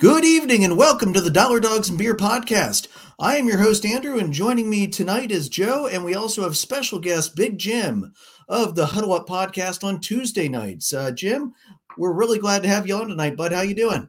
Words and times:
Good 0.00 0.24
evening 0.24 0.64
and 0.64 0.78
welcome 0.78 1.12
to 1.12 1.20
the 1.20 1.30
Dollar 1.30 1.60
Dogs 1.60 1.90
and 1.90 1.98
Beer 1.98 2.16
podcast. 2.16 2.88
I 3.18 3.36
am 3.36 3.46
your 3.46 3.58
host, 3.58 3.84
Andrew, 3.84 4.18
and 4.18 4.32
joining 4.32 4.70
me 4.70 4.86
tonight 4.86 5.30
is 5.30 5.50
Joe, 5.50 5.88
and 5.88 6.02
we 6.02 6.14
also 6.14 6.42
have 6.42 6.56
special 6.56 6.98
guest 6.98 7.36
Big 7.36 7.58
Jim 7.58 8.14
of 8.48 8.74
the 8.74 8.86
Huddle 8.86 9.12
Up 9.12 9.28
podcast 9.28 9.84
on 9.84 10.00
Tuesday 10.00 10.48
nights. 10.48 10.94
Uh, 10.94 11.10
Jim, 11.10 11.52
we're 11.98 12.14
really 12.14 12.38
glad 12.38 12.62
to 12.62 12.68
have 12.70 12.88
you 12.88 12.94
on 12.94 13.08
tonight, 13.08 13.36
bud. 13.36 13.52
How 13.52 13.60
you 13.60 13.74
doing? 13.74 14.08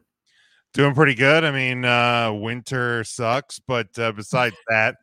Doing 0.72 0.94
pretty 0.94 1.14
good. 1.14 1.44
I 1.44 1.50
mean, 1.50 1.84
uh, 1.84 2.32
winter 2.32 3.04
sucks, 3.04 3.58
but 3.58 3.88
uh, 3.98 4.12
besides 4.12 4.56
that, 4.68 4.94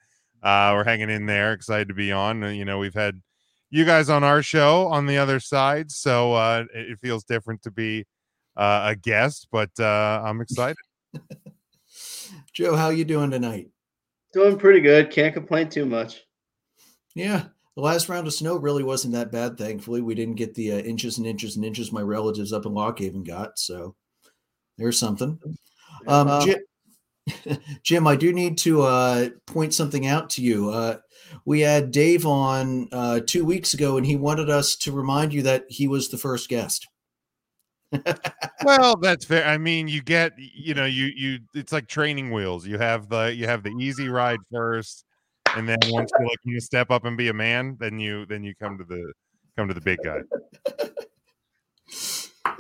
uh, 0.42 0.71
we're 0.74 0.86
hanging 0.86 1.12
in 1.12 1.28
there. 1.28 1.54
Excited 1.54 1.90
to 1.90 1.94
be 1.94 2.12
on. 2.12 2.44
Uh, 2.44 2.50
you 2.50 2.66
know, 2.66 2.80
we've 2.80 2.96
had 2.96 3.21
you 3.70 3.86
guys 3.86 4.10
on 4.10 4.24
our 4.24 4.42
show 4.42 4.88
on 4.88 5.06
the 5.06 5.20
other 5.20 5.40
side, 5.40 5.92
so 5.92 6.34
uh, 6.34 6.64
it 6.74 6.98
feels 6.98 7.26
different 7.26 7.62
to 7.62 7.70
be 7.70 8.08
uh, 8.60 8.90
a 8.92 8.96
guest, 8.96 9.48
but 9.52 9.70
uh, 9.80 10.21
I'm 10.26 10.41
excited. 10.41 10.76
Joe, 12.54 12.76
how 12.76 12.90
you 12.90 13.05
doing 13.05 13.31
tonight? 13.31 13.70
Doing 14.34 14.58
pretty 14.58 14.81
good. 14.81 15.12
Can't 15.12 15.34
complain 15.34 15.70
too 15.70 15.85
much. 15.85 16.22
Yeah, 17.16 17.45
the 17.76 17.82
last 17.82 18.09
round 18.09 18.27
of 18.27 18.34
snow 18.34 18.58
really 18.58 18.84
wasn't 18.84 19.13
that 19.13 19.32
bad. 19.32 19.58
Thankfully, 19.58 20.02
we 20.02 20.16
didn't 20.16 20.35
get 20.35 20.54
the 20.54 20.73
uh, 20.73 20.77
inches 20.77 21.18
and 21.18 21.26
inches 21.26 21.55
and 21.55 21.66
inches 21.66 21.91
my 21.91 22.02
relatives 22.02 22.54
up 22.54 22.66
in 22.66 22.73
Lock 22.73 22.99
Haven 22.99 23.23
got. 23.23 23.58
So 23.58 23.95
there's 24.77 24.99
something. 24.99 25.40
Um, 26.08 26.45
Jim, 26.45 27.60
Jim, 27.84 28.07
I 28.07 28.16
do 28.16 28.32
need 28.32 28.57
to 28.60 28.84
uh, 28.84 29.30
point 29.48 29.73
something 29.73 30.05
out 30.05 30.30
to 30.32 30.41
you. 30.41 30.70
Uh, 30.70 30.98
we 31.46 31.62
had 31.62 31.91
Dave 31.91 32.26
on 32.26 32.88
uh, 32.91 33.21
two 33.26 33.46
weeks 33.46 33.73
ago, 33.73 33.98
and 33.98 34.05
he 34.05 34.16
wanted 34.16 34.49
us 34.49 34.76
to 34.77 34.91
remind 34.91 35.34
you 35.34 35.41
that 35.44 35.66
he 35.70 35.88
was 35.88 36.10
the 36.10 36.18
first 36.18 36.49
guest 36.49 36.88
well, 38.63 38.95
that's 38.95 39.25
fair. 39.25 39.45
I 39.45 39.57
mean, 39.57 39.88
you 39.88 40.02
get, 40.02 40.34
you 40.38 40.73
know, 40.73 40.85
you 40.85 41.11
you 41.16 41.39
it's 41.53 41.71
like 41.71 41.87
training 41.87 42.31
wheels. 42.31 42.68
You 42.68 42.77
have 42.77 43.09
the 43.09 43.34
you 43.35 43.48
have 43.48 43.63
the 43.63 43.71
easy 43.79 44.09
ride 44.09 44.40
first, 44.51 45.05
and 45.55 45.68
then 45.68 45.79
once 45.87 46.12
you're 46.18 46.27
like 46.27 46.37
you 46.43 46.59
step 46.59 46.91
up 46.91 47.05
and 47.05 47.18
be 47.18 47.29
a 47.29 47.34
man, 47.34 47.77
then 47.79 47.99
you 47.99 48.26
then 48.27 48.43
you 48.43 48.54
come 48.62 48.77
to 48.77 48.84
the 48.84 49.13
come 49.57 49.68
to 49.68 49.73
the 49.73 49.81
big 49.81 49.99
guy. 50.04 50.20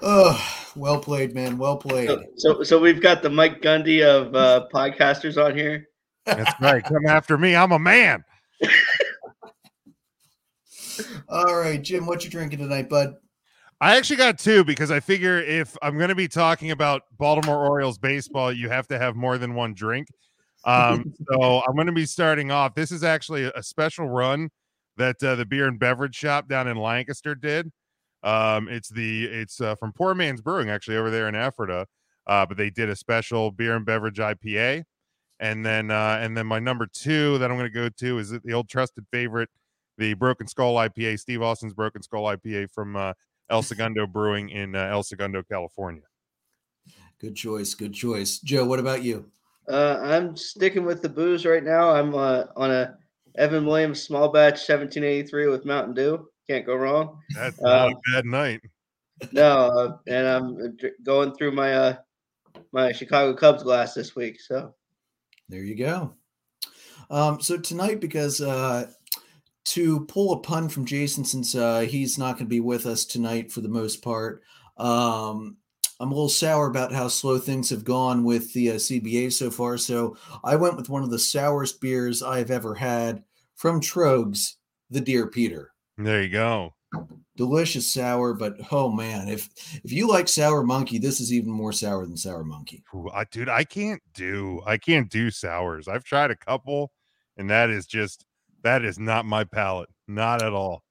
Oh, 0.01 0.71
well 0.75 0.99
played, 0.99 1.33
man. 1.35 1.57
Well 1.57 1.77
played. 1.77 2.07
So, 2.07 2.23
so, 2.35 2.63
so 2.63 2.79
we've 2.79 3.01
got 3.01 3.21
the 3.21 3.29
Mike 3.29 3.61
Gundy 3.61 4.03
of 4.03 4.33
uh, 4.35 4.67
podcasters 4.73 5.43
on 5.43 5.55
here. 5.55 5.87
That's 6.25 6.53
right. 6.61 6.83
Come 6.83 7.05
after 7.07 7.37
me. 7.37 7.55
I'm 7.55 7.71
a 7.71 7.79
man. 7.79 8.23
All 11.29 11.55
right, 11.55 11.81
Jim. 11.81 12.05
What 12.05 12.23
you 12.23 12.29
drinking 12.29 12.59
tonight, 12.59 12.89
bud? 12.89 13.15
I 13.81 13.95
actually 13.95 14.17
got 14.17 14.37
two 14.37 14.63
because 14.63 14.91
I 14.91 14.99
figure 14.99 15.39
if 15.39 15.77
I'm 15.81 15.97
going 15.97 16.09
to 16.09 16.15
be 16.15 16.27
talking 16.27 16.71
about 16.71 17.03
Baltimore 17.17 17.65
Orioles 17.65 17.97
baseball, 17.97 18.51
you 18.51 18.69
have 18.69 18.87
to 18.87 18.99
have 18.99 19.15
more 19.15 19.37
than 19.37 19.55
one 19.55 19.73
drink. 19.73 20.09
Um, 20.65 21.13
so 21.31 21.61
I'm 21.65 21.75
going 21.75 21.87
to 21.87 21.93
be 21.93 22.05
starting 22.05 22.51
off. 22.51 22.75
This 22.75 22.91
is 22.91 23.03
actually 23.03 23.45
a 23.45 23.63
special 23.63 24.09
run 24.09 24.49
that 24.97 25.23
uh, 25.23 25.35
the 25.35 25.45
beer 25.45 25.67
and 25.67 25.79
beverage 25.79 26.15
shop 26.15 26.49
down 26.49 26.67
in 26.67 26.75
Lancaster 26.75 27.35
did. 27.35 27.71
Um, 28.21 28.67
it's 28.67 28.89
the 28.89 29.25
it's 29.25 29.61
uh, 29.61 29.75
from 29.75 29.93
Poor 29.93 30.13
Man's 30.13 30.41
Brewing 30.41 30.69
actually 30.69 30.97
over 30.97 31.09
there 31.09 31.29
in 31.29 31.35
Ephrata, 31.35 31.87
uh, 32.27 32.45
but 32.45 32.57
they 32.57 32.69
did 32.69 32.89
a 32.89 32.95
special 32.97 33.49
beer 33.49 33.77
and 33.77 33.85
beverage 33.85 34.17
IPA, 34.17 34.83
and 35.39 35.65
then 35.65 35.89
uh, 35.89 36.19
and 36.21 36.35
then 36.35 36.45
my 36.45 36.59
number 36.59 36.85
two 36.85 37.37
that 37.37 37.49
I'm 37.49 37.57
going 37.57 37.71
to 37.71 37.73
go 37.73 37.87
to 37.87 38.19
is 38.19 38.31
the 38.31 38.53
old 38.53 38.67
trusted 38.67 39.05
favorite, 39.09 39.49
the 39.97 40.15
Broken 40.15 40.47
Skull 40.47 40.75
IPA, 40.75 41.17
Steve 41.17 41.41
Austin's 41.41 41.73
Broken 41.73 42.03
Skull 42.03 42.23
IPA 42.23 42.69
from 42.71 42.97
uh, 42.97 43.13
El 43.49 43.63
Segundo 43.63 44.05
Brewing 44.05 44.49
in 44.49 44.75
uh, 44.75 44.89
El 44.91 45.03
Segundo, 45.03 45.43
California. 45.43 46.03
Good 47.19 47.35
choice. 47.35 47.73
Good 47.73 47.93
choice. 47.93 48.39
Joe, 48.39 48.65
what 48.65 48.79
about 48.79 49.03
you? 49.03 49.29
Uh, 49.67 49.99
I'm 50.01 50.35
sticking 50.35 50.85
with 50.85 51.01
the 51.01 51.09
booze 51.09 51.45
right 51.45 51.63
now. 51.63 51.91
I'm 51.91 52.15
uh, 52.15 52.45
on 52.55 52.71
a 52.71 52.95
Evan 53.35 53.65
Williams 53.65 54.01
small 54.01 54.29
batch 54.29 54.67
1783 54.67 55.47
with 55.47 55.65
Mountain 55.65 55.93
Dew. 55.93 56.27
Can't 56.47 56.65
go 56.65 56.75
wrong. 56.75 57.19
That's 57.35 57.61
not 57.61 57.87
um, 57.87 57.93
a 57.93 58.11
bad 58.11 58.25
night. 58.25 58.61
No, 59.31 59.43
uh, 59.43 59.97
and 60.07 60.27
I'm 60.27 60.77
going 61.03 61.33
through 61.35 61.51
my 61.51 61.73
uh, 61.73 61.95
my 62.71 62.91
Chicago 62.91 63.33
Cubs 63.35 63.63
glass 63.63 63.93
this 63.93 64.15
week. 64.15 64.39
So 64.39 64.73
there 65.49 65.63
you 65.63 65.75
go. 65.75 66.15
Um, 67.11 67.41
so 67.41 67.57
tonight, 67.57 67.99
because 67.99 68.39
uh, 68.39 68.91
to 69.65 70.05
pull 70.05 70.33
a 70.33 70.39
pun 70.39 70.69
from 70.69 70.85
Jason, 70.85 71.23
since 71.23 71.55
uh, 71.55 71.81
he's 71.81 72.17
not 72.17 72.33
going 72.33 72.45
to 72.45 72.49
be 72.49 72.59
with 72.59 72.85
us 72.85 73.05
tonight 73.05 73.51
for 73.51 73.61
the 73.61 73.69
most 73.69 74.01
part, 74.01 74.41
um, 74.77 75.57
I'm 75.99 76.11
a 76.11 76.13
little 76.13 76.29
sour 76.29 76.67
about 76.67 76.93
how 76.93 77.09
slow 77.09 77.37
things 77.37 77.69
have 77.71 77.83
gone 77.83 78.23
with 78.23 78.53
the 78.53 78.71
uh, 78.71 78.75
CBA 78.75 79.33
so 79.33 79.51
far. 79.51 79.77
So 79.77 80.15
I 80.43 80.55
went 80.55 80.77
with 80.77 80.87
one 80.87 81.03
of 81.03 81.09
the 81.09 81.19
sourest 81.19 81.81
beers 81.81 82.23
I've 82.23 82.51
ever 82.51 82.73
had 82.73 83.23
from 83.55 83.81
Troegs, 83.81 84.53
the 84.89 85.01
Dear 85.01 85.27
Peter. 85.27 85.73
There 85.97 86.23
you 86.23 86.29
go. 86.29 86.73
Delicious 87.35 87.93
sour, 87.93 88.33
but 88.33 88.55
oh 88.71 88.89
man, 88.89 89.27
if 89.27 89.49
if 89.83 89.91
you 89.91 90.07
like 90.07 90.27
sour 90.27 90.63
monkey, 90.63 90.97
this 90.97 91.19
is 91.19 91.31
even 91.31 91.51
more 91.51 91.73
sour 91.73 92.05
than 92.05 92.17
sour 92.17 92.43
monkey. 92.43 92.83
Ooh, 92.95 93.09
I, 93.13 93.25
dude, 93.25 93.49
I 93.49 93.63
can't 93.63 94.01
do 94.13 94.61
I 94.65 94.77
can't 94.77 95.09
do 95.09 95.29
sours. 95.29 95.87
I've 95.87 96.03
tried 96.03 96.31
a 96.31 96.35
couple, 96.35 96.91
and 97.37 97.49
that 97.49 97.69
is 97.69 97.85
just 97.85 98.25
that 98.63 98.83
is 98.83 98.99
not 98.99 99.25
my 99.25 99.43
palate, 99.43 99.89
not 100.07 100.41
at 100.41 100.53
all. 100.53 100.83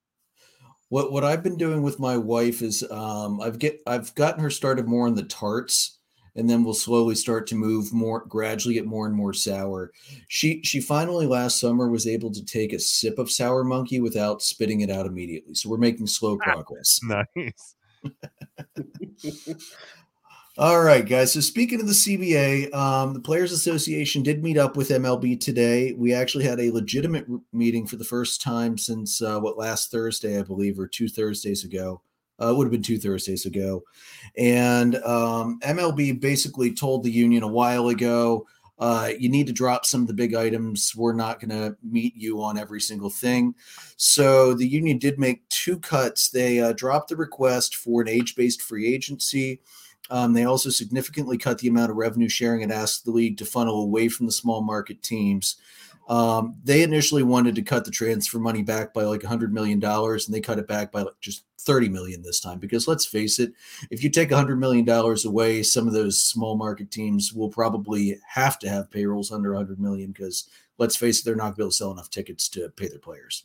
What 0.88 1.12
what 1.12 1.24
I've 1.24 1.42
been 1.42 1.58
doing 1.58 1.82
with 1.82 1.98
my 2.00 2.16
wife 2.16 2.62
is 2.62 2.82
um, 2.90 3.40
I've 3.40 3.58
get 3.58 3.80
I've 3.86 4.14
gotten 4.14 4.42
her 4.42 4.50
started 4.50 4.88
more 4.88 5.06
on 5.06 5.14
the 5.14 5.24
tarts, 5.24 5.98
and 6.34 6.48
then 6.48 6.64
we'll 6.64 6.72
slowly 6.72 7.14
start 7.14 7.46
to 7.48 7.54
move 7.54 7.92
more 7.92 8.24
gradually 8.24 8.74
get 8.74 8.86
more 8.86 9.06
and 9.06 9.14
more 9.14 9.34
sour. 9.34 9.92
She 10.28 10.62
she 10.62 10.80
finally 10.80 11.26
last 11.26 11.60
summer 11.60 11.88
was 11.88 12.06
able 12.06 12.30
to 12.32 12.44
take 12.44 12.72
a 12.72 12.78
sip 12.78 13.18
of 13.18 13.30
sour 13.30 13.64
monkey 13.64 14.00
without 14.00 14.40
spitting 14.40 14.80
it 14.80 14.90
out 14.90 15.04
immediately. 15.04 15.54
So 15.54 15.68
we're 15.68 15.76
making 15.76 16.06
slow 16.06 16.38
progress. 16.38 17.00
nice. 17.02 17.74
All 20.58 20.82
right, 20.82 21.06
guys. 21.06 21.34
So 21.34 21.40
speaking 21.40 21.80
of 21.80 21.86
the 21.86 21.92
CBA, 21.92 22.74
um, 22.74 23.14
the 23.14 23.20
Players 23.20 23.52
Association 23.52 24.24
did 24.24 24.42
meet 24.42 24.58
up 24.58 24.76
with 24.76 24.88
MLB 24.88 25.38
today. 25.38 25.92
We 25.92 26.12
actually 26.12 26.46
had 26.46 26.58
a 26.58 26.72
legitimate 26.72 27.26
meeting 27.52 27.86
for 27.86 27.94
the 27.94 28.02
first 28.02 28.42
time 28.42 28.76
since 28.76 29.22
uh, 29.22 29.38
what 29.38 29.56
last 29.56 29.92
Thursday, 29.92 30.36
I 30.36 30.42
believe, 30.42 30.76
or 30.76 30.88
two 30.88 31.08
Thursdays 31.08 31.62
ago. 31.62 32.02
Uh, 32.42 32.48
it 32.48 32.56
would 32.56 32.64
have 32.64 32.72
been 32.72 32.82
two 32.82 32.98
Thursdays 32.98 33.46
ago, 33.46 33.84
and 34.36 34.96
um, 35.04 35.60
MLB 35.60 36.20
basically 36.20 36.74
told 36.74 37.04
the 37.04 37.10
union 37.12 37.44
a 37.44 37.48
while 37.48 37.86
ago, 37.86 38.44
uh, 38.80 39.10
you 39.16 39.28
need 39.28 39.46
to 39.46 39.52
drop 39.52 39.86
some 39.86 40.00
of 40.00 40.08
the 40.08 40.14
big 40.14 40.34
items. 40.34 40.92
We're 40.96 41.12
not 41.12 41.38
going 41.38 41.50
to 41.50 41.76
meet 41.84 42.16
you 42.16 42.42
on 42.42 42.58
every 42.58 42.80
single 42.80 43.10
thing. 43.10 43.54
So 43.96 44.54
the 44.54 44.66
union 44.66 44.98
did 44.98 45.20
make 45.20 45.48
two 45.50 45.78
cuts. 45.78 46.30
They 46.30 46.58
uh, 46.58 46.72
dropped 46.72 47.10
the 47.10 47.16
request 47.16 47.76
for 47.76 48.00
an 48.00 48.08
age-based 48.08 48.60
free 48.60 48.92
agency 48.92 49.60
um, 50.10 50.32
they 50.32 50.44
also 50.44 50.70
significantly 50.70 51.38
cut 51.38 51.58
the 51.58 51.68
amount 51.68 51.90
of 51.90 51.96
revenue 51.96 52.28
sharing 52.28 52.62
and 52.62 52.72
asked 52.72 53.04
the 53.04 53.10
league 53.10 53.36
to 53.38 53.44
funnel 53.44 53.82
away 53.82 54.08
from 54.08 54.26
the 54.26 54.32
small 54.32 54.62
market 54.62 55.02
teams. 55.02 55.56
Um, 56.08 56.56
they 56.64 56.82
initially 56.82 57.22
wanted 57.22 57.54
to 57.56 57.62
cut 57.62 57.84
the 57.84 57.90
transfer 57.90 58.38
money 58.38 58.62
back 58.62 58.94
by 58.94 59.02
like 59.02 59.20
$100 59.20 59.50
million, 59.50 59.82
and 59.84 60.20
they 60.28 60.40
cut 60.40 60.58
it 60.58 60.66
back 60.66 60.90
by 60.90 61.02
like 61.02 61.20
just 61.20 61.44
30 61.60 61.90
million 61.90 62.22
this 62.22 62.40
time. 62.40 62.58
Because 62.58 62.88
let's 62.88 63.04
face 63.04 63.38
it, 63.38 63.52
if 63.90 64.02
you 64.02 64.08
take 64.08 64.30
$100 64.30 64.58
million 64.58 64.88
away, 65.26 65.62
some 65.62 65.86
of 65.86 65.92
those 65.92 66.20
small 66.20 66.56
market 66.56 66.90
teams 66.90 67.34
will 67.34 67.50
probably 67.50 68.18
have 68.26 68.58
to 68.60 68.70
have 68.70 68.90
payrolls 68.90 69.30
under 69.30 69.50
$100 69.50 69.78
million 69.78 70.12
because 70.12 70.48
let's 70.78 70.96
face 70.96 71.20
it, 71.20 71.24
they're 71.26 71.36
not 71.36 71.44
going 71.44 71.52
to 71.52 71.58
be 71.58 71.62
able 71.64 71.70
to 71.70 71.76
sell 71.76 71.92
enough 71.92 72.08
tickets 72.08 72.48
to 72.50 72.70
pay 72.70 72.88
their 72.88 72.98
players. 72.98 73.44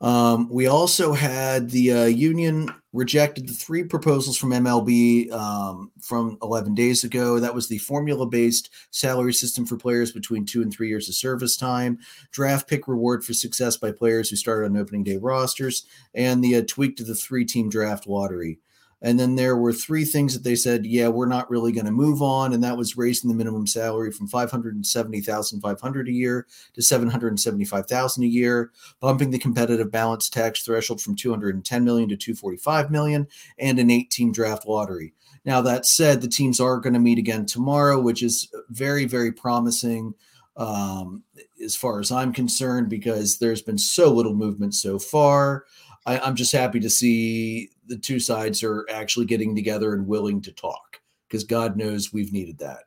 Um, 0.00 0.48
we 0.50 0.66
also 0.66 1.12
had 1.12 1.70
the 1.70 1.92
uh, 1.92 2.04
union 2.04 2.72
rejected 2.92 3.48
the 3.48 3.54
three 3.54 3.84
proposals 3.84 4.36
from 4.36 4.50
MLB 4.50 5.30
um, 5.32 5.90
from 6.00 6.36
11 6.42 6.74
days 6.74 7.04
ago. 7.04 7.38
That 7.38 7.54
was 7.54 7.68
the 7.68 7.78
formula 7.78 8.26
based 8.26 8.70
salary 8.90 9.32
system 9.32 9.64
for 9.64 9.76
players 9.76 10.12
between 10.12 10.44
two 10.44 10.62
and 10.62 10.72
three 10.72 10.88
years 10.88 11.08
of 11.08 11.14
service 11.14 11.56
time, 11.56 11.98
draft 12.30 12.68
pick 12.68 12.88
reward 12.88 13.24
for 13.24 13.32
success 13.32 13.76
by 13.76 13.92
players 13.92 14.28
who 14.28 14.36
started 14.36 14.66
on 14.66 14.76
opening 14.76 15.04
day 15.04 15.16
rosters, 15.16 15.86
and 16.14 16.42
the 16.42 16.56
uh, 16.56 16.62
tweak 16.66 16.96
to 16.96 17.04
the 17.04 17.14
three 17.14 17.44
team 17.44 17.68
draft 17.70 18.06
lottery. 18.06 18.58
And 19.04 19.18
then 19.18 19.34
there 19.34 19.56
were 19.56 19.72
three 19.72 20.04
things 20.04 20.32
that 20.32 20.44
they 20.44 20.54
said, 20.54 20.86
yeah, 20.86 21.08
we're 21.08 21.26
not 21.26 21.50
really 21.50 21.72
going 21.72 21.86
to 21.86 21.92
move 21.92 22.22
on, 22.22 22.52
and 22.52 22.62
that 22.62 22.76
was 22.76 22.96
raising 22.96 23.28
the 23.28 23.34
minimum 23.34 23.66
salary 23.66 24.12
from 24.12 24.28
five 24.28 24.50
hundred 24.50 24.76
and 24.76 24.86
seventy 24.86 25.20
thousand 25.20 25.60
five 25.60 25.80
hundred 25.80 26.08
a 26.08 26.12
year 26.12 26.46
to 26.74 26.82
seven 26.82 27.10
hundred 27.10 27.28
and 27.28 27.40
seventy 27.40 27.64
five 27.64 27.86
thousand 27.86 28.22
a 28.22 28.28
year, 28.28 28.70
bumping 29.00 29.30
the 29.30 29.40
competitive 29.40 29.90
balance 29.90 30.28
tax 30.28 30.62
threshold 30.62 31.00
from 31.00 31.16
two 31.16 31.30
hundred 31.30 31.56
and 31.56 31.64
ten 31.64 31.84
million 31.84 32.08
to 32.08 32.16
two 32.16 32.34
forty 32.34 32.56
five 32.56 32.92
million, 32.92 33.26
and 33.58 33.80
an 33.80 33.90
eight 33.90 34.10
team 34.10 34.30
draft 34.30 34.68
lottery. 34.68 35.12
Now 35.44 35.60
that 35.62 35.84
said, 35.84 36.20
the 36.20 36.28
teams 36.28 36.60
are 36.60 36.78
going 36.78 36.94
to 36.94 37.00
meet 37.00 37.18
again 37.18 37.44
tomorrow, 37.44 38.00
which 38.00 38.22
is 38.22 38.48
very 38.70 39.04
very 39.04 39.32
promising 39.32 40.14
um, 40.56 41.24
as 41.64 41.74
far 41.74 41.98
as 41.98 42.12
I'm 42.12 42.32
concerned 42.32 42.88
because 42.88 43.38
there's 43.38 43.62
been 43.62 43.78
so 43.78 44.12
little 44.12 44.34
movement 44.34 44.74
so 44.74 45.00
far. 45.00 45.64
I, 46.04 46.28
am 46.28 46.34
just 46.34 46.52
happy 46.52 46.80
to 46.80 46.90
see 46.90 47.70
the 47.92 47.98
two 47.98 48.18
sides 48.18 48.62
are 48.62 48.86
actually 48.88 49.26
getting 49.26 49.54
together 49.54 49.92
and 49.92 50.06
willing 50.06 50.40
to 50.40 50.50
talk 50.50 50.98
because 51.28 51.44
God 51.44 51.76
knows 51.76 52.10
we've 52.10 52.32
needed 52.32 52.58
that. 52.60 52.84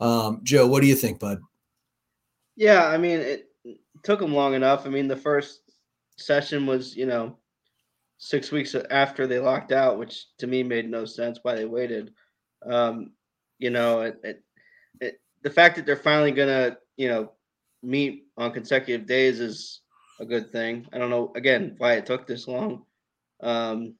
Um, 0.00 0.40
Joe, 0.42 0.66
what 0.66 0.80
do 0.80 0.86
you 0.86 0.94
think, 0.94 1.20
bud? 1.20 1.42
Yeah, 2.56 2.86
I 2.86 2.96
mean, 2.96 3.20
it 3.20 3.50
took 4.02 4.20
them 4.20 4.32
long 4.32 4.54
enough. 4.54 4.86
I 4.86 4.88
mean, 4.88 5.06
the 5.06 5.14
first 5.14 5.60
session 6.16 6.64
was, 6.64 6.96
you 6.96 7.04
know, 7.04 7.36
six 8.16 8.50
weeks 8.50 8.74
after 8.90 9.26
they 9.26 9.38
locked 9.38 9.70
out, 9.70 9.98
which 9.98 10.28
to 10.38 10.46
me 10.46 10.62
made 10.62 10.90
no 10.90 11.04
sense 11.04 11.40
why 11.42 11.54
they 11.54 11.66
waited. 11.66 12.14
Um, 12.64 13.12
you 13.58 13.68
know, 13.68 14.00
it, 14.00 14.18
it, 14.24 14.42
it, 15.02 15.20
the 15.42 15.50
fact 15.50 15.76
that 15.76 15.84
they're 15.84 15.94
finally 15.94 16.32
gonna, 16.32 16.78
you 16.96 17.08
know, 17.08 17.32
meet 17.82 18.28
on 18.38 18.52
consecutive 18.52 19.06
days 19.06 19.40
is 19.40 19.82
a 20.20 20.24
good 20.24 20.50
thing. 20.50 20.86
I 20.90 20.96
don't 20.96 21.10
know 21.10 21.32
again 21.36 21.74
why 21.76 21.94
it 21.94 22.06
took 22.06 22.26
this 22.26 22.48
long. 22.48 22.84
Um, 23.40 23.94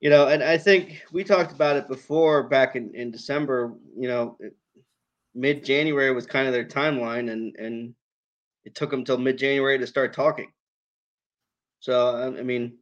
you 0.00 0.10
know, 0.10 0.28
and 0.28 0.42
I 0.42 0.58
think 0.58 1.02
we 1.12 1.24
talked 1.24 1.52
about 1.52 1.76
it 1.76 1.88
before 1.88 2.44
back 2.44 2.76
in, 2.76 2.94
in 2.94 3.10
December, 3.10 3.74
you 3.96 4.08
know, 4.08 4.38
mid 5.34 5.64
January 5.64 6.12
was 6.12 6.26
kind 6.26 6.46
of 6.46 6.52
their 6.52 6.64
timeline 6.64 7.30
and, 7.30 7.56
and 7.56 7.94
it 8.64 8.74
took 8.74 8.90
them 8.90 9.04
till 9.04 9.18
mid 9.18 9.38
January 9.38 9.78
to 9.78 9.86
start 9.86 10.12
talking. 10.12 10.52
So, 11.80 12.34
I 12.38 12.42
mean, 12.42 12.78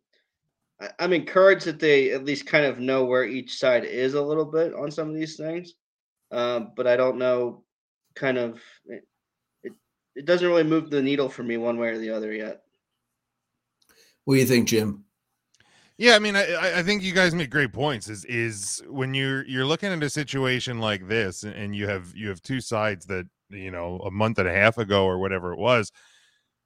I'm 0.99 1.12
encouraged 1.12 1.66
that 1.66 1.78
they 1.78 2.11
at 2.11 2.25
least 2.25 2.46
kind 2.46 2.64
of 2.64 2.78
know 2.78 3.05
where 3.05 3.25
each 3.25 3.58
side 3.58 3.84
is 3.84 4.14
a 4.14 4.22
little 4.22 4.44
bit 4.44 4.75
on 4.75 4.90
some 4.90 5.08
of 5.08 5.14
these 5.14 5.37
things. 5.37 5.75
Um, 6.31 6.72
but 6.75 6.87
I 6.87 6.96
don't 6.96 7.19
know 7.19 7.64
kind 8.14 8.38
of 8.38 8.60
it, 8.87 9.06
it, 9.62 9.72
it 10.14 10.25
doesn't 10.25 10.46
really 10.46 10.62
move 10.62 10.90
the 10.90 11.02
needle 11.02 11.28
for 11.28 11.43
me 11.43 11.56
one 11.56 11.78
way 11.78 11.88
or 11.88 11.99
the 11.99 12.10
other 12.10 12.32
yet. 12.32 12.62
What 14.25 14.34
do 14.34 14.40
you 14.40 14.46
think, 14.46 14.69
Jim? 14.69 15.05
Yeah, 15.96 16.17
I 16.17 16.19
mean, 16.19 16.35
I, 16.35 16.79
I 16.79 16.82
think 16.82 17.02
you 17.02 17.12
guys 17.12 17.35
make 17.35 17.50
great 17.50 17.73
points. 17.73 18.08
Is 18.08 18.25
is 18.25 18.82
when 18.88 19.14
you're 19.14 19.44
you're 19.46 19.64
looking 19.67 19.93
at 19.93 20.02
a 20.02 20.11
situation 20.11 20.81
like 20.81 21.06
this, 21.06 21.44
and 21.44 21.75
you 21.75 21.87
have 21.87 22.12
you 22.17 22.29
have 22.29 22.43
two 22.43 22.61
sides 22.61 23.06
that 23.06 23.26
you 23.50 23.70
know 23.70 23.99
a 24.05 24.11
month 24.11 24.38
and 24.38 24.49
a 24.49 24.52
half 24.52 24.76
ago 24.79 25.05
or 25.05 25.19
whatever 25.19 25.52
it 25.52 25.58
was 25.58 25.93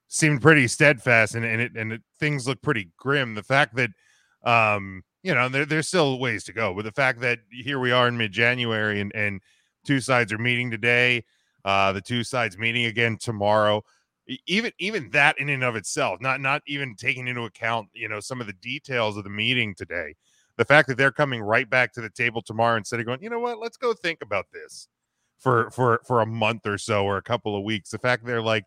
seemed 0.09 0.41
pretty 0.41 0.67
steadfast, 0.67 1.35
and 1.35 1.45
and 1.45 1.61
it 1.61 1.73
and 1.75 1.93
it, 1.93 2.01
things 2.19 2.47
look 2.47 2.61
pretty 2.61 2.91
grim. 2.97 3.35
The 3.35 3.43
fact 3.43 3.75
that 3.75 3.91
um 4.43 5.03
you 5.23 5.35
know 5.35 5.49
there, 5.49 5.65
there's 5.65 5.87
still 5.87 6.19
ways 6.19 6.43
to 6.45 6.53
go, 6.53 6.73
but 6.73 6.85
the 6.85 6.91
fact 6.91 7.21
that 7.21 7.39
here 7.51 7.79
we 7.79 7.91
are 7.91 8.07
in 8.07 8.17
mid 8.17 8.31
January 8.31 9.01
and 9.01 9.11
and 9.15 9.41
two 9.85 10.01
sides 10.01 10.33
are 10.33 10.39
meeting 10.39 10.71
today, 10.71 11.23
uh 11.65 11.91
the 11.93 12.01
two 12.01 12.23
sides 12.23 12.57
meeting 12.57 12.85
again 12.85 13.17
tomorrow 13.17 13.83
even 14.45 14.71
even 14.79 15.09
that 15.11 15.39
in 15.39 15.49
and 15.49 15.63
of 15.63 15.75
itself 15.75 16.21
not 16.21 16.39
not 16.41 16.61
even 16.67 16.95
taking 16.95 17.27
into 17.27 17.43
account 17.43 17.87
you 17.93 18.07
know 18.07 18.19
some 18.19 18.41
of 18.41 18.47
the 18.47 18.53
details 18.53 19.17
of 19.17 19.23
the 19.23 19.29
meeting 19.29 19.73
today. 19.75 20.15
The 20.57 20.65
fact 20.65 20.89
that 20.89 20.97
they're 20.97 21.11
coming 21.11 21.41
right 21.41 21.69
back 21.69 21.93
to 21.93 22.01
the 22.01 22.09
table 22.09 22.41
tomorrow 22.41 22.77
instead 22.77 22.99
of 22.99 23.05
going 23.05 23.23
you 23.23 23.29
know 23.29 23.39
what? 23.39 23.59
Let's 23.59 23.77
go 23.77 23.93
think 23.93 24.21
about 24.21 24.45
this 24.51 24.87
for 25.39 25.71
for 25.71 26.01
for 26.05 26.21
a 26.21 26.25
month 26.25 26.65
or 26.65 26.77
so 26.77 27.05
or 27.05 27.17
a 27.17 27.21
couple 27.21 27.55
of 27.57 27.63
weeks. 27.63 27.89
The 27.89 27.97
fact 27.97 28.25
they're 28.25 28.41
like 28.41 28.65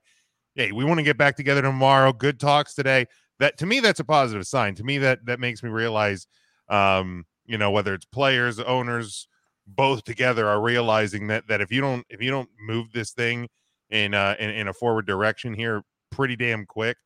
hey 0.54 0.72
we 0.72 0.84
want 0.84 0.98
to 0.98 1.04
get 1.04 1.18
back 1.18 1.36
together 1.36 1.62
tomorrow 1.62 2.12
good 2.12 2.40
talks 2.40 2.74
today. 2.74 3.06
That 3.38 3.58
to 3.58 3.66
me 3.66 3.80
that's 3.80 4.00
a 4.00 4.04
positive 4.04 4.46
sign. 4.46 4.74
To 4.76 4.84
me 4.84 4.98
that 4.98 5.24
that 5.26 5.40
makes 5.40 5.62
me 5.62 5.70
realize 5.70 6.26
um 6.68 7.24
you 7.46 7.58
know 7.58 7.70
whether 7.70 7.94
it's 7.94 8.06
players 8.06 8.58
owners 8.58 9.28
both 9.66 10.02
together 10.04 10.48
are 10.48 10.60
realizing 10.60 11.28
that 11.28 11.46
that 11.48 11.60
if 11.60 11.70
you 11.70 11.80
don't 11.80 12.04
if 12.08 12.20
you 12.20 12.30
don't 12.30 12.48
move 12.66 12.92
this 12.92 13.12
thing 13.12 13.48
in 13.92 14.14
uh 14.14 14.34
in, 14.40 14.50
in 14.50 14.68
a 14.68 14.72
forward 14.72 15.06
direction 15.06 15.54
here 15.54 15.82
pretty 16.10 16.34
damn 16.34 16.66
quick. 16.66 16.96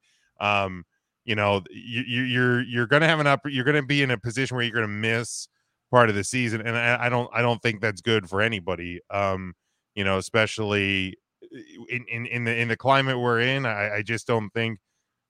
Um, 0.40 0.84
you 1.24 1.34
know, 1.34 1.62
you, 1.70 2.02
you 2.02 2.22
you're 2.22 2.62
you're 2.62 2.86
gonna 2.86 3.08
have 3.08 3.20
an 3.20 3.26
up 3.26 3.40
you're 3.46 3.64
gonna 3.64 3.82
be 3.82 4.02
in 4.02 4.10
a 4.12 4.18
position 4.18 4.56
where 4.56 4.64
you're 4.64 4.74
gonna 4.74 4.88
miss 4.88 5.48
part 5.90 6.08
of 6.08 6.14
the 6.14 6.24
season, 6.24 6.60
and 6.60 6.76
I, 6.76 7.06
I 7.06 7.08
don't 7.08 7.28
I 7.34 7.42
don't 7.42 7.60
think 7.60 7.80
that's 7.80 8.00
good 8.00 8.28
for 8.28 8.40
anybody. 8.40 9.00
Um, 9.10 9.54
you 9.94 10.04
know, 10.04 10.18
especially 10.18 11.16
uh, 11.42 11.58
in, 11.88 12.04
in, 12.08 12.26
in 12.26 12.44
the 12.44 12.54
in 12.56 12.68
the 12.68 12.76
climate 12.76 13.18
we're 13.18 13.40
in, 13.40 13.66
I, 13.66 13.96
I 13.96 14.02
just 14.02 14.26
don't 14.26 14.50
think 14.50 14.78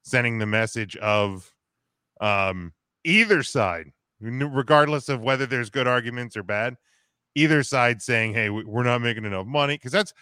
sending 0.02 0.38
the 0.38 0.46
message 0.46 0.96
of 0.96 1.50
um 2.20 2.72
either 3.04 3.42
side, 3.42 3.86
regardless 4.20 5.08
of 5.08 5.22
whether 5.22 5.46
there's 5.46 5.70
good 5.70 5.86
arguments 5.86 6.36
or 6.36 6.42
bad, 6.42 6.76
either 7.34 7.62
side 7.62 8.02
saying, 8.02 8.34
"Hey, 8.34 8.50
we're 8.50 8.82
not 8.82 9.00
making 9.00 9.24
enough 9.24 9.46
money," 9.46 9.76
because 9.76 9.92
that's 9.92 10.12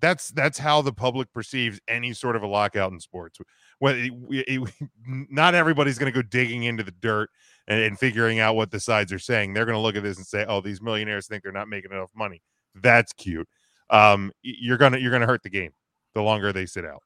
that's 0.00 0.28
that's 0.28 0.58
how 0.58 0.82
the 0.82 0.92
public 0.92 1.32
perceives 1.32 1.80
any 1.88 2.12
sort 2.12 2.36
of 2.36 2.42
a 2.42 2.46
lockout 2.46 2.92
in 2.92 3.00
sports. 3.00 3.38
Well, 3.80 3.94
it, 3.96 4.12
it, 4.30 4.70
not 5.06 5.54
everybody's 5.54 5.98
going 5.98 6.12
to 6.12 6.16
go 6.16 6.26
digging 6.26 6.64
into 6.64 6.82
the 6.82 6.92
dirt 6.92 7.30
and, 7.68 7.80
and, 7.80 7.98
figuring 7.98 8.38
out 8.38 8.56
what 8.56 8.70
the 8.70 8.80
sides 8.80 9.12
are 9.12 9.18
saying. 9.18 9.54
They're 9.54 9.64
going 9.64 9.76
to 9.76 9.80
look 9.80 9.96
at 9.96 10.02
this 10.02 10.16
and 10.16 10.26
say, 10.26 10.44
"Oh, 10.48 10.60
these 10.60 10.80
millionaires 10.80 11.26
think 11.26 11.42
they're 11.42 11.52
not 11.52 11.68
making 11.68 11.92
enough 11.92 12.10
money." 12.14 12.42
That's 12.74 13.12
cute. 13.12 13.48
Um, 13.90 14.32
you're 14.42 14.78
gonna 14.78 14.98
you're 14.98 15.12
gonna 15.12 15.26
hurt 15.26 15.42
the 15.42 15.50
game 15.50 15.72
the 16.14 16.22
longer 16.22 16.52
they 16.52 16.66
sit 16.66 16.84
out. 16.84 17.02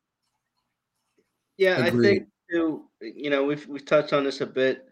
Yeah, 1.56 1.84
Agreed. 1.84 2.06
I 2.06 2.14
think 2.14 2.28
too. 2.50 2.84
You 3.00 3.30
know, 3.30 3.44
we've 3.44 3.66
we've 3.66 3.84
touched 3.84 4.12
on 4.12 4.24
this 4.24 4.40
a 4.40 4.46
bit. 4.46 4.86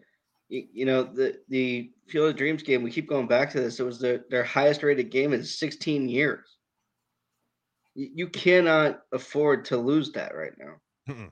You, 0.49 0.67
you 0.71 0.85
know, 0.85 1.03
the 1.03 1.39
the 1.49 1.91
Field 2.07 2.29
of 2.29 2.35
Dreams 2.35 2.63
game. 2.63 2.83
We 2.83 2.91
keep 2.91 3.09
going 3.09 3.27
back 3.27 3.49
to 3.51 3.59
this. 3.59 3.79
It 3.79 3.83
was 3.83 3.99
the, 3.99 4.23
their 4.29 4.43
highest 4.43 4.83
rated 4.83 5.11
game 5.11 5.33
in 5.33 5.43
16 5.43 6.09
years 6.09 6.58
you 7.99 8.27
cannot 8.27 9.01
afford 9.11 9.65
to 9.65 9.77
lose 9.77 10.11
that 10.13 10.35
right 10.35 10.53
now. 10.57 10.75
Mm-mm. 11.09 11.29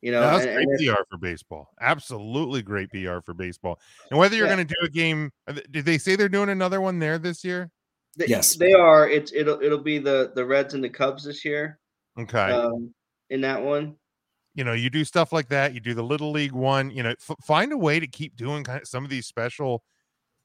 You 0.00 0.12
know, 0.12 0.20
that's 0.20 0.44
and, 0.44 0.54
great 0.54 0.68
and 0.68 0.96
PR 0.96 1.02
for 1.10 1.18
baseball. 1.18 1.70
Absolutely 1.80 2.62
great 2.62 2.90
PR 2.90 3.18
for 3.24 3.34
baseball. 3.34 3.80
And 4.10 4.18
whether 4.18 4.36
you're 4.36 4.46
yeah. 4.46 4.54
going 4.54 4.66
to 4.66 4.74
do 4.74 4.86
a 4.86 4.88
game, 4.88 5.32
did 5.70 5.84
they 5.84 5.98
say 5.98 6.14
they're 6.14 6.28
doing 6.28 6.50
another 6.50 6.80
one 6.80 6.98
there 6.98 7.18
this 7.18 7.42
year? 7.44 7.70
They, 8.16 8.26
yes, 8.26 8.56
they 8.56 8.72
are. 8.72 9.08
It's 9.08 9.32
it'll 9.32 9.60
it'll 9.60 9.78
be 9.78 9.98
the 9.98 10.32
the 10.34 10.44
Reds 10.44 10.74
and 10.74 10.82
the 10.82 10.88
Cubs 10.88 11.24
this 11.24 11.44
year. 11.44 11.78
Okay. 12.18 12.50
Um, 12.50 12.92
in 13.30 13.40
that 13.42 13.62
one, 13.62 13.96
you 14.54 14.64
know, 14.64 14.72
you 14.72 14.90
do 14.90 15.04
stuff 15.04 15.32
like 15.32 15.48
that. 15.48 15.74
You 15.74 15.80
do 15.80 15.94
the 15.94 16.02
little 16.02 16.32
league 16.32 16.52
one. 16.52 16.90
You 16.90 17.04
know, 17.04 17.10
f- 17.10 17.36
find 17.44 17.72
a 17.72 17.76
way 17.76 18.00
to 18.00 18.08
keep 18.08 18.36
doing 18.36 18.64
kind 18.64 18.80
of 18.80 18.88
some 18.88 19.04
of 19.04 19.10
these 19.10 19.26
special 19.26 19.84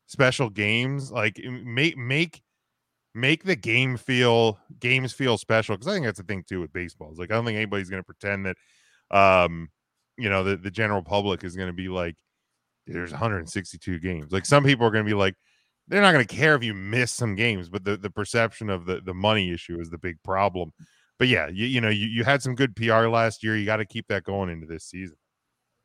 special 0.06 0.50
games. 0.50 1.12
Like 1.12 1.40
make 1.44 1.98
make 1.98 2.44
make 3.16 3.44
the 3.44 3.56
game 3.56 3.98
feel 3.98 4.58
games 4.80 5.14
feel 5.14 5.38
special 5.38 5.76
because 5.76 5.88
I 5.88 5.94
think 5.94 6.06
that's 6.06 6.20
the 6.20 6.26
thing 6.26 6.44
too 6.48 6.62
with 6.62 6.74
baseball. 6.74 7.10
It's 7.12 7.20
like 7.20 7.32
I 7.32 7.36
don't 7.36 7.46
think 7.46 7.58
anybody's 7.58 7.90
going 7.90 8.02
to 8.02 8.06
pretend 8.06 8.46
that, 8.46 8.58
um, 9.12 9.70
you 10.18 10.30
know, 10.30 10.44
the 10.44 10.58
the 10.58 10.72
general 10.72 11.04
public 11.04 11.44
is 11.44 11.56
going 11.56 11.68
to 11.70 11.74
be 11.74 11.90
like, 11.90 12.16
there's 12.88 13.12
162 13.12 14.00
games. 14.00 14.32
Like 14.32 14.46
some 14.46 14.64
people 14.64 14.86
are 14.86 14.92
going 14.92 15.06
to 15.06 15.10
be 15.10 15.16
like, 15.16 15.36
they're 15.88 16.02
not 16.02 16.14
going 16.14 16.26
to 16.26 16.36
care 16.36 16.56
if 16.56 16.64
you 16.64 16.74
miss 16.74 17.12
some 17.12 17.36
games, 17.36 17.70
but 17.70 17.84
the 17.84 17.98
the 17.98 18.10
perception 18.10 18.70
of 18.70 18.86
the 18.86 19.02
the 19.02 19.14
money 19.14 19.52
issue 19.52 19.80
is 19.80 19.90
the 19.90 19.98
big 19.98 20.22
problem. 20.24 20.72
But 21.20 21.28
yeah, 21.28 21.48
you 21.48 21.66
you 21.66 21.82
know 21.82 21.90
you 21.90 22.08
you 22.08 22.24
had 22.24 22.42
some 22.42 22.56
good 22.56 22.76
PR 22.76 23.08
last 23.08 23.44
year. 23.44 23.56
You 23.56 23.66
got 23.66 23.78
to 23.78 23.86
keep 23.86 24.08
that 24.08 24.24
going 24.24 24.50
into 24.50 24.66
this 24.66 24.86
season. 24.86 25.18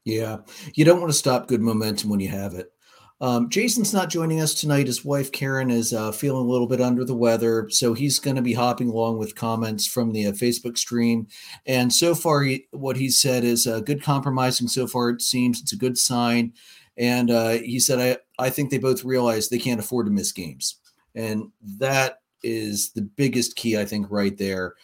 Yeah, 0.05 0.39
you 0.75 0.85
don't 0.87 1.01
want 1.01 1.13
to 1.13 1.19
stop 1.19 1.49
good 1.49 1.61
momentum 1.61 2.09
when 2.09 2.21
you 2.21 2.29
have 2.29 2.55
it. 2.55 2.73
Um, 3.21 3.51
Jason's 3.51 3.93
not 3.93 4.11
joining 4.11 4.41
us 4.41 4.55
tonight. 4.55 4.87
His 4.87 5.05
wife 5.05 5.33
Karen 5.33 5.71
is 5.71 5.93
uh, 5.93 6.13
feeling 6.13 6.47
a 6.47 6.51
little 6.51 6.69
bit 6.69 6.81
under 6.81 7.05
the 7.05 7.17
weather, 7.17 7.69
so 7.69 7.93
he's 7.93 8.21
going 8.21 8.37
to 8.37 8.43
be 8.43 8.53
hopping 8.53 8.89
along 8.89 9.19
with 9.19 9.35
comments 9.35 9.87
from 9.87 10.13
the 10.13 10.27
uh, 10.27 10.33
Facebook 10.33 10.79
stream. 10.79 11.27
And 11.67 11.93
so 11.93 12.15
far, 12.15 12.43
he, 12.43 12.67
what 12.71 12.97
he 12.97 13.11
said 13.11 13.43
is 13.43 13.67
uh, 13.67 13.81
good 13.81 14.03
compromising. 14.03 14.69
So 14.69 14.87
far, 14.87 15.11
it 15.11 15.23
seems 15.23 15.61
it's 15.61 15.73
a 15.73 15.77
good 15.77 15.99
sign. 15.99 16.53
And 16.97 17.31
uh, 17.31 17.59
he 17.59 17.81
said, 17.81 17.99
I, 17.99 18.45
I 18.45 18.51
think 18.51 18.71
they 18.71 18.79
both 18.79 19.05
realize 19.05 19.49
they 19.49 19.59
can't 19.59 19.81
afford 19.81 20.07
to 20.07 20.13
miss 20.13 20.31
games. 20.31 20.77
And 21.15 21.51
that 21.79 22.21
is 22.45 22.93
the 22.93 23.03
biggest 23.03 23.57
key, 23.57 23.77
I 23.77 23.85
think, 23.85 24.07
right 24.11 24.37
there. 24.39 24.75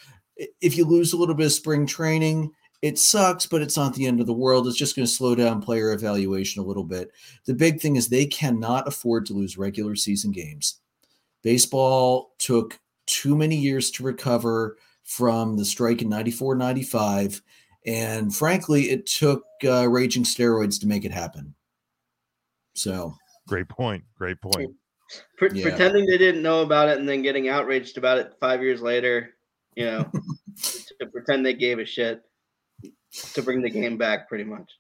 If 0.61 0.77
you 0.77 0.85
lose 0.85 1.13
a 1.13 1.17
little 1.17 1.37
bit 1.37 1.47
of 1.47 1.53
spring 1.53 1.87
training, 1.87 2.51
it 2.85 2.99
sucks, 2.99 3.47
but 3.47 3.63
it's 3.63 3.79
not 3.79 3.95
the 3.95 4.07
end 4.07 4.21
of 4.21 4.27
the 4.27 4.35
world. 4.35 4.67
It's 4.67 4.77
just 4.77 4.95
going 4.95 5.07
to 5.07 5.11
slow 5.11 5.35
down 5.35 5.63
player 5.63 5.91
evaluation 5.95 6.63
a 6.63 6.67
little 6.67 6.85
bit. 6.85 7.13
The 7.47 7.55
big 7.55 7.81
thing 7.81 7.97
is 7.97 8.11
they 8.11 8.27
cannot 8.27 8.87
afford 8.87 9.25
to 9.25 9.33
lose 9.33 9.57
regular 9.57 9.97
season 9.97 10.33
games. 10.33 10.81
Baseball 11.43 12.35
took 12.37 12.79
too 13.07 13.37
many 13.37 13.57
years 13.57 13.91
to 13.93 14.03
recover 14.03 14.77
from 15.03 15.57
the 15.57 15.65
strike 15.65 16.03
in 16.03 16.11
94 16.11 16.57
95. 16.57 17.41
And 17.87 18.37
frankly, 18.37 18.91
it 18.91 19.07
took 19.07 19.45
uh, 19.67 19.89
raging 19.89 20.25
steroids 20.25 20.79
to 20.81 20.87
make 20.87 21.07
it 21.07 21.11
happen. 21.11 21.55
So, 22.75 23.15
great 23.49 23.71
point. 23.71 24.05
Great 24.15 24.43
point. 24.43 24.73
Pre- 25.39 25.53
yeah. 25.55 25.71
Pretending 25.71 26.05
they 26.05 26.19
didn't 26.19 26.43
know 26.43 26.61
about 26.61 26.91
it 26.91 26.99
and 26.99 27.09
then 27.09 27.23
getting 27.23 27.49
outraged 27.49 27.97
about 27.97 28.19
it 28.19 28.35
five 28.41 28.63
years 28.63 28.83
later, 28.83 29.31
you 29.75 29.87
know, 29.87 30.11
to 30.99 31.07
pretend 31.07 31.47
they 31.47 31.55
gave 31.55 31.79
a 31.79 31.87
shit 31.87 32.23
to 33.35 33.43
bring 33.43 33.63
the 33.63 33.71
game 33.71 33.97
back, 33.97 34.29
pretty 34.29 34.45
much. 34.45 34.71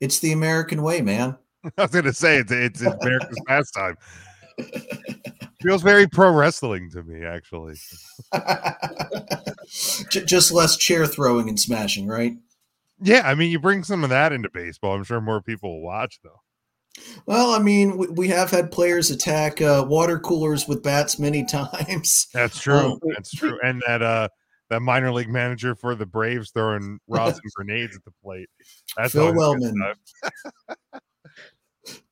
It's 0.00 0.18
the 0.18 0.32
American 0.32 0.82
way, 0.82 1.00
man. 1.00 1.36
I 1.78 1.82
was 1.82 1.90
gonna 1.90 2.12
say 2.12 2.38
it's 2.38 2.52
it's 2.52 2.80
America's 2.82 3.40
pastime. 3.46 3.96
Feels 5.62 5.82
very 5.82 6.06
pro 6.06 6.30
wrestling 6.30 6.90
to 6.90 7.02
me, 7.02 7.24
actually. 7.24 7.74
Just 10.10 10.52
less 10.52 10.76
chair 10.76 11.06
throwing 11.06 11.48
and 11.48 11.58
smashing, 11.58 12.06
right? 12.06 12.34
Yeah, 13.00 13.22
I 13.24 13.34
mean, 13.34 13.50
you 13.50 13.58
bring 13.58 13.82
some 13.82 14.04
of 14.04 14.10
that 14.10 14.32
into 14.32 14.48
baseball. 14.50 14.94
I'm 14.94 15.04
sure 15.04 15.20
more 15.20 15.42
people 15.42 15.70
will 15.70 15.82
watch, 15.82 16.20
though. 16.22 16.40
Well, 17.26 17.50
I 17.50 17.58
mean, 17.58 17.96
we, 17.96 18.06
we 18.08 18.28
have 18.28 18.50
had 18.50 18.70
players 18.70 19.10
attack 19.10 19.60
uh, 19.60 19.84
water 19.86 20.18
coolers 20.18 20.66
with 20.66 20.82
bats 20.82 21.18
many 21.18 21.44
times. 21.44 22.28
That's 22.32 22.60
true. 22.60 22.92
Um, 22.92 22.98
That's 23.14 23.32
true. 23.32 23.58
And 23.62 23.82
that 23.86 24.02
uh 24.02 24.28
that 24.70 24.80
minor 24.80 25.12
league 25.12 25.28
manager 25.28 25.74
for 25.74 25.94
the 25.94 26.06
Braves 26.06 26.50
throwing 26.50 26.98
rosin 27.08 27.40
grenades 27.54 27.96
at 27.96 28.04
the 28.04 28.12
plate. 28.22 28.48
That's 28.96 29.12
Phil 29.12 29.34
Wellman. 29.34 29.94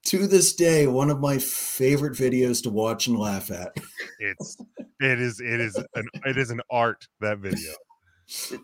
to 0.05 0.27
this 0.27 0.55
day, 0.55 0.87
one 0.87 1.11
of 1.11 1.21
my 1.21 1.39
favorite 1.39 2.15
videos 2.15 2.63
to 2.63 2.71
watch 2.71 3.07
and 3.07 3.19
laugh 3.19 3.51
at. 3.51 3.73
It's 4.19 4.57
it 5.01 5.21
is 5.21 5.41
it 5.41 5.61
is 5.61 5.77
an 5.95 6.09
it 6.25 6.39
is 6.39 6.51
an 6.51 6.61
art 6.71 7.07
that 7.21 7.39
video. 7.39 7.73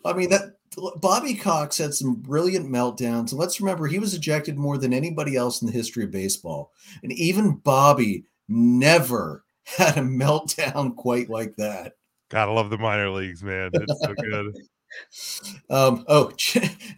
I 0.04 0.12
mean 0.12 0.30
that 0.30 0.54
Bobby 0.96 1.34
Cox 1.34 1.78
had 1.78 1.94
some 1.94 2.14
brilliant 2.14 2.66
meltdowns, 2.66 3.32
and 3.32 3.40
let's 3.40 3.60
remember 3.60 3.86
he 3.86 3.98
was 3.98 4.14
ejected 4.14 4.56
more 4.56 4.78
than 4.78 4.94
anybody 4.94 5.36
else 5.36 5.60
in 5.60 5.66
the 5.66 5.72
history 5.72 6.04
of 6.04 6.10
baseball, 6.10 6.72
and 7.02 7.12
even 7.12 7.56
Bobby 7.56 8.24
never 8.48 9.44
had 9.64 9.98
a 9.98 10.02
meltdown 10.02 10.94
quite 10.94 11.28
like 11.28 11.56
that. 11.56 11.94
Gotta 12.30 12.52
love 12.52 12.70
the 12.70 12.78
minor 12.78 13.10
leagues, 13.10 13.42
man. 13.42 13.70
It's 13.74 14.00
so 14.02 14.14
good. 14.14 14.56
um, 15.70 16.04
oh, 16.08 16.32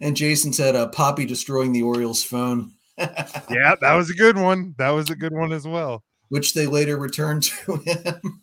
and 0.01 0.15
Jason 0.15 0.53
said, 0.53 0.75
uh, 0.75 0.87
"Poppy 0.87 1.25
destroying 1.25 1.73
the 1.73 1.81
Orioles' 1.81 2.23
phone." 2.23 2.73
yeah, 2.97 3.75
that 3.81 3.95
was 3.95 4.11
a 4.11 4.15
good 4.15 4.37
one. 4.37 4.75
That 4.77 4.91
was 4.91 5.09
a 5.09 5.15
good 5.15 5.33
one 5.33 5.51
as 5.51 5.67
well. 5.67 6.03
Which 6.29 6.53
they 6.53 6.67
later 6.67 6.97
returned 6.97 7.43
to 7.43 7.75
him. 7.77 8.41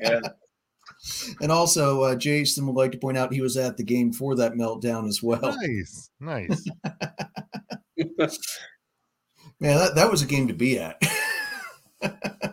yeah. 0.00 0.20
And 1.40 1.52
also, 1.52 2.02
uh, 2.02 2.14
Jason 2.14 2.66
would 2.66 2.76
like 2.76 2.92
to 2.92 2.98
point 2.98 3.18
out 3.18 3.32
he 3.32 3.42
was 3.42 3.58
at 3.58 3.76
the 3.76 3.82
game 3.82 4.10
for 4.10 4.34
that 4.36 4.54
meltdown 4.54 5.06
as 5.06 5.22
well. 5.22 5.54
Nice, 5.60 6.10
nice. 6.18 6.64
Man, 9.60 9.76
that, 9.78 9.94
that 9.96 10.10
was 10.10 10.22
a 10.22 10.26
game 10.26 10.48
to 10.48 10.54
be 10.54 10.78
at. 10.78 10.96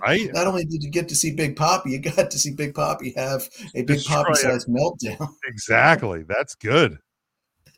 Right? 0.02 0.30
Not 0.34 0.48
only 0.48 0.66
did 0.66 0.84
you 0.84 0.90
get 0.90 1.10
to 1.10 1.16
see 1.16 1.34
Big 1.34 1.56
Poppy, 1.56 1.92
you 1.92 2.00
got 2.00 2.32
to 2.32 2.40
see 2.40 2.54
Big 2.54 2.74
Poppy 2.74 3.14
have 3.16 3.50
a 3.76 3.84
Big 3.84 4.04
Poppy 4.04 4.34
sized 4.36 4.68
meltdown. 4.68 5.28
Exactly. 5.48 6.24
That's 6.24 6.56
good. 6.56 6.98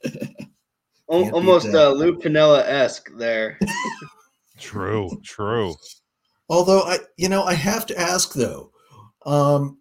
Almost 1.07 1.73
uh, 1.73 1.91
Lou 1.91 2.17
Piniella 2.17 2.63
esque 2.65 3.09
there. 3.17 3.59
true, 4.57 5.09
true. 5.23 5.75
Although 6.49 6.81
I, 6.81 6.99
you 7.17 7.29
know, 7.29 7.43
I 7.43 7.53
have 7.53 7.85
to 7.87 7.99
ask 7.99 8.33
though, 8.33 8.71
um, 9.25 9.79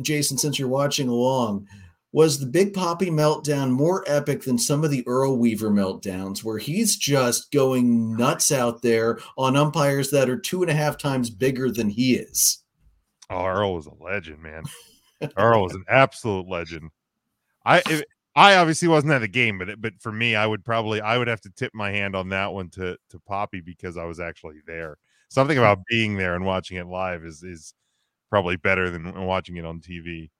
Jason, 0.00 0.38
since 0.38 0.58
you're 0.58 0.68
watching 0.68 1.08
along, 1.08 1.66
was 2.12 2.38
the 2.38 2.46
Big 2.46 2.74
Poppy 2.74 3.10
meltdown 3.10 3.70
more 3.70 4.04
epic 4.06 4.42
than 4.42 4.58
some 4.58 4.84
of 4.84 4.90
the 4.90 5.02
Earl 5.06 5.38
Weaver 5.38 5.70
meltdowns, 5.70 6.44
where 6.44 6.58
he's 6.58 6.96
just 6.96 7.50
going 7.50 8.16
nuts 8.16 8.52
out 8.52 8.82
there 8.82 9.18
on 9.36 9.56
umpires 9.56 10.10
that 10.10 10.28
are 10.28 10.38
two 10.38 10.62
and 10.62 10.70
a 10.70 10.74
half 10.74 10.98
times 10.98 11.30
bigger 11.30 11.70
than 11.70 11.88
he 11.88 12.14
is? 12.14 12.62
Oh, 13.30 13.46
Earl 13.46 13.74
was 13.74 13.86
a 13.86 14.02
legend, 14.02 14.42
man. 14.42 14.62
Earl 15.36 15.62
was 15.62 15.74
an 15.74 15.84
absolute 15.88 16.48
legend. 16.48 16.90
I 17.64 17.82
if, 17.88 18.02
I 18.34 18.56
obviously 18.56 18.88
wasn't 18.88 19.12
at 19.12 19.20
the 19.20 19.28
game, 19.28 19.58
but 19.58 19.80
but 19.80 19.94
for 20.00 20.12
me, 20.12 20.34
I 20.34 20.46
would 20.46 20.64
probably 20.64 21.00
I 21.00 21.16
would 21.16 21.28
have 21.28 21.40
to 21.42 21.50
tip 21.50 21.72
my 21.74 21.90
hand 21.90 22.14
on 22.14 22.28
that 22.30 22.52
one 22.52 22.70
to 22.70 22.96
to 23.10 23.20
Poppy 23.20 23.60
because 23.60 23.96
I 23.96 24.04
was 24.04 24.20
actually 24.20 24.56
there. 24.66 24.98
Something 25.28 25.56
about 25.56 25.86
being 25.88 26.16
there 26.16 26.34
and 26.34 26.44
watching 26.44 26.76
it 26.76 26.86
live 26.86 27.24
is 27.24 27.42
is 27.42 27.74
probably 28.28 28.56
better 28.56 28.90
than 28.90 29.24
watching 29.24 29.56
it 29.56 29.64
on 29.64 29.80
TV. 29.80 30.30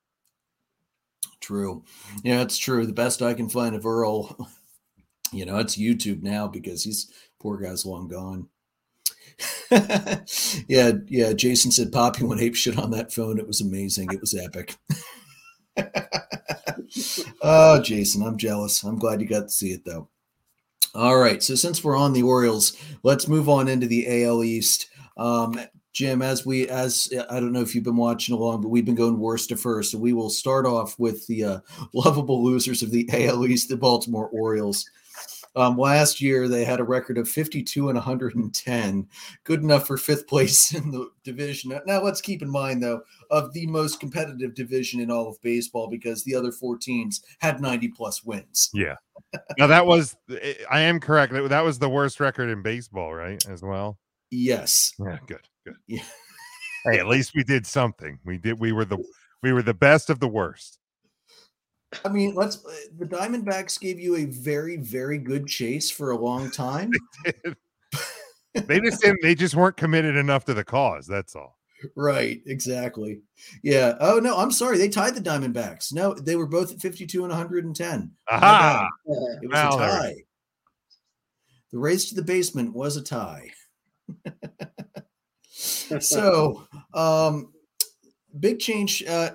True. 1.42 1.82
Yeah, 2.22 2.40
it's 2.40 2.56
true. 2.56 2.86
The 2.86 2.92
best 2.92 3.20
I 3.20 3.34
can 3.34 3.48
find 3.48 3.74
of 3.74 3.84
Earl, 3.84 4.48
you 5.32 5.44
know, 5.44 5.58
it's 5.58 5.76
YouTube 5.76 6.22
now 6.22 6.46
because 6.46 6.84
he's 6.84 7.12
poor 7.40 7.58
guy's 7.58 7.84
long 7.84 8.08
gone. 8.08 8.48
yeah, 10.68 10.92
yeah. 11.08 11.32
Jason 11.32 11.72
said 11.72 11.90
Poppy 11.90 12.24
went 12.24 12.40
ape 12.40 12.54
shit 12.54 12.78
on 12.78 12.92
that 12.92 13.12
phone. 13.12 13.38
It 13.38 13.46
was 13.46 13.60
amazing. 13.60 14.12
It 14.12 14.20
was 14.20 14.34
epic. 14.34 14.76
oh, 17.42 17.82
Jason, 17.82 18.22
I'm 18.22 18.36
jealous. 18.36 18.84
I'm 18.84 18.98
glad 18.98 19.20
you 19.20 19.26
got 19.26 19.42
to 19.42 19.48
see 19.50 19.72
it 19.72 19.84
though. 19.84 20.08
All 20.94 21.16
right. 21.16 21.42
So 21.42 21.56
since 21.56 21.82
we're 21.82 21.96
on 21.96 22.12
the 22.12 22.22
Orioles, 22.22 22.76
let's 23.02 23.26
move 23.26 23.48
on 23.48 23.66
into 23.66 23.86
the 23.86 24.24
AL 24.24 24.44
East. 24.44 24.88
Um, 25.16 25.58
Jim, 25.92 26.22
as 26.22 26.46
we 26.46 26.68
as 26.68 27.12
I 27.28 27.38
don't 27.38 27.52
know 27.52 27.60
if 27.60 27.74
you've 27.74 27.84
been 27.84 27.96
watching 27.96 28.34
along, 28.34 28.62
but 28.62 28.70
we've 28.70 28.84
been 28.84 28.94
going 28.94 29.18
worst 29.18 29.50
to 29.50 29.56
first. 29.56 29.92
So 29.92 29.98
we 29.98 30.12
will 30.12 30.30
start 30.30 30.64
off 30.66 30.98
with 30.98 31.26
the 31.26 31.44
uh, 31.44 31.60
lovable 31.92 32.42
losers 32.42 32.82
of 32.82 32.90
the 32.90 33.08
AL 33.12 33.46
East, 33.46 33.68
the 33.68 33.76
Baltimore 33.76 34.28
Orioles. 34.28 34.88
Um, 35.54 35.76
last 35.76 36.20
year 36.20 36.48
they 36.48 36.64
had 36.64 36.80
a 36.80 36.84
record 36.84 37.18
of 37.18 37.28
52 37.28 37.90
and 37.90 37.96
110, 37.96 39.06
good 39.44 39.62
enough 39.62 39.86
for 39.86 39.98
fifth 39.98 40.26
place 40.26 40.74
in 40.74 40.90
the 40.90 41.10
division. 41.24 41.78
Now 41.86 42.02
let's 42.02 42.22
keep 42.22 42.40
in 42.40 42.48
mind 42.48 42.82
though 42.82 43.02
of 43.30 43.52
the 43.52 43.66
most 43.66 44.00
competitive 44.00 44.54
division 44.54 45.00
in 45.00 45.10
all 45.10 45.28
of 45.28 45.40
baseball 45.42 45.88
because 45.88 46.24
the 46.24 46.34
other 46.34 46.52
four 46.52 46.78
teams 46.78 47.22
had 47.40 47.60
90 47.60 47.88
plus 47.88 48.24
wins. 48.24 48.70
Yeah. 48.72 48.96
now 49.58 49.66
that 49.66 49.86
was 49.86 50.16
I 50.70 50.80
am 50.80 51.00
correct. 51.00 51.34
That 51.34 51.64
was 51.64 51.78
the 51.78 51.88
worst 51.90 52.18
record 52.18 52.48
in 52.48 52.62
baseball, 52.62 53.12
right? 53.12 53.44
As 53.46 53.62
well. 53.62 53.98
Yes. 54.30 54.92
Yeah. 54.98 55.18
Good. 55.26 55.46
Good. 55.64 55.76
Yeah. 55.86 56.02
hey, 56.84 56.98
at 56.98 57.06
least 57.06 57.32
we 57.34 57.44
did 57.44 57.66
something. 57.66 58.18
We 58.24 58.38
did. 58.38 58.58
We 58.58 58.72
were 58.72 58.84
the 58.84 58.98
we 59.42 59.52
were 59.52 59.62
the 59.62 59.74
best 59.74 60.10
of 60.10 60.20
the 60.20 60.28
worst. 60.28 60.78
I 62.04 62.08
mean, 62.08 62.34
let's. 62.34 62.64
Uh, 62.64 62.72
the 62.98 63.06
Diamondbacks 63.06 63.78
gave 63.78 64.00
you 64.00 64.16
a 64.16 64.24
very, 64.24 64.76
very 64.76 65.18
good 65.18 65.46
chase 65.46 65.90
for 65.90 66.10
a 66.10 66.16
long 66.16 66.50
time. 66.50 66.90
they, 67.24 68.60
they 68.60 68.80
just 68.80 69.02
didn't. 69.02 69.20
They 69.22 69.34
just 69.34 69.54
weren't 69.54 69.76
committed 69.76 70.16
enough 70.16 70.44
to 70.46 70.54
the 70.54 70.64
cause. 70.64 71.06
That's 71.06 71.36
all. 71.36 71.58
Right. 71.96 72.40
Exactly. 72.46 73.22
Yeah. 73.62 73.96
Oh 74.00 74.18
no, 74.18 74.36
I'm 74.36 74.52
sorry. 74.52 74.78
They 74.78 74.88
tied 74.88 75.14
the 75.14 75.20
Diamondbacks. 75.20 75.92
No, 75.92 76.14
they 76.14 76.36
were 76.36 76.46
both 76.46 76.72
at 76.72 76.80
52 76.80 77.24
and 77.24 77.30
110. 77.30 78.10
Aha! 78.30 78.88
It 79.06 79.50
was 79.50 79.58
a 79.58 79.78
tie. 79.78 80.14
The 81.72 81.78
race 81.78 82.08
to 82.10 82.14
the 82.14 82.22
basement 82.22 82.74
was 82.74 82.96
a 82.96 83.02
tie. 83.02 83.50
so, 85.62 86.66
um, 86.94 87.52
big 88.40 88.58
change. 88.58 89.04
Uh, 89.04 89.30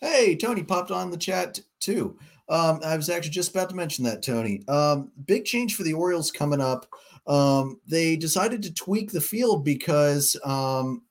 hey, 0.00 0.36
Tony 0.36 0.62
popped 0.62 0.90
on 0.90 1.10
the 1.10 1.16
chat 1.16 1.60
too. 1.80 2.16
Um, 2.48 2.80
I 2.84 2.96
was 2.96 3.08
actually 3.08 3.30
just 3.30 3.50
about 3.50 3.70
to 3.70 3.76
mention 3.76 4.04
that, 4.04 4.22
Tony. 4.22 4.62
Um, 4.68 5.10
big 5.26 5.44
change 5.44 5.74
for 5.74 5.84
the 5.84 5.94
Orioles 5.94 6.30
coming 6.30 6.60
up. 6.60 6.86
Um, 7.26 7.80
they 7.86 8.16
decided 8.16 8.62
to 8.64 8.74
tweak 8.74 9.10
the 9.10 9.20
field 9.20 9.64
because 9.64 10.36
um, 10.44 11.02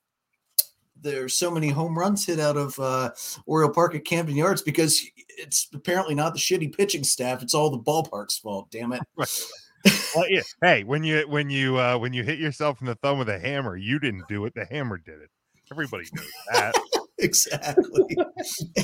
there's 1.00 1.34
so 1.34 1.50
many 1.50 1.68
home 1.68 1.98
runs 1.98 2.24
hit 2.26 2.38
out 2.38 2.56
of 2.56 2.78
uh, 2.78 3.10
Oriole 3.46 3.72
Park 3.72 3.94
at 3.94 4.04
Camden 4.04 4.36
Yards 4.36 4.62
because 4.62 5.04
it's 5.26 5.68
apparently 5.74 6.14
not 6.14 6.34
the 6.34 6.38
shitty 6.38 6.76
pitching 6.76 7.02
staff; 7.02 7.42
it's 7.42 7.54
all 7.54 7.70
the 7.70 7.78
ballpark's 7.78 8.38
fault. 8.38 8.70
Damn 8.70 8.92
it! 8.92 9.02
well, 10.14 10.28
yeah. 10.28 10.42
Hey, 10.60 10.84
when 10.84 11.04
you 11.04 11.26
when 11.28 11.50
you 11.50 11.78
uh, 11.78 11.98
when 11.98 12.12
you 12.12 12.22
hit 12.22 12.38
yourself 12.38 12.80
in 12.80 12.86
the 12.86 12.94
thumb 12.96 13.18
with 13.18 13.28
a 13.28 13.38
hammer, 13.38 13.76
you 13.76 13.98
didn't 13.98 14.28
do 14.28 14.44
it. 14.46 14.54
The 14.54 14.66
hammer 14.66 14.98
did 14.98 15.20
it. 15.20 15.30
Everybody 15.70 16.04
knows 16.12 16.26
that. 16.52 16.74
exactly. 17.18 18.16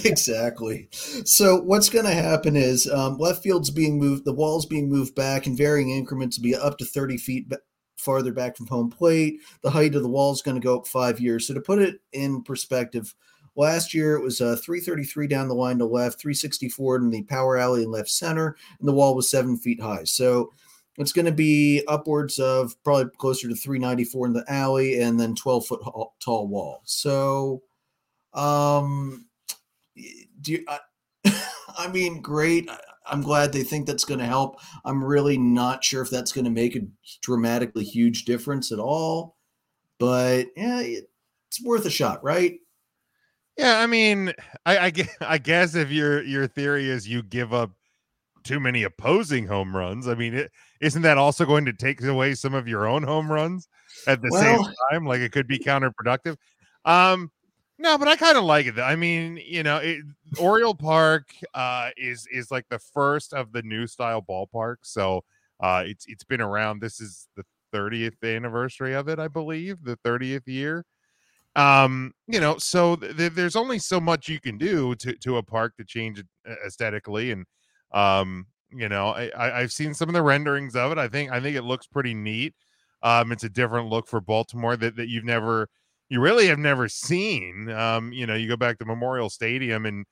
exactly. 0.04 0.88
So 0.92 1.60
what's 1.60 1.90
going 1.90 2.06
to 2.06 2.12
happen 2.12 2.56
is 2.56 2.88
um, 2.88 3.18
left 3.18 3.42
field's 3.42 3.70
being 3.70 3.98
moved, 3.98 4.24
the 4.24 4.32
wall's 4.32 4.66
being 4.66 4.88
moved 4.88 5.14
back 5.14 5.46
in 5.46 5.56
varying 5.56 5.90
increments 5.90 6.36
to 6.36 6.42
be 6.42 6.54
up 6.54 6.78
to 6.78 6.84
30 6.84 7.18
feet 7.18 7.52
farther 7.96 8.32
back 8.32 8.56
from 8.56 8.66
home 8.68 8.90
plate. 8.90 9.40
The 9.62 9.70
height 9.70 9.94
of 9.94 10.02
the 10.02 10.08
wall 10.08 10.32
is 10.32 10.42
going 10.42 10.58
to 10.58 10.64
go 10.64 10.78
up 10.78 10.86
five 10.86 11.20
years. 11.20 11.46
So 11.46 11.54
to 11.54 11.60
put 11.60 11.80
it 11.80 12.00
in 12.12 12.42
perspective, 12.42 13.14
last 13.56 13.92
year 13.92 14.14
it 14.14 14.22
was 14.22 14.40
uh, 14.40 14.56
333 14.56 15.26
down 15.26 15.48
the 15.48 15.54
line 15.54 15.78
to 15.78 15.84
left, 15.84 16.20
364 16.20 16.96
in 16.96 17.10
the 17.10 17.22
power 17.24 17.58
alley 17.58 17.82
and 17.82 17.92
left 17.92 18.08
center, 18.08 18.56
and 18.78 18.88
the 18.88 18.94
wall 18.94 19.14
was 19.14 19.30
seven 19.30 19.56
feet 19.56 19.80
high. 19.80 20.04
So 20.04 20.52
it's 20.98 21.12
going 21.12 21.26
to 21.26 21.32
be 21.32 21.82
upwards 21.86 22.38
of 22.38 22.74
probably 22.82 23.10
closer 23.18 23.48
to 23.48 23.54
394 23.54 24.26
in 24.26 24.32
the 24.32 24.44
alley 24.48 25.00
and 25.00 25.18
then 25.18 25.34
12 25.34 25.66
foot 25.66 25.80
tall 26.20 26.48
wall. 26.48 26.82
So, 26.84 27.62
um, 28.34 29.26
do 30.40 30.52
you, 30.52 30.64
I, 30.68 30.78
I 31.78 31.88
mean, 31.88 32.20
great. 32.20 32.68
I'm 33.06 33.22
glad 33.22 33.52
they 33.52 33.62
think 33.62 33.86
that's 33.86 34.04
going 34.04 34.20
to 34.20 34.26
help. 34.26 34.60
I'm 34.84 35.02
really 35.02 35.38
not 35.38 35.84
sure 35.84 36.02
if 36.02 36.10
that's 36.10 36.32
going 36.32 36.44
to 36.44 36.50
make 36.50 36.76
a 36.76 36.80
dramatically 37.22 37.84
huge 37.84 38.24
difference 38.24 38.72
at 38.72 38.78
all, 38.78 39.36
but 39.98 40.48
yeah, 40.56 40.80
it's 40.80 41.62
worth 41.64 41.86
a 41.86 41.90
shot, 41.90 42.22
right? 42.22 42.58
Yeah, 43.56 43.80
I 43.80 43.86
mean, 43.86 44.32
I, 44.66 44.78
I, 44.86 44.90
guess 45.38 45.74
if 45.74 45.90
your 45.90 46.22
your 46.22 46.46
theory 46.46 46.88
is 46.88 47.08
you 47.08 47.22
give 47.22 47.54
up 47.54 47.72
too 48.44 48.60
many 48.60 48.82
opposing 48.82 49.46
home 49.46 49.76
runs. 49.76 50.08
I 50.08 50.14
mean, 50.14 50.34
is 50.34 50.48
isn't 50.80 51.02
that 51.02 51.18
also 51.18 51.44
going 51.44 51.64
to 51.66 51.72
take 51.72 52.02
away 52.02 52.34
some 52.34 52.54
of 52.54 52.68
your 52.68 52.86
own 52.86 53.02
home 53.02 53.30
runs 53.30 53.68
at 54.06 54.22
the 54.22 54.30
well, 54.30 54.42
same 54.42 54.74
time? 54.90 55.06
Like 55.06 55.20
it 55.20 55.32
could 55.32 55.46
be 55.46 55.58
counterproductive. 55.58 56.36
Um, 56.84 57.30
no, 57.78 57.96
but 57.96 58.08
I 58.08 58.16
kind 58.16 58.36
of 58.36 58.44
like 58.44 58.66
it. 58.66 58.78
I 58.78 58.96
mean, 58.96 59.40
you 59.44 59.62
know, 59.62 59.76
it, 59.76 59.98
Oriole 60.38 60.74
Park 60.74 61.30
uh, 61.54 61.90
is 61.96 62.26
is 62.32 62.50
like 62.50 62.66
the 62.68 62.78
first 62.78 63.32
of 63.32 63.52
the 63.52 63.62
new 63.62 63.86
style 63.86 64.24
ballpark. 64.28 64.76
So 64.82 65.22
uh, 65.60 65.84
it's 65.86 66.04
it's 66.08 66.24
been 66.24 66.40
around. 66.40 66.80
This 66.80 67.00
is 67.00 67.28
the 67.36 67.44
30th 67.72 68.22
anniversary 68.24 68.94
of 68.94 69.08
it, 69.08 69.18
I 69.18 69.28
believe, 69.28 69.84
the 69.84 69.98
30th 70.04 70.48
year. 70.48 70.84
Um, 71.54 72.12
you 72.26 72.40
know, 72.40 72.58
so 72.58 72.96
th- 72.96 73.32
there's 73.32 73.56
only 73.56 73.78
so 73.78 74.00
much 74.00 74.28
you 74.28 74.40
can 74.40 74.58
do 74.58 74.94
to 74.96 75.14
to 75.14 75.36
a 75.36 75.42
park 75.42 75.76
to 75.76 75.84
change 75.84 76.18
it 76.18 76.26
aesthetically, 76.66 77.30
and 77.30 77.46
um, 77.92 78.46
you 78.70 78.88
know, 78.88 79.08
I, 79.08 79.30
I 79.36 79.60
I've 79.60 79.72
seen 79.72 79.94
some 79.94 80.08
of 80.08 80.14
the 80.14 80.22
renderings 80.22 80.76
of 80.76 80.92
it. 80.92 80.98
I 80.98 81.08
think 81.08 81.30
I 81.30 81.40
think 81.40 81.56
it 81.56 81.62
looks 81.62 81.86
pretty 81.86 82.14
neat. 82.14 82.54
Um, 83.02 83.32
it's 83.32 83.44
a 83.44 83.48
different 83.48 83.88
look 83.88 84.08
for 84.08 84.20
Baltimore 84.20 84.76
that 84.76 84.96
that 84.96 85.08
you've 85.08 85.24
never, 85.24 85.68
you 86.08 86.20
really 86.20 86.48
have 86.48 86.58
never 86.58 86.88
seen. 86.88 87.70
Um, 87.70 88.12
you 88.12 88.26
know, 88.26 88.34
you 88.34 88.48
go 88.48 88.56
back 88.56 88.78
to 88.78 88.84
Memorial 88.84 89.30
Stadium 89.30 89.86
and 89.86 90.04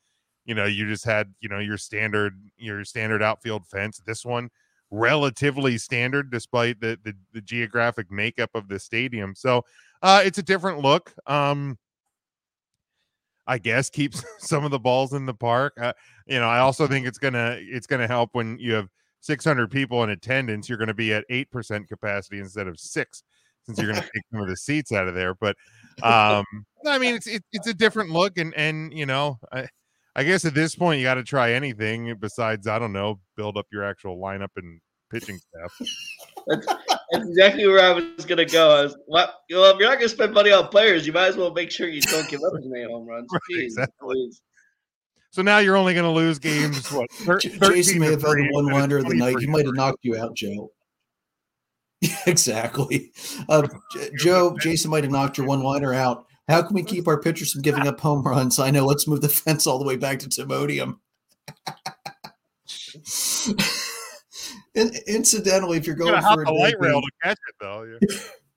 you 0.44 0.54
know 0.54 0.64
you 0.64 0.86
just 0.88 1.04
had 1.04 1.34
you 1.40 1.48
know 1.48 1.58
your 1.58 1.78
standard 1.78 2.40
your 2.56 2.84
standard 2.84 3.22
outfield 3.22 3.66
fence. 3.66 4.00
This 4.06 4.24
one 4.24 4.50
relatively 4.90 5.78
standard 5.78 6.30
despite 6.30 6.80
the, 6.80 6.98
the, 7.02 7.12
the 7.32 7.40
geographic 7.40 8.10
makeup 8.10 8.50
of 8.54 8.68
the 8.68 8.78
stadium. 8.78 9.34
So 9.34 9.64
uh, 10.02 10.22
it's 10.24 10.38
a 10.38 10.42
different 10.42 10.80
look. 10.80 11.12
Um, 11.26 11.76
I 13.46 13.58
guess 13.58 13.90
keeps 13.90 14.24
some 14.38 14.64
of 14.64 14.70
the 14.70 14.78
balls 14.78 15.12
in 15.12 15.26
the 15.26 15.34
park. 15.34 15.74
Uh, 15.80 15.92
you 16.26 16.38
know, 16.38 16.48
I 16.48 16.58
also 16.58 16.86
think 16.86 17.06
it's 17.06 17.18
gonna 17.18 17.58
it's 17.60 17.86
gonna 17.86 18.08
help 18.08 18.30
when 18.32 18.58
you 18.58 18.74
have 18.74 18.88
600 19.26 19.70
people 19.70 20.04
in 20.04 20.10
attendance. 20.10 20.68
You're 20.68 20.78
going 20.78 20.88
to 20.88 20.94
be 20.94 21.12
at 21.12 21.24
eight 21.28 21.50
percent 21.50 21.88
capacity 21.88 22.38
instead 22.38 22.68
of 22.68 22.78
six, 22.78 23.24
since 23.64 23.78
you're 23.78 23.90
going 23.90 24.02
to 24.02 24.08
take 24.14 24.22
some 24.30 24.40
of 24.40 24.48
the 24.48 24.56
seats 24.56 24.92
out 24.92 25.08
of 25.08 25.14
there. 25.14 25.34
But 25.34 25.56
um, 26.02 26.44
I 26.86 26.98
mean, 26.98 27.14
it's 27.14 27.26
it, 27.26 27.42
it's 27.52 27.66
a 27.66 27.74
different 27.74 28.10
look, 28.10 28.38
and 28.38 28.54
and 28.54 28.96
you 28.96 29.04
know, 29.04 29.38
I, 29.52 29.66
I 30.14 30.24
guess 30.24 30.44
at 30.44 30.54
this 30.54 30.74
point 30.74 30.98
you 30.98 31.04
got 31.04 31.14
to 31.14 31.24
try 31.24 31.52
anything 31.52 32.14
besides 32.18 32.66
I 32.66 32.78
don't 32.78 32.92
know, 32.92 33.20
build 33.36 33.56
up 33.56 33.66
your 33.72 33.84
actual 33.84 34.16
lineup 34.18 34.50
and 34.56 34.80
pitching 35.10 35.38
staff. 35.38 35.88
that's, 36.46 36.66
that's, 36.66 37.28
exactly 37.28 37.66
where 37.66 37.80
I 37.80 37.92
was 37.92 38.24
going 38.24 38.38
to 38.38 38.46
go. 38.46 38.76
I 38.76 38.82
was, 38.84 38.96
well, 39.06 39.32
you 39.48 39.56
know, 39.56 39.64
if 39.64 39.78
you're 39.78 39.88
not 39.88 39.98
going 39.98 40.08
to 40.08 40.14
spend 40.14 40.32
money 40.32 40.52
on 40.52 40.68
players, 40.68 41.06
you 41.06 41.12
might 41.12 41.26
as 41.26 41.36
well 41.36 41.52
make 41.52 41.70
sure 41.70 41.88
you 41.88 42.00
don't 42.02 42.28
give 42.28 42.40
up 42.46 42.52
as 42.58 42.64
many 42.66 42.84
home 42.84 43.06
runs. 43.06 43.28
Right, 43.32 43.40
Jeez, 43.50 43.64
exactly. 43.64 44.30
So 45.30 45.42
now 45.42 45.58
you're 45.58 45.76
only 45.76 45.94
going 45.94 46.04
to 46.04 46.10
lose 46.10 46.38
games. 46.38 46.90
What? 46.90 47.10
Thir- 47.12 47.38
Jason 47.38 47.98
may 47.98 48.10
have 48.10 48.22
had 48.22 48.48
one 48.50 48.66
liner 48.66 48.98
of 48.98 49.06
the 49.06 49.14
night. 49.14 49.38
He 49.38 49.46
might 49.46 49.66
have 49.66 49.74
knocked 49.74 49.98
you 50.02 50.16
out, 50.16 50.34
Joe. 50.34 50.70
exactly. 52.26 53.12
Uh, 53.48 53.66
Joe, 54.16 54.56
Jason 54.58 54.90
might 54.90 55.04
have 55.04 55.12
knocked 55.12 55.38
your 55.38 55.46
one 55.46 55.62
liner 55.62 55.92
out. 55.92 56.26
How 56.48 56.62
can 56.62 56.74
we 56.74 56.82
keep 56.82 57.08
our 57.08 57.20
pitchers 57.20 57.52
from 57.52 57.62
giving 57.62 57.86
up 57.86 58.00
home 58.00 58.22
runs? 58.22 58.58
I 58.58 58.70
know. 58.70 58.86
Let's 58.86 59.08
move 59.08 59.20
the 59.20 59.28
fence 59.28 59.66
all 59.66 59.78
the 59.78 59.84
way 59.84 59.96
back 59.96 60.20
to 60.20 60.28
Timonium. 60.28 60.98
And 64.76 64.94
incidentally, 65.06 65.78
if 65.78 65.86
you're 65.86 65.96
going 65.96 66.20
for 66.20 66.42
a 66.42 66.52
light 66.52 66.78
rail 66.78 67.00
to 67.00 67.10
catch 67.22 67.38
it, 67.48 67.54
though. 67.58 67.98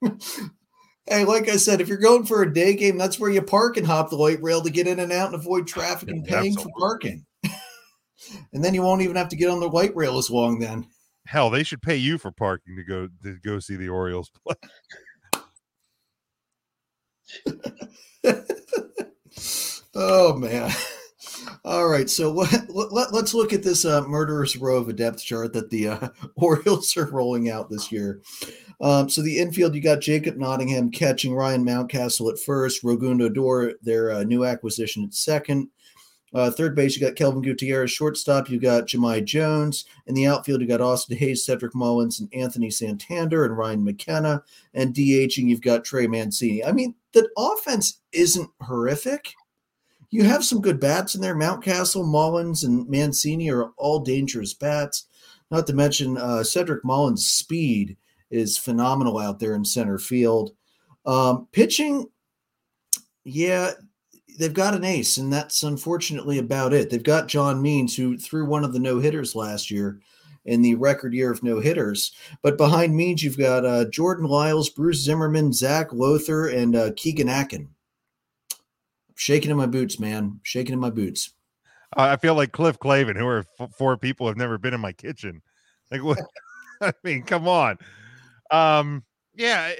Yeah. 0.02 0.10
hey, 1.06 1.24
like 1.24 1.48
I 1.48 1.56
said, 1.56 1.80
if 1.80 1.88
you're 1.88 1.96
going 1.96 2.26
for 2.26 2.42
a 2.42 2.52
day 2.52 2.74
game, 2.74 2.98
that's 2.98 3.18
where 3.18 3.30
you 3.30 3.40
park 3.40 3.78
and 3.78 3.86
hop 3.86 4.10
the 4.10 4.16
light 4.16 4.42
rail 4.42 4.60
to 4.62 4.70
get 4.70 4.86
in 4.86 5.00
and 5.00 5.12
out 5.12 5.32
and 5.32 5.34
avoid 5.34 5.66
traffic 5.66 6.10
and 6.10 6.22
paying 6.24 6.52
Absolutely. 6.52 6.72
for 6.72 6.78
parking. 6.78 7.26
and 8.52 8.62
then 8.62 8.74
you 8.74 8.82
won't 8.82 9.00
even 9.00 9.16
have 9.16 9.30
to 9.30 9.36
get 9.36 9.48
on 9.48 9.60
the 9.60 9.68
light 9.68 9.96
rail 9.96 10.18
as 10.18 10.30
long. 10.30 10.58
Then, 10.58 10.86
hell, 11.26 11.48
they 11.48 11.62
should 11.62 11.80
pay 11.80 11.96
you 11.96 12.18
for 12.18 12.30
parking 12.30 12.76
to 12.76 12.84
go 12.84 13.08
to 13.22 13.38
go 13.42 13.58
see 13.58 13.76
the 13.76 13.88
Orioles 13.88 14.30
play. 14.46 14.56
oh 19.94 20.34
man. 20.36 20.70
All 21.64 21.88
right, 21.88 22.08
so 22.08 22.32
let, 22.68 22.92
let, 22.92 23.14
us 23.14 23.34
look 23.34 23.52
at 23.52 23.62
this 23.62 23.84
uh, 23.84 24.02
murderous 24.02 24.56
row 24.56 24.76
of 24.76 24.88
a 24.88 24.92
depth 24.92 25.22
chart 25.22 25.52
that 25.52 25.70
the 25.70 25.88
uh, 25.88 26.08
Orioles 26.36 26.96
are 26.96 27.06
rolling 27.06 27.50
out 27.50 27.70
this 27.70 27.90
year. 27.92 28.20
Um, 28.80 29.10
so 29.10 29.22
the 29.22 29.38
infield, 29.38 29.74
you 29.74 29.82
got 29.82 30.00
Jacob 30.00 30.36
Nottingham 30.36 30.90
catching 30.90 31.34
Ryan 31.34 31.64
Mountcastle 31.64 32.32
at 32.32 32.38
first, 32.38 32.82
Rougned 32.82 33.22
Odor, 33.22 33.74
their 33.82 34.10
uh, 34.10 34.24
new 34.24 34.44
acquisition 34.44 35.04
at 35.04 35.14
second. 35.14 35.68
Uh, 36.32 36.50
third 36.50 36.76
base, 36.76 36.96
you 36.96 37.04
got 37.04 37.16
Kelvin 37.16 37.42
Gutierrez. 37.42 37.90
Shortstop, 37.90 38.48
you 38.48 38.60
got 38.60 38.86
Jahmai 38.86 39.24
Jones. 39.24 39.84
In 40.06 40.14
the 40.14 40.26
outfield, 40.26 40.60
you 40.60 40.68
got 40.68 40.80
Austin 40.80 41.16
Hays, 41.16 41.44
Cedric 41.44 41.74
Mullins, 41.74 42.20
and 42.20 42.32
Anthony 42.32 42.70
Santander, 42.70 43.44
and 43.44 43.56
Ryan 43.56 43.84
McKenna. 43.84 44.42
And 44.72 44.94
DHing, 44.94 45.48
you've 45.48 45.60
got 45.60 45.84
Trey 45.84 46.06
Mancini. 46.06 46.64
I 46.64 46.70
mean, 46.72 46.94
the 47.12 47.28
offense 47.36 48.00
isn't 48.12 48.48
horrific 48.62 49.34
you 50.10 50.24
have 50.24 50.44
some 50.44 50.60
good 50.60 50.80
bats 50.80 51.14
in 51.14 51.20
there. 51.20 51.36
Mountcastle, 51.36 52.04
Mullins, 52.04 52.64
and 52.64 52.88
Mancini 52.88 53.50
are 53.50 53.70
all 53.76 54.00
dangerous 54.00 54.54
bats. 54.54 55.06
Not 55.50 55.66
to 55.68 55.72
mention 55.72 56.18
uh, 56.18 56.42
Cedric 56.42 56.84
Mullins' 56.84 57.26
speed 57.26 57.96
is 58.30 58.58
phenomenal 58.58 59.18
out 59.18 59.38
there 59.38 59.54
in 59.54 59.64
center 59.64 59.98
field. 59.98 60.52
Um, 61.06 61.48
pitching, 61.52 62.06
yeah, 63.24 63.72
they've 64.38 64.54
got 64.54 64.74
an 64.74 64.84
ace, 64.84 65.16
and 65.16 65.32
that's 65.32 65.62
unfortunately 65.62 66.38
about 66.38 66.72
it. 66.72 66.90
They've 66.90 67.02
got 67.02 67.28
John 67.28 67.62
Means, 67.62 67.96
who 67.96 68.18
threw 68.18 68.44
one 68.46 68.64
of 68.64 68.72
the 68.72 68.78
no 68.78 68.98
hitters 68.98 69.34
last 69.34 69.70
year 69.70 70.00
in 70.44 70.62
the 70.62 70.74
record 70.74 71.14
year 71.14 71.30
of 71.30 71.42
no 71.42 71.60
hitters. 71.60 72.12
But 72.42 72.56
behind 72.56 72.96
Means, 72.96 73.22
you've 73.22 73.38
got 73.38 73.64
uh, 73.64 73.84
Jordan 73.86 74.26
Lyles, 74.26 74.70
Bruce 74.70 75.02
Zimmermann, 75.02 75.52
Zach 75.52 75.92
Lowther, 75.92 76.48
and 76.48 76.74
uh, 76.74 76.90
Keegan 76.96 77.28
Akin 77.28 77.68
shaking 79.20 79.50
in 79.50 79.56
my 79.58 79.66
boots, 79.66 80.00
man. 80.00 80.40
Shaking 80.42 80.72
in 80.72 80.80
my 80.80 80.88
boots. 80.88 81.34
I 81.94 82.16
feel 82.16 82.34
like 82.34 82.52
Cliff 82.52 82.78
Clavin, 82.78 83.18
who 83.18 83.26
are 83.26 83.44
f- 83.60 83.74
four 83.76 83.98
people 83.98 84.26
have 84.26 84.36
never 84.36 84.56
been 84.56 84.72
in 84.72 84.80
my 84.80 84.92
kitchen. 84.92 85.42
Like 85.90 86.02
what? 86.02 86.18
I 86.80 86.94
mean, 87.04 87.24
come 87.24 87.46
on. 87.46 87.76
Um, 88.50 89.04
yeah. 89.34 89.72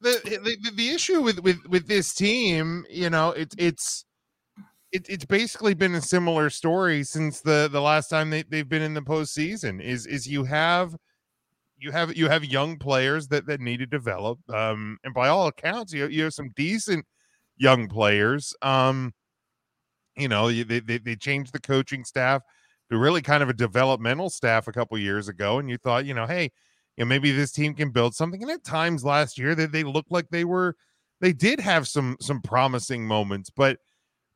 The, 0.00 0.20
the 0.24 0.70
the 0.70 0.88
issue 0.90 1.20
with 1.20 1.40
with 1.40 1.66
with 1.66 1.88
this 1.88 2.14
team, 2.14 2.84
you 2.88 3.10
know, 3.10 3.30
it's 3.30 3.56
it's 3.58 4.04
it's 4.92 5.24
basically 5.24 5.74
been 5.74 5.96
a 5.96 6.00
similar 6.00 6.48
story 6.50 7.02
since 7.02 7.40
the 7.40 7.68
the 7.72 7.80
last 7.80 8.08
time 8.08 8.30
they, 8.30 8.44
they've 8.44 8.68
been 8.68 8.82
in 8.82 8.94
the 8.94 9.02
postseason. 9.02 9.82
Is 9.82 10.06
is 10.06 10.28
you 10.28 10.44
have 10.44 10.94
you 11.78 11.90
have 11.90 12.16
you 12.16 12.28
have 12.28 12.44
young 12.44 12.78
players 12.78 13.26
that 13.28 13.46
that 13.46 13.60
need 13.60 13.78
to 13.78 13.86
develop, 13.86 14.38
um, 14.50 14.98
and 15.02 15.14
by 15.14 15.28
all 15.28 15.48
accounts, 15.48 15.92
you 15.92 16.06
you 16.06 16.24
have 16.24 16.34
some 16.34 16.50
decent 16.54 17.04
young 17.56 17.88
players. 17.88 18.54
Um, 18.62 19.12
you 20.16 20.28
know, 20.28 20.50
they, 20.50 20.80
they, 20.80 20.98
they 20.98 21.16
changed 21.16 21.52
the 21.52 21.60
coaching 21.60 22.04
staff 22.04 22.42
to 22.90 22.98
really 22.98 23.22
kind 23.22 23.42
of 23.42 23.48
a 23.48 23.54
developmental 23.54 24.30
staff 24.30 24.68
a 24.68 24.72
couple 24.72 24.96
years 24.98 25.28
ago. 25.28 25.58
And 25.58 25.68
you 25.68 25.78
thought, 25.78 26.04
you 26.04 26.14
know, 26.14 26.26
hey, 26.26 26.50
you 26.96 27.04
know, 27.04 27.08
maybe 27.08 27.32
this 27.32 27.52
team 27.52 27.74
can 27.74 27.90
build 27.90 28.14
something. 28.14 28.42
And 28.42 28.50
at 28.50 28.64
times 28.64 29.04
last 29.04 29.38
year 29.38 29.54
that 29.54 29.72
they, 29.72 29.82
they 29.82 29.88
looked 29.88 30.12
like 30.12 30.28
they 30.30 30.44
were, 30.44 30.76
they 31.20 31.32
did 31.32 31.60
have 31.60 31.88
some, 31.88 32.16
some 32.20 32.40
promising 32.40 33.06
moments, 33.06 33.50
but 33.50 33.78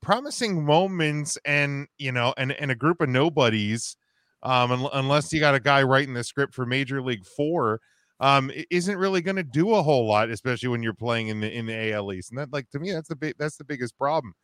promising 0.01 0.65
moments 0.65 1.39
and, 1.45 1.87
you 1.99 2.13
know, 2.13 2.35
and, 2.37 2.53
and 2.53 2.71
a 2.71 2.75
group 2.75 3.01
of 3.01 3.09
nobodies, 3.09 3.97
um, 4.43 4.89
unless 4.93 5.33
you 5.33 5.41
got 5.41 5.55
a 5.55 5.61
guy 5.61 5.83
writing 5.83 6.15
the 6.15 6.25
script 6.25 6.55
for 6.55 6.65
Major 6.65 7.03
League 7.03 7.27
Four, 7.27 7.81
um, 8.21 8.51
isn't 8.71 8.97
really 8.97 9.21
going 9.21 9.37
to 9.37 9.43
do 9.43 9.75
a 9.75 9.83
whole 9.83 10.07
lot, 10.07 10.31
especially 10.31 10.69
when 10.69 10.83
you're 10.83 10.95
playing 10.95 11.29
in 11.29 11.41
the 11.41 11.51
in 11.51 11.67
the 11.67 11.93
AL 11.93 12.13
East. 12.13 12.31
And 12.31 12.39
that, 12.39 12.53
like 12.53 12.69
to 12.71 12.79
me, 12.79 12.93
that's 12.93 13.09
the 13.09 13.17
big 13.17 13.35
that's 13.39 13.57
the 13.57 13.65
biggest 13.65 13.97
problem. 13.97 14.35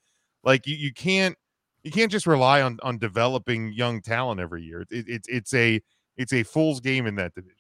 Like 0.43 0.67
you, 0.67 0.77
you 0.77 0.93
can't 0.93 1.37
you 1.83 1.91
can't 1.91 2.13
just 2.13 2.27
rely 2.27 2.63
on 2.63 2.79
on 2.83 2.99
developing 2.99 3.73
young 3.73 4.01
talent 4.01 4.41
every 4.41 4.63
year. 4.63 4.83
It, 4.91 5.09
it, 5.09 5.23
it's 5.29 5.55
a 5.55 5.81
it's 6.17 6.33
a 6.33 6.43
fool's 6.43 6.81
game 6.81 7.07
in 7.07 7.17
that 7.17 7.35
division. 7.35 7.59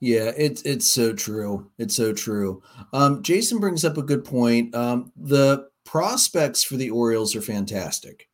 Yeah, 0.00 0.32
it's 0.36 0.62
it's 0.62 0.90
so 0.90 1.12
true. 1.12 1.70
It's 1.78 1.96
so 1.96 2.12
true. 2.12 2.62
Um, 2.92 3.22
Jason 3.22 3.58
brings 3.58 3.84
up 3.84 3.96
a 3.96 4.02
good 4.02 4.24
point. 4.24 4.74
Um, 4.74 5.12
the 5.16 5.68
prospects 5.84 6.64
for 6.64 6.76
the 6.76 6.90
Orioles 6.90 7.34
are 7.36 7.42
fantastic. 7.42 8.28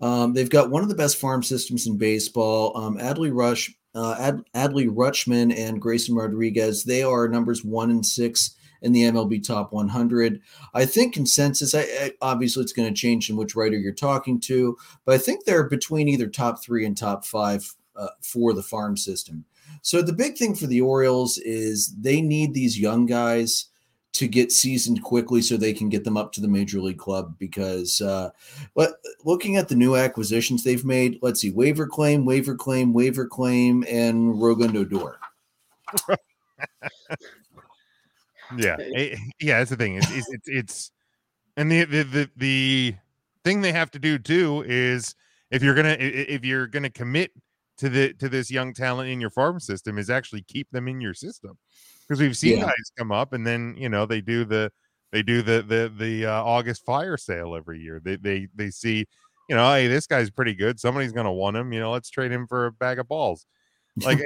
Um, 0.00 0.32
they've 0.32 0.50
got 0.50 0.70
one 0.70 0.82
of 0.82 0.88
the 0.88 0.94
best 0.94 1.16
farm 1.16 1.42
systems 1.42 1.86
in 1.86 1.96
baseball. 1.96 2.76
Um, 2.76 2.98
Adley 2.98 3.30
Rush 3.32 3.72
uh, 3.94 4.16
Ad- 4.18 4.44
Adley 4.54 4.88
Rutschman 4.88 5.56
and 5.56 5.80
Grayson 5.80 6.14
Rodriguez. 6.14 6.84
They 6.84 7.02
are 7.02 7.28
numbers 7.28 7.64
one 7.64 7.90
and 7.90 8.04
six 8.04 8.56
in 8.82 8.92
the 8.92 9.02
MLB 9.02 9.46
Top 9.46 9.72
100. 9.72 10.40
I 10.74 10.84
think 10.84 11.14
consensus. 11.14 11.74
I, 11.74 11.80
I, 11.80 12.12
obviously, 12.20 12.62
it's 12.62 12.72
going 12.72 12.92
to 12.92 13.00
change 13.00 13.30
in 13.30 13.36
which 13.36 13.54
writer 13.54 13.78
you're 13.78 13.92
talking 13.92 14.40
to, 14.40 14.76
but 15.04 15.14
I 15.14 15.18
think 15.18 15.44
they're 15.44 15.68
between 15.68 16.08
either 16.08 16.26
top 16.26 16.62
three 16.62 16.84
and 16.84 16.96
top 16.96 17.24
five 17.24 17.72
uh, 17.96 18.08
for 18.20 18.52
the 18.52 18.62
farm 18.62 18.96
system. 18.96 19.44
So 19.82 20.02
the 20.02 20.12
big 20.12 20.36
thing 20.36 20.54
for 20.54 20.66
the 20.66 20.80
Orioles 20.80 21.38
is 21.38 21.94
they 21.98 22.20
need 22.20 22.54
these 22.54 22.78
young 22.78 23.06
guys 23.06 23.66
to 24.12 24.28
get 24.28 24.52
seasoned 24.52 25.02
quickly 25.02 25.40
so 25.40 25.56
they 25.56 25.72
can 25.72 25.88
get 25.88 26.04
them 26.04 26.16
up 26.16 26.32
to 26.32 26.40
the 26.40 26.48
major 26.48 26.80
league 26.80 26.98
club 26.98 27.34
because 27.38 28.00
uh, 28.00 28.30
but 28.74 28.94
looking 29.24 29.56
at 29.56 29.68
the 29.68 29.74
new 29.74 29.96
acquisitions 29.96 30.62
they've 30.62 30.84
made 30.84 31.18
let's 31.22 31.40
see 31.40 31.50
waiver 31.50 31.86
claim 31.86 32.24
waiver 32.24 32.54
claim 32.54 32.92
waiver 32.92 33.26
claim 33.26 33.84
and 33.88 34.34
Rougned 34.34 34.76
Odor. 34.76 35.18
Yeah 38.58 38.76
yeah 39.40 39.58
that's 39.58 39.70
the 39.70 39.76
thing 39.76 39.96
it's 39.96 40.10
it's, 40.10 40.28
it's, 40.30 40.48
it's 40.48 40.92
and 41.56 41.70
the, 41.70 41.84
the 41.84 42.02
the 42.02 42.30
the 42.36 42.94
thing 43.44 43.60
they 43.60 43.72
have 43.72 43.90
to 43.92 43.98
do 43.98 44.18
too 44.18 44.64
is 44.66 45.14
if 45.50 45.62
you're 45.62 45.74
gonna 45.74 45.96
if 45.98 46.44
you're 46.44 46.66
gonna 46.66 46.90
commit 46.90 47.32
to 47.78 47.88
the 47.88 48.12
to 48.14 48.28
this 48.28 48.50
young 48.50 48.74
talent 48.74 49.08
in 49.08 49.20
your 49.20 49.30
farm 49.30 49.58
system 49.60 49.98
is 49.98 50.10
actually 50.10 50.42
keep 50.42 50.70
them 50.70 50.88
in 50.88 51.00
your 51.00 51.14
system 51.14 51.56
because 52.06 52.20
we've 52.20 52.36
seen 52.36 52.58
Yeah. 52.58 52.64
guys 52.64 52.92
come 52.96 53.12
up 53.12 53.32
and 53.32 53.46
then 53.46 53.74
you 53.78 53.88
know 53.88 54.06
they 54.06 54.20
do 54.20 54.44
the 54.44 54.70
they 55.12 55.22
do 55.22 55.42
the 55.42 55.62
the 55.62 55.92
the 55.96 56.26
uh, 56.26 56.42
August 56.42 56.84
fire 56.84 57.16
sale 57.16 57.54
every 57.54 57.80
year. 57.80 58.00
They 58.02 58.16
they 58.16 58.48
they 58.54 58.70
see 58.70 59.06
you 59.48 59.56
know 59.56 59.72
hey 59.72 59.86
this 59.88 60.06
guy's 60.06 60.30
pretty 60.30 60.54
good. 60.54 60.80
Somebody's 60.80 61.12
gonna 61.12 61.32
want 61.32 61.56
him. 61.56 61.72
You 61.72 61.80
know 61.80 61.92
let's 61.92 62.10
trade 62.10 62.32
him 62.32 62.46
for 62.46 62.66
a 62.66 62.72
bag 62.72 62.98
of 62.98 63.08
balls. 63.08 63.46
Like 64.02 64.20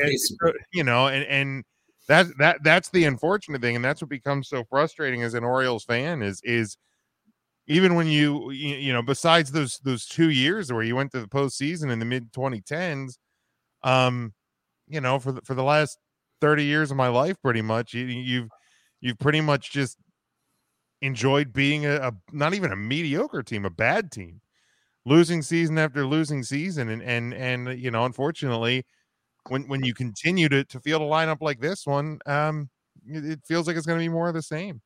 you 0.72 0.84
know 0.84 1.08
and 1.08 1.24
and 1.24 1.64
that 2.06 2.26
that 2.38 2.62
that's 2.62 2.88
the 2.90 3.04
unfortunate 3.04 3.60
thing 3.60 3.74
and 3.74 3.84
that's 3.84 4.00
what 4.00 4.08
becomes 4.08 4.48
so 4.48 4.62
frustrating 4.70 5.22
as 5.22 5.34
an 5.34 5.42
Orioles 5.42 5.84
fan 5.84 6.22
is 6.22 6.40
is 6.44 6.76
even 7.66 7.96
when 7.96 8.06
you 8.06 8.52
you, 8.52 8.76
you 8.76 8.92
know 8.92 9.02
besides 9.02 9.50
those 9.50 9.80
those 9.82 10.06
two 10.06 10.30
years 10.30 10.72
where 10.72 10.84
you 10.84 10.94
went 10.94 11.10
to 11.10 11.20
the 11.20 11.26
postseason 11.26 11.90
in 11.90 11.98
the 11.98 12.04
mid 12.04 12.32
2010s 12.32 13.18
um 13.82 14.32
you 14.86 15.00
know 15.00 15.18
for 15.18 15.32
the, 15.32 15.40
for 15.42 15.54
the 15.54 15.64
last 15.64 15.98
30 16.40 16.64
years 16.64 16.90
of 16.90 16.96
my 16.96 17.08
life 17.08 17.36
pretty 17.42 17.62
much 17.62 17.94
you, 17.94 18.04
you've 18.06 18.48
you've 19.00 19.18
pretty 19.18 19.40
much 19.40 19.70
just 19.70 19.98
enjoyed 21.02 21.52
being 21.52 21.86
a, 21.86 21.96
a 21.96 22.12
not 22.32 22.54
even 22.54 22.72
a 22.72 22.76
mediocre 22.76 23.42
team 23.42 23.64
a 23.64 23.70
bad 23.70 24.10
team. 24.10 24.40
Losing 25.06 25.42
season 25.42 25.78
after 25.78 26.06
losing 26.06 26.42
season 26.44 26.88
and 26.90 27.02
and 27.02 27.34
and 27.34 27.80
you 27.80 27.90
know 27.90 28.04
unfortunately 28.06 28.84
when 29.48 29.68
when 29.68 29.84
you 29.84 29.94
continue 29.94 30.48
to 30.48 30.64
to 30.64 30.80
field 30.80 31.02
a 31.02 31.06
lineup 31.06 31.38
like 31.40 31.60
this 31.60 31.86
one 31.86 32.20
um 32.26 32.70
it, 33.06 33.24
it 33.24 33.40
feels 33.46 33.66
like 33.66 33.76
it's 33.76 33.86
going 33.86 33.98
to 33.98 34.04
be 34.04 34.08
more 34.08 34.28
of 34.28 34.34
the 34.34 34.42
same 34.42 34.80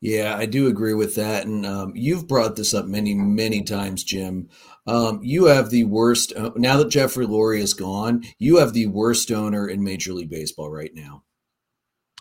Yeah, 0.00 0.34
I 0.36 0.46
do 0.46 0.68
agree 0.68 0.94
with 0.94 1.14
that. 1.16 1.46
And 1.46 1.66
um, 1.66 1.92
you've 1.94 2.26
brought 2.26 2.56
this 2.56 2.72
up 2.72 2.86
many, 2.86 3.14
many 3.14 3.62
times, 3.62 4.02
Jim. 4.02 4.48
Um, 4.86 5.20
you 5.22 5.44
have 5.44 5.68
the 5.68 5.84
worst, 5.84 6.32
uh, 6.34 6.52
now 6.56 6.78
that 6.78 6.88
Jeffrey 6.88 7.26
Loria 7.26 7.62
is 7.62 7.74
gone, 7.74 8.24
you 8.38 8.56
have 8.56 8.72
the 8.72 8.86
worst 8.86 9.30
owner 9.30 9.68
in 9.68 9.84
Major 9.84 10.14
League 10.14 10.30
Baseball 10.30 10.70
right 10.70 10.92
now. 10.94 11.22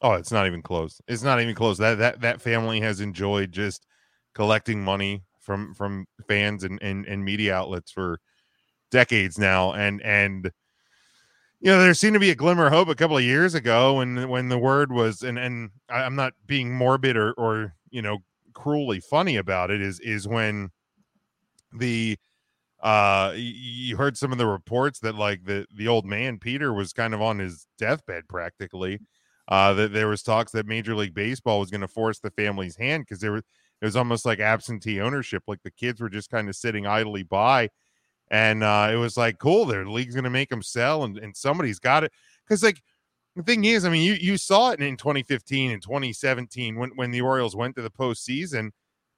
Oh, 0.02 0.14
it's 0.14 0.32
not 0.32 0.48
even 0.48 0.62
close. 0.62 1.02
It's 1.08 1.24
not 1.24 1.42
even 1.42 1.56
close. 1.56 1.78
That 1.78 1.98
that 1.98 2.22
that 2.22 2.42
family 2.42 2.80
has 2.80 3.02
enjoyed 3.02 3.52
just 3.52 3.86
collecting 4.34 4.82
money 4.82 5.24
from 5.42 5.74
from 5.74 6.06
fans 6.28 6.64
and 6.64 6.82
and, 6.82 7.06
and 7.06 7.26
media 7.26 7.54
outlets 7.54 7.92
for 7.92 8.20
decades 8.92 9.38
now, 9.38 9.74
and 9.74 10.02
and 10.02 10.52
you 11.60 11.70
know 11.70 11.80
there 11.82 11.94
seemed 11.94 12.14
to 12.14 12.20
be 12.20 12.32
a 12.32 12.36
glimmer 12.36 12.68
of 12.68 12.74
hope 12.74 12.88
a 12.88 12.96
couple 12.96 13.18
of 13.18 13.24
years 13.24 13.54
ago 13.54 13.96
when 13.96 14.30
when 14.30 14.50
the 14.50 14.58
word 14.58 14.92
was 14.92 15.22
and 15.24 15.38
and 15.38 15.72
I'm 15.90 16.16
not 16.16 16.34
being 16.46 16.74
morbid 16.74 17.18
or 17.18 17.34
or 17.34 17.74
you 17.90 18.02
know 18.02 18.20
cruelly 18.54 19.00
funny 19.00 19.36
about 19.38 19.72
it 19.72 19.82
is 19.82 20.00
is 20.00 20.28
when 20.28 20.70
the 21.78 22.18
uh 22.82 23.34
you 23.36 23.98
heard 23.98 24.18
some 24.18 24.32
of 24.32 24.38
the 24.38 24.48
reports 24.48 25.00
that 25.00 25.16
like 25.16 25.44
the 25.46 25.66
the 25.76 25.88
old 25.88 26.06
man 26.06 26.38
Peter 26.40 26.74
was 26.74 26.94
kind 26.94 27.14
of 27.14 27.22
on 27.22 27.40
his 27.40 27.68
deathbed 27.78 28.28
practically 28.30 29.00
uh 29.50 29.74
that 29.74 29.94
there 29.94 30.08
was 30.08 30.24
talks 30.24 30.52
that 30.54 30.66
major 30.66 30.96
league 30.96 31.14
baseball 31.14 31.60
was 31.60 31.70
going 31.70 31.82
to 31.82 31.88
force 31.88 32.20
the 32.20 32.32
family's 32.32 32.78
hand 32.78 33.04
because 33.04 33.20
there 33.20 33.34
was 33.34 33.44
it 33.82 33.86
was 33.86 33.96
almost 33.98 34.26
like 34.26 34.40
absentee 34.40 35.02
ownership 35.02 35.44
like 35.48 35.62
the 35.64 35.72
kids 35.72 36.00
were 36.02 36.10
just 36.10 36.30
kind 36.30 36.48
of 36.50 36.56
sitting 36.56 36.88
idly 36.88 37.24
by 37.24 37.70
and 38.32 38.64
uh 38.64 38.90
it 38.92 38.96
was 38.96 39.18
like 39.18 39.38
cool 39.40 39.66
their 39.66 39.86
league's 39.86 40.16
going 40.16 40.24
to 40.24 40.30
make 40.30 40.50
them 40.50 40.62
sell 40.62 41.04
and, 41.04 41.18
and 41.18 41.36
somebody's 41.36 41.80
got 41.80 42.04
it. 42.04 42.12
Because 42.48 42.64
like 42.64 42.82
the 43.36 43.44
thing 43.44 43.66
is 43.66 43.86
i 43.86 43.90
mean 43.90 44.04
you 44.04 44.14
you 44.14 44.38
saw 44.38 44.72
it 44.72 44.82
in 44.82 44.98
2015 44.98 45.72
and 45.72 45.82
2017 45.82 46.78
when 46.78 46.92
when 46.96 47.12
the 47.12 47.22
orioles 47.22 47.56
went 47.56 47.76
to 47.76 47.82
the 47.82 47.92
postseason. 47.92 48.72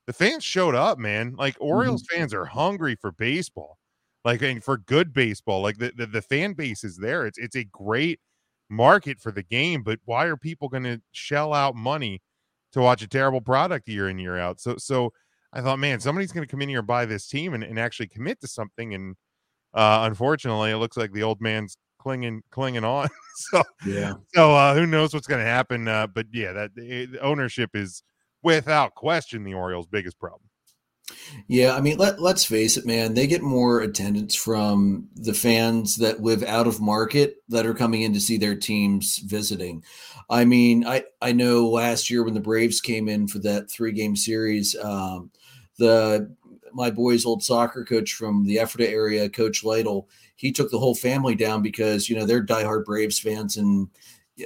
The 0.08 0.14
fans 0.14 0.44
showed 0.44 0.76
up 0.76 0.98
man. 1.00 1.36
Like 1.38 1.56
orioles 1.60 2.04
fans 2.12 2.34
are 2.34 2.46
hungry 2.46 2.96
for 3.00 3.12
baseball 3.14 3.78
like 4.26 4.42
and 4.42 4.64
for 4.64 4.78
good 4.78 5.14
baseball. 5.14 5.62
Like 5.62 5.78
the, 5.78 5.92
the 5.96 6.06
the 6.08 6.22
fan 6.22 6.54
base 6.54 6.84
is 6.84 6.98
there. 6.98 7.26
It's 7.26 7.38
it's 7.38 7.56
a 7.56 7.64
great 7.66 8.20
market 8.70 9.20
for 9.20 9.32
the 9.34 9.44
game 9.44 9.84
but 9.84 10.00
why 10.06 10.26
are 10.26 10.38
people 10.38 10.70
going 10.70 10.84
to 10.84 11.02
shell 11.12 11.54
out 11.54 11.76
money 11.76 12.22
to 12.72 12.80
watch 12.80 13.02
a 13.02 13.08
terrible 13.08 13.42
product 13.42 13.90
year 13.90 14.10
in 14.10 14.18
year 14.20 14.38
out? 14.38 14.60
So 14.62 14.78
so 14.78 15.12
i 15.54 15.62
thought 15.62 15.80
man 15.80 16.00
somebody's 16.00 16.32
going 16.32 16.46
to 16.46 16.52
come 16.52 16.62
in 16.62 16.70
here 16.70 16.80
and 16.80 16.88
buy 16.88 17.06
this 17.06 17.28
team 17.28 17.54
and, 17.54 17.64
and 17.64 17.80
actually 17.80 18.08
commit 18.08 18.40
to 18.42 18.48
something 18.48 18.94
and 18.94 19.16
uh 19.74 20.04
unfortunately 20.10 20.72
it 20.72 20.78
looks 20.78 20.98
like 20.98 21.12
the 21.14 21.24
old 21.24 21.42
man's 21.42 21.78
clinging 22.00 22.42
clinging 22.52 22.84
on 22.84 23.08
so 23.36 23.62
Yeah. 23.86 24.14
so 24.34 24.54
uh 24.54 24.74
who 24.74 24.86
knows 24.86 25.14
what's 25.14 25.28
going 25.28 25.44
to 25.44 25.50
happen 25.50 25.88
uh 25.88 26.08
but 26.08 26.26
yeah 26.32 26.52
that 26.52 26.72
eh, 26.82 27.06
ownership 27.22 27.72
is 27.76 28.04
without 28.44 28.96
question 28.96 29.44
the 29.44 29.54
orioles 29.54 29.88
biggest 29.88 30.20
problem 30.20 30.50
Yeah, 31.48 31.76
I 31.76 31.82
mean, 31.82 31.98
let 31.98 32.22
let's 32.22 32.46
face 32.46 32.78
it, 32.78 32.86
man. 32.86 33.14
They 33.14 33.28
get 33.28 33.42
more 33.42 33.82
attendance 33.82 34.36
from 34.36 35.10
the 35.16 35.34
fans 35.34 35.98
that 35.98 36.22
live 36.22 36.44
out 36.44 36.68
of 36.68 36.80
market 36.80 37.38
that 37.50 37.66
are 37.66 37.74
coming 37.74 38.04
in 38.04 38.14
to 38.14 38.22
see 38.22 38.38
their 38.38 38.56
teams 38.56 39.18
visiting. 39.20 39.84
I 40.30 40.46
mean, 40.46 40.86
I 40.86 41.04
I 41.22 41.34
know 41.34 41.70
last 41.70 42.10
year 42.10 42.24
when 42.24 42.34
the 42.34 42.40
Braves 42.40 42.80
came 42.82 43.10
in 43.10 43.28
for 43.28 43.40
that 43.40 43.70
three 43.70 43.92
game 43.92 44.16
series, 44.16 44.76
um, 44.82 45.32
the 45.82 46.34
my 46.74 46.90
boy's 46.90 47.26
old 47.26 47.44
soccer 47.44 47.84
coach 47.84 48.14
from 48.14 48.46
the 48.46 48.58
Ephrata 48.60 48.90
area, 48.90 49.30
Coach 49.30 49.64
Lytle, 49.64 50.08
he 50.36 50.52
took 50.52 50.72
the 50.72 50.80
whole 50.80 50.96
family 50.96 51.36
down 51.36 51.62
because 51.62 52.10
you 52.10 52.16
know 52.16 52.26
they're 52.26 52.46
diehard 52.46 52.86
Braves 52.86 53.20
fans 53.20 53.58
and 53.58 53.90
eh, 54.40 54.46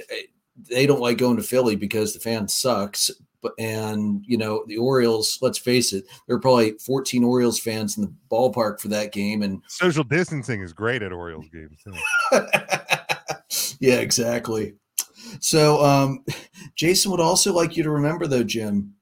they 0.68 0.86
don't 0.86 1.00
like 1.00 1.18
going 1.18 1.36
to 1.36 1.42
Philly 1.42 1.76
because 1.76 2.12
the 2.12 2.20
fan 2.20 2.48
sucks. 2.48 3.10
But 3.42 3.52
and 3.58 4.24
you 4.26 4.38
know 4.38 4.64
the 4.66 4.78
Orioles, 4.78 5.38
let's 5.42 5.58
face 5.58 5.92
it, 5.92 6.04
there 6.26 6.36
were 6.36 6.40
probably 6.40 6.72
14 6.78 7.22
Orioles 7.22 7.60
fans 7.60 7.96
in 7.96 8.02
the 8.02 8.12
ballpark 8.30 8.80
for 8.80 8.88
that 8.88 9.12
game, 9.12 9.42
and 9.42 9.62
social 9.68 10.04
distancing 10.04 10.62
is 10.62 10.72
great 10.72 11.02
at 11.02 11.12
orioles 11.12 11.46
games 11.52 11.84
yeah, 13.78 13.96
exactly. 13.96 14.74
So, 15.40 15.84
um, 15.84 16.24
Jason 16.76 17.10
would 17.10 17.20
also 17.20 17.52
like 17.52 17.76
you 17.76 17.82
to 17.82 17.90
remember, 17.90 18.26
though, 18.26 18.42
Jim, 18.42 18.95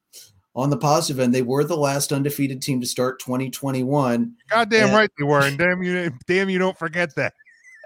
on 0.54 0.70
the 0.70 0.76
positive 0.76 1.20
end, 1.20 1.34
they 1.34 1.42
were 1.42 1.64
the 1.64 1.76
last 1.76 2.12
undefeated 2.12 2.62
team 2.62 2.80
to 2.80 2.86
start 2.86 3.18
2021. 3.20 4.32
goddamn 4.48 4.88
Yeah. 4.88 4.94
right 4.96 5.10
they 5.18 5.24
were 5.24 5.40
and 5.42 5.58
damn 5.58 5.82
you 5.82 6.10
damn 6.26 6.48
you 6.48 6.58
don't 6.58 6.78
forget 6.78 7.14
that 7.16 7.34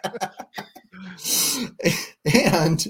and 2.35 2.87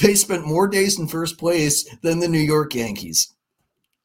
they 0.00 0.14
spent 0.14 0.46
more 0.46 0.68
days 0.68 0.98
in 0.98 1.06
first 1.08 1.38
place 1.38 1.88
than 2.02 2.18
the 2.20 2.28
New 2.28 2.38
York 2.38 2.74
Yankees. 2.74 3.34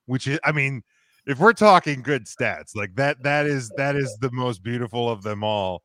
which 0.06 0.28
is 0.28 0.40
i 0.44 0.52
mean 0.52 0.82
if 1.26 1.40
we're 1.40 1.54
talking 1.54 2.02
good 2.02 2.26
stats 2.26 2.76
like 2.76 2.94
that 2.96 3.22
that 3.24 3.46
is 3.48 3.70
that 3.78 3.96
is 3.96 4.16
the 4.22 4.32
most 4.32 4.62
beautiful 4.64 5.10
of 5.10 5.24
them 5.24 5.44
all 5.44 5.82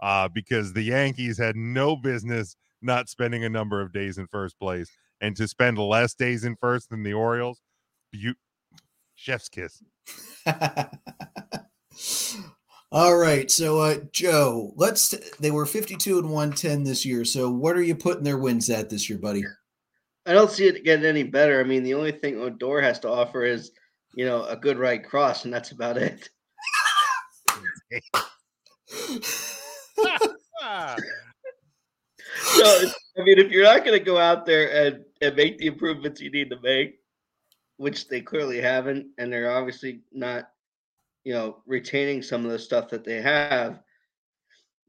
uh 0.00 0.28
because 0.28 0.72
the 0.72 0.82
yankees 0.82 1.36
had 1.36 1.56
no 1.56 1.96
business 1.96 2.56
not 2.82 3.08
spending 3.08 3.44
a 3.44 3.48
number 3.48 3.80
of 3.80 3.92
days 3.92 4.18
in 4.18 4.26
first 4.28 4.58
place 4.58 4.88
and 5.20 5.36
to 5.36 5.48
spend 5.48 5.76
less 5.78 6.14
days 6.14 6.44
in 6.44 6.54
first 6.56 6.90
than 6.90 7.02
the 7.02 7.12
orioles 7.12 7.60
you 8.12 8.34
chef's 9.14 9.48
kiss 9.48 9.82
All 12.92 13.16
right, 13.16 13.50
so 13.50 13.80
uh, 13.80 13.96
Joe, 14.12 14.72
let's. 14.76 15.08
They 15.40 15.50
were 15.50 15.66
52 15.66 16.18
and 16.18 16.30
110 16.30 16.84
this 16.84 17.04
year. 17.04 17.24
So, 17.24 17.50
what 17.50 17.76
are 17.76 17.82
you 17.82 17.96
putting 17.96 18.22
their 18.22 18.38
wins 18.38 18.70
at 18.70 18.88
this 18.88 19.10
year, 19.10 19.18
buddy? 19.18 19.42
I 20.26 20.32
don't 20.32 20.48
see 20.48 20.68
it 20.68 20.84
getting 20.84 21.04
any 21.04 21.24
better. 21.24 21.58
I 21.58 21.64
mean, 21.64 21.82
the 21.82 21.94
only 21.94 22.12
thing 22.12 22.40
Odor 22.40 22.80
has 22.80 23.00
to 23.00 23.10
offer 23.10 23.42
is, 23.42 23.72
you 24.14 24.24
know, 24.24 24.44
a 24.44 24.56
good 24.56 24.78
right 24.78 25.04
cross, 25.04 25.44
and 25.44 25.52
that's 25.52 25.72
about 25.72 25.96
it. 25.96 26.28
So, 32.36 32.64
I 33.18 33.22
mean, 33.24 33.38
if 33.38 33.50
you're 33.50 33.64
not 33.64 33.84
going 33.84 33.98
to 33.98 34.04
go 34.04 34.18
out 34.18 34.46
there 34.46 34.86
and, 34.86 35.04
and 35.20 35.36
make 35.36 35.58
the 35.58 35.66
improvements 35.66 36.20
you 36.20 36.30
need 36.30 36.50
to 36.50 36.60
make, 36.60 36.98
which 37.76 38.08
they 38.08 38.20
clearly 38.20 38.60
haven't, 38.60 39.06
and 39.18 39.32
they're 39.32 39.50
obviously 39.50 40.00
not, 40.12 40.50
you 41.24 41.32
know, 41.32 41.62
retaining 41.66 42.22
some 42.22 42.44
of 42.44 42.50
the 42.50 42.58
stuff 42.58 42.88
that 42.90 43.04
they 43.04 43.20
have, 43.20 43.80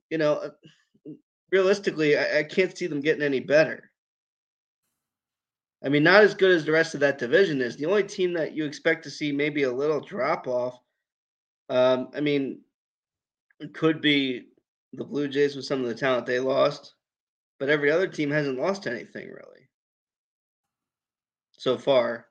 you 0.09 0.17
know, 0.17 0.33
uh, 0.35 1.11
realistically, 1.51 2.17
I, 2.17 2.39
I 2.39 2.43
can't 2.43 2.77
see 2.77 2.87
them 2.87 3.01
getting 3.01 3.23
any 3.23 3.39
better. 3.39 3.91
I 5.83 5.89
mean, 5.89 6.03
not 6.03 6.23
as 6.23 6.33
good 6.33 6.51
as 6.51 6.65
the 6.65 6.71
rest 6.71 6.93
of 6.93 6.99
that 7.01 7.17
division 7.17 7.61
is. 7.61 7.75
The 7.75 7.85
only 7.85 8.03
team 8.03 8.33
that 8.33 8.53
you 8.53 8.65
expect 8.65 9.03
to 9.03 9.11
see 9.11 9.31
maybe 9.31 9.63
a 9.63 9.71
little 9.71 9.99
drop 9.99 10.47
off, 10.47 10.79
um, 11.69 12.09
I 12.15 12.21
mean, 12.21 12.61
could 13.73 14.01
be 14.01 14.47
the 14.93 15.03
Blue 15.03 15.27
Jays 15.27 15.55
with 15.55 15.65
some 15.65 15.81
of 15.81 15.87
the 15.87 15.95
talent 15.95 16.25
they 16.25 16.39
lost, 16.39 16.95
but 17.59 17.69
every 17.69 17.91
other 17.91 18.07
team 18.07 18.31
hasn't 18.31 18.59
lost 18.59 18.87
anything 18.87 19.27
really 19.27 19.55
so 21.57 21.77
far 21.77 22.27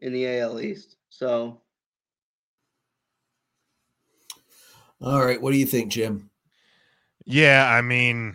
in 0.00 0.12
the 0.12 0.40
AL 0.40 0.60
East. 0.60 0.96
So 1.08 1.60
All 5.00 5.24
right, 5.24 5.40
what 5.40 5.52
do 5.52 5.58
you 5.58 5.66
think, 5.66 5.92
Jim? 5.92 6.28
yeah 7.26 7.70
i 7.70 7.82
mean 7.82 8.34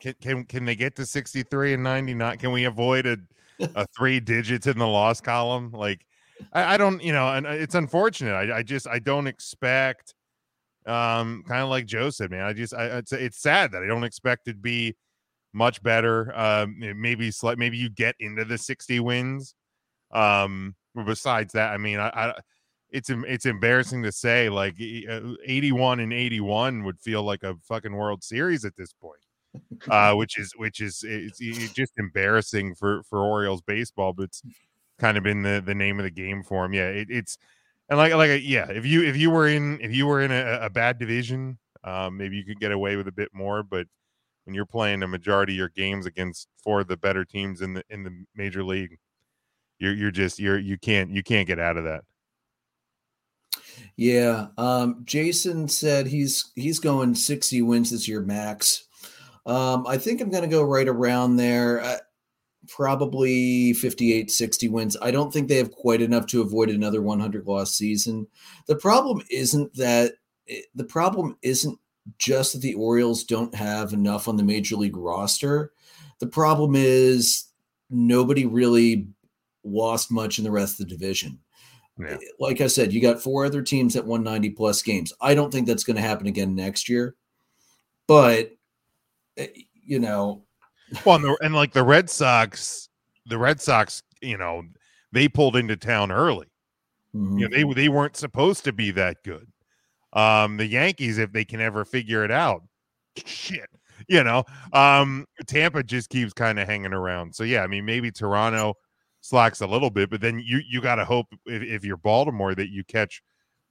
can, 0.00 0.14
can 0.20 0.44
can 0.44 0.64
they 0.64 0.74
get 0.74 0.96
to 0.96 1.04
63 1.04 1.74
and 1.74 1.82
99 1.82 2.38
can 2.38 2.50
we 2.50 2.64
avoid 2.64 3.06
a, 3.06 3.18
a 3.74 3.86
three 3.96 4.18
digits 4.18 4.66
in 4.66 4.78
the 4.78 4.86
loss 4.86 5.20
column 5.20 5.70
like 5.72 6.06
I, 6.54 6.74
I 6.74 6.76
don't 6.78 7.02
you 7.02 7.12
know 7.12 7.28
and 7.28 7.46
uh, 7.46 7.50
it's 7.50 7.74
unfortunate 7.74 8.32
I, 8.32 8.58
I 8.58 8.62
just 8.62 8.88
i 8.88 8.98
don't 8.98 9.26
expect 9.26 10.14
Um, 10.86 11.44
kind 11.46 11.62
of 11.62 11.68
like 11.68 11.84
Joe 11.86 12.10
said, 12.10 12.30
man. 12.30 12.44
I 12.46 12.52
just, 12.52 12.72
I, 12.72 12.86
it's, 12.98 13.12
it's 13.12 13.42
sad 13.42 13.72
that 13.72 13.82
I 13.82 13.86
don't 13.86 14.04
expect 14.04 14.46
it 14.46 14.52
to 14.52 14.58
be 14.58 14.94
much 15.52 15.82
better. 15.82 16.32
Um, 16.34 16.76
maybe 16.78 17.30
slight, 17.30 17.58
maybe 17.58 17.76
you 17.76 17.90
get 17.90 18.14
into 18.20 18.44
the 18.44 18.56
60 18.56 19.00
wins. 19.00 19.54
Um, 20.12 20.74
besides 21.04 21.52
that, 21.52 21.72
I 21.72 21.76
mean, 21.76 21.98
I, 21.98 22.08
I 22.08 22.34
it's 22.90 23.10
it's 23.10 23.46
embarrassing 23.46 24.02
to 24.04 24.12
say 24.12 24.48
like 24.48 24.74
uh, 25.10 25.20
81 25.44 26.00
and 26.00 26.12
81 26.12 26.84
would 26.84 27.00
feel 27.00 27.22
like 27.22 27.42
a 27.42 27.56
fucking 27.68 27.94
World 27.94 28.22
Series 28.22 28.64
at 28.64 28.76
this 28.76 28.92
point. 28.92 29.20
Uh, 29.88 30.14
which 30.16 30.38
is 30.38 30.52
which 30.56 30.80
is 30.80 31.04
it's, 31.06 31.38
it's 31.40 31.72
just 31.72 31.92
embarrassing 31.98 32.74
for 32.74 33.02
for 33.04 33.22
Orioles 33.22 33.62
baseball, 33.62 34.12
but 34.12 34.24
it's 34.24 34.42
kind 34.98 35.16
of 35.16 35.24
been 35.24 35.42
the 35.42 35.62
the 35.64 35.74
name 35.74 35.98
of 35.98 36.04
the 36.04 36.10
game 36.10 36.42
for 36.42 36.62
them. 36.62 36.72
Yeah, 36.72 36.88
it, 36.88 37.08
it's 37.10 37.38
and 37.88 37.98
like 37.98 38.14
like 38.14 38.42
yeah, 38.44 38.70
if 38.70 38.86
you 38.86 39.02
if 39.02 39.16
you 39.16 39.30
were 39.30 39.48
in 39.48 39.80
if 39.80 39.94
you 39.94 40.06
were 40.06 40.22
in 40.22 40.30
a, 40.30 40.60
a 40.62 40.70
bad 40.70 40.98
division, 40.98 41.58
um, 41.84 42.16
maybe 42.16 42.36
you 42.36 42.44
could 42.44 42.60
get 42.60 42.72
away 42.72 42.96
with 42.96 43.08
a 43.08 43.12
bit 43.12 43.30
more, 43.32 43.62
but 43.62 43.86
when 44.44 44.54
you're 44.54 44.66
playing 44.66 45.02
a 45.02 45.08
majority 45.08 45.54
of 45.54 45.58
your 45.58 45.68
games 45.70 46.06
against 46.06 46.48
four 46.62 46.80
of 46.80 46.88
the 46.88 46.96
better 46.96 47.24
teams 47.24 47.60
in 47.60 47.74
the 47.74 47.82
in 47.90 48.02
the 48.04 48.24
major 48.34 48.64
league, 48.64 48.98
you're 49.78 49.94
you're 49.94 50.10
just 50.10 50.38
you're 50.38 50.58
you 50.58 50.78
can't 50.78 51.10
you 51.10 51.22
can't 51.22 51.46
get 51.46 51.58
out 51.58 51.76
of 51.76 51.84
that. 51.84 52.04
Yeah, 53.96 54.48
um, 54.58 55.02
Jason 55.04 55.68
said 55.68 56.06
he's 56.06 56.52
he's 56.54 56.78
going 56.78 57.14
60 57.14 57.62
wins 57.62 57.90
this 57.90 58.06
year 58.08 58.20
max. 58.20 58.86
Um, 59.46 59.86
I 59.86 59.96
think 59.96 60.20
I'm 60.20 60.30
going 60.30 60.42
to 60.42 60.48
go 60.48 60.62
right 60.62 60.88
around 60.88 61.36
there. 61.36 61.80
Uh, 61.80 61.98
probably 62.68 63.72
58 63.72 64.30
60 64.30 64.68
wins. 64.68 64.96
I 65.00 65.10
don't 65.10 65.32
think 65.32 65.48
they 65.48 65.56
have 65.56 65.70
quite 65.70 66.00
enough 66.00 66.26
to 66.28 66.42
avoid 66.42 66.70
another 66.70 67.00
100 67.00 67.46
loss 67.46 67.76
season. 67.76 68.26
The 68.66 68.76
problem 68.76 69.22
isn't 69.30 69.74
that 69.74 70.14
eh, 70.48 70.62
the 70.74 70.84
problem 70.84 71.36
isn't 71.42 71.78
just 72.18 72.52
that 72.52 72.60
the 72.60 72.74
Orioles 72.74 73.24
don't 73.24 73.54
have 73.54 73.92
enough 73.92 74.28
on 74.28 74.36
the 74.36 74.44
major 74.44 74.76
league 74.76 74.96
roster. 74.96 75.72
The 76.18 76.26
problem 76.26 76.74
is 76.76 77.46
nobody 77.90 78.46
really 78.46 79.08
lost 79.66 80.10
much 80.10 80.38
in 80.38 80.44
the 80.44 80.50
rest 80.50 80.80
of 80.80 80.88
the 80.88 80.94
division. 80.94 81.38
Yeah. 81.98 82.12
Eh, 82.12 82.18
like 82.38 82.60
I 82.60 82.66
said, 82.66 82.92
you 82.92 83.00
got 83.00 83.22
four 83.22 83.44
other 83.44 83.62
teams 83.62 83.96
at 83.96 84.04
190 84.04 84.50
plus 84.50 84.82
games. 84.82 85.12
I 85.20 85.34
don't 85.34 85.50
think 85.50 85.66
that's 85.66 85.84
going 85.84 85.96
to 85.96 86.02
happen 86.02 86.26
again 86.26 86.54
next 86.54 86.88
year. 86.88 87.14
But 88.06 88.52
eh, 89.36 89.48
you 89.84 89.98
know, 89.98 90.44
well, 91.04 91.16
and, 91.16 91.24
the, 91.24 91.38
and 91.42 91.54
like 91.54 91.72
the 91.72 91.82
Red 91.82 92.08
Sox, 92.10 92.88
the 93.26 93.38
Red 93.38 93.60
Sox, 93.60 94.02
you 94.20 94.38
know, 94.38 94.62
they 95.12 95.28
pulled 95.28 95.56
into 95.56 95.76
town 95.76 96.10
early. 96.10 96.46
Mm-hmm. 97.14 97.38
You 97.38 97.48
know, 97.48 97.56
they 97.56 97.82
they 97.82 97.88
weren't 97.88 98.16
supposed 98.16 98.64
to 98.64 98.72
be 98.72 98.90
that 98.92 99.18
good. 99.24 99.46
Um, 100.12 100.56
the 100.56 100.66
Yankees, 100.66 101.18
if 101.18 101.32
they 101.32 101.44
can 101.44 101.60
ever 101.60 101.84
figure 101.84 102.24
it 102.24 102.30
out, 102.30 102.62
shit, 103.24 103.68
you 104.08 104.22
know, 104.22 104.44
um, 104.72 105.26
Tampa 105.46 105.82
just 105.82 106.10
keeps 106.10 106.32
kind 106.32 106.58
of 106.58 106.68
hanging 106.68 106.92
around. 106.92 107.34
So 107.34 107.44
yeah, 107.44 107.62
I 107.62 107.66
mean, 107.66 107.84
maybe 107.84 108.10
Toronto 108.10 108.74
slacks 109.28 109.60
a 109.60 109.66
little 109.66 109.90
bit, 109.90 110.10
but 110.10 110.20
then 110.20 110.38
you 110.38 110.60
you 110.68 110.80
got 110.80 110.96
to 110.96 111.04
hope 111.04 111.26
if, 111.46 111.62
if 111.62 111.84
you're 111.84 111.96
Baltimore 111.96 112.54
that 112.54 112.70
you 112.70 112.84
catch 112.84 113.22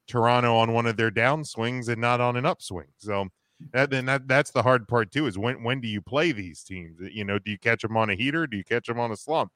Toronto 0.07 0.55
on 0.55 0.73
one 0.73 0.85
of 0.85 0.97
their 0.97 1.11
downswings 1.11 1.87
and 1.87 1.99
not 1.99 2.21
on 2.21 2.35
an 2.35 2.45
upswing. 2.45 2.87
So 2.97 3.27
that 3.71 3.89
then 3.89 4.05
that 4.05 4.27
that's 4.27 4.51
the 4.51 4.63
hard 4.63 4.87
part 4.87 5.11
too 5.11 5.27
is 5.27 5.37
when 5.37 5.63
when 5.63 5.81
do 5.81 5.87
you 5.87 6.01
play 6.01 6.31
these 6.31 6.63
teams? 6.63 6.99
You 6.99 7.25
know, 7.25 7.39
do 7.39 7.51
you 7.51 7.59
catch 7.59 7.81
them 7.81 7.97
on 7.97 8.09
a 8.09 8.15
heater? 8.15 8.47
Do 8.47 8.57
you 8.57 8.63
catch 8.63 8.87
them 8.87 8.99
on 8.99 9.11
a 9.11 9.17
slump? 9.17 9.51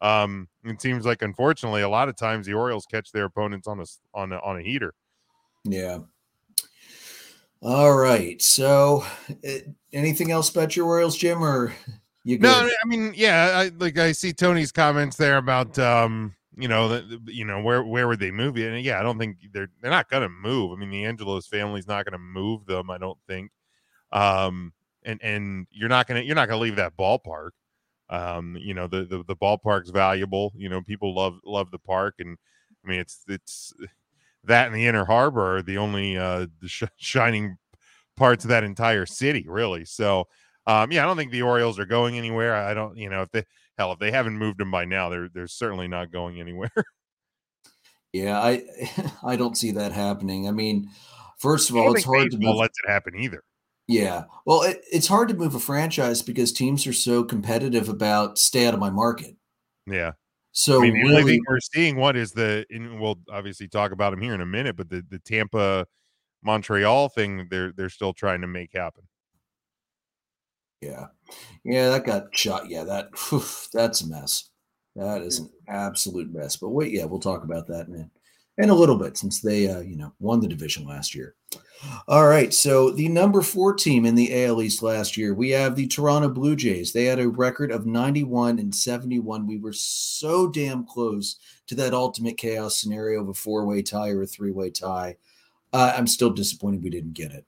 Um, 0.00 0.48
it 0.64 0.80
seems 0.80 1.04
like 1.04 1.22
unfortunately 1.22 1.82
a 1.82 1.88
lot 1.88 2.08
of 2.08 2.16
times 2.16 2.46
the 2.46 2.54
Orioles 2.54 2.86
catch 2.86 3.12
their 3.12 3.24
opponents 3.24 3.66
on 3.66 3.80
a 3.80 3.84
on 4.14 4.32
a, 4.32 4.38
on 4.38 4.58
a 4.58 4.62
heater. 4.62 4.94
Yeah. 5.64 5.98
All 7.62 7.94
right. 7.94 8.40
So, 8.40 9.04
uh, 9.46 9.58
anything 9.92 10.30
else 10.30 10.48
about 10.48 10.76
your 10.76 10.86
Orioles, 10.86 11.16
Jim, 11.16 11.44
or 11.44 11.74
you? 12.24 12.38
Good? 12.38 12.42
No, 12.42 12.68
I 12.68 12.86
mean, 12.86 13.12
yeah, 13.16 13.52
I 13.54 13.70
like 13.78 13.98
I 13.98 14.12
see 14.12 14.32
Tony's 14.32 14.72
comments 14.72 15.16
there 15.16 15.36
about 15.36 15.78
um 15.78 16.34
you 16.56 16.68
know, 16.68 16.88
the, 16.88 17.20
you 17.26 17.44
know 17.44 17.62
where 17.62 17.82
where 17.82 18.08
would 18.08 18.20
they 18.20 18.30
move? 18.30 18.58
it? 18.58 18.72
And 18.72 18.84
yeah, 18.84 19.00
I 19.00 19.02
don't 19.02 19.18
think 19.18 19.38
they're 19.52 19.70
they're 19.80 19.90
not 19.90 20.10
going 20.10 20.22
to 20.22 20.28
move. 20.28 20.72
I 20.72 20.76
mean, 20.76 20.90
the 20.90 21.04
Angelos 21.04 21.46
family's 21.46 21.86
not 21.86 22.04
going 22.04 22.12
to 22.12 22.18
move 22.18 22.66
them. 22.66 22.90
I 22.90 22.98
don't 22.98 23.18
think. 23.26 23.50
Um, 24.12 24.72
and 25.04 25.20
and 25.22 25.66
you're 25.70 25.88
not 25.88 26.06
gonna 26.06 26.20
you're 26.20 26.34
not 26.34 26.48
gonna 26.48 26.60
leave 26.60 26.76
that 26.76 26.96
ballpark. 26.96 27.50
Um, 28.10 28.56
you 28.60 28.74
know, 28.74 28.86
the, 28.86 29.04
the 29.04 29.24
the 29.24 29.36
ballpark's 29.36 29.90
valuable. 29.90 30.52
You 30.56 30.68
know, 30.68 30.82
people 30.82 31.14
love 31.14 31.38
love 31.44 31.70
the 31.70 31.78
park, 31.78 32.16
and 32.18 32.36
I 32.84 32.88
mean, 32.88 33.00
it's 33.00 33.24
it's 33.28 33.72
that 34.44 34.66
and 34.66 34.74
the 34.74 34.86
Inner 34.86 35.04
Harbor 35.04 35.56
are 35.56 35.62
the 35.62 35.78
only 35.78 36.18
uh 36.18 36.46
the 36.60 36.68
sh- 36.68 36.82
shining 36.96 37.56
parts 38.16 38.44
of 38.44 38.48
that 38.50 38.64
entire 38.64 39.06
city, 39.06 39.46
really. 39.48 39.84
So, 39.84 40.28
um, 40.66 40.92
yeah, 40.92 41.02
I 41.02 41.06
don't 41.06 41.16
think 41.16 41.32
the 41.32 41.42
Orioles 41.42 41.78
are 41.78 41.86
going 41.86 42.18
anywhere. 42.18 42.54
I 42.54 42.74
don't, 42.74 42.96
you 42.96 43.08
know, 43.08 43.22
if 43.22 43.30
they 43.30 43.44
hell, 43.78 43.92
if 43.92 43.98
they 43.98 44.10
haven't 44.10 44.36
moved 44.36 44.60
him 44.60 44.70
by 44.70 44.84
now, 44.84 45.08
they're 45.08 45.28
they're 45.28 45.46
certainly 45.46 45.88
not 45.88 46.12
going 46.12 46.40
anywhere. 46.40 46.70
yeah, 48.12 48.38
I 48.38 48.62
I 49.22 49.36
don't 49.36 49.56
see 49.56 49.72
that 49.72 49.92
happening. 49.92 50.48
I 50.48 50.52
mean, 50.52 50.90
first 51.38 51.70
of 51.70 51.76
all, 51.76 51.94
it's 51.94 52.04
hard 52.04 52.30
to 52.32 52.38
move. 52.38 52.56
lets 52.56 52.78
it 52.84 52.90
happen 52.90 53.16
either. 53.16 53.42
Yeah, 53.88 54.24
well, 54.46 54.62
it, 54.62 54.84
it's 54.92 55.08
hard 55.08 55.28
to 55.30 55.34
move 55.34 55.54
a 55.54 55.60
franchise 55.60 56.22
because 56.22 56.52
teams 56.52 56.86
are 56.86 56.92
so 56.92 57.24
competitive 57.24 57.88
about 57.88 58.38
stay 58.38 58.66
out 58.66 58.74
of 58.74 58.78
my 58.80 58.90
market. 58.90 59.36
Yeah. 59.86 60.12
So 60.52 60.78
I 60.78 60.82
mean, 60.82 60.94
the 60.94 61.00
really, 61.00 61.20
only 61.20 61.32
thing 61.32 61.42
we're 61.48 61.60
seeing 61.60 61.96
what 61.96 62.16
is 62.16 62.32
the 62.32 62.66
and 62.70 63.00
we'll 63.00 63.18
obviously 63.30 63.68
talk 63.68 63.92
about 63.92 64.12
him 64.12 64.20
here 64.20 64.34
in 64.34 64.40
a 64.40 64.46
minute, 64.46 64.76
but 64.76 64.90
the 64.90 65.04
the 65.08 65.18
Tampa 65.20 65.86
Montreal 66.42 67.08
thing 67.08 67.48
they're 67.50 67.72
they're 67.72 67.88
still 67.88 68.12
trying 68.12 68.40
to 68.40 68.46
make 68.46 68.70
happen. 68.74 69.04
Yeah. 70.80 71.06
Yeah, 71.64 71.90
that 71.90 72.06
got 72.06 72.36
shot. 72.36 72.68
Yeah, 72.68 72.84
that 72.84 73.10
whew, 73.16 73.42
that's 73.72 74.00
a 74.02 74.08
mess. 74.08 74.50
That 74.96 75.22
is 75.22 75.38
an 75.38 75.50
absolute 75.68 76.32
mess. 76.32 76.56
But 76.56 76.70
wait, 76.70 76.92
yeah, 76.92 77.04
we'll 77.04 77.20
talk 77.20 77.44
about 77.44 77.66
that 77.68 77.86
in, 77.88 78.10
in 78.58 78.70
a 78.70 78.74
little 78.74 78.96
bit 78.96 79.16
since 79.16 79.40
they 79.40 79.68
uh, 79.68 79.80
you 79.80 79.96
know, 79.96 80.12
won 80.18 80.40
the 80.40 80.48
division 80.48 80.86
last 80.86 81.14
year. 81.14 81.34
All 82.08 82.26
right, 82.26 82.52
so 82.52 82.90
the 82.90 83.08
number 83.08 83.40
4 83.40 83.74
team 83.74 84.04
in 84.04 84.14
the 84.14 84.44
AL 84.44 84.60
East 84.60 84.82
last 84.82 85.16
year, 85.16 85.32
we 85.32 85.48
have 85.50 85.74
the 85.76 85.86
Toronto 85.86 86.28
Blue 86.28 86.54
Jays. 86.54 86.92
They 86.92 87.04
had 87.04 87.18
a 87.18 87.28
record 87.28 87.72
of 87.72 87.86
91 87.86 88.58
and 88.58 88.74
71. 88.74 89.46
We 89.46 89.58
were 89.58 89.72
so 89.72 90.46
damn 90.48 90.84
close 90.84 91.36
to 91.68 91.74
that 91.76 91.94
ultimate 91.94 92.36
chaos 92.36 92.78
scenario 92.78 93.22
of 93.22 93.28
a 93.30 93.34
four-way 93.34 93.80
tie 93.80 94.10
or 94.10 94.22
a 94.22 94.26
three-way 94.26 94.70
tie. 94.70 95.16
Uh, 95.72 95.94
I'm 95.96 96.06
still 96.06 96.30
disappointed 96.30 96.82
we 96.82 96.90
didn't 96.90 97.14
get 97.14 97.32
it. 97.32 97.46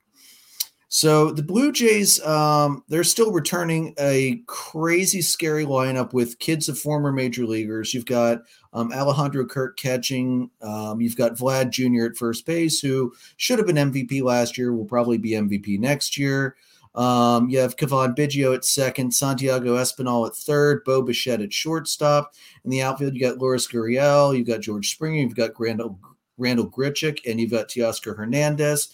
So 0.95 1.31
the 1.31 1.41
Blue 1.41 1.71
Jays, 1.71 2.23
um, 2.23 2.83
they're 2.87 3.03
still 3.03 3.31
returning 3.31 3.95
a 3.97 4.43
crazy, 4.45 5.23
scary 5.23 5.65
lineup 5.65 6.13
with 6.13 6.37
kids 6.37 6.69
of 6.69 6.77
former 6.77 7.11
major 7.11 7.47
leaguers. 7.47 7.95
You've 7.95 8.05
got 8.05 8.43
um, 8.73 8.93
Alejandro 8.93 9.43
Kirk 9.47 9.75
catching. 9.75 10.51
Um, 10.61 11.01
you've 11.01 11.15
got 11.15 11.31
Vlad 11.33 11.71
Jr. 11.71 12.05
at 12.05 12.15
first 12.15 12.45
base, 12.45 12.79
who 12.79 13.11
should 13.37 13.57
have 13.57 13.65
been 13.65 13.91
MVP 13.91 14.21
last 14.21 14.55
year, 14.55 14.71
will 14.71 14.85
probably 14.85 15.17
be 15.17 15.31
MVP 15.31 15.79
next 15.79 16.15
year. 16.15 16.57
Um, 16.93 17.49
you 17.49 17.57
have 17.57 17.75
Cavan 17.75 18.13
Biggio 18.13 18.53
at 18.53 18.63
second, 18.63 19.15
Santiago 19.15 19.77
Espinal 19.77 20.27
at 20.27 20.35
third, 20.35 20.83
Bo 20.83 21.01
Bichette 21.01 21.41
at 21.41 21.51
shortstop. 21.51 22.35
In 22.65 22.69
the 22.69 22.83
outfield, 22.83 23.15
you 23.15 23.19
got 23.19 23.39
Lourdes 23.39 23.67
Gurriel, 23.67 24.37
you've 24.37 24.45
got 24.45 24.61
George 24.61 24.91
Springer, 24.91 25.23
you've 25.23 25.35
got 25.35 25.59
Randall, 25.59 25.97
Randal 26.37 26.69
Grichuk, 26.69 27.19
and 27.27 27.39
you've 27.39 27.49
got 27.49 27.67
Teoscar 27.67 28.15
Hernandez. 28.15 28.93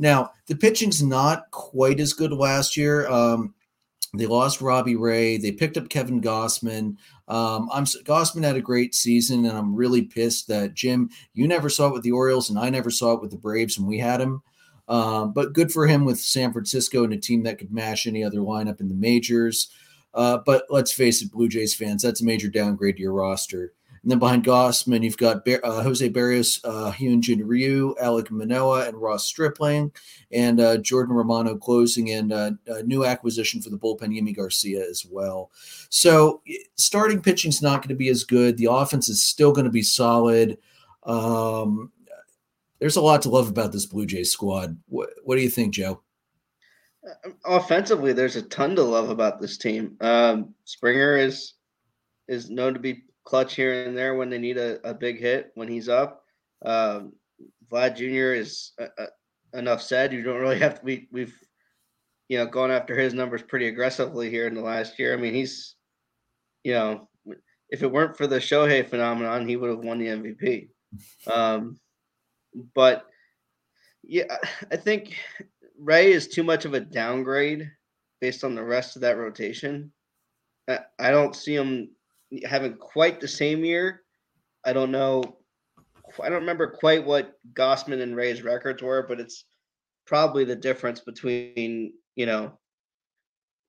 Now, 0.00 0.32
the 0.46 0.56
pitching's 0.56 1.02
not 1.02 1.50
quite 1.50 2.00
as 2.00 2.14
good 2.14 2.32
last 2.32 2.74
year. 2.74 3.06
Um, 3.08 3.54
they 4.14 4.24
lost 4.24 4.62
Robbie 4.62 4.96
Ray. 4.96 5.36
They 5.36 5.52
picked 5.52 5.76
up 5.76 5.90
Kevin 5.90 6.22
Gausman. 6.22 6.96
Um, 7.28 7.68
I'm 7.70 7.84
Gausman 7.84 8.42
had 8.42 8.56
a 8.56 8.62
great 8.62 8.94
season, 8.94 9.44
and 9.44 9.56
I'm 9.56 9.74
really 9.74 10.02
pissed 10.02 10.48
that 10.48 10.72
Jim, 10.72 11.10
you 11.34 11.46
never 11.46 11.68
saw 11.68 11.88
it 11.88 11.92
with 11.92 12.02
the 12.02 12.12
Orioles, 12.12 12.48
and 12.48 12.58
I 12.58 12.70
never 12.70 12.90
saw 12.90 13.12
it 13.12 13.20
with 13.20 13.30
the 13.30 13.36
Braves, 13.36 13.76
and 13.76 13.86
we 13.86 13.98
had 13.98 14.22
him. 14.22 14.42
Um, 14.88 15.34
but 15.34 15.52
good 15.52 15.70
for 15.70 15.86
him 15.86 16.06
with 16.06 16.18
San 16.18 16.50
Francisco 16.50 17.04
and 17.04 17.12
a 17.12 17.18
team 17.18 17.42
that 17.42 17.58
could 17.58 17.70
mash 17.70 18.06
any 18.06 18.24
other 18.24 18.38
lineup 18.38 18.80
in 18.80 18.88
the 18.88 18.94
majors. 18.94 19.70
Uh, 20.14 20.38
but 20.46 20.64
let's 20.70 20.92
face 20.92 21.22
it, 21.22 21.30
Blue 21.30 21.48
Jays 21.48 21.74
fans, 21.74 22.02
that's 22.02 22.22
a 22.22 22.24
major 22.24 22.48
downgrade 22.48 22.96
to 22.96 23.02
your 23.02 23.12
roster. 23.12 23.74
And 24.02 24.10
then 24.10 24.18
behind 24.18 24.44
Gausman, 24.44 25.02
you've 25.02 25.18
got 25.18 25.46
uh, 25.46 25.82
Jose 25.82 26.08
Berrios, 26.08 26.60
uh, 26.64 26.90
Hyunjin 26.90 27.42
Ryu, 27.44 27.94
Alek 28.02 28.30
Manoah, 28.30 28.88
and 28.88 28.96
Ross 28.96 29.26
Stripling, 29.26 29.92
and 30.32 30.58
uh, 30.58 30.78
Jordan 30.78 31.14
Romano 31.14 31.56
closing, 31.56 32.10
and 32.12 32.32
uh, 32.32 32.52
a 32.68 32.82
new 32.82 33.04
acquisition 33.04 33.60
for 33.60 33.68
the 33.68 33.78
bullpen, 33.78 34.08
Yimi 34.08 34.34
Garcia, 34.34 34.82
as 34.88 35.04
well. 35.04 35.50
So 35.90 36.40
starting 36.76 37.20
pitching 37.20 37.50
is 37.50 37.60
not 37.60 37.82
going 37.82 37.90
to 37.90 37.94
be 37.94 38.08
as 38.08 38.24
good. 38.24 38.56
The 38.56 38.72
offense 38.72 39.10
is 39.10 39.22
still 39.22 39.52
going 39.52 39.66
to 39.66 39.70
be 39.70 39.82
solid. 39.82 40.56
Um, 41.02 41.92
there's 42.78 42.96
a 42.96 43.02
lot 43.02 43.20
to 43.22 43.28
love 43.28 43.48
about 43.48 43.72
this 43.72 43.84
Blue 43.84 44.06
Jays 44.06 44.32
squad. 44.32 44.78
What, 44.88 45.10
what 45.24 45.36
do 45.36 45.42
you 45.42 45.50
think, 45.50 45.74
Joe? 45.74 46.00
Uh, 47.06 47.30
offensively, 47.44 48.14
there's 48.14 48.36
a 48.36 48.42
ton 48.42 48.74
to 48.76 48.82
love 48.82 49.10
about 49.10 49.40
this 49.40 49.58
team. 49.58 49.96
Um, 50.00 50.54
Springer 50.64 51.16
is 51.16 51.54
is 52.28 52.48
known 52.48 52.72
to 52.74 52.80
be 52.80 53.02
clutch 53.24 53.54
here 53.54 53.84
and 53.84 53.96
there 53.96 54.14
when 54.14 54.30
they 54.30 54.38
need 54.38 54.58
a, 54.58 54.86
a 54.88 54.94
big 54.94 55.20
hit 55.20 55.52
when 55.54 55.68
he's 55.68 55.88
up. 55.88 56.24
Um, 56.64 57.12
Vlad 57.70 57.96
Jr. 57.96 58.34
is 58.34 58.72
a, 58.78 58.88
a, 58.98 59.58
enough 59.58 59.82
said. 59.82 60.12
You 60.12 60.22
don't 60.22 60.40
really 60.40 60.58
have 60.58 60.80
to. 60.80 60.84
We 60.84 61.08
we've 61.12 61.34
you 62.28 62.38
know 62.38 62.46
gone 62.46 62.70
after 62.70 62.96
his 62.96 63.14
numbers 63.14 63.42
pretty 63.42 63.68
aggressively 63.68 64.30
here 64.30 64.46
in 64.46 64.54
the 64.54 64.62
last 64.62 64.98
year. 64.98 65.14
I 65.14 65.16
mean, 65.16 65.34
he's 65.34 65.74
you 66.64 66.72
know 66.74 67.08
if 67.70 67.82
it 67.82 67.90
weren't 67.90 68.16
for 68.16 68.26
the 68.26 68.36
Shohei 68.36 68.88
phenomenon, 68.88 69.48
he 69.48 69.56
would 69.56 69.70
have 69.70 69.84
won 69.84 69.98
the 69.98 70.06
MVP. 70.06 70.68
Um, 71.32 71.78
but 72.74 73.06
yeah, 74.02 74.36
I 74.72 74.76
think 74.76 75.16
Ray 75.78 76.12
is 76.12 76.28
too 76.28 76.42
much 76.42 76.64
of 76.64 76.74
a 76.74 76.80
downgrade 76.80 77.70
based 78.20 78.44
on 78.44 78.54
the 78.54 78.64
rest 78.64 78.96
of 78.96 79.02
that 79.02 79.16
rotation. 79.16 79.92
I 80.68 81.10
don't 81.10 81.34
see 81.34 81.54
him 81.54 81.90
having 82.44 82.74
quite 82.74 83.20
the 83.20 83.28
same 83.28 83.64
year. 83.64 84.02
I 84.64 84.72
don't 84.72 84.90
know. 84.90 85.22
I 86.22 86.28
don't 86.28 86.40
remember 86.40 86.66
quite 86.66 87.04
what 87.04 87.34
Gausman 87.54 88.02
and 88.02 88.16
Ray's 88.16 88.42
records 88.42 88.82
were, 88.82 89.04
but 89.06 89.20
it's 89.20 89.44
probably 90.06 90.44
the 90.44 90.56
difference 90.56 91.00
between 91.00 91.92
you 92.16 92.26
know 92.26 92.58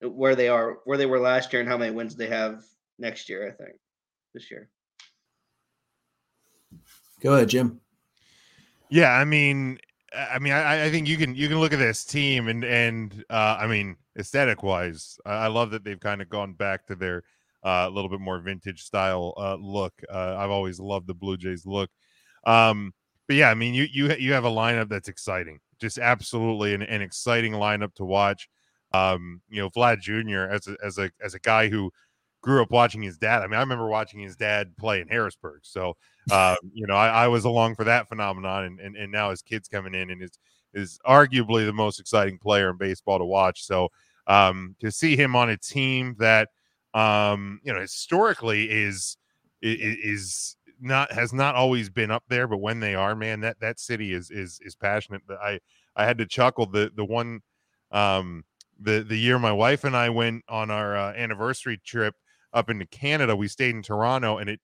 where 0.01 0.35
they 0.35 0.49
are, 0.49 0.79
where 0.85 0.97
they 0.97 1.05
were 1.05 1.19
last 1.19 1.53
year, 1.53 1.61
and 1.61 1.69
how 1.69 1.77
many 1.77 1.91
wins 1.91 2.15
they 2.15 2.27
have 2.27 2.63
next 2.97 3.29
year. 3.29 3.47
I 3.47 3.63
think 3.63 3.77
this 4.33 4.49
year. 4.49 4.69
Go 7.21 7.35
ahead, 7.35 7.49
Jim. 7.49 7.79
Yeah, 8.89 9.11
I 9.11 9.23
mean, 9.23 9.79
I 10.13 10.39
mean, 10.39 10.53
I, 10.53 10.85
I 10.85 10.91
think 10.91 11.07
you 11.07 11.17
can 11.17 11.35
you 11.35 11.47
can 11.47 11.59
look 11.59 11.73
at 11.73 11.79
this 11.79 12.03
team 12.03 12.47
and 12.47 12.63
and 12.63 13.23
uh, 13.29 13.57
I 13.59 13.67
mean, 13.67 13.95
aesthetic 14.17 14.63
wise, 14.63 15.19
I 15.25 15.47
love 15.47 15.71
that 15.71 15.83
they've 15.83 15.99
kind 15.99 16.21
of 16.21 16.29
gone 16.29 16.53
back 16.53 16.87
to 16.87 16.95
their 16.95 17.23
a 17.63 17.67
uh, 17.67 17.89
little 17.89 18.09
bit 18.09 18.19
more 18.19 18.39
vintage 18.39 18.83
style 18.83 19.33
uh, 19.37 19.55
look. 19.55 19.93
Uh, 20.11 20.35
I've 20.37 20.49
always 20.49 20.79
loved 20.79 21.07
the 21.07 21.13
Blue 21.13 21.37
Jays 21.37 21.65
look. 21.65 21.89
Um, 22.45 22.93
but 23.27 23.35
yeah, 23.35 23.49
I 23.49 23.53
mean, 23.53 23.73
you 23.73 23.87
you 23.91 24.13
you 24.15 24.33
have 24.33 24.45
a 24.45 24.49
lineup 24.49 24.89
that's 24.89 25.07
exciting, 25.07 25.59
just 25.79 25.97
absolutely 25.97 26.73
an, 26.73 26.81
an 26.81 27.01
exciting 27.01 27.53
lineup 27.53 27.93
to 27.95 28.05
watch. 28.05 28.49
Um, 28.93 29.41
you 29.49 29.61
know, 29.61 29.69
Vlad 29.69 30.01
Jr. 30.01 30.53
as 30.53 30.67
a 30.67 30.75
as 30.83 30.97
a 30.97 31.11
as 31.23 31.33
a 31.33 31.39
guy 31.39 31.69
who 31.69 31.91
grew 32.41 32.61
up 32.61 32.71
watching 32.71 33.01
his 33.01 33.17
dad. 33.17 33.41
I 33.41 33.47
mean, 33.47 33.55
I 33.55 33.59
remember 33.59 33.87
watching 33.87 34.19
his 34.19 34.35
dad 34.35 34.75
play 34.77 34.99
in 34.99 35.07
Harrisburg. 35.07 35.61
So, 35.63 35.95
uh, 36.31 36.55
you 36.73 36.87
know, 36.87 36.95
I, 36.95 37.25
I, 37.25 37.27
was 37.27 37.45
along 37.45 37.75
for 37.75 37.83
that 37.85 38.09
phenomenon, 38.09 38.65
and, 38.65 38.79
and 38.79 38.95
and 38.95 39.11
now 39.11 39.29
his 39.29 39.41
kid's 39.41 39.67
coming 39.67 39.93
in 39.93 40.09
and 40.09 40.21
is 40.21 40.37
is 40.73 40.99
arguably 41.05 41.65
the 41.65 41.73
most 41.73 41.99
exciting 41.99 42.37
player 42.37 42.69
in 42.69 42.77
baseball 42.77 43.19
to 43.19 43.25
watch. 43.25 43.63
So, 43.63 43.89
um, 44.27 44.75
to 44.79 44.91
see 44.91 45.15
him 45.15 45.35
on 45.35 45.49
a 45.49 45.57
team 45.57 46.15
that, 46.19 46.49
um, 46.93 47.59
you 47.63 47.73
know, 47.73 47.79
historically 47.79 48.69
is 48.69 49.17
is 49.61 50.57
not 50.79 51.11
has 51.11 51.31
not 51.31 51.55
always 51.55 51.89
been 51.89 52.11
up 52.11 52.23
there, 52.27 52.47
but 52.47 52.57
when 52.57 52.79
they 52.79 52.95
are, 52.95 53.15
man, 53.15 53.41
that 53.41 53.59
that 53.59 53.79
city 53.79 54.13
is 54.13 54.31
is 54.31 54.59
is 54.63 54.75
passionate. 54.75 55.21
But 55.27 55.39
I 55.41 55.59
I 55.95 56.05
had 56.05 56.17
to 56.17 56.25
chuckle 56.25 56.65
the 56.65 56.91
the 56.95 57.05
one 57.05 57.41
um 57.91 58.43
the 58.79 59.03
the 59.03 59.17
year 59.17 59.37
my 59.37 59.51
wife 59.51 59.83
and 59.83 59.95
I 59.95 60.09
went 60.09 60.43
on 60.49 60.71
our 60.71 60.95
uh, 60.95 61.13
anniversary 61.13 61.79
trip 61.85 62.15
up 62.53 62.69
into 62.69 62.85
Canada. 62.87 63.35
We 63.35 63.47
stayed 63.47 63.75
in 63.75 63.83
Toronto, 63.83 64.37
and 64.37 64.49
it 64.49 64.59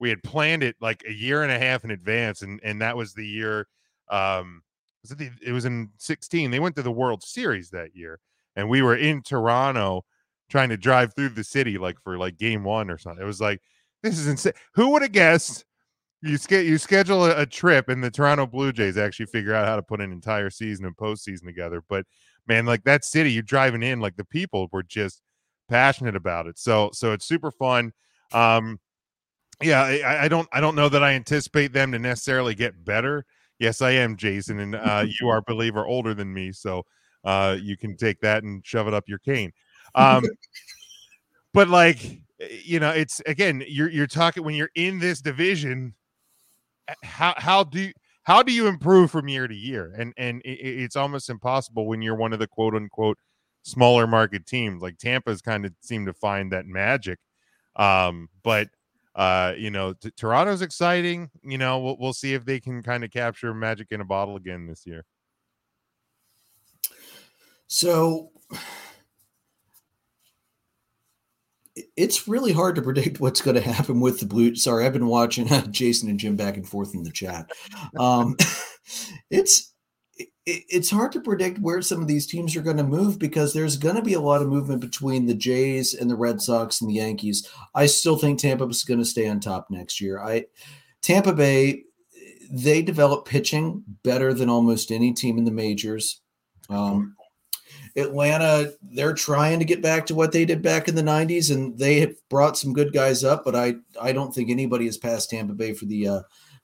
we 0.00 0.08
had 0.08 0.22
planned 0.22 0.62
it 0.62 0.76
like 0.80 1.02
a 1.06 1.12
year 1.12 1.42
and 1.42 1.52
a 1.52 1.58
half 1.58 1.84
in 1.84 1.90
advance, 1.90 2.42
and 2.42 2.60
and 2.64 2.80
that 2.82 2.96
was 2.96 3.14
the 3.14 3.26
year. 3.26 3.68
Um, 4.08 4.62
was 5.02 5.12
it, 5.12 5.18
the, 5.18 5.30
it 5.46 5.52
was 5.52 5.64
in 5.64 5.90
16. 5.98 6.50
They 6.50 6.60
went 6.60 6.76
to 6.76 6.82
the 6.82 6.90
World 6.90 7.22
Series 7.22 7.70
that 7.70 7.94
year, 7.94 8.18
and 8.56 8.68
we 8.68 8.82
were 8.82 8.96
in 8.96 9.22
Toronto 9.22 10.04
trying 10.50 10.68
to 10.68 10.76
drive 10.76 11.14
through 11.14 11.30
the 11.30 11.44
city 11.44 11.78
like 11.78 11.98
for 12.02 12.18
like 12.18 12.36
game 12.36 12.64
one 12.64 12.90
or 12.90 12.98
something. 12.98 13.22
It 13.22 13.26
was 13.26 13.40
like 13.40 13.60
this 14.02 14.18
is 14.18 14.26
insane. 14.26 14.52
Who 14.74 14.90
would 14.90 15.02
have 15.02 15.12
guessed? 15.12 15.64
You 16.22 16.36
ske- 16.36 16.66
you 16.66 16.76
schedule 16.76 17.24
a, 17.24 17.42
a, 17.42 17.46
trip, 17.46 17.88
and 17.88 18.04
the 18.04 18.10
Toronto 18.10 18.46
Blue 18.46 18.72
Jays 18.72 18.98
actually 18.98 19.26
figure 19.26 19.54
out 19.54 19.66
how 19.66 19.76
to 19.76 19.82
put 19.82 20.02
an 20.02 20.12
entire 20.12 20.50
season 20.50 20.84
and 20.84 20.94
postseason 20.96 21.46
together. 21.46 21.82
But 21.88 22.04
man, 22.46 22.66
like 22.66 22.84
that 22.84 23.04
city, 23.04 23.32
you're 23.32 23.42
driving 23.42 23.82
in, 23.82 24.00
like 24.00 24.16
the 24.16 24.24
people 24.24 24.68
were 24.70 24.82
just 24.82 25.22
passionate 25.68 26.16
about 26.16 26.46
it. 26.46 26.58
So 26.58 26.90
so 26.92 27.12
it's 27.12 27.24
super 27.24 27.50
fun. 27.50 27.92
Um, 28.32 28.80
yeah, 29.62 29.82
I, 29.82 30.24
I 30.24 30.28
don't 30.28 30.48
I 30.52 30.60
don't 30.60 30.74
know 30.74 30.88
that 30.88 31.02
I 31.02 31.12
anticipate 31.12 31.72
them 31.72 31.92
to 31.92 31.98
necessarily 31.98 32.54
get 32.54 32.84
better. 32.84 33.24
Yes, 33.58 33.82
I 33.82 33.92
am 33.92 34.16
Jason, 34.16 34.58
and 34.58 34.74
uh, 34.74 35.04
you 35.20 35.28
are 35.28 35.40
believer 35.42 35.86
older 35.86 36.12
than 36.12 36.32
me, 36.32 36.52
so 36.52 36.84
uh, 37.24 37.56
you 37.60 37.76
can 37.76 37.96
take 37.96 38.20
that 38.20 38.42
and 38.42 38.64
shove 38.66 38.88
it 38.88 38.94
up 38.94 39.08
your 39.08 39.18
cane. 39.18 39.52
Um, 39.94 40.24
but 41.54 41.68
like 41.68 42.20
you 42.64 42.80
know, 42.80 42.90
it's 42.90 43.20
again, 43.26 43.62
you're 43.66 43.90
you're 43.90 44.06
talking 44.06 44.44
when 44.44 44.54
you're 44.54 44.70
in 44.74 44.98
this 44.98 45.20
division. 45.20 45.94
How 47.04 47.34
how 47.36 47.64
do 47.64 47.92
how 48.22 48.42
do 48.42 48.52
you 48.52 48.66
improve 48.66 49.10
from 49.10 49.28
year 49.28 49.46
to 49.46 49.54
year? 49.54 49.92
And 49.96 50.12
and 50.16 50.40
it, 50.42 50.58
it's 50.58 50.96
almost 50.96 51.30
impossible 51.30 51.86
when 51.86 52.02
you're 52.02 52.16
one 52.16 52.32
of 52.32 52.38
the 52.38 52.46
quote 52.46 52.74
unquote 52.74 53.18
smaller 53.62 54.06
market 54.06 54.46
teams. 54.46 54.82
Like 54.82 54.98
Tampa's 54.98 55.42
kind 55.42 55.66
of 55.66 55.72
seemed 55.80 56.06
to 56.06 56.14
find 56.14 56.52
that 56.52 56.66
magic. 56.66 57.18
Um, 57.76 58.28
but 58.42 58.68
uh, 59.14 59.54
you 59.58 59.70
know, 59.70 59.92
t- 59.92 60.12
Toronto's 60.16 60.62
exciting. 60.62 61.30
You 61.42 61.58
know, 61.58 61.78
we'll, 61.78 61.96
we'll 61.98 62.12
see 62.12 62.34
if 62.34 62.44
they 62.44 62.60
can 62.60 62.82
kind 62.82 63.04
of 63.04 63.10
capture 63.10 63.52
magic 63.52 63.88
in 63.90 64.00
a 64.00 64.04
bottle 64.04 64.36
again 64.36 64.66
this 64.66 64.86
year. 64.86 65.04
So 67.66 68.30
it's 71.96 72.28
really 72.28 72.52
hard 72.52 72.76
to 72.76 72.82
predict 72.82 73.20
what's 73.20 73.40
going 73.40 73.56
to 73.56 73.60
happen 73.60 74.00
with 74.00 74.20
the 74.20 74.26
blue. 74.26 74.54
Sorry, 74.54 74.84
I've 74.84 74.92
been 74.92 75.06
watching 75.06 75.48
Jason 75.70 76.08
and 76.08 76.18
Jim 76.18 76.36
back 76.36 76.56
and 76.56 76.68
forth 76.68 76.94
in 76.94 77.02
the 77.02 77.10
chat. 77.10 77.50
Um, 77.98 78.36
it's 79.30 79.72
it's 80.46 80.90
hard 80.90 81.12
to 81.12 81.20
predict 81.20 81.60
where 81.60 81.80
some 81.80 82.00
of 82.00 82.08
these 82.08 82.26
teams 82.26 82.56
are 82.56 82.62
going 82.62 82.76
to 82.76 82.82
move 82.82 83.18
because 83.18 83.52
there's 83.52 83.76
going 83.76 83.94
to 83.94 84.02
be 84.02 84.14
a 84.14 84.20
lot 84.20 84.42
of 84.42 84.48
movement 84.48 84.80
between 84.80 85.26
the 85.26 85.34
Jays 85.34 85.94
and 85.94 86.10
the 86.10 86.16
Red 86.16 86.40
Sox 86.40 86.80
and 86.80 86.90
the 86.90 86.94
Yankees. 86.94 87.48
I 87.74 87.86
still 87.86 88.16
think 88.16 88.38
Tampa 88.38 88.64
is 88.64 88.84
going 88.84 89.00
to 89.00 89.06
stay 89.06 89.28
on 89.28 89.40
top 89.40 89.68
next 89.70 90.00
year. 90.00 90.20
I 90.20 90.46
Tampa 91.02 91.32
Bay 91.32 91.84
they 92.50 92.82
develop 92.82 93.26
pitching 93.26 93.84
better 94.02 94.34
than 94.34 94.50
almost 94.50 94.90
any 94.90 95.12
team 95.12 95.38
in 95.38 95.44
the 95.44 95.52
majors. 95.52 96.20
Um, 96.68 97.14
Atlanta, 97.96 98.72
they're 98.82 99.14
trying 99.14 99.58
to 99.58 99.64
get 99.64 99.82
back 99.82 100.06
to 100.06 100.14
what 100.14 100.32
they 100.32 100.44
did 100.44 100.62
back 100.62 100.88
in 100.88 100.94
the 100.94 101.02
90s, 101.02 101.54
and 101.54 101.78
they 101.78 102.00
have 102.00 102.14
brought 102.28 102.58
some 102.58 102.72
good 102.72 102.92
guys 102.92 103.24
up, 103.24 103.44
but 103.44 103.56
I, 103.56 103.74
I 104.00 104.12
don't 104.12 104.34
think 104.34 104.50
anybody 104.50 104.86
has 104.86 104.96
passed 104.98 105.30
Tampa 105.30 105.54
Bay 105.54 105.74
for 105.74 105.86
the 105.86 106.08
uh, 106.08 106.20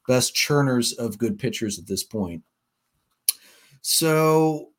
best 0.06 0.34
churners 0.34 0.92
of 0.92 1.18
good 1.18 1.38
pitchers 1.38 1.78
at 1.78 1.86
this 1.86 2.04
point. 2.04 2.42
So, 3.80 4.70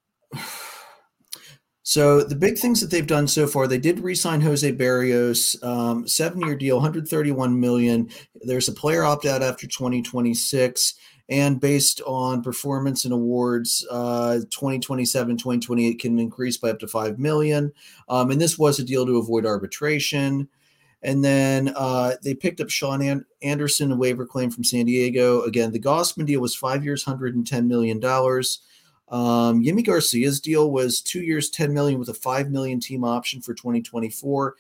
so 1.84 2.24
the 2.24 2.36
big 2.36 2.58
things 2.58 2.82
that 2.82 2.92
they've 2.92 3.08
done 3.08 3.28
so 3.28 3.48
far, 3.48 3.68
they 3.68 3.78
did 3.78 4.00
re-sign 4.00 4.42
Jose 4.42 4.70
Berrios, 4.74 5.62
um, 5.64 6.08
seven-year 6.08 6.56
deal, 6.56 6.78
131 6.78 7.60
million. 7.60 8.10
There's 8.36 8.68
a 8.68 8.74
player 8.74 9.04
opt-out 9.04 9.44
after 9.44 9.68
2026, 9.68 10.94
and 11.30 11.60
based 11.60 12.02
on 12.06 12.42
performance 12.42 13.04
and 13.04 13.14
awards, 13.14 13.86
uh, 13.92 14.40
2027, 14.50 15.38
2028 15.38 16.00
can 16.00 16.20
increase 16.20 16.58
by 16.58 16.70
up 16.70 16.80
to 16.80 16.88
five 16.88 17.20
million. 17.20 17.74
Um, 18.08 18.32
and 18.32 18.40
this 18.40 18.58
was 18.58 18.80
a 18.80 18.84
deal 18.84 19.06
to 19.06 19.18
avoid 19.18 19.46
arbitration. 19.46 20.48
And 21.04 21.24
then 21.24 21.74
uh, 21.76 22.14
they 22.24 22.34
picked 22.34 22.60
up 22.60 22.70
Shaun 22.70 23.24
Anderson, 23.42 23.92
a 23.92 23.96
waiver 23.96 24.26
claim 24.26 24.50
from 24.50 24.64
San 24.64 24.86
Diego. 24.86 25.42
Again, 25.44 25.72
the 25.72 25.80
Gausman 25.80 26.26
deal 26.26 26.42
was 26.42 26.56
five 26.56 26.84
years, 26.84 27.06
$110 27.06 27.68
million. 27.68 28.04
Um, 29.10 29.64
Yimi 29.64 29.86
Garcia's 29.86 30.42
deal 30.42 30.72
was 30.72 31.02
two 31.02 31.22
years, 31.22 31.50
10 31.50 31.74
million 31.74 32.00
with 32.00 32.10
a 32.10 32.14
5 32.14 32.50
million 32.50 32.80
team 32.80 33.04
option 33.04 33.42
for 33.42 33.54
2024 33.54 34.56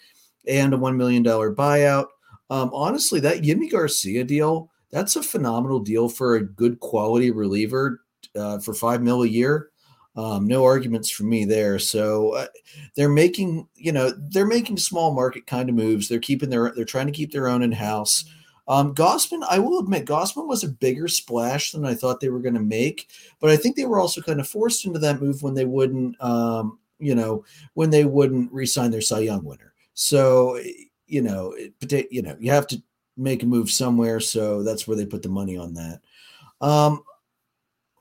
and 0.48 0.74
a 0.74 0.78
$1 0.78 0.96
million 0.96 1.24
buyout. 1.24 2.08
Um, 2.50 2.70
honestly, 2.74 3.20
that 3.22 3.42
Yimi 3.42 3.70
Garcia 3.70 4.24
deal, 4.24 4.70
that's 4.92 5.16
a 5.16 5.24
phenomenal 5.24 5.80
deal 5.80 6.10
for 6.10 6.36
a 6.36 6.44
good 6.44 6.80
quality 6.80 7.32
reliever 7.32 8.02
uh, 8.36 8.60
for 8.60 8.74
5 8.74 9.02
mil 9.02 9.24
a 9.24 9.28
year. 9.28 9.70
Um, 10.16 10.48
no 10.48 10.64
arguments 10.64 11.12
for 11.12 11.24
me 11.24 11.46
there. 11.46 11.78
So 11.78 12.32
uh, 12.32 12.48
they're 12.96 13.08
making, 13.08 13.68
you 13.76 13.92
know, 13.92 14.12
they're 14.18 14.48
making 14.48 14.78
small 14.78 15.14
market 15.14 15.46
kind 15.46 15.70
of 15.70 15.76
moves. 15.76 16.08
They're 16.08 16.18
keeping 16.20 16.50
their, 16.50 16.74
they're 16.76 16.86
trying 16.86 17.06
to 17.06 17.12
keep 17.12 17.32
their 17.32 17.48
own 17.48 17.62
in 17.62 17.72
house. 17.72 18.26
Um, 18.68 18.96
Gausman, 18.96 19.46
I 19.48 19.60
will 19.60 19.80
admit, 19.80 20.06
Gausman 20.06 20.48
was 20.48 20.64
a 20.64 20.70
bigger 20.70 21.08
splash 21.08 21.72
than 21.72 21.86
I 21.86 21.94
thought 21.94 22.20
they 22.20 22.30
were 22.30 22.40
going 22.40 22.56
to 22.56 22.60
make, 22.60 23.10
but 23.40 23.50
I 23.50 23.56
think 23.56 23.76
they 23.76 23.86
were 23.86 24.00
also 24.00 24.22
kind 24.22 24.40
of 24.40 24.48
forced 24.48 24.86
into 24.86 25.00
that 25.00 25.22
move 25.22 25.42
when 25.42 25.54
they 25.54 25.66
wouldn't, 25.66 26.22
um, 26.22 26.80
you 27.00 27.16
know, 27.16 27.46
when 27.76 27.92
they 27.92 28.04
wouldn't 28.04 28.52
re-sign 28.52 28.92
their 28.92 29.02
Cy 29.02 29.20
Young 29.20 29.46
winner. 29.46 29.74
So, 29.94 30.60
you 31.06 31.22
know, 31.22 31.54
it, 31.54 31.74
you 32.12 32.22
know, 32.22 32.36
you 32.40 32.52
have 32.52 32.68
to 32.68 32.82
make 33.18 33.44
a 33.44 33.46
move 33.46 33.72
somewhere, 33.72 34.20
so 34.20 34.64
that's 34.64 34.88
where 34.88 34.96
they 34.96 35.06
put 35.06 35.24
the 35.24 35.30
money 35.30 35.58
on 35.58 35.74
that. 35.74 36.02
Um, 36.62 37.04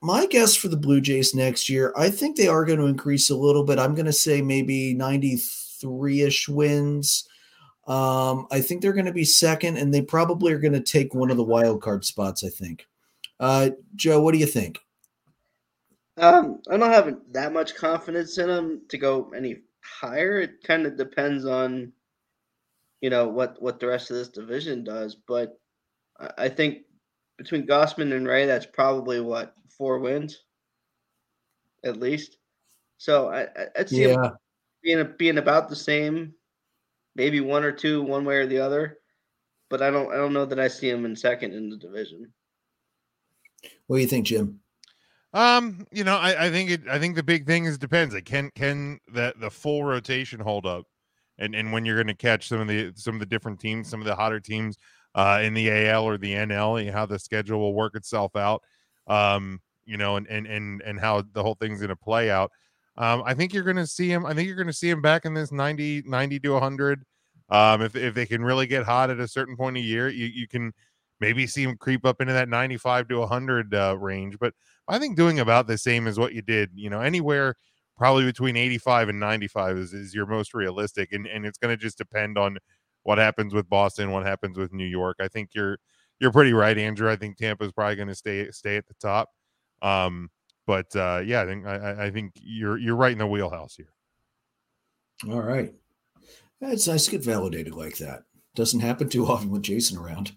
my 0.03 0.27
guess 0.27 0.55
for 0.55 0.69
the 0.69 0.77
Blue 0.77 1.01
Jays 1.01 1.35
next 1.35 1.69
year, 1.69 1.93
I 1.97 2.11
think 2.11 2.37
they 2.37 2.49
are 2.49 2.65
going 2.65 2.79
to 2.79 2.87
increase 2.87 3.31
a 3.31 3.37
little 3.37 3.65
bit. 3.65 3.79
I'm 3.79 3.95
going 3.95 4.07
to 4.07 4.13
say 4.13 4.43
maybe 4.43 4.95
93 4.95 6.23
ish 6.23 6.49
wins. 6.49 7.29
Um, 7.87 8.47
I 8.51 8.61
think 8.61 8.83
they're 8.83 8.93
going 8.93 9.07
to 9.07 9.13
be 9.13 9.25
second, 9.25 9.77
and 9.77 9.93
they 9.93 10.03
probably 10.03 10.53
are 10.53 10.59
going 10.59 10.73
to 10.73 10.81
take 10.81 11.15
one 11.15 11.31
of 11.31 11.37
the 11.37 11.45
wild 11.45 11.83
card 11.83 12.05
spots. 12.05 12.45
I 12.45 12.49
think. 12.49 12.87
Uh, 13.39 13.71
Joe, 13.95 14.21
what 14.21 14.33
do 14.33 14.39
you 14.39 14.47
think? 14.47 14.79
Um, 16.19 16.61
I 16.71 16.77
don't 16.77 16.91
have 16.91 17.19
that 17.33 17.53
much 17.53 17.75
confidence 17.75 18.39
in 18.39 18.49
them 18.49 18.83
to 18.89 18.99
go 18.99 19.31
any 19.37 19.59
higher. 19.83 20.41
It 20.41 20.63
kind 20.65 20.87
of 20.87 20.97
depends 20.97 21.45
on, 21.45 21.93
you 23.07 23.11
know, 23.11 23.29
what 23.29 23.63
what 23.63 23.79
the 23.79 23.87
rest 23.87 24.11
of 24.11 24.17
this 24.17 24.31
division 24.31 24.83
does. 24.83 25.15
But 25.15 25.61
I 26.37 26.49
think 26.49 26.79
between 27.39 27.65
Gausman 27.65 28.13
and 28.13 28.27
Ray, 28.27 28.47
that's 28.47 28.67
probably 28.67 29.21
what 29.21 29.55
four 29.79 30.01
wins, 30.01 30.43
at 31.85 32.01
least. 32.01 32.39
So 32.99 33.31
I 33.31 33.47
I 33.79 33.85
see 33.85 34.09
yeah. 34.09 34.31
being 34.83 35.09
being 35.19 35.39
about 35.39 35.69
the 35.69 35.77
same, 35.77 36.35
maybe 37.15 37.41
one 37.41 37.63
or 37.63 37.71
two, 37.71 38.03
one 38.03 38.25
way 38.25 38.39
or 38.39 38.47
the 38.49 38.59
other. 38.59 38.99
But 39.71 39.83
I 39.83 39.91
don't 39.91 40.13
I 40.13 40.17
don't 40.17 40.33
know 40.33 40.45
that 40.45 40.59
I 40.59 40.67
see 40.67 40.91
him 40.91 41.05
in 41.05 41.15
second 41.15 41.55
in 41.55 41.71
the 41.71 41.77
division. 41.77 42.33
What 43.87 43.99
do 43.99 44.03
you 44.03 44.09
think, 44.09 44.27
Jim? 44.27 44.59
Um, 45.33 45.87
you 45.93 46.03
know, 46.03 46.17
I, 46.17 46.47
I 46.47 46.51
think 46.51 46.71
it. 46.71 46.89
I 46.91 46.99
think 46.99 47.15
the 47.15 47.23
big 47.23 47.47
thing 47.47 47.67
is 47.67 47.79
depends. 47.79 48.15
Like, 48.15 48.25
can 48.25 48.51
can 48.57 48.99
that 49.15 49.39
the 49.39 49.51
full 49.51 49.85
rotation 49.85 50.41
hold 50.41 50.67
up, 50.67 50.87
and 51.39 51.55
and 51.55 51.73
when 51.73 51.85
you're 51.85 51.97
going 51.97 52.07
to 52.07 52.15
catch 52.15 52.49
some 52.49 52.61
of 52.61 52.69
the 52.69 52.93
some 52.97 53.15
of 53.15 53.21
the 53.21 53.27
different 53.27 53.61
teams, 53.61 53.89
some 53.89 54.01
of 54.01 54.07
the 54.07 54.15
hotter 54.15 54.41
teams 54.41 54.77
uh, 55.15 55.41
in 55.43 55.55
the 55.55 55.71
AL 55.71 56.05
or 56.05 56.19
the 56.19 56.33
NL, 56.33 56.91
how 56.93 57.07
the 57.07 57.19
schedule 57.19 57.59
will 57.59 57.75
work 57.75 57.95
itself 57.95 58.37
out. 58.37 58.63
Um, 59.07 59.61
you 59.85 59.97
know, 59.97 60.17
and 60.17 60.27
and 60.27 60.47
and 60.47 60.83
and 60.83 61.01
how 61.01 61.23
the 61.33 61.43
whole 61.43 61.55
thing's 61.55 61.79
going 61.79 61.89
to 61.89 61.97
play 61.97 62.31
out. 62.31 62.51
Um, 62.99 63.23
I 63.27 63.35
think 63.35 63.53
you're 63.53 63.63
going 63.63 63.77
to 63.77 63.87
see 63.87 64.11
him. 64.11 64.25
I 64.25 64.35
think 64.35 64.47
you're 64.47 64.57
going 64.57 64.67
to 64.67 64.73
see 64.73 64.89
him 64.89 65.03
back 65.03 65.27
in 65.27 65.35
this 65.35 65.53
90, 65.53 66.05
90 66.07 66.41
to 66.41 66.53
100. 66.53 67.03
Um, 67.51 67.83
if 67.83 67.95
if 67.95 68.15
they 68.15 68.27
can 68.27 68.45
really 68.45 68.67
get 68.67 68.85
hot 68.85 69.11
at 69.11 69.21
a 69.21 69.29
certain 69.29 69.57
point 69.57 69.77
of 69.77 69.85
year, 69.85 70.09
you 70.09 70.27
you 70.27 70.49
can 70.49 70.73
maybe 71.21 71.47
see 71.47 71.63
him 71.63 71.77
creep 71.77 72.05
up 72.05 72.21
into 72.21 72.33
that 72.33 72.49
95 72.49 73.09
to 73.09 73.19
100 73.19 73.75
uh, 73.75 73.97
range. 73.99 74.39
But 74.39 74.55
I 74.89 74.99
think 74.99 75.17
doing 75.17 75.41
about 75.41 75.67
the 75.67 75.79
same 75.79 76.07
as 76.07 76.19
what 76.19 76.35
you 76.35 76.43
did, 76.43 76.71
you 76.75 76.91
know, 76.91 77.01
anywhere 77.01 77.57
probably 77.97 78.25
between 78.25 78.57
85 78.57 79.09
and 79.09 79.21
95 79.21 79.79
is, 79.79 79.93
is 79.93 80.15
your 80.15 80.27
most 80.27 80.55
realistic. 80.55 81.13
And, 81.13 81.27
and 81.27 81.47
it's 81.47 81.59
going 81.59 81.77
to 81.77 81.83
just 81.83 81.99
depend 81.99 82.39
on 82.39 82.59
what 83.03 83.19
happens 83.19 83.55
with 83.55 83.69
Boston, 83.69 84.11
what 84.11 84.27
happens 84.27 84.59
with 84.59 84.73
New 84.73 84.85
York. 84.85 85.17
I 85.21 85.29
think 85.29 85.51
you're, 85.55 85.79
you're 86.21 86.33
pretty 86.33 86.53
right, 86.53 86.77
Andrew. 86.77 87.11
I 87.11 87.17
think 87.17 87.37
Tampa 87.37 87.65
is 87.65 87.73
probably 87.73 87.97
going 87.97 88.09
to 88.09 88.15
stay, 88.15 88.51
stay 88.51 88.77
at 88.77 88.87
the 88.87 88.95
top. 88.95 89.31
Um, 89.83 90.31
but 90.67 90.95
uh, 90.97 91.23
yeah, 91.25 91.43
I 91.43 91.47
think, 91.47 91.67
I, 91.67 92.07
I 92.07 92.11
think 92.11 92.33
you're, 92.35 92.79
you're 92.79 92.97
right 92.97 93.13
in 93.13 93.19
the 93.19 93.27
wheelhouse 93.27 93.77
here. 93.77 93.93
All 95.31 95.43
right. 95.43 95.73
It's 96.61 96.89
nice 96.89 97.05
to 97.07 97.13
get 97.13 97.25
validated 97.25 97.75
like 97.75 97.99
that. 97.99 98.25
Doesn't 98.55 98.81
happen 98.81 99.09
too 99.09 99.27
often 99.27 99.51
with 99.51 99.63
Jason 99.63 99.99
around. 99.99 100.37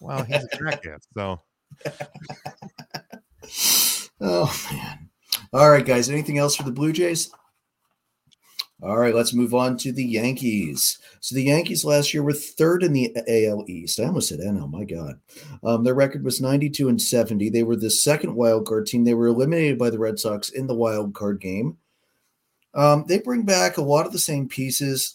Well, 0.00 0.24
he's 0.24 0.44
a 0.44 0.48
crackhead, 0.48 0.98
so. 1.14 1.40
oh 4.20 4.68
man! 4.72 5.10
All 5.54 5.70
right, 5.70 5.86
guys. 5.86 6.10
Anything 6.10 6.38
else 6.38 6.56
for 6.56 6.64
the 6.64 6.72
Blue 6.72 6.92
Jays? 6.92 7.30
All 8.82 8.98
right, 8.98 9.14
let's 9.14 9.32
move 9.32 9.54
on 9.54 9.76
to 9.78 9.92
the 9.92 10.04
Yankees. 10.04 10.98
So 11.20 11.36
the 11.36 11.44
Yankees 11.44 11.84
last 11.84 12.12
year 12.12 12.24
were 12.24 12.32
third 12.32 12.82
in 12.82 12.92
the 12.92 13.14
AL 13.28 13.64
East. 13.68 14.00
I 14.00 14.06
almost 14.06 14.30
said 14.30 14.40
NL. 14.40 14.68
My 14.68 14.82
God, 14.82 15.20
um, 15.62 15.84
their 15.84 15.94
record 15.94 16.24
was 16.24 16.40
92 16.40 16.88
and 16.88 17.00
70. 17.00 17.50
They 17.50 17.62
were 17.62 17.76
the 17.76 17.88
second 17.88 18.34
wild 18.34 18.66
card 18.66 18.86
team. 18.86 19.04
They 19.04 19.14
were 19.14 19.28
eliminated 19.28 19.78
by 19.78 19.90
the 19.90 19.98
Red 19.98 20.18
Sox 20.18 20.48
in 20.48 20.66
the 20.66 20.74
wild 20.74 21.14
card 21.14 21.40
game. 21.40 21.78
Um, 22.74 23.04
they 23.06 23.20
bring 23.20 23.44
back 23.44 23.76
a 23.76 23.82
lot 23.82 24.06
of 24.06 24.12
the 24.12 24.18
same 24.18 24.48
pieces. 24.48 25.14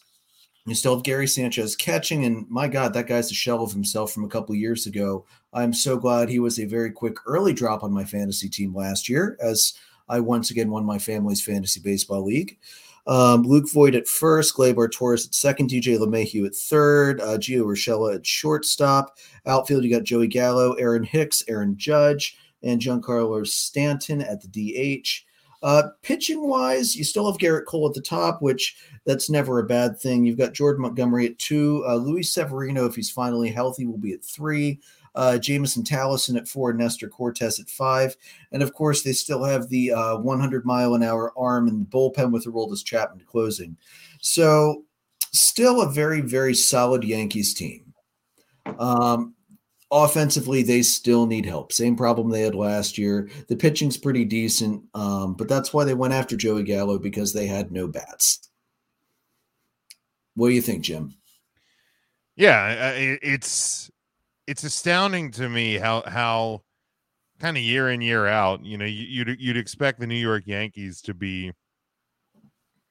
You 0.66 0.74
still 0.74 0.96
have 0.96 1.04
Gary 1.04 1.28
Sanchez 1.28 1.76
catching, 1.76 2.24
and 2.24 2.50
my 2.50 2.70
God, 2.70 2.94
that 2.94 3.08
guy's 3.08 3.30
a 3.30 3.34
shell 3.36 3.62
of 3.62 3.74
himself 3.74 4.14
from 4.14 4.24
a 4.24 4.30
couple 4.30 4.56
years 4.56 4.88
ago. 4.88 5.26
I'm 5.52 5.74
so 5.74 5.98
glad 5.98 6.30
he 6.30 6.40
was 6.40 6.60
a 6.60 6.66
very 6.66 6.92
quick 6.92 7.18
early 7.26 7.52
drop 7.52 7.84
on 7.84 7.92
my 7.92 8.06
fantasy 8.06 8.48
team 8.48 8.74
last 8.74 9.10
year, 9.10 9.38
as 9.42 9.74
I 10.10 10.20
once 10.20 10.52
again 10.52 10.72
won 10.72 10.86
my 10.86 10.98
family's 10.98 11.44
fantasy 11.44 11.80
baseball 11.80 12.26
league. 12.26 12.58
Um, 13.08 13.44
Luke 13.44 13.72
Voit 13.72 13.96
at 13.96 14.08
first, 14.08 14.56
Gleyber 14.56 14.92
Torres 14.92 15.26
at 15.26 15.34
second, 15.34 15.70
DJ 15.70 15.98
LeMahieu 15.98 16.46
at 16.46 16.56
third, 16.56 17.20
uh, 17.22 17.38
Gio 17.38 17.64
Urshela 17.64 18.16
at 18.16 18.26
shortstop. 18.26 19.18
Outfield, 19.48 19.84
you 19.84 19.90
got 19.90 20.04
Joey 20.04 20.28
Gallo, 20.28 20.74
Aaron 20.74 21.04
Hicks, 21.04 21.44
Aaron 21.48 21.76
Judge, 21.78 22.38
and 22.62 22.80
Giancarlo 22.80 23.46
Stanton 23.48 24.22
at 24.22 24.42
the 24.42 24.48
DH. 25.02 25.26
Uh, 25.62 25.84
pitching 26.04 26.48
wise, 26.48 26.96
you 26.96 27.04
still 27.04 27.30
have 27.30 27.40
Gerrit 27.40 27.66
Cole 27.66 27.88
at 27.88 27.94
the 27.94 28.02
top, 28.02 28.42
which 28.42 28.78
that's 29.06 29.30
never 29.30 29.60
a 29.60 29.66
bad 29.66 30.00
thing. 30.00 30.24
You've 30.24 30.38
got 30.38 30.54
Jordan 30.54 30.84
Montgomery 30.84 31.26
at 31.26 31.38
two. 31.38 31.84
Uh, 31.88 31.96
Luis 31.96 32.32
Severino, 32.32 32.86
if 32.86 32.96
he's 32.96 33.12
finally 33.12 33.50
healthy, 33.50 33.86
will 33.86 33.98
be 33.98 34.14
at 34.14 34.24
three. 34.24 34.80
Uh, 35.16 35.38
Jameson 35.38 35.84
Taillon 35.84 36.38
at 36.38 36.48
four, 36.48 36.74
Nestor 36.74 37.10
Cortes 37.10 37.60
at 37.60 37.70
five. 37.70 38.16
And 38.52 38.64
of 38.64 38.74
course, 38.74 39.02
they 39.04 39.14
still 39.14 39.44
have 39.44 39.70
the 39.70 39.92
uh, 39.92 40.18
100 40.18 40.66
mile 40.66 40.96
an 40.96 41.04
hour 41.04 41.34
arm 41.38 41.68
and 41.68 41.82
the 41.82 41.86
bullpen 41.86 42.32
with 42.32 42.46
Aroldis 42.46 42.84
Chapman 42.84 43.26
closing. 43.26 43.78
So, 44.22 44.86
still 45.32 45.82
a 45.82 45.92
very, 45.92 46.22
very 46.22 46.54
solid 46.54 47.04
Yankees 47.04 47.54
team. 47.54 47.94
Um, 48.78 49.36
offensively, 49.92 50.64
they 50.64 50.82
still 50.82 51.26
need 51.26 51.46
help. 51.46 51.72
Same 51.72 51.96
problem 51.96 52.30
they 52.30 52.42
had 52.42 52.56
last 52.56 52.98
year. 52.98 53.30
The 53.48 53.56
pitching's 53.56 53.98
pretty 53.98 54.26
decent, 54.26 54.84
um, 54.94 55.34
but 55.36 55.48
that's 55.48 55.74
why 55.74 55.84
they 55.84 55.94
went 55.94 56.14
after 56.14 56.36
Joey 56.36 56.64
Gallo 56.64 57.00
because 57.00 57.34
they 57.34 57.48
had 57.48 57.72
no 57.72 57.88
bats. 57.88 58.50
What 60.36 60.50
do 60.50 60.56
you 60.56 60.62
think, 60.62 60.84
Jim? 60.84 61.16
Yeah, 62.36 62.94
it's 63.22 63.92
it's 64.50 64.64
astounding 64.64 65.30
to 65.32 65.48
me 65.48 65.76
how 65.76 66.02
how 66.08 66.64
kind 67.40 67.56
of 67.56 67.64
year 67.64 67.90
in 67.90 68.02
year 68.02 68.26
out, 68.26 68.66
you 68.66 68.78
know, 68.78 68.86
you'd 68.86 69.40
you'd 69.40 69.58
expect 69.58 70.00
the 70.00 70.08
New 70.08 70.16
York 70.16 70.44
Yankees 70.48 71.02
to 71.02 71.14
be 71.14 71.52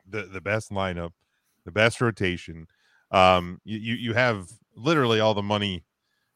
the 0.08 0.22
the 0.22 0.40
best 0.40 0.70
lineup, 0.70 1.10
the 1.64 1.72
best 1.72 2.00
rotation. 2.00 2.66
Um, 3.10 3.60
you 3.64 3.94
you 3.94 4.14
have 4.14 4.48
literally 4.76 5.18
all 5.18 5.34
the 5.34 5.42
money 5.42 5.84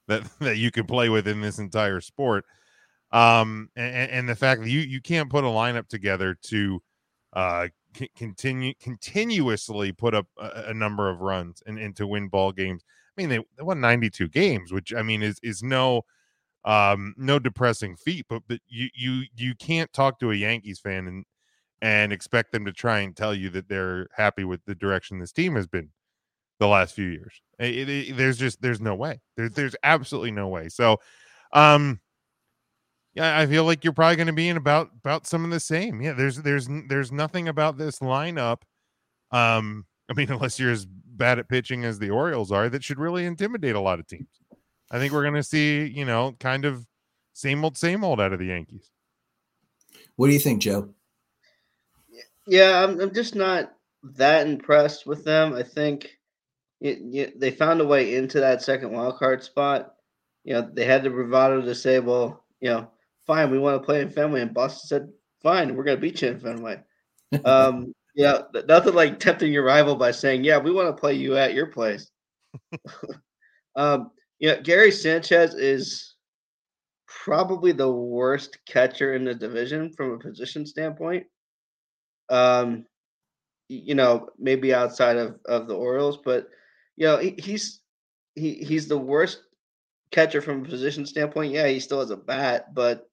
that 0.09 0.23
that 0.41 0.57
you 0.57 0.73
can 0.73 0.87
play 0.87 1.09
with 1.09 1.29
in 1.29 1.41
this 1.41 1.59
entire 1.59 2.01
sport. 2.01 2.45
Um, 3.13 3.69
and, 3.77 4.11
and 4.11 4.29
the 4.29 4.35
fact 4.35 4.63
that 4.63 4.71
you 4.71 4.81
you 4.81 5.01
can't 5.01 5.31
put 5.31 5.45
a 5.45 5.49
lineup 5.49 5.87
together 5.87 6.37
to 6.49 6.83
uh 7.35 7.69
c- 7.97 8.11
continue 8.17 8.75
continuously 8.81 9.93
put 9.93 10.15
up 10.15 10.27
a, 10.39 10.65
a, 10.69 10.75
number 10.75 11.09
of 11.09 11.21
runs 11.21 11.63
and, 11.67 11.79
and 11.79 11.95
to 11.97 12.07
win 12.07 12.29
ball 12.29 12.53
games. 12.53 12.85
I 13.17 13.21
mean, 13.21 13.29
they, 13.29 13.39
they 13.57 13.63
won 13.63 13.81
92 13.81 14.29
games, 14.29 14.73
which 14.73 14.93
I 14.95 15.03
mean 15.03 15.23
is 15.23 15.39
is 15.43 15.63
no 15.63 16.03
um 16.65 17.15
no 17.19 17.39
depressing 17.39 17.97
feat, 17.97 18.27
but 18.29 18.43
but 18.49 18.61
you 18.69 18.89
you 18.95 19.25
you 19.37 19.55
can't 19.57 19.93
talk 19.93 20.19
to 20.21 20.31
a 20.31 20.35
Yankees 20.35 20.81
fan 20.81 21.07
and 21.09 21.25
and 21.83 22.13
expect 22.13 22.53
them 22.53 22.65
to 22.65 22.73
try 22.73 23.01
and 23.01 23.17
tell 23.17 23.35
you 23.35 23.51
that 23.51 23.69
they're 23.69 24.09
happy 24.17 24.45
with 24.45 24.65
the 24.67 24.75
direction 24.75 25.19
this 25.19 25.33
team 25.33 25.57
has 25.57 25.67
been 25.67 25.91
the 26.61 26.69
last 26.69 26.95
few 26.95 27.09
years. 27.09 27.43
It, 27.59 27.89
it, 27.89 28.17
there's 28.17 28.39
just 28.39 28.63
there's 28.63 28.81
no 28.81 28.95
way. 28.95 29.21
There's 29.37 29.53
there's 29.53 29.77
absolutely 29.83 30.31
no 30.31 30.49
way. 30.49 30.69
So, 30.69 30.99
um, 31.53 32.01
yeah, 33.15 33.39
I 33.39 33.47
feel 33.47 33.65
like 33.65 33.85
you're 33.85 33.93
probably 33.93 34.17
going 34.17 34.29
to 34.29 34.33
be 34.33 34.49
in 34.49 34.57
about 34.57 34.91
about 35.01 35.27
some 35.27 35.45
of 35.45 35.51
the 35.51 35.61
same. 35.61 36.01
Yeah, 36.01 36.13
there's 36.13 36.37
there's 36.37 36.69
there's 36.89 37.13
nothing 37.13 37.49
about 37.49 37.77
this 37.77 37.99
lineup. 37.99 38.63
Um, 39.33 39.87
I 40.09 40.15
mean, 40.15 40.31
unless 40.33 40.59
you're 40.59 40.73
as 40.73 40.87
bad 41.17 41.39
at 41.39 41.49
pitching 41.49 41.85
as 41.85 41.99
the 41.99 42.11
Orioles 42.11 42.53
are, 42.53 42.69
that 42.69 42.85
should 42.85 42.99
really 42.99 43.25
intimidate 43.25 43.75
a 43.75 43.81
lot 43.81 44.01
of 44.01 44.07
teams. 44.07 44.29
I 44.91 44.99
think 44.99 45.13
we're 45.13 45.23
going 45.23 45.35
to 45.35 45.43
see, 45.43 45.87
you 45.87 46.05
know, 46.05 46.37
kind 46.39 46.65
of 46.65 46.87
same 47.33 47.65
old, 47.65 47.77
same 47.77 48.05
old 48.05 48.21
out 48.21 48.33
of 48.33 48.39
the 48.39 48.47
Yankees. 48.47 48.91
What 50.17 50.27
do 50.27 50.35
you 50.35 50.39
think, 50.39 50.63
Joe? 50.63 50.91
Yeah, 52.47 52.83
I'm, 52.83 53.01
I'm 53.01 53.15
just 53.15 53.35
not 53.35 53.73
that 54.03 54.47
impressed 54.47 55.07
with 55.07 55.25
them. 55.25 55.55
I 55.55 55.63
think 55.63 56.19
it, 56.81 56.99
it, 57.13 57.41
they 57.41 57.51
found 57.51 57.81
a 57.81 57.87
way 57.87 58.17
into 58.17 58.41
that 58.41 58.63
second 58.63 58.93
wild 58.93 59.17
card 59.17 59.43
spot. 59.43 59.95
You 60.45 60.55
know, 60.55 60.71
they 60.73 60.85
had 60.85 61.05
the 61.05 61.11
bravado 61.11 61.63
to 61.63 61.75
say, 61.75 62.01
well, 62.01 62.45
you 62.61 62.69
know, 62.69 62.89
fine, 63.27 63.51
we 63.51 63.59
want 63.59 63.81
to 63.81 63.87
play 63.87 64.01
in 64.01 64.11
Fenway. 64.11 64.43
And 64.43 64.53
Boston 64.53 64.89
said, 64.89 65.13
fine, 65.43 65.75
we're 65.75 65.85
going 65.85 65.97
to 65.97 66.01
beat 66.01 66.21
you 66.21 66.29
in 66.29 66.41
Fenway. 66.41 66.81
um, 67.45 67.95
yeah, 68.15 68.43
nothing 68.69 68.95
like 68.95 69.19
tempting 69.19 69.53
your 69.53 69.65
rival 69.65 69.97
by 69.97 70.11
saying, 70.11 70.45
yeah, 70.45 70.59
we 70.59 70.73
want 70.73 70.89
to 70.89 71.01
play 71.01 71.15
you 71.15 71.37
at 71.37 71.55
your 71.55 71.67
place. 71.67 72.11
um, 73.77 74.11
yeah, 74.39 74.57
Gary 74.61 74.91
Sanchez 74.91 75.55
is 75.55 76.15
probably 77.07 77.73
the 77.73 77.91
worst 77.91 78.59
catcher 78.67 79.15
in 79.15 79.25
the 79.25 79.35
division 79.35 79.93
from 79.93 80.13
a 80.13 80.19
position 80.19 80.67
standpoint. 80.67 81.27
Um, 82.29 82.87
you 83.69 83.95
know, 83.95 84.29
maybe 84.39 84.75
outside 84.75 85.17
of, 85.17 85.39
of 85.47 85.69
the 85.69 85.75
Orioles, 85.75 86.19
but– 86.25 86.49
you 86.97 87.07
know, 87.07 87.19
he, 87.19 87.35
he's 87.39 87.81
he 88.35 88.55
he's 88.55 88.89
the 88.89 88.99
worst 88.99 89.43
catcher 90.11 90.41
from 90.41 90.63
a 90.63 90.69
position 90.69 91.07
standpoint. 91.07 91.53
Yeah, 91.53 91.67
he 91.67 91.81
still 91.81 92.01
has 92.01 92.11
a 92.11 92.17
bat, 92.17 92.75
but 92.75 93.09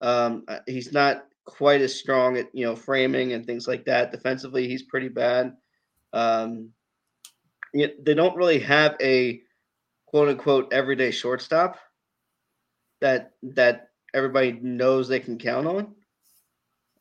um, 0.00 0.44
uh, 0.48 0.60
he's 0.66 0.92
not 0.92 1.24
quite 1.46 1.80
as 1.80 1.94
strong 1.94 2.36
at 2.36 2.48
you 2.52 2.64
know 2.64 2.76
framing 2.76 3.32
and 3.32 3.44
things 3.44 3.66
like 3.66 3.84
that. 3.86 4.12
Defensively, 4.12 4.68
he's 4.68 4.82
pretty 4.84 5.08
bad. 5.08 5.52
Um, 6.12 6.70
they 7.72 8.14
don't 8.14 8.36
really 8.36 8.58
have 8.58 8.96
a 9.00 9.40
quote 10.06 10.28
unquote 10.28 10.72
everyday 10.72 11.10
shortstop 11.10 11.76
that 13.00 13.32
that 13.42 13.88
everybody 14.14 14.52
knows 14.60 15.08
they 15.08 15.20
can 15.20 15.38
count 15.38 15.66
on. 15.66 15.94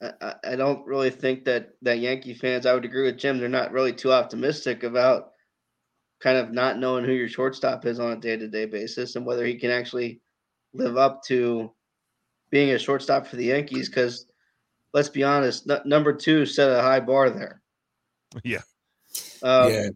I, 0.01 0.35
I 0.43 0.55
don't 0.55 0.85
really 0.85 1.09
think 1.09 1.45
that 1.45 1.69
that 1.81 1.99
Yankee 1.99 2.33
fans. 2.33 2.65
I 2.65 2.73
would 2.73 2.85
agree 2.85 3.03
with 3.03 3.17
Jim. 3.17 3.39
They're 3.39 3.49
not 3.49 3.71
really 3.71 3.93
too 3.93 4.13
optimistic 4.13 4.83
about 4.83 5.31
kind 6.21 6.37
of 6.37 6.51
not 6.51 6.77
knowing 6.77 7.05
who 7.05 7.13
your 7.13 7.29
shortstop 7.29 7.85
is 7.85 7.99
on 7.99 8.11
a 8.11 8.19
day 8.19 8.37
to 8.37 8.47
day 8.47 8.65
basis 8.65 9.15
and 9.15 9.25
whether 9.25 9.45
he 9.45 9.55
can 9.55 9.71
actually 9.71 10.21
live 10.73 10.97
up 10.97 11.23
to 11.23 11.71
being 12.51 12.71
a 12.71 12.79
shortstop 12.79 13.25
for 13.27 13.35
the 13.35 13.45
Yankees. 13.45 13.89
Because 13.89 14.25
let's 14.93 15.09
be 15.09 15.23
honest, 15.23 15.69
n- 15.69 15.81
number 15.85 16.13
two 16.13 16.45
set 16.45 16.71
a 16.71 16.81
high 16.81 16.99
bar 16.99 17.29
there. 17.29 17.61
Yeah. 18.43 18.61
Um, 19.41 19.73
yeah. 19.73 19.89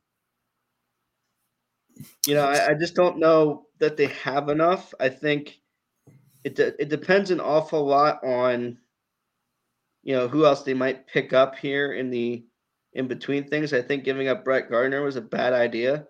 You 2.25 2.33
know, 2.33 2.45
I, 2.45 2.71
I, 2.71 2.73
just 2.73 2.95
don't 2.95 3.19
know 3.19 3.67
that 3.79 3.95
they 3.95 4.07
have 4.07 4.49
enough. 4.49 4.91
I 4.99 5.09
think 5.09 5.59
it 6.43 6.55
de- 6.55 6.81
it 6.81 6.89
depends 6.89 7.31
an 7.31 7.39
awful 7.39 7.85
lot 7.85 8.23
on 8.23 8.79
you 10.03 10.15
know 10.15 10.27
who 10.27 10.45
else 10.45 10.63
they 10.63 10.73
might 10.73 11.07
pick 11.07 11.33
up 11.33 11.55
here 11.57 11.93
in 11.93 12.09
the 12.09 12.45
in 12.93 13.07
between 13.07 13.47
things. 13.47 13.73
I 13.73 13.81
think 13.81 14.03
giving 14.03 14.27
up 14.27 14.43
Brett 14.43 14.69
Gardner 14.69 15.01
was 15.01 15.15
a 15.15 15.21
bad 15.21 15.53
idea. 15.53 16.07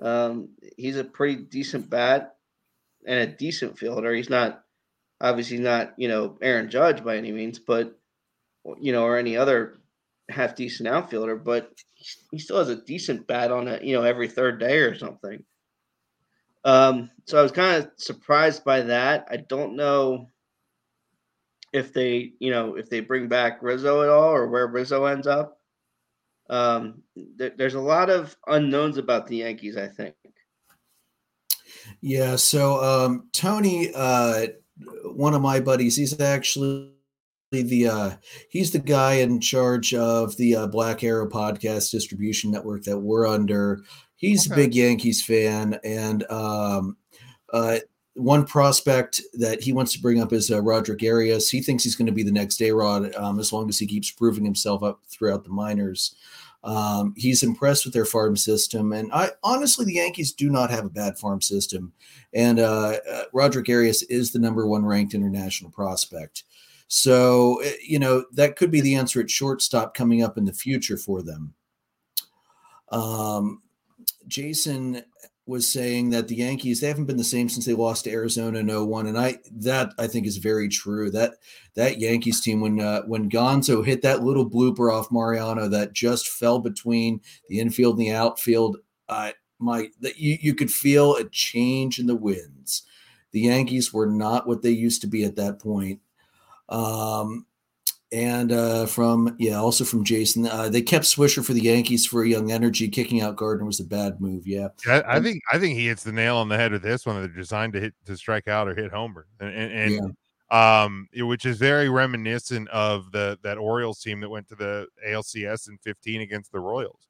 Um, 0.00 0.50
he's 0.76 0.96
a 0.96 1.04
pretty 1.04 1.42
decent 1.42 1.90
bat 1.90 2.36
and 3.06 3.18
a 3.18 3.26
decent 3.26 3.78
fielder. 3.78 4.14
He's 4.14 4.30
not 4.30 4.62
obviously 5.20 5.58
not 5.58 5.94
you 5.96 6.08
know 6.08 6.38
Aaron 6.40 6.70
Judge 6.70 7.04
by 7.04 7.16
any 7.16 7.32
means, 7.32 7.58
but 7.58 7.99
you 8.80 8.92
know 8.92 9.04
or 9.04 9.16
any 9.16 9.36
other 9.36 9.80
half 10.28 10.54
decent 10.54 10.88
outfielder. 10.88 11.36
But 11.36 11.72
he 12.30 12.38
still 12.38 12.58
has 12.58 12.68
a 12.68 12.76
decent 12.76 13.26
bat 13.26 13.50
on 13.50 13.68
it, 13.68 13.82
you 13.82 13.94
know, 13.94 14.02
every 14.02 14.28
third 14.28 14.58
day 14.58 14.78
or 14.78 14.96
something. 14.96 15.44
Um, 16.64 17.10
so 17.26 17.38
I 17.38 17.42
was 17.42 17.52
kind 17.52 17.82
of 17.82 17.90
surprised 17.96 18.64
by 18.64 18.82
that. 18.82 19.26
I 19.30 19.38
don't 19.38 19.76
know 19.76 20.28
if 21.72 21.92
they, 21.92 22.32
you 22.38 22.50
know, 22.50 22.76
if 22.76 22.90
they 22.90 23.00
bring 23.00 23.28
back 23.28 23.62
Rizzo 23.62 24.02
at 24.02 24.08
all 24.08 24.30
or 24.30 24.48
where 24.48 24.66
Rizzo 24.66 25.04
ends 25.04 25.26
up. 25.26 25.58
Um, 26.48 27.02
th- 27.38 27.54
there's 27.56 27.74
a 27.74 27.80
lot 27.80 28.10
of 28.10 28.36
unknowns 28.46 28.98
about 28.98 29.26
the 29.26 29.36
Yankees, 29.36 29.76
I 29.76 29.86
think. 29.86 30.14
Yeah. 32.00 32.36
So 32.36 32.82
um, 32.82 33.28
Tony, 33.32 33.92
uh, 33.94 34.48
one 35.04 35.34
of 35.34 35.42
my 35.42 35.60
buddies, 35.60 35.96
he's 35.96 36.18
actually 36.20 36.92
the 37.50 37.88
uh, 37.88 38.10
he's 38.48 38.70
the 38.70 38.78
guy 38.78 39.14
in 39.14 39.40
charge 39.40 39.92
of 39.94 40.36
the 40.36 40.56
uh, 40.56 40.66
Black 40.66 41.02
Arrow 41.02 41.28
podcast 41.28 41.90
distribution 41.90 42.50
network 42.50 42.84
that 42.84 42.98
we're 42.98 43.26
under. 43.26 43.80
He's 44.16 44.50
okay. 44.50 44.54
a 44.54 44.64
big 44.64 44.74
Yankees 44.74 45.22
fan, 45.22 45.78
and 45.82 46.30
um, 46.30 46.96
uh, 47.52 47.78
one 48.14 48.44
prospect 48.46 49.22
that 49.34 49.62
he 49.62 49.72
wants 49.72 49.92
to 49.92 50.00
bring 50.00 50.20
up 50.20 50.32
is 50.32 50.50
uh, 50.50 50.60
Roderick 50.60 51.02
Arias. 51.02 51.50
He 51.50 51.60
thinks 51.60 51.82
he's 51.82 51.96
going 51.96 52.06
to 52.06 52.12
be 52.12 52.22
the 52.22 52.32
next 52.32 52.60
A 52.62 52.70
Rod 52.70 53.14
um, 53.16 53.40
as 53.40 53.52
long 53.52 53.68
as 53.68 53.78
he 53.78 53.86
keeps 53.86 54.10
proving 54.10 54.44
himself 54.44 54.82
up 54.82 55.00
throughout 55.08 55.44
the 55.44 55.50
minors. 55.50 56.14
Um, 56.62 57.14
he's 57.16 57.42
impressed 57.42 57.86
with 57.86 57.94
their 57.94 58.04
farm 58.04 58.36
system, 58.36 58.92
and 58.92 59.10
I 59.12 59.30
honestly, 59.42 59.86
the 59.86 59.94
Yankees 59.94 60.32
do 60.32 60.50
not 60.50 60.70
have 60.70 60.84
a 60.84 60.90
bad 60.90 61.18
farm 61.18 61.40
system. 61.40 61.92
And 62.34 62.60
uh, 62.60 62.98
uh, 63.10 63.22
Roderick 63.32 63.68
Arias 63.70 64.02
is 64.04 64.30
the 64.30 64.38
number 64.38 64.66
one 64.66 64.84
ranked 64.84 65.14
international 65.14 65.70
prospect. 65.70 66.44
So, 66.92 67.60
eh, 67.62 67.76
you 67.86 68.00
know, 68.00 68.24
that 68.32 68.56
could 68.56 68.72
be 68.72 68.80
the 68.80 68.96
answer 68.96 69.20
at 69.20 69.30
shortstop 69.30 69.94
coming 69.94 70.24
up 70.24 70.36
in 70.36 70.44
the 70.44 70.52
future 70.52 70.96
for 70.96 71.22
them. 71.22 71.54
Um, 72.90 73.62
Jason 74.26 75.04
was 75.46 75.70
saying 75.70 76.10
that 76.10 76.26
the 76.26 76.34
Yankees 76.34 76.80
they 76.80 76.88
haven't 76.88 77.04
been 77.06 77.16
the 77.16 77.22
same 77.22 77.48
since 77.48 77.64
they 77.64 77.74
lost 77.74 78.04
to 78.04 78.10
Arizona 78.10 78.58
in 78.58 78.66
01 78.66 79.06
and 79.06 79.16
I 79.16 79.38
that 79.52 79.92
I 79.98 80.08
think 80.08 80.26
is 80.26 80.38
very 80.38 80.68
true. 80.68 81.12
That 81.12 81.34
that 81.74 82.00
Yankees 82.00 82.40
team 82.40 82.60
when 82.60 82.80
uh, 82.80 83.02
when 83.02 83.30
Gonzo 83.30 83.86
hit 83.86 84.02
that 84.02 84.24
little 84.24 84.48
blooper 84.48 84.92
off 84.92 85.12
Mariano 85.12 85.68
that 85.68 85.92
just 85.92 86.28
fell 86.28 86.58
between 86.58 87.20
the 87.48 87.60
infield 87.60 87.98
and 87.98 88.06
the 88.06 88.14
outfield 88.14 88.78
uh 89.08 89.30
my 89.60 89.88
that 90.00 90.18
you 90.18 90.38
you 90.40 90.54
could 90.54 90.72
feel 90.72 91.14
a 91.14 91.24
change 91.28 92.00
in 92.00 92.06
the 92.06 92.16
winds. 92.16 92.82
The 93.30 93.42
Yankees 93.42 93.92
were 93.92 94.08
not 94.08 94.48
what 94.48 94.62
they 94.62 94.70
used 94.70 95.02
to 95.02 95.06
be 95.06 95.22
at 95.24 95.36
that 95.36 95.60
point. 95.60 96.00
Um 96.70 97.46
and 98.12 98.50
uh, 98.50 98.86
from 98.86 99.36
yeah, 99.38 99.56
also 99.56 99.84
from 99.84 100.02
Jason, 100.02 100.46
uh, 100.46 100.68
they 100.68 100.82
kept 100.82 101.04
Swisher 101.04 101.44
for 101.44 101.52
the 101.52 101.62
Yankees 101.62 102.06
for 102.06 102.24
young 102.24 102.50
energy. 102.50 102.88
Kicking 102.88 103.20
out 103.20 103.36
Gardner 103.36 103.64
was 103.64 103.78
a 103.78 103.84
bad 103.84 104.20
move. 104.20 104.48
Yeah, 104.48 104.68
I, 104.88 105.02
I 105.06 105.20
think 105.20 105.40
I 105.52 105.58
think 105.58 105.78
he 105.78 105.86
hits 105.86 106.02
the 106.02 106.12
nail 106.12 106.36
on 106.36 106.48
the 106.48 106.56
head 106.56 106.72
with 106.72 106.82
this 106.82 107.06
one. 107.06 107.16
They're 107.20 107.28
designed 107.28 107.72
to 107.74 107.80
hit 107.80 107.94
to 108.06 108.16
strike 108.16 108.48
out 108.48 108.66
or 108.66 108.74
hit 108.74 108.90
homer, 108.90 109.26
and, 109.38 109.54
and, 109.54 109.72
and 109.72 110.16
yeah. 110.50 110.82
um, 110.82 111.08
which 111.14 111.46
is 111.46 111.56
very 111.56 111.88
reminiscent 111.88 112.68
of 112.70 113.12
the 113.12 113.38
that 113.44 113.58
Orioles 113.58 114.00
team 114.00 114.18
that 114.20 114.28
went 114.28 114.48
to 114.48 114.56
the 114.56 114.88
ALCS 115.06 115.68
in 115.68 115.78
15 115.78 116.20
against 116.20 116.50
the 116.50 116.58
Royals. 116.58 117.06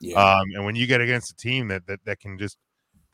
Yeah. 0.00 0.16
Um, 0.16 0.46
and 0.54 0.64
when 0.64 0.76
you 0.76 0.86
get 0.86 1.02
against 1.02 1.30
a 1.30 1.36
team 1.36 1.68
that 1.68 1.86
that 1.88 2.02
that 2.06 2.20
can 2.20 2.38
just 2.38 2.56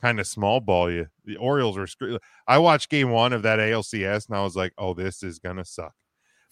kind 0.05 0.19
of 0.19 0.27
small 0.27 0.59
ball 0.59 0.91
you, 0.91 1.07
the 1.25 1.37
Orioles 1.37 1.77
are. 1.77 2.19
I 2.47 2.59
watched 2.59 2.89
game 2.89 3.09
one 3.09 3.33
of 3.33 3.41
that 3.41 3.57
ALCS 3.57 4.27
and 4.27 4.37
I 4.37 4.43
was 4.43 4.55
like, 4.55 4.71
oh, 4.77 4.93
this 4.93 5.23
is 5.23 5.39
gonna 5.39 5.65
suck 5.65 5.93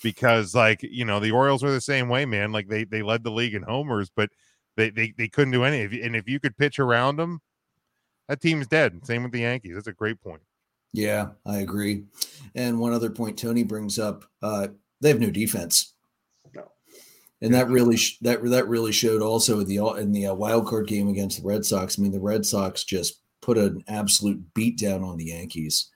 because 0.01 0.55
like 0.55 0.81
you 0.81 1.05
know 1.05 1.19
the 1.19 1.31
Orioles 1.31 1.61
were 1.61 1.71
the 1.71 1.81
same 1.81 2.09
way, 2.09 2.25
man. 2.25 2.51
Like 2.51 2.67
they 2.67 2.83
they 2.83 3.03
led 3.03 3.23
the 3.23 3.31
league 3.31 3.53
in 3.53 3.61
homers, 3.61 4.09
but 4.15 4.29
they 4.75 4.89
they, 4.89 5.13
they 5.17 5.27
couldn't 5.27 5.53
do 5.53 5.63
any. 5.63 6.01
And 6.01 6.15
if 6.15 6.27
you 6.27 6.39
could 6.39 6.57
pitch 6.57 6.79
around 6.79 7.17
them, 7.17 7.41
that 8.27 8.41
team's 8.41 8.67
dead. 8.67 9.05
Same 9.05 9.23
with 9.23 9.31
the 9.31 9.41
Yankees. 9.41 9.75
That's 9.75 9.87
a 9.87 9.93
great 9.93 10.19
point. 10.19 10.41
Yeah, 10.91 11.29
I 11.45 11.59
agree. 11.59 12.05
And 12.55 12.79
one 12.79 12.93
other 12.93 13.11
point 13.11 13.37
Tony 13.37 13.63
brings 13.63 13.99
up: 13.99 14.25
uh, 14.41 14.69
they 14.99 15.09
have 15.09 15.19
no 15.19 15.29
defense. 15.29 15.93
No. 16.55 16.71
And 17.41 17.53
that 17.53 17.69
really 17.69 17.97
that 18.21 18.43
that 18.45 18.67
really 18.67 18.91
showed 18.91 19.21
also 19.21 19.59
in 19.59 19.67
the 19.67 19.77
in 19.93 20.11
the 20.11 20.27
uh, 20.27 20.33
wild 20.33 20.65
card 20.65 20.87
game 20.87 21.07
against 21.07 21.41
the 21.41 21.47
Red 21.47 21.65
Sox. 21.65 21.99
I 21.99 22.01
mean, 22.01 22.11
the 22.11 22.19
Red 22.19 22.47
Sox 22.47 22.83
just 22.83 23.21
put 23.43 23.57
an 23.57 23.83
absolute 23.87 24.41
beat 24.53 24.77
down 24.77 25.03
on 25.03 25.17
the 25.17 25.25
Yankees. 25.25 25.91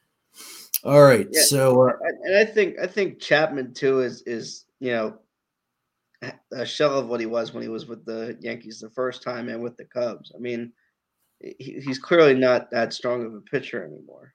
All 0.84 1.02
right. 1.02 1.28
Yeah, 1.32 1.41
so, 1.43 1.88
uh, 1.88 1.93
and 2.24 2.38
I 2.38 2.45
think 2.45 2.78
I 2.80 2.86
think 2.86 3.20
Chapman 3.20 3.74
too 3.74 4.02
is 4.02 4.22
is 4.24 4.66
you 4.80 4.91
know 4.91 5.18
a 6.52 6.66
shell 6.66 7.00
of 7.00 7.08
what 7.08 7.20
he 7.20 7.26
was 7.26 7.54
when 7.54 7.64
he 7.64 7.70
was 7.70 7.88
with 7.88 8.06
the 8.06 8.38
Yankees 8.41 8.80
the 8.80 8.89
first 8.89 9.24
time 9.24 9.50
and 9.50 9.62
with 9.62 9.78
the 9.78 9.86
Cubs. 9.86 10.32
I 10.36 10.39
mean, 10.39 10.72
he, 11.39 11.82
he's 11.84 12.00
clearly 12.00 12.34
not 12.34 12.70
that 12.72 12.93
strong 12.93 13.26
of 13.26 13.34
a 13.34 13.41
pitcher 13.41 13.84
anymore. 13.84 14.34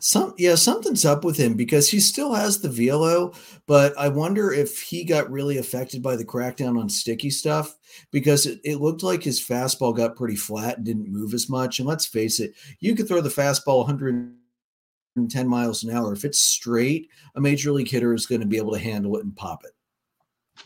Some 0.00 0.34
yeah, 0.38 0.54
something's 0.54 1.04
up 1.04 1.24
with 1.24 1.36
him 1.36 1.54
because 1.54 1.88
he 1.88 2.00
still 2.00 2.34
has 2.34 2.60
the 2.60 2.68
velo, 2.68 3.32
but 3.66 3.96
I 3.98 4.08
wonder 4.08 4.52
if 4.52 4.80
he 4.80 5.04
got 5.04 5.30
really 5.30 5.58
affected 5.58 6.02
by 6.02 6.16
the 6.16 6.24
crackdown 6.24 6.78
on 6.78 6.88
sticky 6.88 7.30
stuff 7.30 7.76
because 8.10 8.46
it, 8.46 8.60
it 8.64 8.76
looked 8.76 9.02
like 9.02 9.22
his 9.22 9.40
fastball 9.40 9.96
got 9.96 10.16
pretty 10.16 10.36
flat 10.36 10.76
and 10.76 10.86
didn't 10.86 11.12
move 11.12 11.34
as 11.34 11.48
much. 11.48 11.78
And 11.78 11.88
let's 11.88 12.06
face 12.06 12.40
it, 12.40 12.54
you 12.80 12.94
could 12.94 13.08
throw 13.08 13.20
the 13.20 13.28
fastball 13.28 13.78
110 13.78 15.48
miles 15.48 15.84
an 15.84 15.90
hour. 15.90 16.12
If 16.12 16.24
it's 16.24 16.38
straight, 16.38 17.08
a 17.34 17.40
major 17.40 17.72
league 17.72 17.88
hitter 17.88 18.14
is 18.14 18.26
going 18.26 18.40
to 18.40 18.46
be 18.46 18.58
able 18.58 18.72
to 18.72 18.78
handle 18.78 19.16
it 19.16 19.24
and 19.24 19.34
pop 19.34 19.64
it. 19.64 19.72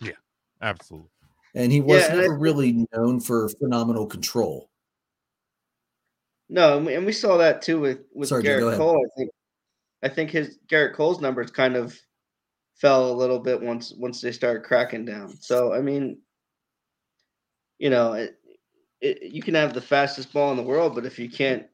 Yeah, 0.01 0.13
absolutely. 0.61 1.09
And 1.55 1.71
he 1.71 1.81
was 1.81 2.03
yeah, 2.03 2.15
never 2.15 2.39
really 2.39 2.87
known 2.95 3.21
for 3.21 3.49
phenomenal 3.51 4.07
control. 4.07 4.71
No, 6.53 6.87
and 6.87 7.07
we 7.07 7.13
saw 7.13 7.39
that 7.39 7.63
too 7.63 7.81
with 7.81 8.01
with 8.13 8.29
Sorry, 8.29 8.43
Gerrit 8.43 8.77
Cole. 8.77 9.03
I 9.03 9.09
think 9.19 9.31
I 10.03 10.09
think 10.11 10.31
his 10.31 10.59
Gerrit 10.71 10.95
Cole's 10.95 11.19
numbers 11.19 11.51
kind 11.51 11.77
of 11.77 11.99
fell 12.75 13.11
a 13.11 13.17
little 13.17 13.39
bit 13.39 13.63
once 13.63 13.95
once 13.97 14.21
they 14.21 14.33
started 14.33 14.63
cracking 14.63 15.07
down. 15.07 15.35
So 15.41 15.73
I 15.73 15.81
mean, 15.81 16.19
you 17.79 17.89
know, 17.89 18.13
it, 18.13 18.39
it, 19.01 19.23
you 19.33 19.41
can 19.41 19.55
have 19.55 19.73
the 19.73 19.81
fastest 19.81 20.31
ball 20.31 20.51
in 20.51 20.59
the 20.59 20.63
world, 20.63 20.95
but 20.95 21.07
if 21.07 21.19
you 21.19 21.31
can't 21.31 21.67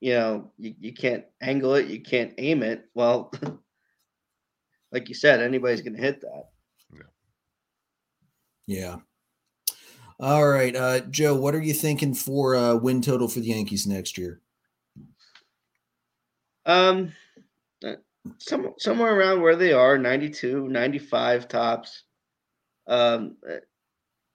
you 0.00 0.14
know, 0.14 0.50
you, 0.58 0.74
you 0.80 0.92
can't 0.92 1.24
angle 1.40 1.74
it, 1.74 1.86
you 1.86 2.02
can't 2.02 2.34
aim 2.36 2.64
it. 2.64 2.84
Well, 2.94 3.32
like 4.92 5.08
you 5.08 5.14
said, 5.14 5.40
anybody's 5.40 5.82
going 5.82 5.94
to 5.94 6.02
hit 6.02 6.20
that. 6.22 6.48
Yeah. 6.92 7.00
Yeah. 8.66 8.96
All 10.18 10.48
right, 10.48 10.74
uh, 10.74 11.00
Joe, 11.00 11.34
what 11.34 11.54
are 11.54 11.60
you 11.60 11.74
thinking 11.74 12.14
for 12.14 12.56
uh, 12.56 12.74
win 12.74 13.02
total 13.02 13.28
for 13.28 13.40
the 13.40 13.48
Yankees 13.48 13.86
next 13.86 14.16
year? 14.16 14.40
Um, 16.64 17.12
uh, 17.84 17.96
some, 18.38 18.72
somewhere 18.78 19.14
around 19.14 19.42
where 19.42 19.56
they 19.56 19.72
are 19.72 19.98
92, 19.98 20.68
95 20.68 21.48
tops. 21.48 22.04
Um, 22.86 23.36
uh, 23.48 23.56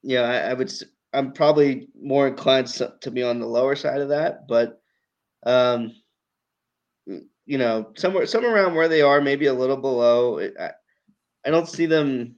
yeah, 0.03 0.21
I, 0.21 0.51
I 0.51 0.53
would, 0.53 0.71
I'm 1.13 1.33
probably 1.33 1.87
more 1.99 2.27
inclined 2.27 2.67
to 2.67 3.11
be 3.11 3.23
on 3.23 3.39
the 3.39 3.47
lower 3.47 3.75
side 3.75 4.01
of 4.01 4.09
that, 4.09 4.47
but 4.47 4.81
um, 5.43 5.95
you 7.45 7.57
know, 7.57 7.91
somewhere 7.97 8.25
somewhere 8.27 8.53
around 8.53 8.75
where 8.75 8.87
they 8.87 9.01
are, 9.01 9.19
maybe 9.19 9.47
a 9.47 9.53
little 9.53 9.77
below. 9.77 10.39
I, 10.39 10.71
I 11.45 11.49
don't 11.49 11.67
see 11.67 11.87
them, 11.87 12.35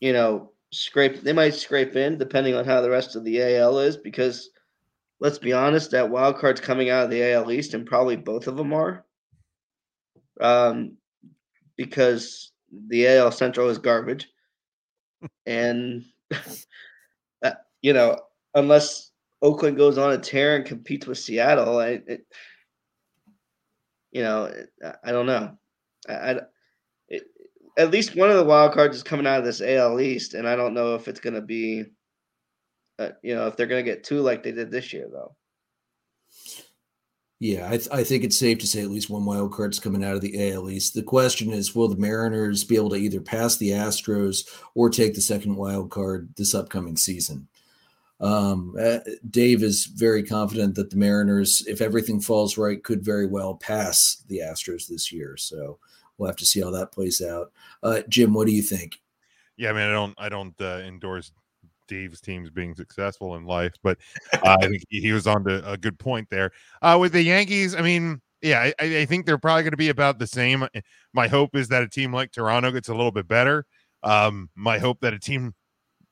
you 0.00 0.12
know, 0.12 0.52
scrape. 0.72 1.22
They 1.22 1.32
might 1.32 1.54
scrape 1.54 1.96
in 1.96 2.18
depending 2.18 2.54
on 2.54 2.64
how 2.64 2.80
the 2.80 2.90
rest 2.90 3.16
of 3.16 3.24
the 3.24 3.42
AL 3.42 3.78
is, 3.80 3.96
because 3.96 4.50
let's 5.20 5.38
be 5.38 5.52
honest, 5.52 5.90
that 5.90 6.10
wild 6.10 6.38
card's 6.38 6.60
coming 6.60 6.90
out 6.90 7.04
of 7.04 7.10
the 7.10 7.32
AL 7.32 7.50
East, 7.50 7.74
and 7.74 7.86
probably 7.86 8.16
both 8.16 8.46
of 8.46 8.56
them 8.56 8.72
are. 8.72 9.04
Um, 10.40 10.96
because 11.76 12.52
the 12.88 13.06
AL 13.08 13.32
Central 13.32 13.68
is 13.68 13.78
garbage, 13.78 14.28
and 15.46 16.04
uh, 17.42 17.52
you 17.82 17.92
know 17.92 18.20
unless 18.54 19.10
Oakland 19.42 19.76
goes 19.76 19.98
on 19.98 20.12
a 20.12 20.18
tear 20.18 20.56
and 20.56 20.64
competes 20.64 21.06
with 21.06 21.18
Seattle, 21.18 21.78
I, 21.78 22.00
it, 22.06 22.26
you 24.10 24.22
know, 24.22 24.52
I 25.04 25.12
don't 25.12 25.26
know. 25.26 25.56
I, 26.08 26.12
I 26.12 26.40
at 27.78 27.92
least 27.92 28.16
one 28.16 28.28
of 28.28 28.36
the 28.36 28.44
wild 28.44 28.72
cards 28.72 28.96
is 28.96 29.02
coming 29.04 29.26
out 29.26 29.38
of 29.38 29.44
this 29.44 29.62
AL 29.62 30.00
East, 30.00 30.34
and 30.34 30.48
I 30.48 30.56
don't 30.56 30.74
know 30.74 30.96
if 30.96 31.06
it's 31.06 31.20
going 31.20 31.34
to 31.34 31.40
be, 31.40 31.84
uh, 32.98 33.10
you 33.22 33.34
know, 33.34 33.46
if 33.46 33.56
they're 33.56 33.68
going 33.68 33.84
to 33.84 33.90
get 33.90 34.02
two 34.02 34.20
like 34.20 34.42
they 34.42 34.52
did 34.52 34.70
this 34.70 34.92
year, 34.92 35.08
though. 35.10 35.34
Yeah, 37.40 37.66
I, 37.68 37.76
th- 37.76 37.88
I 37.92 38.02
think 38.02 38.24
it's 38.24 38.36
safe 38.36 38.58
to 38.58 38.66
say 38.66 38.82
at 38.82 38.90
least 38.90 39.10
one 39.10 39.24
wild 39.24 39.52
card's 39.52 39.78
coming 39.78 40.02
out 40.02 40.16
of 40.16 40.20
the 40.20 40.50
AL 40.50 40.68
East. 40.70 40.94
The 40.94 41.04
question 41.04 41.52
is, 41.52 41.72
will 41.72 41.86
the 41.86 41.96
Mariners 41.96 42.64
be 42.64 42.74
able 42.74 42.90
to 42.90 42.96
either 42.96 43.20
pass 43.20 43.56
the 43.56 43.70
Astros 43.70 44.48
or 44.74 44.90
take 44.90 45.14
the 45.14 45.20
second 45.20 45.54
wild 45.54 45.92
card 45.92 46.30
this 46.36 46.52
upcoming 46.52 46.96
season? 46.96 47.46
Um, 48.20 48.74
uh, 48.80 48.98
Dave 49.30 49.62
is 49.62 49.86
very 49.86 50.24
confident 50.24 50.74
that 50.74 50.90
the 50.90 50.96
Mariners, 50.96 51.64
if 51.68 51.80
everything 51.80 52.20
falls 52.20 52.58
right, 52.58 52.82
could 52.82 53.04
very 53.04 53.28
well 53.28 53.54
pass 53.54 54.24
the 54.26 54.40
Astros 54.40 54.88
this 54.88 55.12
year. 55.12 55.36
So 55.36 55.78
we'll 56.18 56.28
have 56.28 56.36
to 56.36 56.46
see 56.46 56.60
how 56.60 56.70
that 56.70 56.92
plays 56.92 57.22
out. 57.22 57.52
Uh, 57.82 58.00
Jim, 58.08 58.34
what 58.34 58.46
do 58.46 58.52
you 58.52 58.62
think? 58.62 59.00
Yeah, 59.56 59.70
I 59.70 59.72
mean, 59.72 59.82
I 59.82 59.92
don't, 59.92 60.14
I 60.18 60.28
don't 60.28 60.60
uh, 60.60 60.82
endorse 60.84 61.32
Dave's 61.88 62.20
teams 62.20 62.50
being 62.50 62.74
successful 62.74 63.36
in 63.36 63.44
life, 63.44 63.74
but 63.82 63.98
uh, 64.34 64.58
I 64.60 64.68
think 64.68 64.84
he 64.88 65.12
was 65.12 65.26
on 65.26 65.44
to 65.44 65.68
a 65.70 65.76
good 65.76 65.98
point 65.98 66.28
there. 66.30 66.52
Uh, 66.82 66.98
with 67.00 67.12
the 67.12 67.22
Yankees, 67.22 67.74
I 67.74 67.80
mean, 67.80 68.20
yeah, 68.42 68.70
I, 68.78 68.84
I 68.98 69.04
think 69.06 69.26
they're 69.26 69.38
probably 69.38 69.62
going 69.62 69.72
to 69.72 69.76
be 69.76 69.88
about 69.88 70.18
the 70.18 70.26
same. 70.26 70.66
My 71.12 71.26
hope 71.26 71.56
is 71.56 71.68
that 71.68 71.82
a 71.82 71.88
team 71.88 72.12
like 72.12 72.30
Toronto 72.30 72.70
gets 72.70 72.88
a 72.88 72.94
little 72.94 73.10
bit 73.10 73.26
better. 73.26 73.64
Um, 74.02 74.48
my 74.54 74.78
hope 74.78 75.00
that 75.00 75.12
a 75.12 75.18
team 75.18 75.54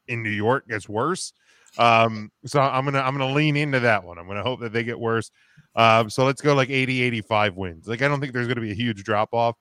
in 0.08 0.22
New 0.22 0.30
York 0.30 0.66
gets 0.66 0.88
worse. 0.88 1.32
Um, 1.78 2.30
so 2.46 2.60
I'm 2.60 2.84
gonna 2.84 3.00
I'm 3.00 3.16
gonna 3.16 3.32
lean 3.32 3.56
into 3.56 3.80
that 3.80 4.02
one. 4.02 4.18
I'm 4.18 4.26
gonna 4.26 4.42
hope 4.42 4.60
that 4.60 4.72
they 4.72 4.82
get 4.82 4.98
worse. 4.98 5.30
Um, 5.74 6.08
so 6.08 6.24
let's 6.24 6.40
go 6.40 6.54
like 6.54 6.70
80, 6.70 7.02
85 7.02 7.56
wins. 7.56 7.86
Like 7.86 8.02
I 8.02 8.08
don't 8.08 8.20
think 8.20 8.32
there's 8.32 8.48
gonna 8.48 8.62
be 8.62 8.70
a 8.70 8.74
huge 8.74 9.04
drop 9.04 9.34
off, 9.34 9.56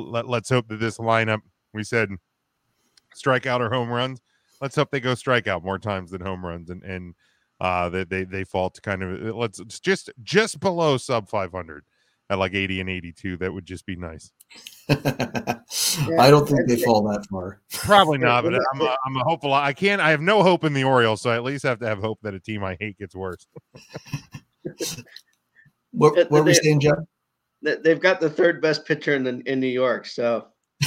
but 0.00 0.10
let, 0.10 0.28
let's 0.28 0.48
hope 0.48 0.68
that 0.68 0.80
this 0.80 0.98
lineup 0.98 1.40
we 1.74 1.84
said 1.84 2.10
strikeout 3.14 3.60
or 3.60 3.70
home 3.70 3.90
runs. 3.90 4.20
Let's 4.60 4.76
hope 4.76 4.90
they 4.90 5.00
go 5.00 5.14
strikeout 5.14 5.64
more 5.64 5.78
times 5.78 6.10
than 6.10 6.20
home 6.20 6.44
runs 6.44 6.70
and 6.70 6.82
and 6.82 7.14
uh 7.60 7.88
that 7.90 8.08
they, 8.08 8.24
they 8.24 8.44
fall 8.44 8.70
to 8.70 8.80
kind 8.80 9.02
of 9.02 9.36
let's 9.36 9.58
just 9.80 10.10
just 10.22 10.60
below 10.60 10.96
sub 10.96 11.28
500 11.28 11.84
at 12.32 12.38
like 12.38 12.54
80 12.54 12.80
and 12.80 12.90
82. 12.90 13.36
That 13.36 13.52
would 13.52 13.66
just 13.66 13.84
be 13.84 13.94
nice. 13.94 14.32
I 14.88 16.30
don't 16.30 16.48
think 16.48 16.66
they 16.66 16.82
fall 16.82 17.02
that 17.08 17.26
far. 17.30 17.60
Probably 17.70 18.18
not, 18.18 18.44
but 18.44 18.54
I'm 18.74 18.80
a, 18.80 18.96
I'm 19.06 19.16
a 19.16 19.24
hopeful. 19.24 19.52
I 19.52 19.74
can't. 19.74 20.00
I 20.00 20.10
have 20.10 20.22
no 20.22 20.42
hope 20.42 20.64
in 20.64 20.72
the 20.72 20.84
Orioles, 20.84 21.20
so 21.20 21.30
I 21.30 21.36
at 21.36 21.44
least 21.44 21.64
have 21.64 21.78
to 21.80 21.86
have 21.86 21.98
hope 21.98 22.18
that 22.22 22.34
a 22.34 22.40
team 22.40 22.64
I 22.64 22.76
hate 22.80 22.98
gets 22.98 23.14
worse. 23.14 23.46
what 25.92 26.16
what 26.16 26.30
were 26.30 26.42
we 26.42 26.54
saying, 26.54 26.80
John? 26.80 27.06
They've 27.62 28.00
got 28.00 28.20
the 28.20 28.30
third 28.30 28.60
best 28.60 28.84
pitcher 28.84 29.14
in 29.14 29.24
the, 29.24 29.42
in 29.46 29.60
New 29.60 29.68
York, 29.68 30.06
so 30.06 30.48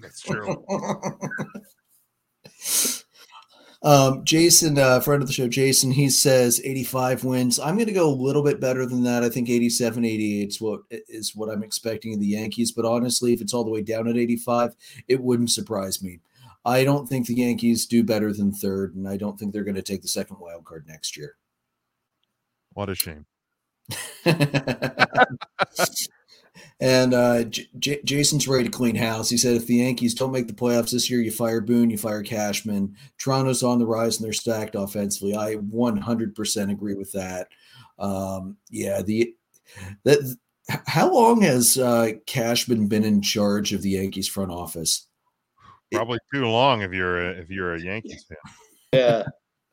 that's 0.00 0.20
true. 0.20 0.64
Um, 3.82 4.24
Jason, 4.24 4.78
uh, 4.78 4.98
friend 4.98 5.22
of 5.22 5.28
the 5.28 5.32
show, 5.32 5.46
Jason, 5.46 5.92
he 5.92 6.10
says 6.10 6.60
85 6.64 7.22
wins. 7.22 7.60
I'm 7.60 7.76
going 7.76 7.86
to 7.86 7.92
go 7.92 8.08
a 8.08 8.10
little 8.10 8.42
bit 8.42 8.58
better 8.58 8.84
than 8.84 9.04
that. 9.04 9.22
I 9.22 9.28
think 9.28 9.48
87, 9.48 10.04
88 10.04 10.48
is 10.48 10.60
what 10.60 10.80
is 10.90 11.36
what 11.36 11.50
I'm 11.50 11.62
expecting 11.62 12.12
of 12.12 12.18
the 12.18 12.26
Yankees. 12.26 12.72
But 12.72 12.84
honestly, 12.84 13.32
if 13.32 13.40
it's 13.40 13.54
all 13.54 13.62
the 13.62 13.70
way 13.70 13.82
down 13.82 14.08
at 14.08 14.16
85, 14.16 14.74
it 15.06 15.22
wouldn't 15.22 15.52
surprise 15.52 16.02
me. 16.02 16.18
I 16.64 16.82
don't 16.82 17.08
think 17.08 17.28
the 17.28 17.34
Yankees 17.34 17.86
do 17.86 18.02
better 18.02 18.32
than 18.32 18.52
third, 18.52 18.96
and 18.96 19.06
I 19.06 19.16
don't 19.16 19.38
think 19.38 19.52
they're 19.52 19.62
going 19.62 19.76
to 19.76 19.82
take 19.82 20.02
the 20.02 20.08
second 20.08 20.38
wild 20.40 20.64
card 20.64 20.84
next 20.88 21.16
year. 21.16 21.36
What 22.72 22.88
a 22.88 22.96
shame. 22.96 23.24
And 26.78 27.14
uh, 27.14 27.44
J- 27.44 28.02
Jason's 28.04 28.46
ready 28.46 28.64
to 28.64 28.70
clean 28.70 28.96
house. 28.96 29.30
He 29.30 29.38
said 29.38 29.56
if 29.56 29.66
the 29.66 29.76
Yankees 29.76 30.14
don't 30.14 30.32
make 30.32 30.46
the 30.46 30.52
playoffs 30.52 30.90
this 30.90 31.08
year, 31.08 31.20
you 31.20 31.30
fire 31.30 31.62
Boone, 31.62 31.88
you 31.88 31.96
fire 31.96 32.22
Cashman. 32.22 32.94
Toronto's 33.18 33.62
on 33.62 33.78
the 33.78 33.86
rise 33.86 34.18
and 34.18 34.26
they're 34.26 34.34
stacked 34.34 34.74
offensively. 34.74 35.34
I 35.34 35.56
100% 35.56 36.70
agree 36.70 36.94
with 36.94 37.12
that. 37.12 37.48
Um, 37.98 38.58
yeah, 38.70 39.00
the 39.00 39.34
that 40.04 40.36
how 40.86 41.12
long 41.12 41.40
has 41.42 41.78
uh, 41.78 42.12
Cashman 42.26 42.88
been 42.88 43.04
in 43.04 43.22
charge 43.22 43.72
of 43.72 43.80
the 43.82 43.90
Yankees 43.90 44.28
front 44.28 44.50
office? 44.50 45.06
Probably 45.92 46.18
too 46.34 46.46
long 46.46 46.82
if 46.82 46.92
you're 46.92 47.30
a, 47.30 47.30
if 47.40 47.48
you're 47.48 47.74
a 47.74 47.80
Yankees 47.80 48.26
fan. 48.28 48.52
Yeah, 48.92 49.22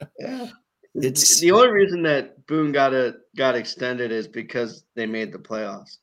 yeah. 0.20 0.48
It's 0.96 1.40
the 1.42 1.52
only 1.52 1.70
reason 1.70 2.04
that 2.04 2.46
Boone 2.48 2.72
got 2.72 2.94
a 2.94 3.18
got 3.36 3.56
extended 3.56 4.12
is 4.12 4.28
because 4.28 4.86
they 4.96 5.06
made 5.06 5.32
the 5.32 5.40
playoffs. 5.40 5.98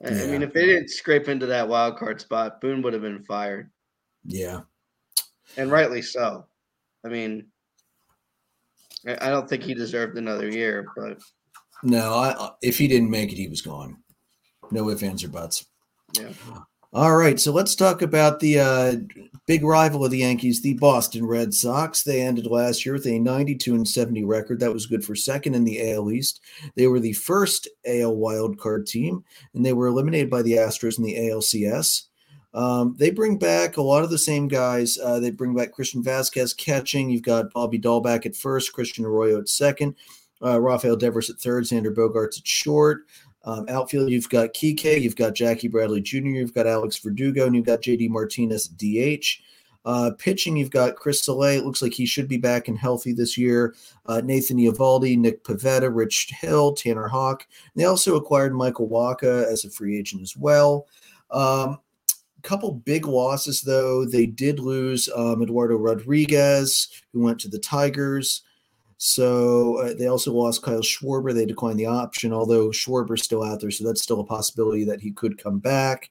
Yeah. 0.00 0.22
I 0.22 0.26
mean, 0.26 0.42
if 0.42 0.52
they 0.52 0.66
didn't 0.66 0.90
scrape 0.90 1.28
into 1.28 1.46
that 1.46 1.68
wild 1.68 1.98
card 1.98 2.20
spot, 2.20 2.60
Boone 2.60 2.82
would 2.82 2.92
have 2.92 3.02
been 3.02 3.24
fired. 3.24 3.70
Yeah, 4.24 4.62
and 5.56 5.70
rightly 5.70 6.02
so. 6.02 6.46
I 7.04 7.08
mean, 7.08 7.46
I 9.06 9.28
don't 9.28 9.48
think 9.48 9.62
he 9.62 9.74
deserved 9.74 10.16
another 10.16 10.48
year, 10.48 10.86
but 10.96 11.18
no, 11.82 12.14
I, 12.14 12.50
if 12.62 12.78
he 12.78 12.88
didn't 12.88 13.10
make 13.10 13.32
it, 13.32 13.36
he 13.36 13.48
was 13.48 13.60
gone. 13.60 13.98
No 14.70 14.88
ifs, 14.90 15.02
ands, 15.02 15.22
or 15.22 15.28
buts. 15.28 15.66
Yeah. 16.14 16.30
Uh, 16.50 16.60
All 16.92 17.16
right, 17.16 17.38
so 17.38 17.52
let's 17.52 17.74
talk 17.74 18.00
about 18.00 18.40
the 18.40 18.58
uh, 18.58 18.94
big 19.46 19.64
rival 19.64 20.04
of 20.04 20.10
the 20.10 20.18
Yankees, 20.18 20.62
the 20.62 20.74
Boston 20.74 21.26
Red 21.26 21.52
Sox. 21.52 22.02
They 22.02 22.22
ended 22.22 22.46
last 22.46 22.86
year 22.86 22.94
with 22.94 23.06
a 23.06 23.18
92 23.18 23.74
and 23.74 23.86
70 23.86 24.24
record. 24.24 24.60
That 24.60 24.72
was 24.72 24.86
good 24.86 25.04
for 25.04 25.14
second 25.14 25.54
in 25.54 25.64
the 25.64 25.92
AL 25.92 26.10
East. 26.12 26.40
They 26.76 26.86
were 26.86 27.00
the 27.00 27.12
first 27.12 27.68
AL 27.86 28.16
wildcard 28.16 28.86
team, 28.86 29.24
and 29.52 29.66
they 29.66 29.72
were 29.72 29.88
eliminated 29.88 30.30
by 30.30 30.42
the 30.42 30.54
Astros 30.54 30.96
in 30.98 31.04
the 31.04 31.16
ALCS. 31.16 32.04
Um, 32.54 32.94
they 32.98 33.10
bring 33.10 33.36
back 33.36 33.76
a 33.76 33.82
lot 33.82 34.04
of 34.04 34.10
the 34.10 34.16
same 34.16 34.48
guys. 34.48 34.96
Uh, 34.96 35.20
they 35.20 35.30
bring 35.30 35.54
back 35.54 35.72
Christian 35.72 36.02
Vázquez 36.02 36.56
catching. 36.56 37.10
You've 37.10 37.22
got 37.22 37.52
Bobby 37.52 37.78
Dalbec 37.78 38.24
at 38.24 38.36
first, 38.36 38.72
Christian 38.72 39.04
Arroyo 39.04 39.38
at 39.38 39.48
second, 39.48 39.96
uh, 40.42 40.58
Rafael 40.60 40.96
Devers 40.96 41.28
at 41.28 41.36
third, 41.36 41.64
Xander 41.64 41.94
Bogaerts 41.94 42.38
at 42.38 42.46
short. 42.46 43.02
Um, 43.46 43.66
outfield, 43.68 44.10
you've 44.10 44.28
got 44.28 44.52
Kike, 44.52 45.00
you've 45.00 45.16
got 45.16 45.34
Jackie 45.34 45.68
Bradley 45.68 46.00
Jr., 46.00 46.18
you've 46.18 46.54
got 46.54 46.66
Alex 46.66 46.98
Verdugo, 46.98 47.46
and 47.46 47.54
you've 47.54 47.64
got 47.64 47.80
JD 47.80 48.10
Martinez 48.10 48.68
DH. 48.68 49.42
Uh, 49.84 50.10
pitching, 50.18 50.56
you've 50.56 50.70
got 50.70 50.96
Chris 50.96 51.24
Sale. 51.24 51.42
It 51.44 51.64
looks 51.64 51.80
like 51.80 51.94
he 51.94 52.06
should 52.06 52.26
be 52.26 52.38
back 52.38 52.66
and 52.66 52.76
healthy 52.76 53.12
this 53.12 53.38
year. 53.38 53.76
Uh, 54.06 54.20
Nathan 54.22 54.58
Eovaldi, 54.58 55.16
Nick 55.16 55.44
Pivetta, 55.44 55.94
Rich 55.94 56.32
Hill, 56.40 56.72
Tanner 56.74 57.06
Houck. 57.06 57.46
they 57.76 57.84
also 57.84 58.16
acquired 58.16 58.52
Michael 58.52 58.88
Wacha 58.88 59.44
as 59.44 59.64
a 59.64 59.70
free 59.70 59.96
agent 59.96 60.22
as 60.22 60.36
well. 60.36 60.88
Um, 61.30 61.78
couple 62.46 62.70
big 62.72 63.06
losses 63.06 63.60
though. 63.60 64.04
They 64.04 64.24
did 64.24 64.60
lose 64.60 65.08
um, 65.14 65.42
Eduardo 65.42 65.74
Rodriguez, 65.76 66.88
who 67.12 67.20
went 67.20 67.40
to 67.40 67.48
the 67.48 67.58
Tigers. 67.58 68.42
So 68.98 69.76
uh, 69.78 69.94
they 69.94 70.06
also 70.06 70.32
lost 70.32 70.62
Kyle 70.62 70.80
Schwarber. 70.80 71.34
They 71.34 71.46
declined 71.46 71.78
the 71.78 71.86
option, 71.86 72.32
although 72.32 72.68
Schwarber's 72.68 73.22
still 73.22 73.42
out 73.42 73.60
there, 73.60 73.70
so 73.70 73.84
that's 73.84 74.02
still 74.02 74.20
a 74.20 74.24
possibility 74.24 74.84
that 74.84 75.00
he 75.00 75.10
could 75.10 75.36
come 75.36 75.58
back. 75.58 76.10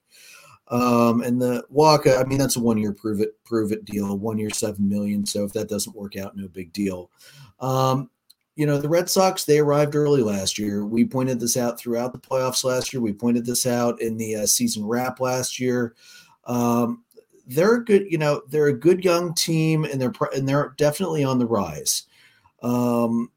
Um, 0.68 1.22
and 1.22 1.42
the 1.42 1.64
Wacha, 1.74 2.20
I 2.20 2.24
mean, 2.28 2.40
that's 2.40 2.56
a 2.56 2.60
one-year 2.60 2.94
prove 2.94 3.22
it 3.22 3.44
prove 3.44 3.72
it 3.72 3.86
deal, 3.86 4.18
one 4.18 4.38
year 4.38 4.50
seven 4.50 4.88
million. 4.90 5.26
So 5.26 5.44
if 5.44 5.54
that 5.54 5.70
doesn't 5.70 5.96
work 5.96 6.16
out, 6.16 6.36
no 6.36 6.48
big 6.48 6.74
deal. 6.74 7.12
Um, 7.60 8.10
you 8.56 8.66
know, 8.66 8.80
the 8.80 8.90
Red 8.90 9.10
Sox, 9.10 9.44
they 9.44 9.60
arrived 9.60 9.96
early 9.96 10.22
last 10.22 10.58
year. 10.58 10.86
We 10.86 11.06
pointed 11.06 11.40
this 11.40 11.58
out 11.58 11.78
throughout 11.78 12.14
the 12.14 12.20
playoffs 12.20 12.64
last 12.64 12.94
year. 12.94 13.02
We 13.02 13.14
pointed 13.14 13.46
this 13.46 13.66
out 13.66 14.02
in 14.02 14.18
the 14.18 14.38
uh, 14.38 14.46
season 14.46 14.86
wrap 14.86 15.20
last 15.20 15.60
year. 15.60 15.94
Um, 16.46 17.04
they're 17.48 17.76
a 17.76 17.86
good, 17.86 18.08
you 18.10 18.18
know, 18.18 18.42
they're 18.50 18.68
a 18.68 18.74
good 18.74 19.04
young 19.04 19.34
team, 19.36 19.84
and 19.84 20.02
they're 20.02 20.14
and 20.34 20.48
they're 20.48 20.74
definitely 20.78 21.24
on 21.24 21.38
the 21.38 21.46
rise. 21.46 22.04
Um, 22.66 23.30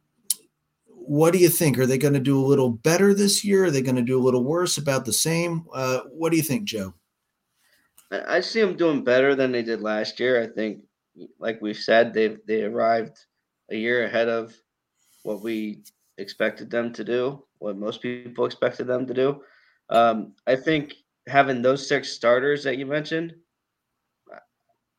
what 0.86 1.32
do 1.32 1.38
you 1.38 1.50
think? 1.50 1.78
Are 1.78 1.86
they 1.86 1.98
going 1.98 2.14
to 2.14 2.20
do 2.20 2.38
a 2.38 2.46
little 2.46 2.70
better 2.70 3.12
this 3.12 3.44
year? 3.44 3.66
Are 3.66 3.70
they 3.70 3.82
going 3.82 3.96
to 3.96 4.02
do 4.02 4.18
a 4.18 4.24
little 4.24 4.42
worse? 4.42 4.78
About 4.78 5.04
the 5.04 5.12
same? 5.12 5.66
Uh, 5.72 6.00
what 6.10 6.30
do 6.30 6.36
you 6.36 6.42
think, 6.42 6.64
Joe? 6.64 6.94
I 8.10 8.40
see 8.40 8.60
them 8.62 8.76
doing 8.76 9.04
better 9.04 9.34
than 9.34 9.52
they 9.52 9.62
did 9.62 9.82
last 9.82 10.18
year. 10.18 10.42
I 10.42 10.46
think, 10.46 10.82
like 11.38 11.60
we've 11.60 11.76
said, 11.76 12.14
they 12.14 12.36
they 12.46 12.62
arrived 12.62 13.18
a 13.70 13.76
year 13.76 14.06
ahead 14.06 14.28
of 14.28 14.54
what 15.24 15.42
we 15.42 15.82
expected 16.16 16.70
them 16.70 16.92
to 16.94 17.04
do, 17.04 17.44
what 17.58 17.76
most 17.76 18.00
people 18.00 18.46
expected 18.46 18.86
them 18.86 19.06
to 19.06 19.14
do. 19.14 19.42
Um, 19.90 20.32
I 20.46 20.56
think 20.56 20.94
having 21.26 21.60
those 21.60 21.86
six 21.86 22.12
starters 22.12 22.64
that 22.64 22.78
you 22.78 22.86
mentioned, 22.86 23.34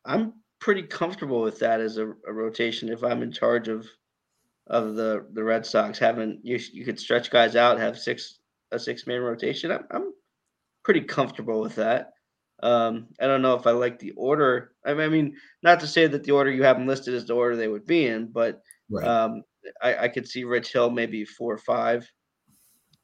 I'm 0.06 0.34
pretty 0.60 0.84
comfortable 0.84 1.42
with 1.42 1.58
that 1.60 1.82
as 1.82 1.98
a, 1.98 2.10
a 2.28 2.34
rotation 2.34 2.90
if 2.90 3.04
I'm 3.04 3.24
in 3.24 3.32
charge 3.32 3.68
of 3.68 3.88
of 4.70 4.96
the 4.96 5.26
the 5.34 5.44
Red 5.44 5.66
Sox. 5.66 6.00
Having 6.00 6.40
you 6.44 6.60
you 6.72 6.86
could 6.86 7.00
stretch 7.00 7.32
guys 7.32 7.56
out, 7.56 7.80
have 7.80 7.98
six 7.98 8.40
a 8.72 8.80
six 8.80 9.08
man 9.08 9.22
rotation. 9.22 9.72
I'm, 9.72 9.86
I'm 9.92 10.14
pretty 10.84 11.02
comfortable 11.02 11.62
with 11.62 11.76
that. 11.76 12.14
Um, 12.62 13.08
I 13.22 13.28
don't 13.28 13.42
know 13.42 13.56
if 13.56 13.68
I 13.68 13.72
like 13.72 14.00
the 14.00 14.12
order. 14.12 14.74
I 14.86 14.94
mean, 14.94 15.36
not 15.64 15.80
to 15.80 15.88
say 15.88 16.08
that 16.08 16.24
the 16.24 16.32
order 16.32 16.52
you 16.52 16.64
have 16.64 16.78
them 16.78 16.88
listed 16.88 17.14
is 17.14 17.26
the 17.26 17.34
order 17.34 17.56
they 17.56 17.70
would 17.70 17.86
be 17.86 18.08
in, 18.08 18.28
but 18.32 18.62
right. 18.90 19.08
um, 19.08 19.44
I, 19.82 19.96
I, 19.96 20.08
could 20.10 20.28
see 20.28 20.44
Rich 20.44 20.74
Hill 20.74 20.90
maybe 20.90 21.24
four 21.24 21.54
or 21.54 21.60
five, 21.60 22.06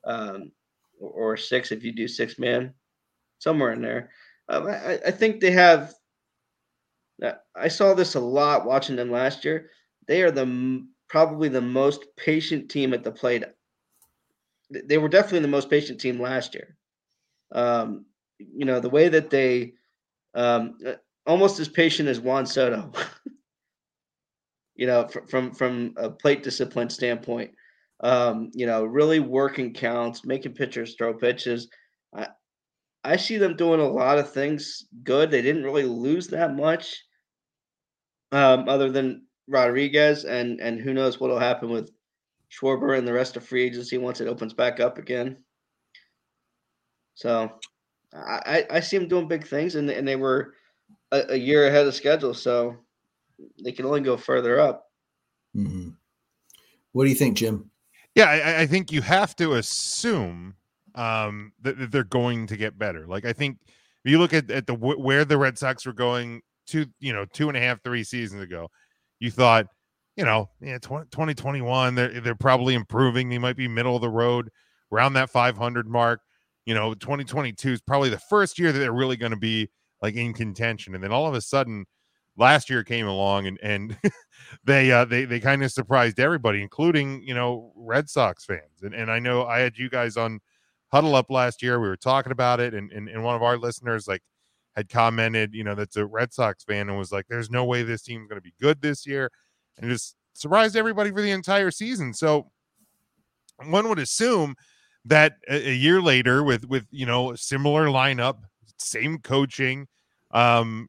um, 0.03 0.51
or, 0.99 1.09
or, 1.09 1.37
six 1.37 1.71
if 1.71 1.85
you 1.85 1.93
do 1.93 2.07
six 2.07 2.37
man, 2.37 2.73
somewhere 3.39 3.71
in 3.71 3.81
there. 3.81 4.09
Um, 4.49 4.67
I, 4.67 4.99
I 5.05 5.11
think 5.11 5.39
they 5.39 5.51
have. 5.51 5.93
I 7.55 7.69
saw 7.69 7.93
this 7.93 8.15
a 8.15 8.19
lot 8.19 8.65
watching 8.65 8.97
them 8.97 9.09
last 9.09 9.45
year. 9.45 9.69
They 10.05 10.21
are 10.21 10.31
the 10.31 10.85
probably 11.09 11.49
the 11.49 11.61
most 11.61 12.05
patient 12.17 12.69
team 12.69 12.93
at 12.93 13.03
the 13.03 13.11
plate. 13.11 13.43
They 14.69 14.97
were 14.97 15.09
definitely 15.09 15.39
the 15.39 15.47
most 15.47 15.69
patient 15.69 15.99
team 15.99 16.19
last 16.19 16.53
year. 16.53 16.77
Um, 17.51 18.05
you 18.39 18.65
know, 18.65 18.79
the 18.79 18.89
way 18.89 19.07
that 19.09 19.29
they 19.29 19.73
um, 20.33 20.77
uh, 20.85 20.93
almost 21.25 21.59
as 21.59 21.67
patient 21.67 22.09
as 22.09 22.19
Juan 22.19 22.45
Soto. 22.45 22.91
you 24.75 24.87
know, 24.87 25.07
from, 25.07 25.27
from 25.27 25.53
from 25.53 25.93
a 25.97 26.09
plate 26.09 26.43
discipline 26.43 26.89
standpoint, 26.89 27.51
um, 28.01 28.51
you 28.53 28.65
know, 28.65 28.83
really 28.83 29.19
working 29.19 29.73
counts, 29.73 30.25
making 30.25 30.53
pitchers 30.53 30.95
throw 30.95 31.13
pitches. 31.13 31.69
I 32.13 32.27
I 33.03 33.15
see 33.15 33.37
them 33.37 33.55
doing 33.55 33.79
a 33.79 33.87
lot 33.87 34.17
of 34.17 34.31
things 34.31 34.85
good. 35.03 35.31
They 35.31 35.41
didn't 35.41 35.63
really 35.63 35.85
lose 35.85 36.27
that 36.27 36.55
much, 36.55 37.03
um, 38.31 38.67
other 38.67 38.91
than 38.91 39.25
Rodriguez, 39.47 40.25
and 40.25 40.59
and 40.59 40.79
who 40.79 40.93
knows 40.93 41.19
what'll 41.19 41.39
happen 41.39 41.69
with 41.69 41.91
Schwarber 42.51 42.97
and 42.97 43.07
the 43.07 43.13
rest 43.13 43.37
of 43.37 43.45
free 43.45 43.63
agency 43.63 43.97
once 43.97 44.21
it 44.21 44.27
opens 44.27 44.53
back 44.53 44.79
up 44.79 44.97
again. 44.97 45.37
So 47.15 47.51
I, 48.13 48.65
I 48.69 48.79
see 48.79 48.97
them 48.97 49.07
doing 49.07 49.27
big 49.27 49.47
things, 49.47 49.75
and, 49.75 49.89
and 49.89 50.07
they 50.07 50.15
were 50.15 50.53
a, 51.11 51.33
a 51.33 51.35
year 51.35 51.67
ahead 51.67 51.87
of 51.87 51.95
schedule, 51.95 52.33
so 52.33 52.75
they 53.63 53.71
can 53.71 53.85
only 53.85 54.01
go 54.01 54.17
further 54.17 54.59
up. 54.59 54.89
Mm-hmm. 55.55 55.89
What 56.91 57.03
do 57.03 57.09
you 57.09 57.15
think, 57.15 57.37
Jim? 57.37 57.69
Yeah, 58.15 58.25
I, 58.25 58.61
I 58.61 58.65
think 58.65 58.91
you 58.91 59.01
have 59.01 59.35
to 59.37 59.53
assume 59.53 60.55
um, 60.95 61.51
that, 61.61 61.77
that, 61.77 61.91
they're 61.91 62.03
going 62.03 62.47
to 62.47 62.57
get 62.57 62.77
better. 62.77 63.05
Like 63.07 63.25
I 63.25 63.33
think 63.33 63.59
if 64.03 64.11
you 64.11 64.17
look 64.17 64.33
at, 64.33 64.49
at 64.49 64.67
the 64.67 64.73
where 64.73 65.25
the 65.25 65.37
Red 65.37 65.57
Sox 65.57 65.85
were 65.85 65.93
going 65.93 66.41
two, 66.65 66.85
you 66.99 67.11
know, 67.11 67.25
two 67.25 67.49
and 67.49 67.57
a 67.57 67.59
half, 67.59 67.83
three 67.83 68.03
seasons 68.03 68.41
ago, 68.41 68.69
you 69.19 69.31
thought, 69.31 69.67
you 70.15 70.25
know, 70.25 70.49
yeah, 70.61 70.77
20, 70.77 71.07
2021, 71.11 71.95
they're 71.95 72.21
they're 72.21 72.35
probably 72.35 72.73
improving. 72.73 73.29
They 73.29 73.37
might 73.37 73.57
be 73.57 73.67
middle 73.67 73.95
of 73.95 74.01
the 74.01 74.09
road 74.09 74.49
around 74.91 75.13
that 75.13 75.29
500 75.29 75.87
mark 75.87 76.21
you 76.65 76.73
know 76.73 76.93
2022 76.93 77.73
is 77.73 77.81
probably 77.81 78.09
the 78.09 78.19
first 78.19 78.59
year 78.59 78.71
that 78.71 78.79
they're 78.79 78.93
really 78.93 79.17
going 79.17 79.31
to 79.31 79.37
be 79.37 79.69
like 80.01 80.15
in 80.15 80.33
contention 80.33 80.95
and 80.95 81.03
then 81.03 81.11
all 81.11 81.27
of 81.27 81.33
a 81.33 81.41
sudden 81.41 81.85
last 82.37 82.69
year 82.69 82.83
came 82.83 83.07
along 83.07 83.47
and 83.47 83.59
and 83.63 83.97
they 84.63 84.91
uh 84.91 85.05
they 85.05 85.25
they 85.25 85.39
kind 85.39 85.63
of 85.63 85.71
surprised 85.71 86.19
everybody 86.19 86.61
including 86.61 87.21
you 87.23 87.33
know 87.33 87.71
red 87.75 88.09
sox 88.09 88.45
fans 88.45 88.81
and, 88.81 88.93
and 88.93 89.11
i 89.11 89.19
know 89.19 89.45
i 89.45 89.59
had 89.59 89.77
you 89.77 89.89
guys 89.89 90.17
on 90.17 90.39
huddle 90.91 91.15
up 91.15 91.29
last 91.29 91.61
year 91.61 91.79
we 91.79 91.87
were 91.87 91.97
talking 91.97 92.31
about 92.31 92.59
it 92.59 92.73
and, 92.73 92.91
and 92.91 93.07
and 93.07 93.23
one 93.23 93.35
of 93.35 93.43
our 93.43 93.57
listeners 93.57 94.07
like 94.07 94.21
had 94.75 94.89
commented 94.89 95.53
you 95.53 95.63
know 95.63 95.75
that's 95.75 95.95
a 95.95 96.05
red 96.05 96.33
sox 96.33 96.63
fan 96.63 96.89
and 96.89 96.97
was 96.97 97.11
like 97.11 97.25
there's 97.27 97.49
no 97.49 97.63
way 97.65 97.83
this 97.83 98.01
team's 98.01 98.27
going 98.27 98.37
to 98.37 98.41
be 98.41 98.53
good 98.61 98.81
this 98.81 99.05
year 99.05 99.31
and 99.77 99.89
just 99.89 100.15
surprised 100.33 100.75
everybody 100.75 101.11
for 101.11 101.21
the 101.21 101.31
entire 101.31 101.71
season 101.71 102.13
so 102.13 102.51
one 103.63 103.87
would 103.89 103.99
assume 103.99 104.55
that 105.05 105.37
a, 105.47 105.69
a 105.69 105.73
year 105.73 106.01
later 106.01 106.43
with 106.43 106.65
with 106.67 106.85
you 106.91 107.05
know 107.05 107.35
similar 107.35 107.87
lineup, 107.87 108.39
same 108.77 109.19
coaching, 109.19 109.87
um, 110.31 110.87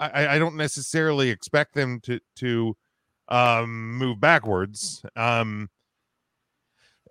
I, 0.00 0.28
I 0.28 0.38
don't 0.38 0.56
necessarily 0.56 1.30
expect 1.30 1.74
them 1.74 2.00
to 2.00 2.20
to 2.36 2.76
um, 3.28 3.96
move 3.96 4.20
backwards. 4.20 5.02
Um, 5.16 5.68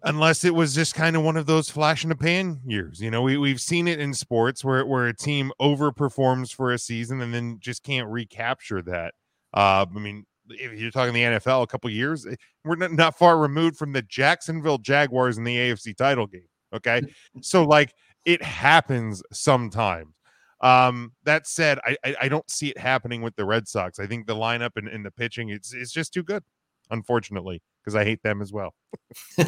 unless 0.08 0.44
it 0.44 0.56
was 0.56 0.74
just 0.74 0.96
kind 0.96 1.16
of 1.16 1.24
one 1.24 1.38
of 1.38 1.46
those 1.46 1.70
flash 1.70 2.04
in 2.04 2.10
the 2.10 2.16
pan 2.16 2.62
years. 2.66 3.02
You 3.02 3.12
know, 3.12 3.22
we, 3.22 3.38
we've 3.38 3.62
seen 3.62 3.88
it 3.88 4.00
in 4.00 4.14
sports 4.14 4.64
where, 4.64 4.86
where 4.86 5.08
a 5.08 5.16
team 5.16 5.52
overperforms 5.62 6.54
for 6.54 6.72
a 6.72 6.80
season 6.80 7.22
and 7.22 7.34
then 7.34 7.58
just 7.60 7.84
can't 7.84 8.08
recapture 8.10 8.82
that. 8.84 9.14
Uh, 9.54 9.86
I 9.94 10.00
mean, 10.00 10.26
if 10.50 10.80
you're 10.80 10.92
talking 10.92 11.14
the 11.14 11.22
NFL, 11.22 11.64
a 11.64 11.68
couple 11.68 11.90
years, 11.90 12.26
eh, 12.26 12.36
we're 12.64 12.76
not, 12.76 12.94
not 12.94 13.18
far 13.18 13.38
removed 13.38 13.78
from 13.78 13.92
the 13.92 14.02
Jacksonville 14.02 14.78
Jaguars 14.78 15.38
in 15.38 15.44
the 15.44 15.56
AFC 15.56 15.96
title 15.96 16.28
game. 16.28 16.48
Okay. 16.74 17.02
so, 17.42 17.64
like, 17.64 17.94
it 18.26 18.42
happens 18.42 19.22
sometimes. 19.32 20.14
Um, 20.62 21.14
that 21.24 21.48
said, 21.48 21.80
I, 21.86 21.98
I, 22.04 22.16
I 22.24 22.30
don't 22.30 22.50
see 22.50 22.70
it 22.70 22.78
happening 22.78 23.22
with 23.22 23.36
the 23.36 23.46
Red 23.46 23.68
Sox. 23.68 24.00
I 24.00 24.08
think 24.08 24.26
the 24.26 24.36
lineup 24.36 24.72
and, 24.76 24.88
and 24.88 25.06
the 25.06 25.12
pitching, 25.12 25.50
it's 25.50 25.74
it's 25.74 25.92
just 25.92 26.14
too 26.14 26.24
good, 26.24 26.44
unfortunately, 26.90 27.62
because 27.88 27.96
I 27.96 28.04
hate 28.04 28.22
them 28.22 28.42
as 28.42 28.52
well. 28.52 28.74
I 29.38 29.46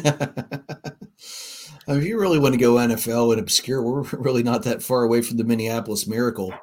mean, 1.88 1.98
if 1.98 2.04
you 2.04 2.18
really 2.18 2.38
want 2.38 2.54
to 2.54 2.60
go 2.60 2.76
NFL 2.76 3.32
and 3.32 3.40
obscure, 3.40 3.82
we're 3.82 4.02
really 4.12 4.42
not 4.42 4.62
that 4.62 4.82
far 4.82 5.02
away 5.02 5.20
from 5.20 5.36
the 5.36 5.44
Minneapolis 5.44 6.06
Miracle. 6.06 6.54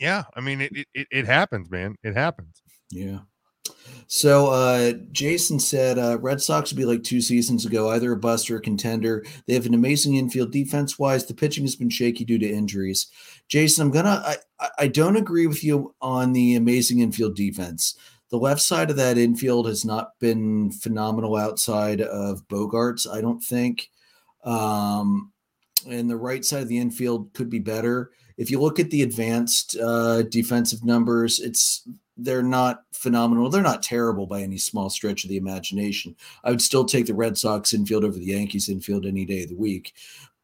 Yeah, 0.00 0.24
I 0.34 0.40
mean, 0.40 0.60
it 0.60 0.72
it, 0.92 1.06
it 1.10 1.26
happens, 1.26 1.70
man. 1.70 1.94
It 2.02 2.16
happens. 2.16 2.62
Yeah. 2.90 3.20
So 4.08 4.48
uh, 4.48 4.94
Jason 5.12 5.60
said 5.60 5.98
uh, 5.98 6.18
Red 6.18 6.40
Sox 6.40 6.72
would 6.72 6.78
be 6.78 6.84
like 6.84 7.04
two 7.04 7.20
seasons 7.20 7.64
ago, 7.64 7.90
either 7.90 8.12
a 8.12 8.16
bust 8.16 8.50
or 8.50 8.56
a 8.56 8.60
contender. 8.60 9.24
They 9.46 9.54
have 9.54 9.66
an 9.66 9.74
amazing 9.74 10.16
infield 10.16 10.50
defense 10.50 10.98
wise. 10.98 11.26
The 11.26 11.34
pitching 11.34 11.64
has 11.64 11.76
been 11.76 11.90
shaky 11.90 12.24
due 12.24 12.38
to 12.38 12.50
injuries. 12.50 13.06
Jason, 13.48 13.82
I'm 13.82 13.92
gonna 13.92 14.36
I, 14.58 14.68
I 14.78 14.88
don't 14.88 15.16
agree 15.16 15.46
with 15.46 15.62
you 15.62 15.94
on 16.00 16.32
the 16.32 16.56
amazing 16.56 17.00
infield 17.00 17.36
defense. 17.36 17.96
The 18.30 18.38
left 18.38 18.60
side 18.60 18.90
of 18.90 18.96
that 18.96 19.16
infield 19.16 19.66
has 19.66 19.84
not 19.84 20.18
been 20.18 20.70
phenomenal 20.70 21.36
outside 21.36 22.00
of 22.00 22.46
Bogaerts, 22.48 23.10
I 23.10 23.20
don't 23.20 23.42
think. 23.42 23.90
Um, 24.44 25.32
and 25.88 26.10
the 26.10 26.16
right 26.16 26.44
side 26.44 26.62
of 26.62 26.68
the 26.68 26.78
infield 26.78 27.32
could 27.32 27.48
be 27.48 27.58
better. 27.58 28.10
If 28.36 28.50
you 28.50 28.60
look 28.60 28.78
at 28.78 28.90
the 28.90 29.02
advanced 29.02 29.76
uh, 29.76 30.22
defensive 30.22 30.84
numbers, 30.84 31.40
it's 31.40 31.88
they're 32.16 32.42
not 32.42 32.82
phenomenal. 32.92 33.48
They're 33.48 33.62
not 33.62 33.82
terrible 33.82 34.26
by 34.26 34.42
any 34.42 34.58
small 34.58 34.90
stretch 34.90 35.24
of 35.24 35.30
the 35.30 35.36
imagination. 35.36 36.16
I 36.44 36.50
would 36.50 36.60
still 36.60 36.84
take 36.84 37.06
the 37.06 37.14
Red 37.14 37.38
Sox 37.38 37.72
infield 37.72 38.04
over 38.04 38.18
the 38.18 38.26
Yankees 38.26 38.68
infield 38.68 39.06
any 39.06 39.24
day 39.24 39.44
of 39.44 39.48
the 39.48 39.56
week, 39.56 39.94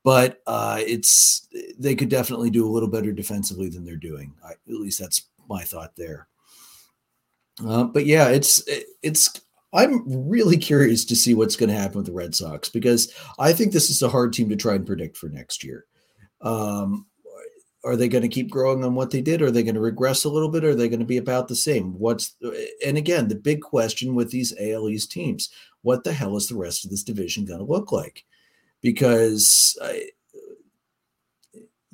but 0.04 0.40
uh, 0.46 0.78
it's 0.80 1.48
they 1.78 1.94
could 1.94 2.08
definitely 2.08 2.50
do 2.50 2.66
a 2.66 2.70
little 2.70 2.88
better 2.88 3.12
defensively 3.12 3.68
than 3.68 3.84
they're 3.84 3.96
doing. 3.96 4.34
I, 4.44 4.52
at 4.52 4.58
least 4.66 5.00
that's 5.00 5.24
my 5.48 5.62
thought 5.62 5.96
there. 5.96 6.28
Uh, 7.66 7.84
but 7.84 8.06
yeah, 8.06 8.28
it's 8.28 8.62
it's. 9.02 9.40
I'm 9.72 10.28
really 10.28 10.56
curious 10.56 11.04
to 11.06 11.16
see 11.16 11.34
what's 11.34 11.56
going 11.56 11.68
to 11.68 11.74
happen 11.74 11.96
with 11.96 12.06
the 12.06 12.12
Red 12.12 12.32
Sox 12.32 12.68
because 12.68 13.12
I 13.40 13.52
think 13.52 13.72
this 13.72 13.90
is 13.90 14.02
a 14.02 14.08
hard 14.08 14.32
team 14.32 14.48
to 14.50 14.56
try 14.56 14.76
and 14.76 14.86
predict 14.86 15.16
for 15.16 15.28
next 15.28 15.64
year. 15.64 15.86
Um, 16.42 17.06
are 17.84 17.96
they 17.96 18.08
going 18.08 18.22
to 18.22 18.28
keep 18.28 18.50
growing 18.50 18.84
on 18.84 18.94
what 18.94 19.10
they 19.10 19.20
did? 19.20 19.42
Are 19.42 19.50
they 19.50 19.62
going 19.62 19.74
to 19.74 19.80
regress 19.80 20.24
a 20.24 20.30
little 20.30 20.48
bit? 20.48 20.64
Are 20.64 20.74
they 20.74 20.88
going 20.88 21.00
to 21.00 21.06
be 21.06 21.18
about 21.18 21.48
the 21.48 21.56
same? 21.56 21.98
What's 21.98 22.34
and 22.84 22.96
again 22.96 23.28
the 23.28 23.34
big 23.34 23.60
question 23.60 24.14
with 24.14 24.30
these 24.30 24.54
AL 24.58 24.88
East 24.88 25.12
teams: 25.12 25.50
What 25.82 26.04
the 26.04 26.12
hell 26.12 26.36
is 26.36 26.48
the 26.48 26.56
rest 26.56 26.84
of 26.84 26.90
this 26.90 27.02
division 27.02 27.44
going 27.44 27.60
to 27.60 27.64
look 27.64 27.92
like? 27.92 28.24
Because 28.80 29.78
I, 29.82 30.08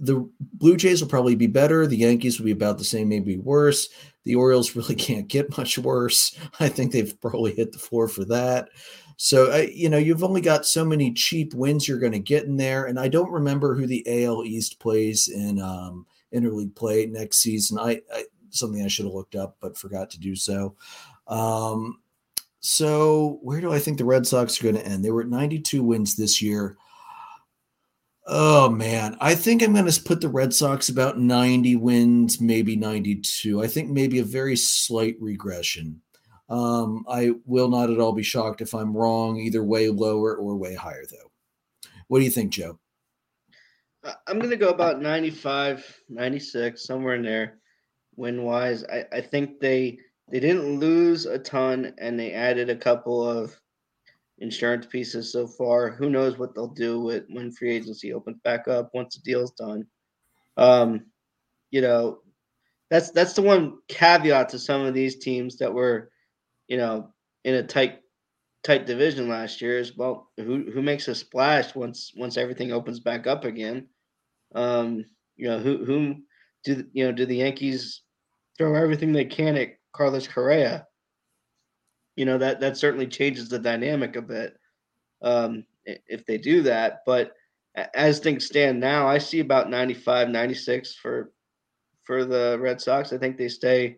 the 0.01 0.29
Blue 0.41 0.77
Jays 0.77 1.03
will 1.03 1.11
probably 1.11 1.37
be 1.37 1.47
better. 1.47 1.87
The 1.87 1.97
Yankees 1.97 2.39
will 2.39 2.47
be 2.47 2.53
about 2.53 2.79
the 2.79 2.85
same, 2.85 3.09
maybe 3.09 3.37
worse. 3.37 3.89
The 4.25 4.35
Orioles 4.35 4.75
really 4.77 4.95
can't 4.95 5.29
get 5.29 5.57
much 5.57 5.79
worse. 5.79 6.37
I 6.59 6.69
think 6.69 6.91
they've 6.91 7.19
probably 7.21 7.55
hit 7.55 7.73
the 7.73 7.79
floor 7.79 8.09
for 8.09 8.25
that. 8.27 8.71
So, 9.17 9.53
uh, 9.53 9.67
you 9.71 9.91
know, 9.91 9.99
you've 9.99 10.25
only 10.25 10.41
got 10.41 10.65
so 10.65 10.83
many 10.83 11.13
cheap 11.13 11.53
wins 11.53 11.87
you're 11.87 11.99
going 11.99 12.13
to 12.13 12.19
get 12.19 12.45
in 12.45 12.57
there. 12.57 12.87
And 12.87 12.99
I 12.99 13.09
don't 13.09 13.31
remember 13.31 13.75
who 13.75 13.87
the 13.87 14.25
AL 14.25 14.45
East 14.45 14.81
plays 14.81 15.29
in 15.29 15.61
um, 15.61 16.07
interleague 16.35 16.75
play 16.75 17.05
next 17.05 17.43
season. 17.43 17.79
I, 17.79 18.01
I 18.15 18.25
something 18.49 18.83
I 18.83 18.89
should 18.89 19.05
have 19.05 19.15
looked 19.15 19.37
up, 19.37 19.59
but 19.61 19.77
forgot 19.77 20.11
to 20.11 20.21
do 20.21 20.35
so. 20.35 20.75
Um, 21.29 22.01
so, 22.61 23.39
where 23.43 23.61
do 23.61 23.73
I 23.73 23.79
think 23.79 23.99
the 23.99 24.05
Red 24.05 24.27
Sox 24.27 24.59
are 24.59 24.65
going 24.65 24.77
to 24.77 24.87
end? 24.87 25.05
They 25.05 25.11
were 25.11 25.23
at 25.23 25.29
92 25.29 25.83
wins 25.83 26.17
this 26.17 26.43
year. 26.43 26.77
Oh 28.33 28.71
man, 28.71 29.17
I 29.21 29.35
think 29.35 29.61
I'm 29.61 29.73
going 29.73 29.91
to 29.91 30.03
put 30.05 30.21
the 30.21 30.29
Red 30.29 30.55
Sox 30.55 30.89
about 30.89 31.19
90 31.19 31.75
wins, 31.75 32.41
maybe 32.41 32.77
92. 32.77 33.61
I 33.61 33.67
think 33.67 33.91
maybe 33.91 34.21
a 34.21 34.25
very 34.25 34.55
slight 34.55 35.17
regression. 35.19 36.01
Um, 36.49 37.05
I 37.09 37.33
will 37.45 37.69
not 37.69 37.91
at 37.91 37.99
all 37.99 38.13
be 38.13 38.23
shocked 38.23 38.61
if 38.61 38.73
I'm 38.73 38.97
wrong, 38.97 39.37
either 39.37 39.65
way 39.65 39.89
lower 39.89 40.37
or 40.37 40.55
way 40.55 40.77
higher, 40.77 41.03
though. 41.11 41.33
What 42.07 42.21
do 42.21 42.25
you 42.25 42.31
think, 42.31 42.53
Joe? 42.53 42.79
I'm 44.05 44.39
going 44.39 44.51
to 44.51 44.57
go 44.57 44.69
about 44.69 45.03
95, 45.03 45.85
96, 46.09 46.87
somewhere 46.87 47.17
in 47.17 47.23
there, 47.23 47.59
win 48.15 48.45
wise. 48.45 48.85
I, 48.85 49.07
I 49.13 49.21
think 49.23 49.59
they 49.59 49.99
they 50.31 50.39
didn't 50.39 50.79
lose 50.79 51.27
a 51.27 51.37
ton 51.37 51.93
and 51.99 52.19
they 52.19 52.33
added 52.33 52.71
a 52.71 52.77
couple 52.77 53.29
of 53.29 53.61
insurance 54.41 54.87
pieces 54.87 55.33
so 55.33 55.47
far. 55.47 55.91
Who 55.91 56.11
knows 56.11 56.39
what 56.39 56.55
they'll 56.55 56.69
do 56.69 57.01
with 57.01 57.25
when 57.29 57.53
free 57.53 57.75
agency 57.75 58.13
opens 58.13 58.39
back 58.43 58.69
up 58.69 58.91
once 58.95 59.17
the 59.17 59.23
deal's 59.23 59.53
done. 59.53 59.87
Um, 60.57 61.07
you 61.71 61.81
know, 61.81 62.19
that's 62.91 63.11
that's 63.11 63.35
the 63.35 63.43
one 63.43 63.79
caveat 63.89 64.49
to 64.51 64.59
some 64.59 64.85
of 64.85 64.95
these 64.95 65.17
teams 65.19 65.57
that 65.59 65.73
were, 65.73 66.11
you 66.69 66.77
know, 66.77 67.13
in 67.45 67.55
a 67.55 67.63
tight 67.63 68.01
tight 68.63 68.87
division 68.87 69.29
last 69.29 69.61
year 69.63 69.79
is 69.79 69.97
well, 69.97 70.31
who 70.37 70.71
who 70.73 70.83
makes 70.83 71.09
a 71.09 71.15
splash 71.15 71.75
once 71.75 72.13
once 72.17 72.37
everything 72.37 72.73
opens 72.73 73.01
back 73.01 73.27
up 73.27 73.45
again? 73.45 73.89
Um, 74.55 75.05
you 75.37 75.49
know, 75.49 75.59
who 75.59 75.85
who 75.85 76.17
do 76.65 76.85
you 76.93 77.07
know 77.07 77.13
do 77.13 77.27
the 77.27 77.37
Yankees 77.37 78.03
throw 78.59 78.75
everything 78.75 79.13
they 79.13 79.25
can 79.25 79.57
at 79.57 79.71
Carlos 79.93 80.27
Correa? 80.27 80.87
You 82.17 82.25
know 82.25 82.39
that 82.39 82.61
that 82.61 82.77
certainly 82.77 83.07
changes 83.07 83.49
the 83.49 83.59
dynamic 83.59 84.17
a 84.17 84.23
bit 84.23 84.57
um, 85.23 85.65
if 85.85 86.27
they 86.27 86.39
do 86.39 86.63
that. 86.63 87.01
But 87.07 87.33
as 87.95 88.19
things 88.19 88.47
stand 88.47 88.81
now, 88.81 89.07
I 89.07 89.19
see 89.19 89.41
about 89.41 89.71
95, 89.71 90.29
96 90.29 90.97
for 90.97 91.33
for 92.03 92.25
the 92.25 92.59
Red 92.61 92.81
Sox. 92.81 93.13
I 93.13 93.19
think 93.19 93.37
they 93.37 93.49
stay 93.49 93.97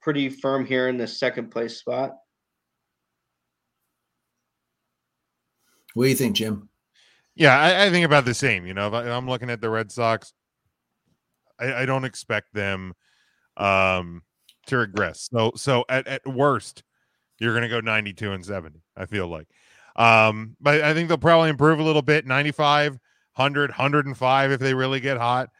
pretty 0.00 0.28
firm 0.28 0.64
here 0.64 0.88
in 0.88 0.96
the 0.96 1.06
second 1.06 1.50
place 1.50 1.76
spot. 1.76 2.12
What 5.94 6.04
do 6.04 6.10
you 6.10 6.16
think, 6.16 6.36
Jim? 6.36 6.68
Yeah, 7.36 7.58
I, 7.58 7.86
I 7.86 7.90
think 7.90 8.04
about 8.04 8.24
the 8.24 8.34
same. 8.34 8.66
You 8.66 8.74
know, 8.74 8.92
I, 8.92 9.16
am 9.16 9.28
looking 9.28 9.50
at 9.50 9.60
the 9.60 9.70
Red 9.70 9.90
Sox. 9.90 10.32
I, 11.58 11.82
I 11.82 11.86
don't 11.86 12.04
expect 12.04 12.52
them 12.52 12.94
um, 13.56 14.22
to 14.66 14.78
regress. 14.78 15.28
So, 15.32 15.52
so 15.56 15.84
at, 15.88 16.06
at 16.06 16.26
worst, 16.26 16.82
you're 17.38 17.52
going 17.52 17.62
to 17.62 17.68
go 17.68 17.80
92 17.80 18.32
and 18.32 18.44
70. 18.44 18.80
I 18.96 19.06
feel 19.06 19.28
like, 19.28 19.48
um, 19.96 20.56
but 20.60 20.82
I 20.82 20.94
think 20.94 21.08
they'll 21.08 21.18
probably 21.18 21.50
improve 21.50 21.78
a 21.78 21.82
little 21.82 22.02
bit. 22.02 22.26
95, 22.26 22.92
100, 22.92 23.70
105 23.70 24.52
if 24.52 24.60
they 24.60 24.74
really 24.74 25.00
get 25.00 25.18
hot. 25.18 25.50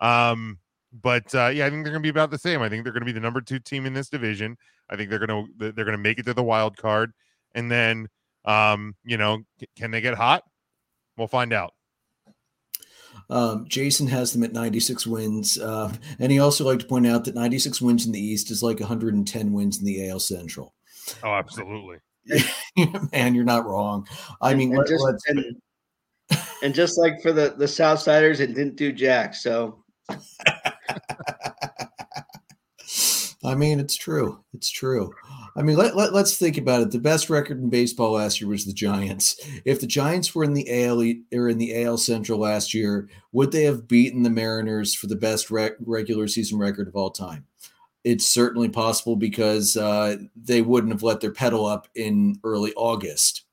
Um, 0.00 0.58
but 0.92 1.32
uh, 1.34 1.48
yeah, 1.48 1.66
I 1.66 1.70
think 1.70 1.84
they're 1.84 1.92
going 1.92 2.02
to 2.02 2.06
be 2.06 2.08
about 2.08 2.30
the 2.30 2.38
same. 2.38 2.62
I 2.62 2.68
think 2.68 2.84
they're 2.84 2.92
going 2.92 3.02
to 3.02 3.06
be 3.06 3.12
the 3.12 3.20
number 3.20 3.40
two 3.40 3.58
team 3.58 3.86
in 3.86 3.92
this 3.92 4.08
division. 4.08 4.56
I 4.88 4.96
think 4.96 5.08
they're 5.08 5.24
going 5.24 5.46
to 5.58 5.72
they're 5.72 5.84
going 5.84 5.96
to 5.96 5.98
make 5.98 6.18
it 6.18 6.26
to 6.26 6.34
the 6.34 6.42
wild 6.42 6.76
card, 6.76 7.12
and 7.54 7.70
then 7.70 8.08
um, 8.44 8.96
you 9.04 9.16
know, 9.16 9.42
can 9.76 9.90
they 9.90 10.00
get 10.00 10.14
hot? 10.14 10.42
We'll 11.16 11.28
find 11.28 11.52
out. 11.52 11.74
Um, 13.28 13.66
Jason 13.68 14.06
has 14.08 14.32
them 14.32 14.42
at 14.42 14.52
96 14.52 15.06
wins. 15.06 15.58
Uh, 15.58 15.92
and 16.18 16.32
he 16.32 16.38
also 16.38 16.64
like 16.64 16.80
to 16.80 16.86
point 16.86 17.06
out 17.06 17.24
that 17.24 17.34
96 17.34 17.80
wins 17.80 18.06
in 18.06 18.12
the 18.12 18.20
East 18.20 18.50
is 18.50 18.62
like 18.62 18.80
110 18.80 19.52
wins 19.52 19.78
in 19.78 19.84
the 19.84 20.08
AL 20.08 20.20
Central. 20.20 20.74
Oh, 21.22 21.34
absolutely. 21.34 21.98
Man, 23.12 23.34
you're 23.34 23.44
not 23.44 23.66
wrong. 23.66 24.06
I 24.40 24.54
mean, 24.54 24.74
and, 24.76 24.86
just, 24.86 25.04
and, 25.28 25.44
and, 26.62 26.74
just 26.74 26.98
like 26.98 27.20
for 27.22 27.32
the, 27.32 27.54
the 27.56 27.66
Southsiders, 27.66 28.40
it 28.40 28.48
didn't 28.48 28.76
do 28.76 28.92
jack. 28.92 29.34
So, 29.34 29.84
I 33.42 33.54
mean, 33.54 33.80
it's 33.80 33.96
true. 33.96 34.44
It's 34.52 34.70
true. 34.70 35.12
I 35.56 35.62
mean, 35.62 35.76
let, 35.76 35.96
let, 35.96 36.14
us 36.14 36.36
think 36.36 36.58
about 36.58 36.82
it. 36.82 36.90
The 36.90 36.98
best 36.98 37.30
record 37.30 37.58
in 37.58 37.70
baseball 37.70 38.12
last 38.12 38.40
year 38.40 38.48
was 38.48 38.66
the 38.66 38.72
Giants. 38.72 39.40
If 39.64 39.80
the 39.80 39.86
Giants 39.86 40.34
were 40.34 40.44
in 40.44 40.52
the 40.54 40.84
AL 40.84 41.00
or 41.34 41.48
in 41.48 41.58
the 41.58 41.82
AL 41.82 41.98
Central 41.98 42.38
last 42.38 42.74
year, 42.74 43.08
would 43.32 43.50
they 43.50 43.64
have 43.64 43.88
beaten 43.88 44.22
the 44.22 44.30
Mariners 44.30 44.94
for 44.94 45.06
the 45.06 45.16
best 45.16 45.50
rec- 45.50 45.76
regular 45.80 46.28
season 46.28 46.58
record 46.58 46.86
of 46.86 46.94
all 46.94 47.10
time? 47.10 47.46
It's 48.02 48.26
certainly 48.26 48.68
possible 48.68 49.16
because 49.16 49.76
uh, 49.76 50.16
they 50.34 50.62
wouldn't 50.62 50.92
have 50.92 51.02
let 51.02 51.20
their 51.20 51.32
pedal 51.32 51.66
up 51.66 51.88
in 51.94 52.38
early 52.44 52.72
August. 52.74 53.44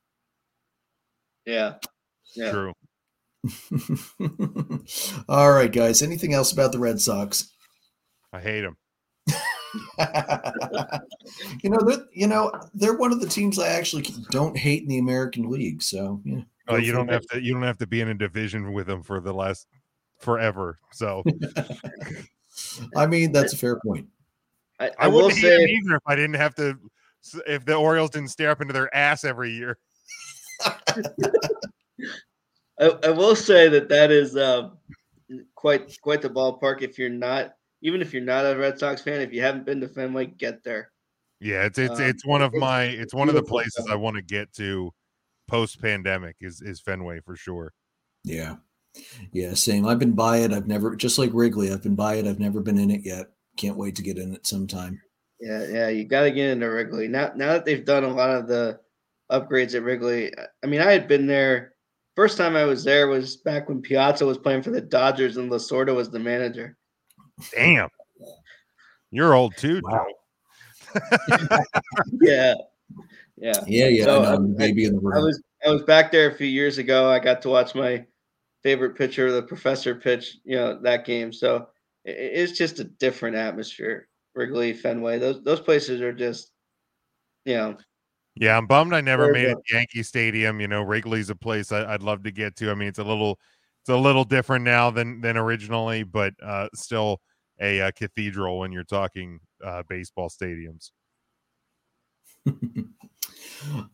Yeah. 1.46 1.76
Yeah. 2.36 2.52
True. 2.52 2.74
all 5.30 5.52
right, 5.52 5.72
guys. 5.72 6.02
Anything 6.02 6.34
else 6.34 6.52
about 6.52 6.72
the 6.72 6.80
Red 6.80 7.02
Sox? 7.02 7.52
I 8.32 8.40
hate 8.40 8.62
them. 8.62 8.78
you 11.62 11.70
know, 11.70 11.80
they're, 11.86 12.06
you 12.14 12.28
know, 12.28 12.52
they're 12.74 12.98
one 12.98 13.12
of 13.12 13.20
the 13.20 13.28
teams 13.28 13.60
I 13.60 13.70
actually 13.70 14.06
don't 14.32 14.58
hate 14.58 14.84
in 14.84 14.88
the 14.88 15.00
American 15.00 15.50
League. 15.50 15.82
So, 15.82 16.22
yeah. 16.24 16.42
Oh, 16.70 16.76
you 16.76 16.92
don't 16.92 17.10
have 17.10 17.26
to. 17.28 17.42
You 17.42 17.54
don't 17.54 17.64
have 17.64 17.78
to 17.78 17.88
be 17.88 18.02
in 18.02 18.10
a 18.10 18.14
division 18.14 18.74
with 18.74 18.88
them 18.88 19.02
for 19.02 19.22
the 19.22 19.34
last 19.34 19.68
forever. 20.20 20.80
So, 20.92 21.24
I 22.96 23.06
mean, 23.08 23.32
that's 23.32 23.54
a 23.54 23.58
fair 23.58 23.80
point. 23.86 24.08
I, 24.80 24.88
I, 24.88 24.92
I 25.00 25.08
will 25.08 25.30
say 25.30 25.64
either 25.64 25.96
if 25.96 26.04
I 26.06 26.16
didn't 26.16 26.36
have 26.36 26.56
to, 26.56 26.78
if 27.48 27.66
the 27.66 27.76
Orioles 27.76 28.12
didn't 28.12 28.30
stare 28.30 28.52
up 28.52 28.62
into 28.62 28.74
their 28.74 28.94
ass 28.96 29.24
every 29.24 29.52
year. 29.52 29.78
I, 32.80 32.90
I, 33.04 33.10
will 33.10 33.36
say 33.36 33.70
that 33.70 33.90
that 33.90 34.12
is 34.12 34.36
uh, 34.36 34.70
quite 35.56 36.00
quite 36.02 36.22
the 36.22 36.30
ballpark. 36.30 36.82
If 36.82 37.00
you're 37.00 37.10
not 37.10 37.54
even 37.82 38.02
if 38.02 38.14
you're 38.14 38.24
not 38.24 38.46
a 38.46 38.58
Red 38.58 38.80
Sox 38.80 39.02
fan, 39.02 39.22
if 39.22 39.34
you 39.34 39.42
haven't 39.42 39.66
been 39.66 39.82
to 39.82 39.88
Fenway, 39.88 40.28
get 40.28 40.64
there. 40.64 40.92
Yeah, 41.40 41.66
it's 41.66 41.78
it's 41.78 42.00
um, 42.00 42.06
it's 42.06 42.26
one 42.26 42.42
of 42.42 42.54
my 42.54 42.84
it's 42.84 43.14
one 43.14 43.30
of 43.30 43.36
the 43.36 43.44
places 43.44 43.88
I 43.90 43.96
want 43.96 44.16
to 44.16 44.22
get 44.22 44.54
to 44.54 44.92
post 45.48 45.82
pandemic 45.82 46.36
is 46.42 46.62
is 46.62 46.80
Fenway 46.80 47.22
for 47.22 47.36
sure. 47.36 47.74
Yeah. 48.24 48.56
Yeah, 49.32 49.54
same. 49.54 49.86
I've 49.86 50.00
been 50.00 50.14
by 50.14 50.38
it. 50.38 50.52
I've 50.52 50.68
never 50.68 50.96
just 50.96 51.20
like 51.20 51.30
Wrigley, 51.32 51.72
I've 51.72 51.84
been 51.84 51.96
by 51.96 52.16
it. 52.16 52.26
I've 52.26 52.40
never 52.40 52.62
been 52.62 52.80
in 52.80 52.90
it 52.90 53.02
yet. 53.04 53.28
Can't 53.58 53.78
wait 53.78 53.96
to 53.96 54.04
get 54.04 54.18
in 54.18 54.34
it 54.34 54.48
sometime. 54.48 55.02
Yeah, 55.40 55.68
yeah, 55.68 55.90
you 55.90 56.06
got 56.06 56.24
to 56.24 56.32
get 56.32 56.50
into 56.50 56.68
Wrigley. 56.68 57.08
Now 57.08 57.32
now 57.36 57.54
that 57.54 57.66
they've 57.66 57.86
done 57.86 58.04
a 58.04 58.14
lot 58.14 58.32
of 58.32 58.48
the 58.48 58.80
upgrades 59.32 59.76
at 59.76 59.84
Wrigley. 59.84 60.34
I 60.64 60.68
mean, 60.68 60.82
I 60.82 60.92
had 60.92 61.08
been 61.08 61.28
there 61.28 61.74
first 62.18 62.36
time 62.36 62.56
I 62.56 62.64
was 62.66 62.84
there 62.84 63.08
was 63.08 63.38
back 63.38 63.70
when 63.70 63.82
Piazza 63.82 64.26
was 64.26 64.40
playing 64.40 64.64
for 64.64 64.72
the 64.72 64.82
Dodgers 64.82 65.38
and 65.38 65.52
Lasorda 65.52 65.96
was 65.96 66.10
the 66.10 66.20
manager. 66.20 66.76
Damn. 67.54 67.90
You're 69.12 69.36
old 69.36 69.56
too, 69.56 69.82
wow. 69.84 70.06
yeah. 72.22 72.56
Yeah. 73.38 73.54
Yeah, 73.68 73.88
yeah. 73.88 74.04
So, 74.06 74.24
I, 74.24 74.38
maybe 74.38 74.86
in 74.86 74.96
the 74.96 75.00
room. 75.00 75.16
I 75.16 75.20
was 75.20 75.42
I 75.66 75.70
was 75.70 75.84
back 75.84 76.12
there 76.12 76.30
a 76.32 76.36
few 76.36 76.48
years 76.48 76.80
ago. 76.80 77.10
I 77.10 77.20
got 77.20 77.42
to 77.44 77.50
watch 77.50 77.76
my 77.76 78.04
favorite 78.64 78.96
pitcher, 78.96 79.32
the 79.32 79.44
professor 79.44 79.94
pitch, 79.94 80.38
you 80.44 80.56
know, 80.56 80.80
that 80.82 81.06
game. 81.06 81.32
So 81.32 81.56
it, 81.56 81.68
it's 82.08 82.58
just 82.58 82.80
a 82.80 82.86
different 82.86 83.36
atmosphere. 83.36 84.08
Wrigley, 84.34 84.74
Fenway, 84.74 85.20
those 85.20 85.44
those 85.44 85.60
places 85.60 86.02
are 86.02 86.14
just, 86.14 86.52
you 87.46 87.56
know. 87.56 87.78
Yeah, 88.40 88.56
I'm 88.56 88.68
bummed 88.68 88.94
I 88.94 89.02
never 89.02 89.32
made 89.32 89.48
it 89.48 89.58
Yankee 89.72 90.04
Stadium. 90.04 90.62
You 90.62 90.68
know, 90.68 90.84
Wrigley's 90.84 91.32
a 91.32 91.36
place 91.36 91.72
I, 91.72 91.92
would 91.92 92.04
love 92.04 92.24
to 92.24 92.32
get 92.32 92.56
to. 92.58 92.70
I 92.70 92.76
mean, 92.76 92.88
it's 92.88 93.00
a 93.00 93.04
little 93.04 93.40
it's 93.82 93.90
a 93.90 93.98
little 93.98 94.24
different 94.24 94.64
now 94.64 94.92
than 94.92 95.22
than 95.22 95.38
originally, 95.38 96.04
but 96.04 96.34
uh, 96.44 96.70
still 96.76 97.20
a, 97.60 97.80
a, 97.80 97.92
cathedral 97.92 98.60
when 98.60 98.72
you're 98.72 98.84
talking 98.84 99.40
uh, 99.66 99.82
baseball 99.90 100.30
stadiums. 100.30 100.92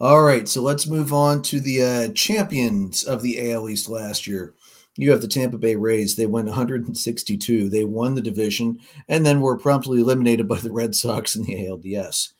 All 0.01 0.21
right, 0.21 0.47
so 0.47 0.61
let's 0.61 0.87
move 0.87 1.13
on 1.13 1.41
to 1.43 1.61
the 1.61 1.81
uh, 1.81 2.07
champions 2.13 3.05
of 3.05 3.21
the 3.21 3.53
AL 3.53 3.69
East 3.69 3.87
last 3.87 4.27
year. 4.27 4.53
You 4.95 5.11
have 5.11 5.21
the 5.21 5.27
Tampa 5.27 5.57
Bay 5.57 5.75
Rays. 5.75 6.15
They 6.15 6.27
went 6.27 6.47
162. 6.47 7.69
They 7.69 7.83
won 7.83 8.15
the 8.15 8.21
division 8.21 8.79
and 9.07 9.25
then 9.25 9.41
were 9.41 9.57
promptly 9.57 9.99
eliminated 9.99 10.47
by 10.47 10.59
the 10.59 10.71
Red 10.71 10.93
Sox 10.93 11.35
in 11.35 11.43
the 11.43 11.55
ALDS. 11.55 12.33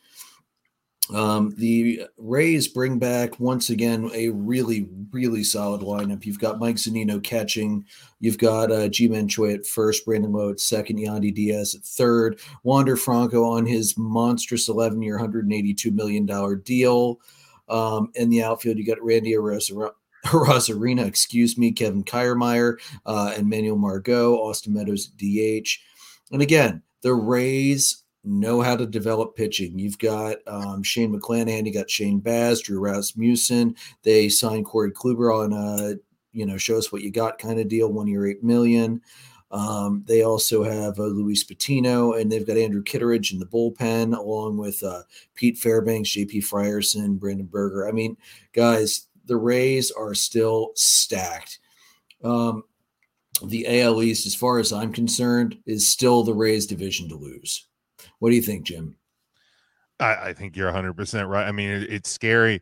Um, 1.14 1.54
the 1.58 2.04
Rays 2.18 2.68
bring 2.68 2.98
back 2.98 3.40
once 3.40 3.70
again 3.70 4.10
a 4.14 4.30
really, 4.30 4.88
really 5.12 5.44
solid 5.44 5.82
lineup. 5.82 6.26
You've 6.26 6.40
got 6.40 6.60
Mike 6.60 6.78
Zunino 6.78 7.22
catching. 7.22 7.86
You've 8.20 8.38
got 8.38 8.72
uh, 8.72 8.88
Ji-Man 8.88 9.28
Choi 9.28 9.54
at 9.54 9.66
first, 9.66 10.06
Brandon 10.06 10.32
Lowe 10.32 10.52
at 10.52 10.62
second, 10.62 11.00
Yandy 11.00 11.34
Diaz 11.34 11.76
at 11.76 11.84
third, 11.84 12.40
Wander 12.64 12.96
Franco 12.96 13.44
on 13.44 13.66
his 13.66 13.98
monstrous 13.98 14.70
11 14.70 15.02
year, 15.02 15.20
$182 15.20 15.94
million 15.94 16.62
deal. 16.64 17.20
Um, 17.68 18.12
in 18.16 18.30
the 18.30 18.44
outfield, 18.44 18.78
you 18.78 18.86
got 18.86 19.04
Randy 19.04 19.34
Arozarena, 19.34 19.92
excuse 21.06 21.58
me, 21.58 21.72
Kevin 21.72 22.04
Kiermaier, 22.04 22.78
uh, 23.06 23.34
and 23.36 23.50
Manuel 23.50 23.78
Margot, 23.78 24.36
Austin 24.36 24.74
Meadows 24.74 25.08
DH. 25.08 25.80
And 26.32 26.42
again, 26.42 26.82
the 27.02 27.14
Rays 27.14 28.04
know 28.24 28.62
how 28.62 28.76
to 28.76 28.86
develop 28.86 29.36
pitching. 29.36 29.78
You've 29.78 30.00
got 30.00 30.38
um, 30.48 30.82
Shane 30.84 31.14
McClanahan, 31.14 31.66
you 31.66 31.74
got 31.74 31.90
Shane 31.90 32.20
Baz, 32.20 32.62
Drew 32.62 32.80
Rasmussen. 32.80 33.76
They 34.04 34.30
signed 34.30 34.66
Corey 34.66 34.92
Kluber 34.92 35.44
on 35.44 35.54
a 35.54 35.96
you 36.32 36.46
know 36.46 36.58
show 36.58 36.78
us 36.78 36.92
what 36.92 37.02
you 37.02 37.12
got 37.12 37.38
kind 37.38 37.60
of 37.60 37.68
deal, 37.68 37.92
one 37.92 38.08
year 38.08 38.26
eight 38.28 38.44
million. 38.44 39.02
Um, 39.52 40.04
they 40.08 40.24
also 40.24 40.64
have 40.64 40.98
uh, 40.98 41.04
Luis 41.04 41.44
Patino, 41.44 42.14
and 42.14 42.32
they've 42.32 42.48
got 42.48 42.58
Andrew 42.58 42.82
Kittredge 42.82 43.32
in 43.32 43.38
the 43.38 43.46
bullpen, 43.46 44.18
along 44.18 44.58
with 44.58 44.82
uh, 44.82 45.04
Pete 45.36 45.60
Fairbanks, 45.60 46.10
JP 46.10 46.38
Feyereisen, 46.38 47.20
Brandon 47.20 47.46
Berger. 47.46 47.88
I 47.88 47.92
mean, 47.92 48.18
guys, 48.54 49.08
the 49.26 49.38
Rays 49.38 49.92
are 49.92 50.14
still 50.14 50.72
stacked. 50.76 51.60
Um, 52.24 52.64
the 53.44 53.82
AL 53.82 54.02
East, 54.04 54.26
as 54.26 54.36
far 54.36 54.60
as 54.60 54.72
I'm 54.72 54.94
concerned, 54.94 55.58
is 55.66 55.88
still 55.88 56.24
the 56.24 56.34
Rays 56.34 56.66
division 56.66 57.10
to 57.10 57.16
lose. 57.16 57.68
What 58.20 58.30
do 58.30 58.36
you 58.36 58.42
think, 58.42 58.66
Jim? 58.66 58.96
I, 60.00 60.16
I 60.30 60.34
think 60.34 60.56
you're 60.56 60.68
100 60.68 60.94
percent 60.94 61.28
right. 61.28 61.48
I 61.48 61.52
mean, 61.52 61.70
it, 61.70 61.92
it's 61.92 62.10
scary, 62.10 62.62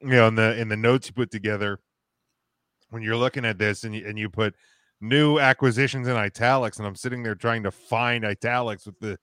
you 0.00 0.08
know, 0.08 0.28
in 0.28 0.34
the 0.34 0.58
in 0.58 0.68
the 0.68 0.76
notes 0.76 1.08
you 1.08 1.14
put 1.14 1.30
together 1.30 1.80
when 2.90 3.02
you're 3.02 3.16
looking 3.16 3.44
at 3.44 3.58
this, 3.58 3.84
and 3.84 3.94
you, 3.94 4.06
and 4.06 4.18
you 4.18 4.30
put 4.30 4.54
new 5.00 5.38
acquisitions 5.38 6.08
in 6.08 6.16
italics, 6.16 6.78
and 6.78 6.86
I'm 6.86 6.96
sitting 6.96 7.22
there 7.22 7.34
trying 7.34 7.62
to 7.64 7.70
find 7.70 8.24
italics 8.24 8.86
with 8.86 8.98
the 8.98 9.18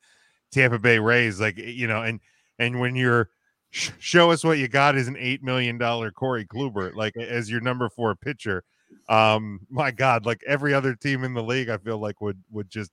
Tampa 0.51 0.80
Bay 0.80 0.99
Rays, 0.99 1.39
like 1.39 1.58
you 1.58 1.88
know, 1.88 2.01
and 2.01 2.20
and 2.60 2.80
when 2.80 2.95
you're 2.95 3.30
show 3.76 4.32
us 4.32 4.43
what 4.43 4.57
you 4.57 4.67
got 4.67 4.95
is 4.95 5.07
an 5.07 5.17
eight 5.19 5.43
million 5.43 5.78
dollar 5.78 6.11
Corey 6.11 6.45
Kluber, 6.45 6.93
like 6.95 7.15
as 7.17 7.49
your 7.49 7.61
number 7.61 7.89
four 7.89 8.15
pitcher. 8.15 8.63
Um, 9.09 9.61
my 9.69 9.91
God, 9.91 10.26
like 10.26 10.41
every 10.47 10.73
other 10.73 10.95
team 10.95 11.23
in 11.23 11.34
the 11.34 11.43
league, 11.43 11.69
I 11.69 11.78
feel 11.78 11.97
like 11.97 12.21
would 12.21 12.41
would 12.51 12.69
just 12.69 12.91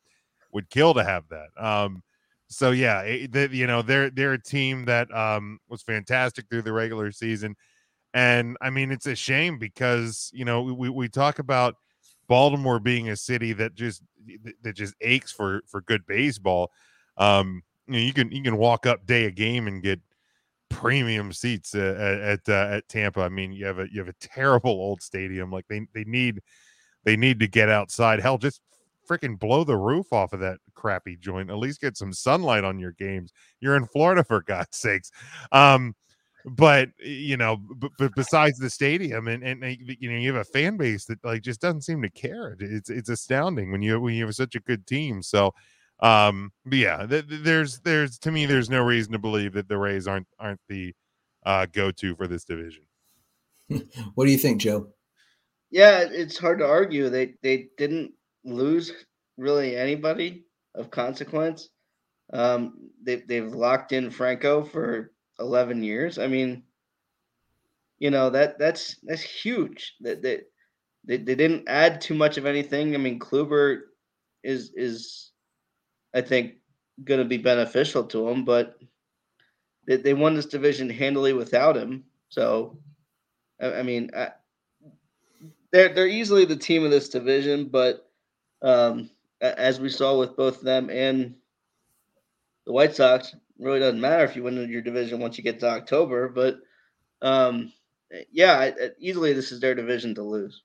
would 0.52 0.68
kill 0.70 0.94
to 0.94 1.04
have 1.04 1.24
that. 1.30 1.48
Um, 1.56 2.02
so 2.48 2.70
yeah, 2.72 3.02
they, 3.30 3.48
you 3.50 3.66
know 3.66 3.82
they're 3.82 4.10
they're 4.10 4.34
a 4.34 4.42
team 4.42 4.84
that 4.86 5.12
um 5.14 5.58
was 5.68 5.82
fantastic 5.82 6.46
through 6.50 6.62
the 6.62 6.72
regular 6.72 7.12
season, 7.12 7.54
and 8.12 8.56
I 8.60 8.70
mean 8.70 8.90
it's 8.90 9.06
a 9.06 9.14
shame 9.14 9.58
because 9.58 10.30
you 10.34 10.44
know 10.44 10.62
we 10.62 10.88
we 10.88 11.08
talk 11.08 11.38
about 11.38 11.76
Baltimore 12.28 12.80
being 12.80 13.08
a 13.08 13.16
city 13.16 13.52
that 13.54 13.74
just 13.74 14.02
that 14.62 14.74
just 14.74 14.94
aches 15.00 15.32
for 15.32 15.62
for 15.66 15.80
good 15.82 16.06
baseball. 16.06 16.70
Um, 17.16 17.62
you, 17.86 17.92
know, 17.94 17.98
you 18.00 18.12
can 18.12 18.32
you 18.32 18.42
can 18.42 18.56
walk 18.56 18.86
up 18.86 19.06
day 19.06 19.24
a 19.26 19.30
game 19.30 19.66
and 19.66 19.82
get 19.82 20.00
premium 20.72 21.32
seats 21.32 21.74
at 21.74 21.96
at, 21.96 22.40
uh, 22.48 22.68
at 22.70 22.88
Tampa. 22.88 23.20
I 23.20 23.28
mean, 23.28 23.52
you 23.52 23.66
have 23.66 23.78
a 23.78 23.86
you 23.92 24.00
have 24.00 24.08
a 24.08 24.14
terrible 24.20 24.72
old 24.72 25.02
stadium. 25.02 25.50
Like 25.50 25.66
they 25.68 25.86
they 25.94 26.04
need 26.04 26.40
they 27.04 27.16
need 27.16 27.38
to 27.40 27.48
get 27.48 27.68
outside. 27.68 28.20
Hell, 28.20 28.38
just 28.38 28.60
freaking 29.08 29.38
blow 29.38 29.64
the 29.64 29.76
roof 29.76 30.12
off 30.12 30.32
of 30.32 30.40
that 30.40 30.58
crappy 30.74 31.16
joint. 31.16 31.50
At 31.50 31.58
least 31.58 31.80
get 31.80 31.96
some 31.96 32.12
sunlight 32.12 32.64
on 32.64 32.78
your 32.78 32.92
games. 32.92 33.32
You're 33.60 33.76
in 33.76 33.86
Florida 33.86 34.24
for 34.24 34.42
God's 34.46 34.76
sakes. 34.76 35.10
Um, 35.50 35.94
but 36.44 36.88
you 36.98 37.36
know, 37.36 37.58
but, 37.76 38.14
besides 38.16 38.58
the 38.58 38.70
stadium 38.70 39.28
and 39.28 39.44
and 39.44 39.62
you 39.78 40.10
know 40.10 40.18
you 40.18 40.32
have 40.34 40.40
a 40.40 40.50
fan 40.50 40.76
base 40.76 41.04
that 41.04 41.24
like 41.24 41.42
just 41.42 41.60
doesn't 41.60 41.82
seem 41.82 42.02
to 42.02 42.10
care. 42.10 42.56
It's 42.58 42.90
it's 42.90 43.08
astounding 43.08 43.70
when 43.70 43.82
you 43.82 44.00
when 44.00 44.14
you 44.14 44.26
have 44.26 44.34
such 44.34 44.56
a 44.56 44.60
good 44.60 44.86
team. 44.86 45.22
So 45.22 45.54
um, 46.02 46.52
but 46.66 46.78
yeah, 46.78 47.06
th- 47.06 47.24
there's 47.28 47.78
there's 47.80 48.18
to 48.18 48.32
me 48.32 48.44
there's 48.44 48.68
no 48.68 48.82
reason 48.82 49.12
to 49.12 49.18
believe 49.18 49.52
that 49.54 49.68
the 49.68 49.78
Rays 49.78 50.08
aren't 50.08 50.26
aren't 50.38 50.60
the 50.68 50.92
uh, 51.46 51.66
go-to 51.72 52.16
for 52.16 52.26
this 52.26 52.44
division. 52.44 52.82
what 54.14 54.26
do 54.26 54.32
you 54.32 54.38
think, 54.38 54.60
Joe? 54.60 54.88
Yeah, 55.70 56.00
it's 56.00 56.36
hard 56.36 56.58
to 56.58 56.66
argue. 56.66 57.08
They 57.08 57.34
they 57.42 57.68
didn't 57.78 58.12
lose 58.44 58.92
really 59.38 59.76
anybody 59.76 60.44
of 60.74 60.90
consequence. 60.90 61.68
Um, 62.32 62.90
they 63.02 63.16
they've 63.16 63.54
locked 63.54 63.92
in 63.92 64.10
Franco 64.10 64.64
for 64.64 65.12
eleven 65.38 65.84
years. 65.84 66.18
I 66.18 66.26
mean, 66.26 66.64
you 68.00 68.10
know 68.10 68.28
that 68.30 68.58
that's 68.58 68.96
that's 69.04 69.22
huge. 69.22 69.94
That 70.00 70.22
that 70.22 70.48
they, 71.04 71.16
they 71.16 71.36
didn't 71.36 71.68
add 71.68 72.00
too 72.00 72.14
much 72.14 72.38
of 72.38 72.46
anything. 72.46 72.94
I 72.94 72.98
mean, 72.98 73.18
Kluber 73.18 73.82
is 74.42 74.72
is 74.74 75.31
I 76.14 76.20
think, 76.20 76.54
going 77.04 77.20
to 77.20 77.24
be 77.24 77.38
beneficial 77.38 78.04
to 78.04 78.26
them. 78.26 78.44
But 78.44 78.78
they, 79.86 79.96
they 79.96 80.14
won 80.14 80.34
this 80.34 80.46
division 80.46 80.88
handily 80.90 81.32
without 81.32 81.76
him. 81.76 82.04
So, 82.28 82.78
I, 83.60 83.74
I 83.74 83.82
mean, 83.82 84.10
I, 84.16 84.30
they're 85.70 85.92
they're 85.92 86.06
easily 86.06 86.44
the 86.44 86.56
team 86.56 86.84
of 86.84 86.90
this 86.90 87.08
division. 87.08 87.66
But 87.66 88.08
um, 88.60 89.10
as 89.40 89.80
we 89.80 89.88
saw 89.88 90.18
with 90.18 90.36
both 90.36 90.60
them 90.60 90.90
and 90.90 91.34
the 92.66 92.72
White 92.72 92.94
Sox, 92.94 93.34
really 93.58 93.80
doesn't 93.80 94.00
matter 94.00 94.24
if 94.24 94.36
you 94.36 94.42
win 94.42 94.68
your 94.68 94.82
division 94.82 95.20
once 95.20 95.38
you 95.38 95.44
get 95.44 95.60
to 95.60 95.68
October. 95.68 96.28
But 96.28 96.58
um, 97.22 97.72
yeah, 98.30 98.70
easily 98.98 99.32
this 99.32 99.52
is 99.52 99.60
their 99.60 99.74
division 99.74 100.14
to 100.16 100.22
lose. 100.22 100.62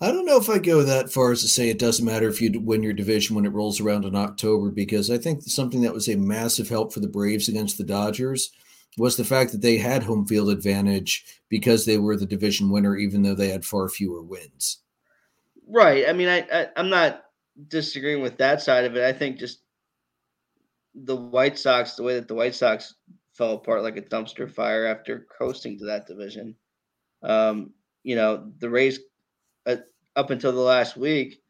I 0.00 0.10
don't 0.10 0.26
know 0.26 0.38
if 0.38 0.50
I 0.50 0.58
go 0.58 0.82
that 0.82 1.12
far 1.12 1.32
as 1.32 1.40
to 1.42 1.48
say 1.48 1.68
it 1.68 1.78
doesn't 1.78 2.04
matter 2.04 2.28
if 2.28 2.40
you 2.40 2.60
win 2.60 2.82
your 2.82 2.92
division 2.92 3.36
when 3.36 3.46
it 3.46 3.52
rolls 3.52 3.80
around 3.80 4.04
in 4.04 4.16
October, 4.16 4.70
because 4.70 5.10
I 5.10 5.18
think 5.18 5.42
something 5.42 5.82
that 5.82 5.94
was 5.94 6.08
a 6.08 6.16
massive 6.16 6.68
help 6.68 6.92
for 6.92 7.00
the 7.00 7.08
Braves 7.08 7.48
against 7.48 7.78
the 7.78 7.84
Dodgers 7.84 8.50
was 8.98 9.16
the 9.16 9.24
fact 9.24 9.52
that 9.52 9.62
they 9.62 9.76
had 9.76 10.02
home 10.02 10.26
field 10.26 10.50
advantage 10.50 11.24
because 11.48 11.84
they 11.84 11.98
were 11.98 12.16
the 12.16 12.26
division 12.26 12.70
winner, 12.70 12.96
even 12.96 13.22
though 13.22 13.34
they 13.34 13.48
had 13.48 13.64
far 13.64 13.88
fewer 13.88 14.22
wins. 14.22 14.82
Right. 15.66 16.08
I 16.08 16.12
mean, 16.12 16.28
I, 16.28 16.46
I 16.52 16.68
I'm 16.76 16.90
not 16.90 17.24
disagreeing 17.68 18.22
with 18.22 18.36
that 18.38 18.62
side 18.62 18.84
of 18.84 18.96
it. 18.96 19.04
I 19.04 19.12
think 19.12 19.38
just 19.38 19.60
the 20.94 21.16
White 21.16 21.58
Sox, 21.58 21.94
the 21.94 22.02
way 22.02 22.14
that 22.14 22.28
the 22.28 22.34
White 22.34 22.54
Sox 22.54 22.94
fell 23.32 23.54
apart 23.54 23.82
like 23.82 23.96
a 23.96 24.02
dumpster 24.02 24.50
fire 24.50 24.86
after 24.86 25.26
coasting 25.38 25.78
to 25.78 25.86
that 25.86 26.06
division. 26.06 26.54
Um, 27.22 27.72
you 28.02 28.16
know, 28.16 28.52
the 28.58 28.70
Rays 28.70 29.00
uh, 29.66 29.76
up 30.16 30.30
until 30.30 30.52
the 30.52 30.60
last 30.60 30.96
week, 30.96 31.40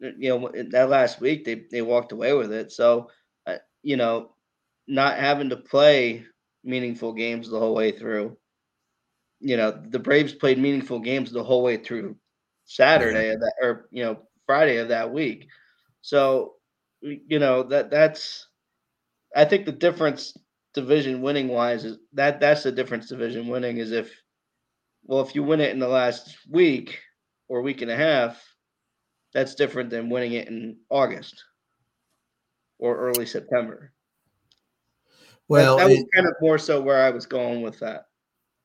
you 0.00 0.28
know, 0.30 0.50
that 0.70 0.88
last 0.90 1.20
week 1.20 1.44
they 1.44 1.64
they 1.70 1.82
walked 1.82 2.12
away 2.12 2.32
with 2.34 2.52
it. 2.52 2.72
So, 2.72 3.10
uh, 3.46 3.56
you 3.82 3.96
know, 3.96 4.34
not 4.88 5.18
having 5.18 5.50
to 5.50 5.56
play 5.56 6.24
meaningful 6.64 7.12
games 7.12 7.48
the 7.50 7.58
whole 7.58 7.74
way 7.74 7.92
through. 7.92 8.36
You 9.40 9.56
know, 9.56 9.70
the 9.72 9.98
Braves 9.98 10.32
played 10.34 10.58
meaningful 10.58 11.00
games 11.00 11.32
the 11.32 11.42
whole 11.42 11.62
way 11.62 11.76
through 11.76 12.16
Saturday 12.64 13.30
of 13.30 13.40
that, 13.40 13.54
or 13.60 13.88
you 13.90 14.04
know, 14.04 14.18
Friday 14.46 14.76
of 14.78 14.88
that 14.88 15.12
week. 15.12 15.48
So, 16.02 16.54
you 17.02 17.38
know 17.38 17.62
that 17.64 17.90
that's. 17.90 18.46
I 19.36 19.44
think 19.44 19.66
the 19.66 19.72
difference 19.72 20.36
division 20.74 21.22
winning 21.22 21.48
wise 21.48 21.84
is 21.84 21.98
that 22.14 22.40
that's 22.40 22.62
the 22.64 22.72
difference 22.72 23.08
division 23.08 23.48
winning 23.48 23.78
is 23.78 23.92
if 23.92 24.22
well 25.04 25.20
if 25.22 25.34
you 25.34 25.42
win 25.42 25.60
it 25.60 25.70
in 25.72 25.78
the 25.80 25.88
last 25.88 26.36
week 26.50 27.00
or 27.48 27.58
a 27.58 27.62
week 27.62 27.82
and 27.82 27.90
a 27.90 27.96
half, 27.96 28.42
that's 29.32 29.54
different 29.54 29.90
than 29.90 30.10
winning 30.10 30.32
it 30.32 30.48
in 30.48 30.76
August 30.90 31.44
or 32.78 32.96
early 32.96 33.26
September. 33.26 33.92
Well, 35.48 35.76
that, 35.76 35.88
that 35.88 35.90
was 35.90 36.04
kind 36.14 36.26
of 36.26 36.34
more 36.40 36.58
so 36.58 36.80
where 36.80 37.04
I 37.04 37.10
was 37.10 37.26
going 37.26 37.62
with 37.62 37.78
that. 37.80 38.06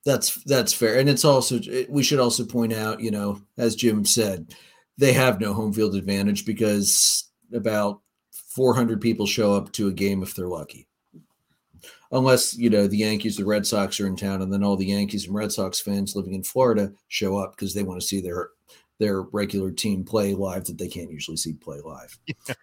That's 0.05 0.41
that's 0.45 0.71
fair, 0.71 0.99
and 0.99 1.09
it's 1.09 1.25
also 1.25 1.59
we 1.89 2.01
should 2.01 2.19
also 2.19 2.45
point 2.45 2.71
out, 2.71 3.01
you 3.01 3.11
know, 3.11 3.41
as 3.57 3.75
Jim 3.75 4.05
said, 4.05 4.55
they 4.97 5.11
have 5.11 5.41
no 5.41 5.53
home 5.53 5.73
field 5.73 5.95
advantage 5.95 6.45
because 6.45 7.30
about 7.53 8.01
400 8.32 9.01
people 9.01 9.28
show 9.28 9.53
up 9.53 9.71
to 9.73 9.88
a 9.88 9.93
game 9.93 10.23
if 10.23 10.34
they're 10.34 10.47
lucky. 10.47 10.88
Unless, 12.11 12.57
you 12.57 12.69
know, 12.69 12.88
the 12.88 12.97
Yankees, 12.97 13.38
the 13.38 13.45
Red 13.45 13.65
Sox 13.65 13.99
are 13.99 14.07
in 14.07 14.15
town, 14.15 14.41
and 14.41 14.51
then 14.51 14.63
all 14.63 14.78
the 14.78 14.86
Yankees 14.86 15.25
and 15.25 15.36
Red 15.36 15.51
Sox 15.51 15.80
fans 15.80 16.15
living 16.15 16.34
in 16.34 16.43
Florida 16.43 16.91
show 17.07 17.38
up 17.38 17.55
because 17.55 17.73
they 17.73 17.84
want 17.84 17.99
to 17.99 18.07
see 18.07 18.21
their 18.21 18.49
their 18.99 19.21
regular 19.21 19.71
team 19.71 20.03
play 20.03 20.34
live 20.34 20.65
that 20.65 20.78
they 20.78 20.88
can't 20.88 21.11
usually 21.11 21.38
see 21.38 21.53
play 21.53 21.80
live. 21.84 22.17
Yeah. 22.25 22.55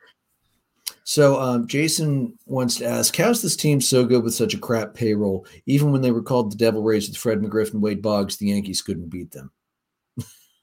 So 1.04 1.38
um, 1.38 1.66
Jason 1.66 2.38
wants 2.46 2.76
to 2.76 2.86
ask, 2.86 3.14
how's 3.14 3.42
this 3.42 3.56
team 3.56 3.80
so 3.80 4.06
good 4.06 4.24
with 4.24 4.34
such 4.34 4.54
a 4.54 4.58
crap 4.58 4.94
payroll? 4.94 5.46
Even 5.66 5.92
when 5.92 6.00
they 6.00 6.10
were 6.10 6.22
called 6.22 6.50
the 6.50 6.56
Devil 6.56 6.82
Rays 6.82 7.08
with 7.08 7.18
Fred 7.18 7.40
McGriff 7.40 7.72
and 7.72 7.82
Wade 7.82 8.00
Boggs, 8.00 8.38
the 8.38 8.46
Yankees 8.46 8.80
couldn't 8.80 9.10
beat 9.10 9.30
them. 9.30 9.52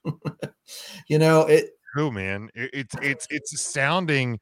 you 1.08 1.20
know 1.20 1.42
it. 1.42 1.72
True, 1.94 2.12
man. 2.12 2.50
It, 2.56 2.72
it's 2.74 2.96
it's 3.02 3.28
it's 3.30 3.54
astounding 3.54 4.40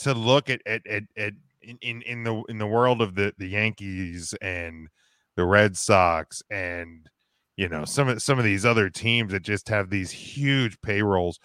to 0.00 0.14
look 0.14 0.50
at 0.50 0.60
at 0.66 0.84
at, 0.86 1.04
at 1.16 1.32
in, 1.62 1.78
in 1.80 2.02
in 2.02 2.24
the 2.24 2.42
in 2.48 2.58
the 2.58 2.66
world 2.66 3.00
of 3.00 3.14
the 3.14 3.32
the 3.38 3.48
Yankees 3.48 4.34
and 4.40 4.88
the 5.36 5.44
Red 5.44 5.76
Sox 5.76 6.42
and 6.50 7.08
you 7.56 7.68
know 7.68 7.78
mm-hmm. 7.78 7.84
some 7.86 8.08
of 8.08 8.22
some 8.22 8.38
of 8.38 8.44
these 8.44 8.64
other 8.64 8.90
teams 8.90 9.32
that 9.32 9.42
just 9.42 9.68
have 9.68 9.90
these 9.90 10.10
huge 10.10 10.80
payrolls 10.80 11.38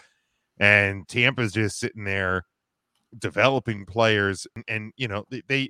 and 0.60 1.08
tampa's 1.08 1.54
just 1.54 1.80
sitting 1.80 2.04
there 2.04 2.44
developing 3.18 3.86
players 3.86 4.48
and, 4.56 4.66
and 4.68 4.94
you 4.98 5.08
know 5.08 5.24
they, 5.30 5.42
they 5.48 5.70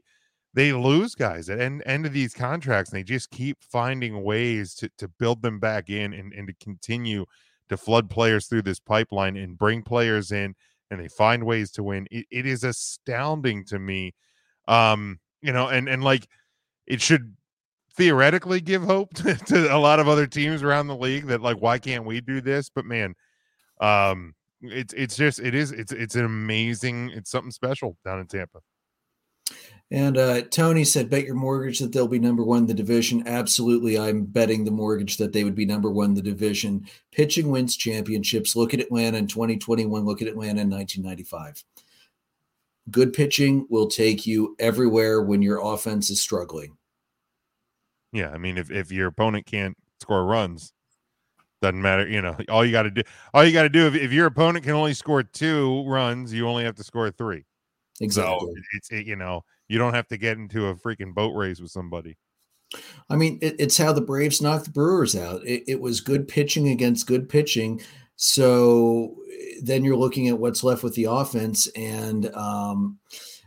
they 0.53 0.73
lose 0.73 1.13
guys 1.13 1.49
at 1.49 1.59
end, 1.59 1.83
end 1.85 2.05
of 2.05 2.13
these 2.13 2.33
contracts 2.33 2.91
and 2.91 2.97
they 2.97 3.03
just 3.03 3.29
keep 3.29 3.57
finding 3.61 4.23
ways 4.23 4.73
to, 4.73 4.89
to 4.97 5.07
build 5.19 5.41
them 5.41 5.59
back 5.59 5.89
in 5.89 6.13
and, 6.13 6.33
and 6.33 6.47
to 6.47 6.53
continue 6.55 7.25
to 7.69 7.77
flood 7.77 8.09
players 8.09 8.47
through 8.47 8.63
this 8.63 8.79
pipeline 8.79 9.37
and 9.37 9.57
bring 9.57 9.83
players 9.83 10.31
in 10.31 10.55
and 10.89 10.99
they 10.99 11.07
find 11.09 11.43
ways 11.43 11.69
to 11.71 11.83
win. 11.83 12.07
It, 12.09 12.25
it 12.31 12.45
is 12.45 12.63
astounding 12.63 13.65
to 13.65 13.77
me 13.77 14.13
um 14.67 15.19
you 15.41 15.51
know 15.51 15.67
and 15.67 15.87
and 15.87 16.03
like 16.03 16.27
it 16.85 17.01
should 17.01 17.35
theoretically 17.95 18.61
give 18.61 18.83
hope 18.83 19.13
to, 19.15 19.35
to, 19.35 19.75
a 19.75 19.77
lot 19.77 19.99
of 19.99 20.07
other 20.07 20.27
teams 20.27 20.63
around 20.63 20.87
the 20.87 20.95
league 20.95 21.27
that 21.27 21.41
like 21.41 21.57
why 21.57 21.77
can't 21.79 22.05
we 22.05 22.21
do 22.21 22.41
this 22.41 22.69
but 22.69 22.85
man 22.85 23.15
um 23.81 24.33
it's 24.61 24.93
it's 24.93 25.15
just 25.15 25.39
it 25.39 25.53
is 25.53 25.71
it's 25.71 25.91
it's 25.91 26.15
an 26.15 26.25
amazing 26.25 27.09
it's 27.11 27.29
something 27.29 27.51
special 27.51 27.97
down 28.03 28.19
in 28.19 28.27
tampa 28.27 28.59
and 29.89 30.17
uh, 30.17 30.41
Tony 30.41 30.83
said, 30.83 31.09
"Bet 31.09 31.23
your 31.23 31.35
mortgage 31.35 31.79
that 31.79 31.93
they'll 31.93 32.09
be 32.09 32.19
number 32.19 32.43
one 32.43 32.59
in 32.59 32.67
the 32.67 32.73
division." 32.73 33.25
Absolutely, 33.25 33.97
I'm 33.97 34.25
betting 34.25 34.65
the 34.65 34.71
mortgage 34.71 35.15
that 35.17 35.31
they 35.31 35.45
would 35.45 35.55
be 35.55 35.65
number 35.65 35.89
one 35.89 36.09
in 36.09 36.15
the 36.15 36.21
division. 36.21 36.87
Pitching 37.11 37.49
wins 37.49 37.77
championships. 37.77 38.55
Look 38.55 38.73
at 38.73 38.81
Atlanta 38.81 39.17
in 39.17 39.27
2021. 39.27 40.03
Look 40.03 40.21
at 40.21 40.27
Atlanta 40.27 40.61
in 40.61 40.69
1995. 40.69 41.63
Good 42.89 43.13
pitching 43.13 43.65
will 43.69 43.87
take 43.87 44.25
you 44.25 44.55
everywhere 44.59 45.21
when 45.21 45.41
your 45.41 45.59
offense 45.59 46.09
is 46.09 46.21
struggling. 46.21 46.77
Yeah, 48.13 48.29
I 48.29 48.37
mean, 48.37 48.57
if 48.57 48.71
if 48.71 48.91
your 48.91 49.07
opponent 49.07 49.45
can't 49.45 49.77
score 50.01 50.25
runs, 50.25 50.73
Doesn't 51.61 51.81
matter, 51.81 52.07
you 52.07 52.21
know. 52.21 52.37
All 52.49 52.63
you 52.63 52.71
got 52.71 52.83
to 52.83 52.91
do, 52.91 53.01
all 53.33 53.43
you 53.43 53.51
got 53.51 53.63
to 53.63 53.69
do, 53.69 53.87
if, 53.87 53.95
if 53.95 54.13
your 54.13 54.27
opponent 54.27 54.63
can 54.63 54.73
only 54.73 54.93
score 54.93 55.23
two 55.23 55.83
runs, 55.87 56.33
you 56.33 56.47
only 56.47 56.63
have 56.63 56.75
to 56.75 56.83
score 56.83 57.11
three. 57.11 57.43
Exactly. 57.99 58.39
So 58.39 58.53
it's 58.73 58.91
it, 58.91 59.05
you 59.05 59.15
know 59.15 59.43
you 59.67 59.77
don't 59.77 59.93
have 59.93 60.07
to 60.07 60.17
get 60.17 60.37
into 60.37 60.67
a 60.67 60.75
freaking 60.75 61.13
boat 61.13 61.35
race 61.35 61.59
with 61.59 61.71
somebody. 61.71 62.17
I 63.09 63.15
mean, 63.15 63.39
it, 63.41 63.55
it's 63.59 63.77
how 63.77 63.93
the 63.93 64.01
Braves 64.01 64.41
knocked 64.41 64.65
the 64.65 64.71
Brewers 64.71 65.15
out. 65.15 65.45
It, 65.45 65.63
it, 65.67 65.81
was 65.81 66.01
good 66.01 66.27
pitching 66.27 66.67
against 66.67 67.07
good 67.07 67.29
pitching. 67.29 67.81
So 68.17 69.15
then 69.61 69.83
you're 69.83 69.95
looking 69.95 70.27
at 70.27 70.39
what's 70.39 70.63
left 70.63 70.83
with 70.83 70.95
the 70.95 71.05
offense, 71.05 71.67
and 71.75 72.33
um, 72.35 72.97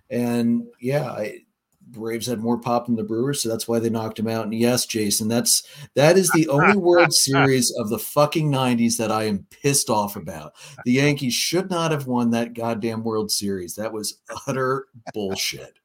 and 0.09 0.67
yeah, 0.81 1.11
I, 1.11 1.41
Braves 1.89 2.27
had 2.27 2.39
more 2.39 2.59
pop 2.59 2.87
than 2.87 2.95
the 2.95 3.03
Brewers, 3.03 3.43
so 3.43 3.49
that's 3.49 3.67
why 3.67 3.81
they 3.81 3.91
knocked 3.91 4.19
him 4.19 4.29
out. 4.29 4.45
And 4.45 4.55
yes, 4.55 4.87
Jason, 4.87 5.27
that's 5.27 5.65
that 5.97 6.17
is 6.17 6.31
the 6.31 6.47
only 6.49 6.77
World 6.77 7.13
Series 7.13 7.73
of 7.79 7.89
the 7.89 7.99
fucking 7.99 8.51
'90s 8.51 8.97
that 8.97 9.11
I 9.11 9.25
am 9.25 9.47
pissed 9.51 9.91
off 9.91 10.15
about. 10.15 10.55
The 10.85 10.93
Yankees 10.93 11.35
should 11.35 11.69
not 11.69 11.91
have 11.91 12.07
won 12.07 12.31
that 12.31 12.55
goddamn 12.55 13.03
World 13.03 13.33
Series. 13.33 13.75
That 13.75 13.93
was 13.93 14.21
utter 14.47 14.87
bullshit. 15.13 15.79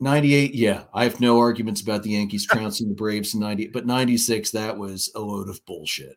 98, 0.00 0.54
yeah, 0.54 0.84
I 0.94 1.02
have 1.04 1.18
no 1.18 1.40
arguments 1.40 1.80
about 1.80 2.04
the 2.04 2.10
Yankees 2.10 2.46
trouncing 2.46 2.88
the 2.88 2.94
Braves 2.94 3.34
in 3.34 3.40
90, 3.40 3.68
but 3.68 3.84
96, 3.84 4.52
that 4.52 4.76
was 4.76 5.10
a 5.16 5.20
load 5.20 5.48
of 5.48 5.64
bullshit. 5.66 6.16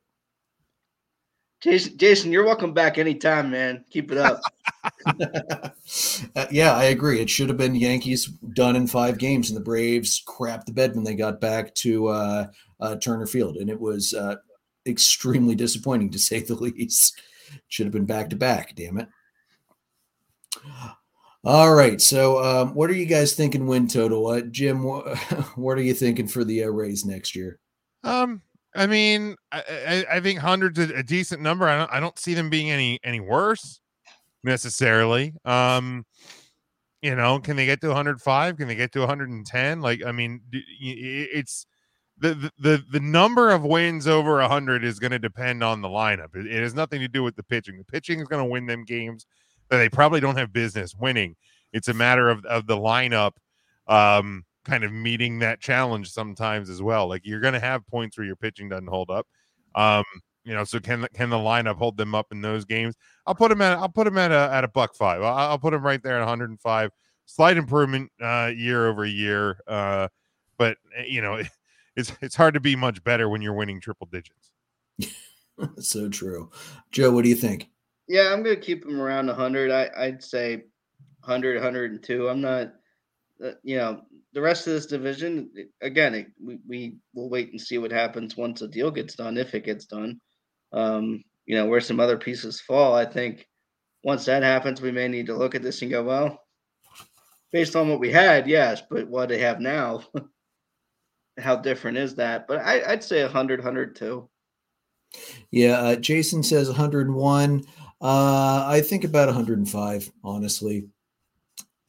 Jason, 1.62 1.96
Jason, 1.98 2.32
you're 2.32 2.46
welcome 2.46 2.74
back 2.74 2.98
anytime, 2.98 3.52
man. 3.52 3.86
Keep 3.92 4.12
it 4.12 4.18
up. 4.18 4.42
uh, 6.36 6.46
yeah, 6.50 6.74
I 6.74 6.86
agree. 6.86 7.20
It 7.20 7.30
should 7.30 7.50
have 7.50 7.58
been 7.58 7.76
Yankees 7.76 8.26
done 8.26 8.76
in 8.76 8.88
five 8.88 9.20
games, 9.20 9.50
and 9.50 9.58
the 9.58 9.64
Braves 9.64 10.24
crapped 10.28 10.66
the 10.66 10.74
bed 10.74 10.96
when 10.96 11.04
they 11.04 11.14
got 11.14 11.40
back 11.40 11.76
to 11.76 12.08
uh, 12.08 12.48
uh, 12.80 12.96
Turner 12.96 13.28
Field, 13.28 13.58
and 13.58 13.70
it 13.70 13.80
was 13.80 14.16
uh, 14.16 14.38
extremely 14.88 15.54
disappointing 15.54 16.10
to 16.12 16.20
say 16.20 16.40
the 16.40 16.56
least. 16.56 17.22
Should 17.68 17.86
have 17.86 17.94
been 17.94 18.06
back 18.06 18.32
to 18.32 18.36
back. 18.36 18.76
Damn 18.76 18.98
it. 18.98 19.08
All 21.44 21.74
right. 21.74 22.02
So, 22.02 22.44
um, 22.44 22.74
what 22.74 22.90
are 22.90 22.96
you 22.96 23.06
guys 23.06 23.34
thinking 23.34 23.68
win 23.68 23.88
total? 23.88 24.28
Uh, 24.28 24.42
Jim, 24.42 24.84
what, 24.84 25.18
what 25.56 25.78
are 25.78 25.84
you 25.84 25.94
thinking 25.94 26.28
for 26.28 26.44
the 26.44 26.64
uh, 26.64 26.70
Rays 26.70 27.06
next 27.06 27.36
year? 27.36 27.60
Um, 28.04 28.42
I 28.76 28.88
mean, 28.88 29.36
I, 29.52 29.64
I, 29.70 30.06
I 30.18 30.20
think 30.22 30.40
hundreds 30.40 30.80
a, 30.80 31.04
decent 31.04 31.42
number. 31.42 31.68
I 31.68 31.78
don't, 31.78 31.92
I 31.92 32.00
don't 32.00 32.18
see 32.18 32.34
them 32.34 32.50
being 32.50 32.72
any 32.72 33.00
any 33.04 33.20
worse 33.20 33.82
necessarily. 34.44 35.34
Um, 35.46 36.06
you 37.02 37.16
know, 37.16 37.40
can 37.40 37.56
they 37.56 37.66
get 37.66 37.82
to 37.82 37.88
105? 37.88 38.58
Can 38.58 38.68
they 38.68 38.76
get 38.76 38.92
to 38.94 39.00
110? 39.00 39.82
Like, 39.82 40.06
I 40.06 40.12
mean, 40.12 40.42
it's 40.52 41.66
the 42.20 42.52
the 42.60 42.84
the 42.92 43.00
number 43.00 43.50
of 43.50 43.64
wins 43.64 44.08
over 44.08 44.36
100 44.36 44.84
is 44.84 45.00
going 45.00 45.12
to 45.12 45.20
depend 45.20 45.64
on 45.64 45.82
the 45.82 45.88
lineup. 45.88 46.36
It, 46.36 46.46
it 46.46 46.62
has 46.62 46.76
nothing 46.76 47.02
to 47.02 47.08
do 47.08 47.24
with 47.24 47.36
the 47.36 47.44
pitching. 47.44 47.78
The 47.78 47.84
pitching 47.84 48.20
is 48.20 48.28
going 48.28 48.44
to 48.44 48.50
win 48.50 48.68
them 48.68 48.86
games 48.86 49.26
that 49.70 49.78
they 49.78 49.90
probably 49.90 50.20
don't 50.20 50.38
have 50.38 50.54
business 50.54 50.96
winning. 50.96 51.36
It's 51.74 51.88
a 51.88 51.94
matter 51.94 52.30
of, 52.30 52.46
of 52.46 52.68
the 52.68 52.78
lineup 52.78 53.32
um, 53.88 54.46
kind 54.66 54.84
of 54.84 54.92
meeting 54.92 55.40
that 55.40 55.60
challenge 55.60 56.12
sometimes 56.12 56.70
as 56.70 56.82
well. 56.82 57.08
Like 57.08 57.26
you're 57.26 57.40
going 57.40 57.54
to 57.54 57.60
have 57.60 57.86
points 57.88 58.18
where 58.18 58.26
your 58.26 58.36
pitching 58.36 58.70
doesn't 58.70 58.88
hold 58.88 59.10
up. 59.10 59.28
Um, 59.76 60.04
you 60.44 60.54
know, 60.54 60.64
so 60.64 60.80
can 60.80 61.08
can 61.14 61.30
the 61.30 61.38
lineup 61.38 61.76
hold 61.76 61.98
them 61.98 62.16
up 62.16 62.28
in 62.32 62.42
those 62.42 62.66
games? 62.66 62.96
I'll 63.28 63.36
put 63.36 63.50
them 63.50 63.62
at 63.62 63.78
I'll 63.78 63.90
put 63.90 64.06
them 64.06 64.18
at 64.18 64.32
a 64.32 64.50
at 64.52 64.64
a 64.64 64.68
buck 64.68 64.96
five. 64.96 65.22
I'll, 65.22 65.36
I'll 65.36 65.60
put 65.60 65.72
them 65.72 65.84
right 65.84 66.02
there 66.02 66.16
at 66.16 66.20
105. 66.20 66.92
Slight 67.26 67.58
improvement 67.58 68.12
uh, 68.22 68.52
year 68.54 68.88
over 68.88 69.06
year, 69.06 69.60
uh, 69.68 70.08
but 70.58 70.78
eh, 70.98 71.04
you 71.08 71.22
know, 71.22 71.42
it's 71.96 72.12
it's 72.22 72.36
hard 72.36 72.56
to 72.56 72.60
be 72.60 72.76
much 72.76 73.04
better 73.04 73.30
when 73.30 73.42
you're 73.42 73.54
winning 73.54 73.80
triple 73.80 74.08
digits. 74.12 74.52
so 75.80 76.10
true, 76.10 76.50
Joe. 76.92 77.12
What 77.12 77.24
do 77.24 77.30
you 77.30 77.36
think? 77.36 77.70
Yeah, 78.08 78.34
I'm 78.34 78.42
gonna 78.44 78.56
keep 78.56 78.84
them 78.84 79.00
around 79.00 79.28
100. 79.28 79.72
I, 79.72 79.90
I'd 79.96 80.24
say 80.24 80.64
100, 81.24 81.56
102. 81.56 82.28
I'm 82.30 82.42
not, 82.42 82.74
uh, 83.46 83.52
you 83.64 83.78
know, 83.78 84.02
the 84.34 84.42
rest 84.42 84.68
of 84.68 84.74
this 84.74 84.86
division. 84.86 85.50
Again, 85.82 86.16
it, 86.16 86.28
we 86.44 86.60
we 86.68 86.96
will 87.14 87.30
wait 87.30 87.52
and 87.52 87.60
see 87.60 87.78
what 87.78 87.92
happens 87.92 88.38
once 88.38 88.62
a 88.62 88.68
deal 88.68 88.92
gets 88.92 89.16
done, 89.16 89.38
if 89.38 89.54
it 89.54 89.66
gets 89.66 89.86
done. 89.86 90.20
Um, 90.74 91.24
you 91.46 91.56
know, 91.56 91.66
where 91.66 91.82
some 91.82 92.00
other 92.00 92.18
pieces 92.18 92.62
fall. 92.62 92.96
I 92.96 93.06
think 93.06 93.48
once 94.04 94.26
that 94.26 94.44
happens, 94.44 94.82
we 94.82 94.92
may 94.92 95.08
need 95.08 95.28
to 95.28 95.36
look 95.36 95.56
at 95.56 95.62
this 95.62 95.82
and 95.82 95.92
go, 95.92 96.04
well, 96.04 96.40
based 97.52 97.76
on 97.76 97.90
what 97.90 98.00
we 98.00 98.12
had, 98.12 98.48
yes, 98.48 98.82
but 98.90 99.08
what 99.08 99.30
they 99.30 99.40
have 99.40 99.60
now, 99.60 100.04
how 101.40 101.56
different 101.56 101.98
is 101.98 102.16
that? 102.16 102.48
But 102.48 102.60
I, 102.60 102.90
would 102.90 103.04
say 103.04 103.22
100, 103.24 103.60
102. 103.60 104.30
Yeah, 105.52 105.74
uh, 105.74 105.96
Jason 105.98 106.42
says 106.42 106.68
101. 106.68 107.66
Uh, 108.02 108.66
I 108.68 108.82
think 108.82 109.04
about 109.04 109.28
105, 109.28 110.12
honestly. 110.24 110.88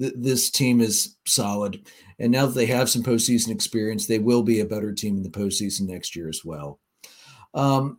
Th- 0.03 0.15
this 0.17 0.51
team 0.51 0.81
is 0.81 1.17
solid. 1.25 1.87
And 2.19 2.33
now 2.33 2.47
that 2.47 2.55
they 2.55 2.67
have 2.67 2.91
some 2.91 3.03
postseason 3.03 3.51
experience, 3.51 4.07
they 4.07 4.19
will 4.19 4.43
be 4.43 4.61
a 4.61 4.67
better 4.67 4.93
team 4.93 5.17
in 5.17 5.23
the 5.23 5.31
postseason 5.31 5.89
next 5.89 6.15
year 6.15 6.29
as 6.29 6.45
well. 6.45 6.81
Um, 7.55 7.99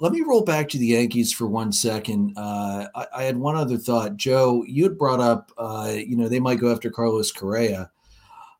let 0.00 0.12
me 0.12 0.22
roll 0.22 0.44
back 0.44 0.68
to 0.70 0.78
the 0.78 0.86
Yankees 0.86 1.32
for 1.32 1.46
one 1.46 1.72
second. 1.72 2.34
Uh, 2.36 2.86
I, 2.94 3.06
I, 3.16 3.22
had 3.22 3.38
one 3.38 3.56
other 3.56 3.78
thought. 3.78 4.16
Joe, 4.16 4.62
you 4.66 4.84
had 4.84 4.98
brought 4.98 5.20
up, 5.20 5.50
uh, 5.56 5.94
you 5.96 6.16
know, 6.16 6.28
they 6.28 6.40
might 6.40 6.60
go 6.60 6.70
after 6.70 6.90
Carlos 6.90 7.32
Correa 7.32 7.90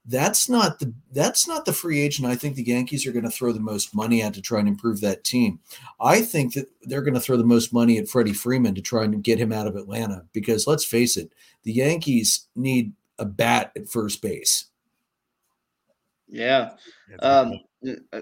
that's 0.07 0.49
not 0.49 0.79
the 0.79 0.93
that's 1.13 1.47
not 1.47 1.65
the 1.65 1.73
free 1.73 2.01
agent 2.01 2.27
I 2.27 2.35
think 2.35 2.57
the 2.57 2.65
Yankees 2.65 3.07
are 3.07 3.13
going 3.13 3.25
to 3.25 3.31
throw 3.31 3.53
the 3.53 3.61
most 3.61 3.95
money 3.95 4.23
at 4.23 4.35
to 4.35 4.43
try 4.43 4.59
and 4.59 4.69
improve 4.69 5.01
that 5.01 5.25
team. 5.25 5.61
I 6.01 6.23
think 6.23 6.55
that 6.55 6.69
they're 6.83 7.03
going 7.03 7.15
to 7.15 7.21
throw 7.21 7.37
the 7.37 7.45
most 7.45 7.73
money 7.73 7.99
at 7.99 8.09
Freddie 8.09 8.33
Freeman 8.33 8.75
to 8.75 8.81
try 8.81 9.05
and 9.05 9.23
get 9.23 9.39
him 9.39 9.53
out 9.53 9.67
of 9.67 9.77
Atlanta 9.77 10.25
because 10.33 10.67
let's 10.67 10.85
face 10.85 11.17
it, 11.17 11.31
the 11.65 11.73
Yankees 11.73 12.49
need 12.57 12.93
a 13.19 13.25
bat 13.25 13.73
at 13.77 13.89
first 13.89 14.23
base. 14.23 14.67
Yeah. 16.29 16.71
Um, 17.19 17.61
uh, 18.13 18.21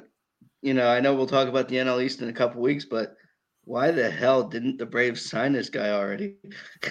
you 0.62 0.74
know, 0.74 0.89
I 0.89 1.01
know 1.01 1.14
we'll 1.14 1.26
talk 1.26 1.49
about 1.49 1.68
the 1.68 1.76
NL 1.76 2.03
East 2.03 2.20
in 2.20 2.29
a 2.29 2.33
couple 2.33 2.61
weeks, 2.61 2.85
but 2.85 3.16
why 3.64 3.91
the 3.91 4.11
hell 4.11 4.43
didn't 4.43 4.79
the 4.79 4.87
Braves 4.87 5.29
sign 5.29 5.53
this 5.53 5.68
guy 5.68 5.91
already? 5.91 6.35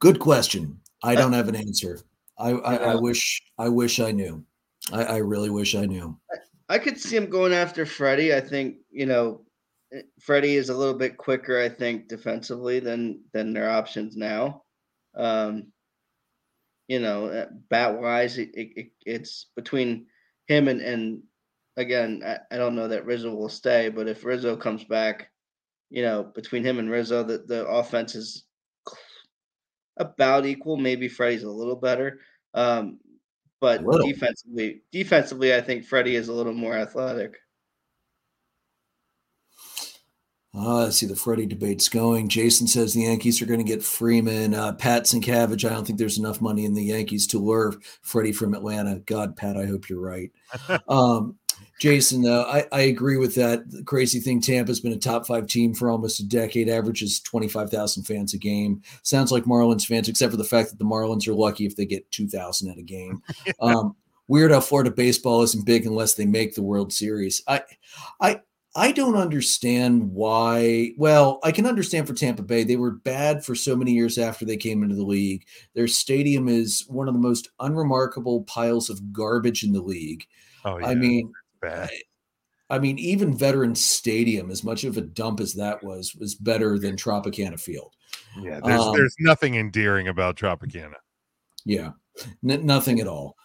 Good 0.00 0.18
question. 0.18 0.80
I 1.02 1.14
don't 1.14 1.32
have 1.32 1.48
an 1.48 1.56
answer. 1.56 2.00
I, 2.38 2.50
I, 2.50 2.74
I, 2.76 2.94
wish 2.94 3.42
I 3.58 3.68
wish 3.68 4.00
I 4.00 4.12
knew. 4.12 4.44
I, 4.92 5.04
I 5.04 5.16
really 5.18 5.50
wish 5.50 5.74
I 5.74 5.86
knew. 5.86 6.18
I 6.68 6.78
could 6.78 6.98
see 6.98 7.16
him 7.16 7.30
going 7.30 7.52
after 7.52 7.84
Freddie. 7.84 8.34
I 8.34 8.40
think 8.40 8.76
you 8.90 9.06
know, 9.06 9.42
eh, 9.92 10.02
Freddie 10.20 10.56
is 10.56 10.68
a 10.68 10.76
little 10.76 10.94
bit 10.94 11.16
quicker. 11.16 11.60
I 11.60 11.68
think 11.68 12.08
defensively 12.08 12.80
than 12.80 13.22
than 13.32 13.52
their 13.52 13.70
options 13.70 14.16
now. 14.16 14.62
Um, 15.16 15.72
you 16.86 17.00
know, 17.00 17.28
eh, 17.28 17.46
bat 17.68 18.00
wise, 18.00 18.38
it, 18.38 18.50
it, 18.54 18.92
it's 19.04 19.46
between 19.56 20.06
him 20.46 20.68
and 20.68 20.80
and 20.80 21.22
again, 21.76 22.22
I, 22.24 22.38
I 22.54 22.58
don't 22.58 22.74
know 22.74 22.88
that 22.88 23.06
Rizzo 23.06 23.34
will 23.34 23.48
stay, 23.48 23.88
but 23.88 24.08
if 24.08 24.24
Rizzo 24.24 24.56
comes 24.56 24.84
back, 24.84 25.30
you 25.90 26.02
know, 26.02 26.24
between 26.34 26.64
him 26.64 26.78
and 26.78 26.90
Rizzo, 26.90 27.22
the 27.22 27.38
the 27.38 27.66
offense 27.66 28.14
is 28.14 28.44
about 29.98 30.46
equal. 30.46 30.76
Maybe 30.76 31.08
Freddie's 31.08 31.42
a 31.42 31.50
little 31.50 31.76
better. 31.76 32.20
Um, 32.54 32.98
but 33.60 33.84
defensively, 34.04 34.82
defensively, 34.92 35.54
I 35.54 35.60
think 35.60 35.84
Freddie 35.84 36.16
is 36.16 36.28
a 36.28 36.32
little 36.32 36.54
more 36.54 36.76
athletic. 36.76 37.36
Uh, 40.54 40.86
I 40.86 40.90
see 40.90 41.06
the 41.06 41.14
Freddie 41.14 41.46
debate's 41.46 41.88
going. 41.88 42.28
Jason 42.28 42.66
says 42.66 42.94
the 42.94 43.02
Yankees 43.02 43.42
are 43.42 43.46
going 43.46 43.60
to 43.60 43.64
get 43.64 43.84
Freeman. 43.84 44.54
Uh, 44.54 44.72
Pat 44.72 45.04
Sienkiewicz, 45.04 45.64
I 45.64 45.72
don't 45.72 45.86
think 45.86 45.98
there's 45.98 46.18
enough 46.18 46.40
money 46.40 46.64
in 46.64 46.74
the 46.74 46.84
Yankees 46.84 47.26
to 47.28 47.38
lure 47.38 47.74
Freddie 48.02 48.32
from 48.32 48.54
Atlanta. 48.54 49.00
God, 49.00 49.36
Pat, 49.36 49.56
I 49.56 49.66
hope 49.66 49.88
you're 49.88 50.00
right. 50.00 50.30
um, 50.88 51.36
Jason, 51.78 52.26
uh, 52.26 52.42
I, 52.42 52.66
I 52.72 52.80
agree 52.82 53.16
with 53.16 53.34
that. 53.36 53.70
The 53.70 53.84
crazy 53.84 54.18
thing, 54.18 54.40
Tampa's 54.40 54.80
been 54.80 54.92
a 54.92 54.98
top 54.98 55.26
five 55.26 55.46
team 55.46 55.74
for 55.74 55.90
almost 55.90 56.18
a 56.18 56.26
decade, 56.26 56.68
averages 56.68 57.20
25,000 57.20 58.02
fans 58.02 58.34
a 58.34 58.38
game. 58.38 58.82
Sounds 59.02 59.30
like 59.30 59.44
Marlins 59.44 59.86
fans, 59.86 60.08
except 60.08 60.32
for 60.32 60.36
the 60.36 60.44
fact 60.44 60.70
that 60.70 60.78
the 60.78 60.84
Marlins 60.84 61.28
are 61.28 61.34
lucky 61.34 61.66
if 61.66 61.76
they 61.76 61.86
get 61.86 62.10
2,000 62.10 62.70
at 62.70 62.78
a 62.78 62.82
game. 62.82 63.22
um, 63.60 63.94
weird 64.26 64.50
how 64.50 64.60
Florida 64.60 64.90
baseball 64.90 65.42
isn't 65.42 65.66
big 65.66 65.86
unless 65.86 66.14
they 66.14 66.26
make 66.26 66.54
the 66.54 66.62
World 66.62 66.92
Series. 66.92 67.42
I, 67.46 67.62
I, 68.20 68.40
I 68.74 68.92
don't 68.92 69.16
understand 69.16 70.12
why. 70.12 70.92
Well, 70.98 71.38
I 71.44 71.52
can 71.52 71.66
understand 71.66 72.06
for 72.06 72.14
Tampa 72.14 72.42
Bay. 72.42 72.64
They 72.64 72.76
were 72.76 72.92
bad 72.92 73.44
for 73.44 73.54
so 73.54 73.76
many 73.76 73.92
years 73.92 74.18
after 74.18 74.44
they 74.44 74.56
came 74.56 74.82
into 74.82 74.96
the 74.96 75.04
league. 75.04 75.46
Their 75.74 75.88
stadium 75.88 76.48
is 76.48 76.84
one 76.88 77.08
of 77.08 77.14
the 77.14 77.20
most 77.20 77.48
unremarkable 77.60 78.42
piles 78.42 78.90
of 78.90 79.12
garbage 79.12 79.62
in 79.62 79.72
the 79.72 79.80
league. 79.80 80.26
Oh, 80.64 80.78
yeah. 80.78 80.86
I 80.86 80.94
mean, 80.94 81.32
bad. 81.60 81.90
I 82.70 82.78
mean, 82.78 82.98
even 82.98 83.36
Veterans 83.36 83.82
Stadium, 83.84 84.50
as 84.50 84.62
much 84.62 84.84
of 84.84 84.96
a 84.98 85.00
dump 85.00 85.40
as 85.40 85.54
that 85.54 85.82
was, 85.82 86.14
was 86.14 86.34
better 86.34 86.78
than 86.78 86.96
Tropicana 86.96 87.58
Field. 87.58 87.94
Yeah, 88.40 88.60
there's 88.62 88.80
um, 88.80 88.94
there's 88.94 89.16
nothing 89.20 89.54
endearing 89.54 90.08
about 90.08 90.36
Tropicana. 90.36 90.94
Yeah, 91.64 91.92
n- 92.48 92.66
nothing 92.66 93.00
at 93.00 93.06
all. 93.06 93.36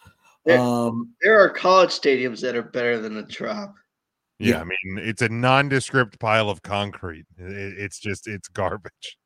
There, 0.44 0.58
um, 0.58 1.14
there 1.22 1.40
are 1.40 1.48
college 1.48 1.90
stadiums 1.90 2.42
that 2.42 2.54
are 2.54 2.62
better 2.62 3.00
than 3.00 3.14
the 3.14 3.22
Trop. 3.22 3.74
Yeah, 4.38 4.56
Yeah. 4.56 4.60
I 4.60 4.64
mean, 4.64 4.98
it's 4.98 5.22
a 5.22 5.28
nondescript 5.28 6.18
pile 6.18 6.50
of 6.50 6.60
concrete. 6.62 7.24
It, 7.38 7.78
it's 7.78 7.98
just 7.98 8.28
it's 8.28 8.48
garbage. 8.48 9.16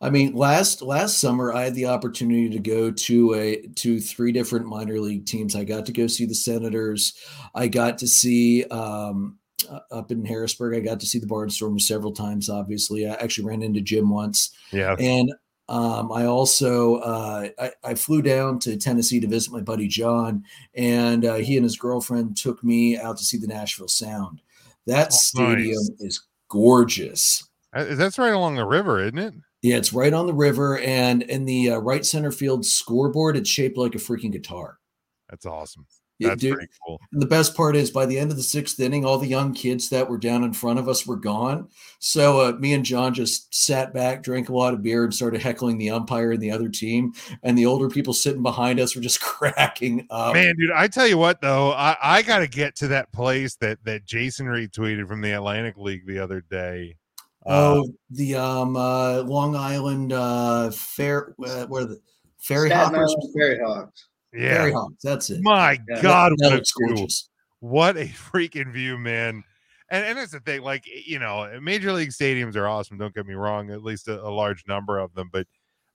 I 0.00 0.10
mean, 0.10 0.34
last 0.34 0.82
last 0.82 1.20
summer 1.20 1.52
I 1.52 1.64
had 1.64 1.74
the 1.74 1.86
opportunity 1.86 2.50
to 2.50 2.58
go 2.58 2.90
to 2.90 3.34
a 3.34 3.66
to 3.76 4.00
three 4.00 4.32
different 4.32 4.66
minor 4.66 5.00
league 5.00 5.26
teams. 5.26 5.56
I 5.56 5.64
got 5.64 5.86
to 5.86 5.92
go 5.92 6.06
see 6.06 6.26
the 6.26 6.34
Senators. 6.34 7.14
I 7.54 7.68
got 7.68 7.98
to 7.98 8.06
see 8.06 8.64
um, 8.64 9.38
up 9.90 10.10
in 10.10 10.24
Harrisburg. 10.24 10.76
I 10.76 10.80
got 10.80 11.00
to 11.00 11.06
see 11.06 11.18
the 11.18 11.26
Barnstormers 11.26 11.82
several 11.82 12.12
times. 12.12 12.50
Obviously, 12.50 13.08
I 13.08 13.14
actually 13.14 13.46
ran 13.46 13.62
into 13.62 13.80
Jim 13.80 14.10
once, 14.10 14.50
Yeah, 14.70 14.96
and 14.98 15.32
um, 15.68 16.12
I 16.12 16.26
also 16.26 16.96
uh, 16.96 17.48
I, 17.58 17.72
I 17.82 17.94
flew 17.94 18.20
down 18.22 18.58
to 18.60 18.76
Tennessee 18.76 19.20
to 19.20 19.26
visit 19.26 19.52
my 19.52 19.62
buddy 19.62 19.88
John, 19.88 20.44
and 20.74 21.24
uh, 21.24 21.34
he 21.36 21.56
and 21.56 21.64
his 21.64 21.78
girlfriend 21.78 22.36
took 22.36 22.62
me 22.62 22.98
out 22.98 23.16
to 23.16 23.24
see 23.24 23.38
the 23.38 23.46
Nashville 23.46 23.88
Sound. 23.88 24.42
That 24.86 25.08
Oh, 25.08 25.16
stadium 25.16 25.82
nice. 25.98 26.00
is 26.00 26.26
gorgeous. 26.48 27.48
Uh, 27.76 27.94
that's 27.94 28.18
right 28.18 28.32
along 28.32 28.56
the 28.56 28.64
river, 28.66 29.02
isn't 29.02 29.18
it? 29.18 29.34
Yeah, 29.62 29.76
it's 29.76 29.92
right 29.92 30.12
on 30.12 30.26
the 30.26 30.34
river, 30.34 30.78
and 30.78 31.22
in 31.22 31.44
the 31.44 31.72
uh, 31.72 31.78
right 31.78 32.04
center 32.04 32.30
field 32.30 32.64
scoreboard, 32.64 33.36
it's 33.36 33.50
shaped 33.50 33.76
like 33.76 33.94
a 33.94 33.98
freaking 33.98 34.32
guitar. 34.32 34.78
That's 35.28 35.44
awesome. 35.44 35.86
Yeah, 36.18 36.30
That's 36.30 36.40
dude, 36.40 36.54
pretty 36.54 36.72
cool. 36.86 36.98
and 37.12 37.20
the 37.20 37.26
best 37.26 37.54
part 37.54 37.76
is, 37.76 37.90
by 37.90 38.06
the 38.06 38.18
end 38.18 38.30
of 38.30 38.38
the 38.38 38.42
sixth 38.42 38.80
inning, 38.80 39.04
all 39.04 39.18
the 39.18 39.26
young 39.26 39.52
kids 39.52 39.90
that 39.90 40.08
were 40.08 40.16
down 40.16 40.44
in 40.44 40.54
front 40.54 40.78
of 40.78 40.88
us 40.88 41.06
were 41.06 41.16
gone. 41.16 41.68
So 41.98 42.40
uh, 42.40 42.52
me 42.52 42.72
and 42.72 42.84
John 42.84 43.12
just 43.12 43.54
sat 43.54 43.92
back, 43.92 44.22
drank 44.22 44.48
a 44.48 44.54
lot 44.54 44.72
of 44.72 44.82
beer, 44.82 45.04
and 45.04 45.14
started 45.14 45.42
heckling 45.42 45.76
the 45.76 45.90
umpire 45.90 46.32
and 46.32 46.42
the 46.42 46.50
other 46.50 46.70
team. 46.70 47.12
And 47.42 47.58
the 47.58 47.66
older 47.66 47.90
people 47.90 48.14
sitting 48.14 48.42
behind 48.42 48.80
us 48.80 48.96
were 48.96 49.02
just 49.02 49.20
cracking 49.20 50.06
up. 50.08 50.32
Man, 50.32 50.54
dude, 50.56 50.70
I 50.74 50.88
tell 50.88 51.06
you 51.06 51.18
what 51.18 51.42
though, 51.42 51.72
I, 51.72 51.96
I 52.00 52.22
got 52.22 52.38
to 52.38 52.48
get 52.48 52.76
to 52.76 52.88
that 52.88 53.12
place 53.12 53.56
that 53.56 53.84
that 53.84 54.06
Jason 54.06 54.46
retweeted 54.46 55.06
from 55.08 55.20
the 55.20 55.32
Atlantic 55.32 55.76
League 55.76 56.06
the 56.06 56.18
other 56.18 56.40
day. 56.40 56.96
Uh, 57.46 57.76
Oh, 57.82 57.88
the 58.10 58.34
um 58.34 58.76
uh, 58.76 59.22
Long 59.22 59.54
Island 59.56 60.12
uh, 60.12 60.70
fair, 60.72 61.34
uh, 61.44 61.66
where 61.66 61.84
the 61.84 62.00
Ferry 62.38 62.68
Staten 62.68 62.94
Hoppers, 62.94 63.14
Island 63.16 63.34
Ferry 63.38 63.58
Hawks. 63.64 64.08
yeah. 64.32 64.54
Ferry 64.54 64.72
Hawks. 64.72 65.02
That's 65.02 65.30
it. 65.30 65.42
My 65.42 65.78
Yeah. 65.88 66.02
God, 66.02 66.32
that 66.38 66.44
what 66.44 66.52
a 66.52 66.56
looks 66.56 66.72
view. 66.78 67.06
What 67.60 67.96
a 67.96 68.04
freaking 68.06 68.72
view, 68.72 68.98
man. 68.98 69.42
And 69.90 70.04
and 70.04 70.18
that's 70.18 70.32
the 70.32 70.40
thing, 70.40 70.62
like 70.62 70.84
you 70.86 71.18
know, 71.20 71.58
major 71.62 71.92
league 71.92 72.10
stadiums 72.10 72.56
are 72.56 72.66
awesome. 72.66 72.98
Don't 72.98 73.14
get 73.14 73.26
me 73.26 73.34
wrong, 73.34 73.70
at 73.70 73.82
least 73.84 74.08
a, 74.08 74.20
a 74.20 74.28
large 74.30 74.64
number 74.66 74.98
of 74.98 75.14
them. 75.14 75.30
But 75.32 75.46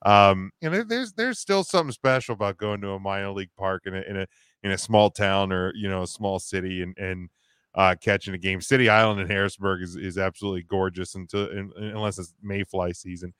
um, 0.05 0.51
you 0.61 0.69
know, 0.69 0.83
there's 0.83 1.11
there's 1.13 1.39
still 1.39 1.63
something 1.65 1.91
special 1.91 2.33
about 2.33 2.57
going 2.57 2.79
to 2.81 2.91
a 2.91 2.99
minor 2.99 3.31
league 3.31 3.51
park 3.57 3.83
in 3.85 3.93
a 3.93 4.01
in 4.01 4.17
a 4.17 4.27
in 4.63 4.71
a 4.71 4.77
small 4.77 5.09
town 5.09 5.51
or 5.51 5.73
you 5.75 5.89
know 5.89 6.03
a 6.03 6.07
small 6.07 6.39
city 6.39 6.81
and 6.81 6.97
and 6.97 7.29
uh, 7.75 7.95
catching 8.01 8.33
a 8.33 8.37
game. 8.37 8.61
City 8.61 8.89
Island 8.89 9.21
in 9.21 9.27
Harrisburg 9.27 9.81
is 9.81 9.95
is 9.95 10.17
absolutely 10.17 10.63
gorgeous 10.63 11.15
until 11.15 11.49
in, 11.49 11.71
unless 11.77 12.19
it's 12.19 12.33
Mayfly 12.43 12.93
season. 12.93 13.33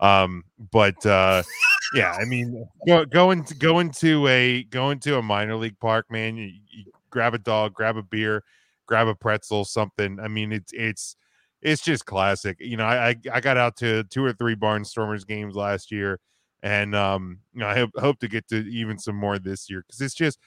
Um, 0.00 0.44
but 0.72 1.04
uh, 1.06 1.42
yeah, 1.94 2.12
I 2.12 2.24
mean, 2.24 2.66
go, 2.86 3.04
going 3.04 3.44
to 3.44 3.54
going 3.54 3.90
to 3.92 4.26
a 4.28 4.64
going 4.64 4.98
to 5.00 5.18
a 5.18 5.22
minor 5.22 5.56
league 5.56 5.78
park, 5.78 6.10
man. 6.10 6.36
You, 6.36 6.46
you 6.68 6.84
grab 7.10 7.34
a 7.34 7.38
dog, 7.38 7.74
grab 7.74 7.96
a 7.96 8.02
beer, 8.02 8.42
grab 8.86 9.08
a 9.08 9.14
pretzel, 9.14 9.64
something. 9.64 10.18
I 10.20 10.28
mean, 10.28 10.52
it's 10.52 10.72
it's 10.72 11.16
it's 11.62 11.82
just 11.82 12.04
classic. 12.06 12.58
You 12.60 12.76
know, 12.76 12.84
I 12.84 13.08
I, 13.08 13.16
I 13.32 13.40
got 13.40 13.56
out 13.56 13.76
to 13.78 14.04
two 14.04 14.24
or 14.24 14.32
three 14.32 14.56
Barnstormers 14.56 15.26
games 15.26 15.54
last 15.54 15.90
year, 15.90 16.20
and 16.62 16.94
um, 16.94 17.38
you 17.54 17.60
know, 17.60 17.68
I 17.68 17.74
hope, 17.74 17.90
hope 17.96 18.18
to 18.20 18.28
get 18.28 18.48
to 18.48 18.56
even 18.68 18.98
some 18.98 19.16
more 19.16 19.38
this 19.38 19.70
year 19.70 19.82
because 19.86 20.00
it's 20.00 20.14
just 20.14 20.38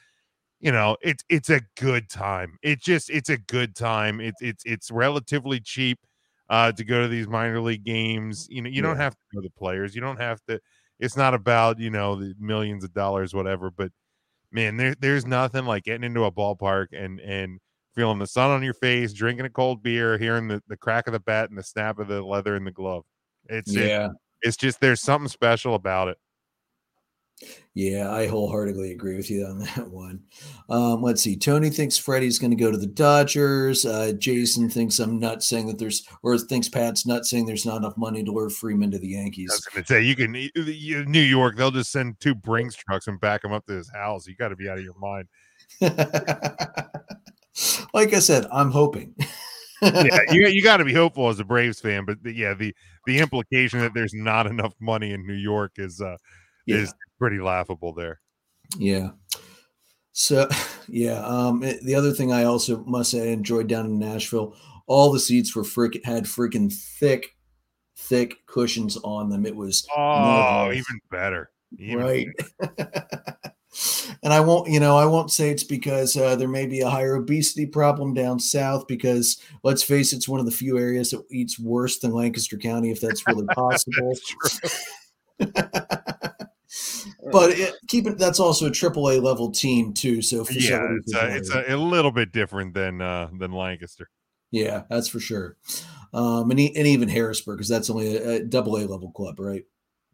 you 0.59 0.71
know 0.71 0.97
it's 1.01 1.23
it's 1.29 1.49
a 1.49 1.61
good 1.77 2.09
time. 2.09 2.57
It 2.61 2.79
just 2.81 3.09
it's 3.09 3.29
a 3.29 3.37
good 3.37 3.75
time. 3.75 4.19
It's 4.19 4.41
it's 4.41 4.63
it's 4.65 4.91
relatively 4.91 5.59
cheap 5.59 5.99
uh 6.49 6.71
to 6.73 6.83
go 6.83 7.01
to 7.01 7.07
these 7.07 7.27
minor 7.27 7.61
league 7.61 7.83
games. 7.83 8.47
You 8.49 8.61
know 8.61 8.69
you 8.69 8.81
don't 8.81 8.97
have 8.97 9.13
to 9.13 9.19
know 9.33 9.41
the 9.41 9.49
players. 9.51 9.95
You 9.95 10.01
don't 10.01 10.19
have 10.19 10.39
to 10.47 10.59
it's 10.99 11.15
not 11.17 11.33
about 11.33 11.79
you 11.79 11.89
know 11.89 12.15
the 12.15 12.33
millions 12.39 12.83
of 12.83 12.93
dollars 12.93 13.33
whatever 13.33 13.71
but 13.71 13.91
man 14.51 14.75
there, 14.77 14.95
there's 14.99 15.25
nothing 15.25 15.65
like 15.65 15.83
getting 15.83 16.03
into 16.03 16.25
a 16.25 16.31
ballpark 16.31 16.87
and 16.91 17.19
and 17.21 17.59
feeling 17.95 18.19
the 18.19 18.27
sun 18.27 18.51
on 18.51 18.63
your 18.63 18.73
face 18.73 19.13
drinking 19.13 19.45
a 19.45 19.49
cold 19.49 19.81
beer 19.83 20.17
hearing 20.17 20.47
the, 20.47 20.61
the 20.67 20.77
crack 20.77 21.07
of 21.07 21.13
the 21.13 21.19
bat 21.19 21.49
and 21.49 21.57
the 21.57 21.63
snap 21.63 21.99
of 21.99 22.07
the 22.07 22.21
leather 22.21 22.55
in 22.55 22.63
the 22.63 22.71
glove. 22.71 23.03
It's 23.45 23.73
it- 23.75 23.87
Yeah. 23.87 24.09
it's 24.41 24.57
just 24.57 24.79
there's 24.81 25.01
something 25.01 25.27
special 25.29 25.75
about 25.75 26.07
it 26.09 26.17
Yeah, 27.73 28.11
I 28.11 28.27
wholeheartedly 28.27 28.91
agree 28.91 29.15
with 29.15 29.29
you 29.29 29.45
on 29.45 29.59
that 29.75 29.89
one. 29.89 30.21
Um, 30.69 31.01
let's 31.01 31.21
see. 31.21 31.37
Tony 31.37 31.69
thinks 31.69 31.97
Freddie's 31.97 32.39
going 32.39 32.51
to 32.51 32.57
go 32.57 32.71
to 32.71 32.77
the 32.77 32.87
Dodgers. 32.87 33.85
Uh, 33.85 34.13
Jason 34.17 34.69
thinks 34.69 34.99
I'm 34.99 35.19
not 35.19 35.43
saying 35.43 35.67
that 35.67 35.79
there's, 35.79 36.05
or 36.23 36.37
thinks 36.37 36.67
Pat's 36.67 37.05
not 37.05 37.25
saying 37.25 37.45
there's 37.45 37.65
not 37.65 37.77
enough 37.77 37.97
money 37.97 38.23
to 38.23 38.31
lure 38.31 38.49
Freeman 38.49 38.91
to 38.91 38.99
the 38.99 39.09
Yankees. 39.09 39.51
I 39.51 39.55
was 39.55 39.65
going 39.65 39.83
to 39.83 39.93
say 39.93 40.01
you 40.01 40.15
can 40.15 40.33
you- 40.33 41.05
New 41.05 41.21
York. 41.21 41.55
They'll 41.55 41.71
just 41.71 41.91
send 41.91 42.19
two 42.19 42.35
Brinks 42.35 42.75
trucks 42.75 43.07
and 43.07 43.19
back 43.19 43.43
him 43.43 43.53
up 43.53 43.65
to 43.67 43.73
his 43.73 43.89
house. 43.93 44.27
You 44.27 44.35
got 44.35 44.49
to 44.49 44.55
be 44.55 44.69
out 44.69 44.77
of 44.77 44.83
your 44.83 44.97
mind. 44.99 45.27
like 47.93 48.13
I 48.13 48.19
said, 48.19 48.45
I'm 48.51 48.71
hoping. 48.71 49.15
Yeah, 49.81 50.19
you 50.31 50.47
you 50.47 50.61
got 50.61 50.77
to 50.77 50.85
be 50.85 50.93
hopeful 50.93 51.29
as 51.29 51.39
a 51.39 51.43
Braves 51.43 51.79
fan, 51.79 52.05
but 52.05 52.21
the, 52.23 52.33
yeah, 52.33 52.53
the 52.53 52.73
the 53.05 53.19
implication 53.19 53.79
that 53.79 53.93
there's 53.93 54.13
not 54.13 54.47
enough 54.47 54.73
money 54.79 55.13
in 55.13 55.25
New 55.25 55.33
York 55.33 55.73
is 55.77 56.01
uh 56.01 56.17
yeah. 56.69 56.77
is 56.83 56.93
pretty 57.19 57.39
laughable 57.39 57.93
there. 57.93 58.19
Yeah. 58.77 59.11
So, 60.11 60.47
yeah. 60.87 61.23
Um, 61.25 61.63
it- 61.63 61.83
the 61.83 61.95
other 61.95 62.11
thing 62.11 62.31
I 62.31 62.43
also 62.43 62.83
must 62.85 63.11
say 63.11 63.29
I 63.29 63.33
enjoyed 63.33 63.67
down 63.67 63.85
in 63.85 63.99
Nashville, 63.99 64.55
all 64.87 65.11
the 65.11 65.19
seats 65.19 65.55
were 65.55 65.63
freaking 65.63 66.03
had 66.05 66.25
freaking 66.25 66.73
thick, 66.73 67.35
thick 67.97 68.45
cushions 68.47 68.97
on 68.97 69.29
them. 69.29 69.45
It 69.45 69.55
was 69.55 69.87
Oh, 69.95 69.99
marvelous. 69.99 70.77
even 70.77 70.99
better. 71.11 71.51
Even 71.77 71.97
right. 71.99 72.27
better. 72.59 73.35
and 74.23 74.33
I 74.33 74.39
won't, 74.39 74.67
you 74.69 74.79
know, 74.79 74.97
I 74.97 75.05
won't 75.05 75.29
say 75.29 75.51
it's 75.51 75.63
because 75.63 76.17
uh, 76.17 76.35
there 76.35 76.47
may 76.47 76.65
be 76.65 76.79
a 76.79 76.89
higher 76.89 77.13
obesity 77.15 77.67
problem 77.67 78.15
down 78.15 78.39
south. 78.39 78.87
Because 78.87 79.39
let's 79.63 79.83
face 79.83 80.11
it, 80.11 80.15
it's 80.17 80.27
one 80.27 80.39
of 80.39 80.47
the 80.47 80.51
few 80.51 80.79
areas 80.79 81.11
that 81.11 81.23
eats 81.29 81.59
worse 81.59 81.99
than 81.99 82.11
Lancaster 82.11 82.57
County, 82.57 82.89
if 82.89 82.99
that's 82.99 83.27
really 83.27 83.45
possible. 83.53 84.13
That's. 85.39 86.35
but 87.31 87.51
it, 87.51 87.75
keep 87.87 88.07
it. 88.07 88.17
That's 88.17 88.39
also 88.39 88.67
a 88.67 88.71
triple 88.71 89.09
A 89.09 89.19
level 89.19 89.51
team 89.51 89.93
too. 89.93 90.21
So 90.21 90.45
Yeah, 90.51 90.81
it's 90.97 91.13
a, 91.13 91.35
it's 91.35 91.53
a, 91.53 91.75
a 91.75 91.77
little 91.77 92.11
bit 92.11 92.31
different 92.31 92.73
than 92.73 93.01
uh 93.01 93.29
than 93.37 93.51
Lancaster. 93.51 94.09
Yeah, 94.51 94.83
that's 94.89 95.07
for 95.07 95.19
sure. 95.19 95.57
Um, 96.13 96.49
and, 96.49 96.59
e- 96.59 96.73
and 96.75 96.87
even 96.87 97.07
Harrisburg, 97.07 97.57
because 97.57 97.69
that's 97.69 97.89
only 97.89 98.17
a, 98.17 98.29
a 98.29 98.43
double 98.43 98.77
A 98.77 98.85
level 98.87 99.11
club, 99.11 99.39
right? 99.39 99.63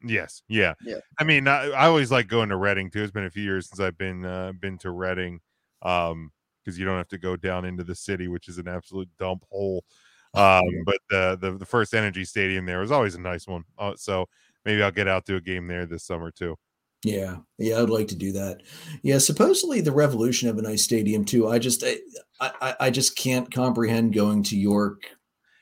Yes, 0.03 0.43
yeah. 0.47 0.73
Yeah. 0.83 0.99
I 1.17 1.23
mean, 1.23 1.47
I, 1.47 1.69
I 1.69 1.85
always 1.85 2.11
like 2.11 2.27
going 2.27 2.49
to 2.49 2.57
Reading 2.57 2.91
too. 2.91 3.01
It's 3.01 3.11
been 3.11 3.25
a 3.25 3.29
few 3.29 3.43
years 3.43 3.69
since 3.69 3.79
I've 3.79 3.97
been 3.97 4.25
uh, 4.25 4.51
been 4.59 4.77
to 4.79 4.91
Reading, 4.91 5.39
um, 5.81 6.31
because 6.63 6.77
you 6.77 6.85
don't 6.85 6.97
have 6.97 7.07
to 7.09 7.17
go 7.17 7.35
down 7.35 7.65
into 7.65 7.83
the 7.83 7.95
city, 7.95 8.27
which 8.27 8.47
is 8.47 8.57
an 8.57 8.67
absolute 8.67 9.09
dump 9.17 9.43
hole. 9.49 9.83
Um, 10.35 10.63
but 10.85 10.97
the, 11.09 11.37
the 11.39 11.51
the 11.51 11.65
FirstEnergy 11.65 12.27
Stadium 12.27 12.65
there 12.65 12.79
was 12.81 12.91
always 12.91 13.15
a 13.15 13.21
nice 13.21 13.47
one. 13.47 13.63
Uh, 13.79 13.93
so 13.95 14.27
maybe 14.65 14.83
I'll 14.83 14.91
get 14.91 15.07
out 15.07 15.25
to 15.27 15.35
a 15.35 15.41
game 15.41 15.67
there 15.67 15.85
this 15.85 16.03
summer 16.03 16.31
too. 16.31 16.55
Yeah, 17.03 17.37
yeah, 17.59 17.81
I'd 17.81 17.89
like 17.89 18.07
to 18.09 18.15
do 18.15 18.31
that. 18.31 18.63
Yeah, 19.03 19.19
supposedly 19.19 19.79
the 19.79 19.91
Revolution 19.91 20.47
have 20.47 20.57
a 20.57 20.61
nice 20.63 20.81
stadium 20.81 21.23
too. 21.23 21.47
I 21.47 21.59
just, 21.59 21.83
I, 21.83 21.97
I, 22.41 22.75
I 22.79 22.89
just 22.89 23.15
can't 23.15 23.51
comprehend 23.53 24.13
going 24.13 24.41
to 24.43 24.57
York 24.57 25.03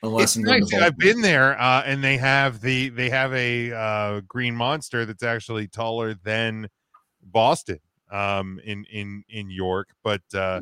unless 0.04 0.24
It's 0.24 0.36
I'm 0.38 0.44
going 0.44 0.60
nice. 0.62 0.82
I've 0.82 0.98
been 0.98 1.22
there, 1.22 1.60
uh, 1.60 1.84
and 1.86 2.04
they 2.04 2.18
have 2.18 2.62
the 2.62 2.90
they 2.90 3.10
have 3.10 3.34
a 3.34 3.74
uh, 3.74 4.22
green 4.28 4.56
monster 4.56 5.06
that's 5.06 5.24
actually 5.24 5.68
taller 5.68 6.14
than 6.24 6.70
Boston 7.22 7.80
um, 8.12 8.60
in 8.64 8.86
in 8.92 9.24
in 9.30 9.50
York. 9.50 9.90
But 10.04 10.22
uh, 10.36 10.62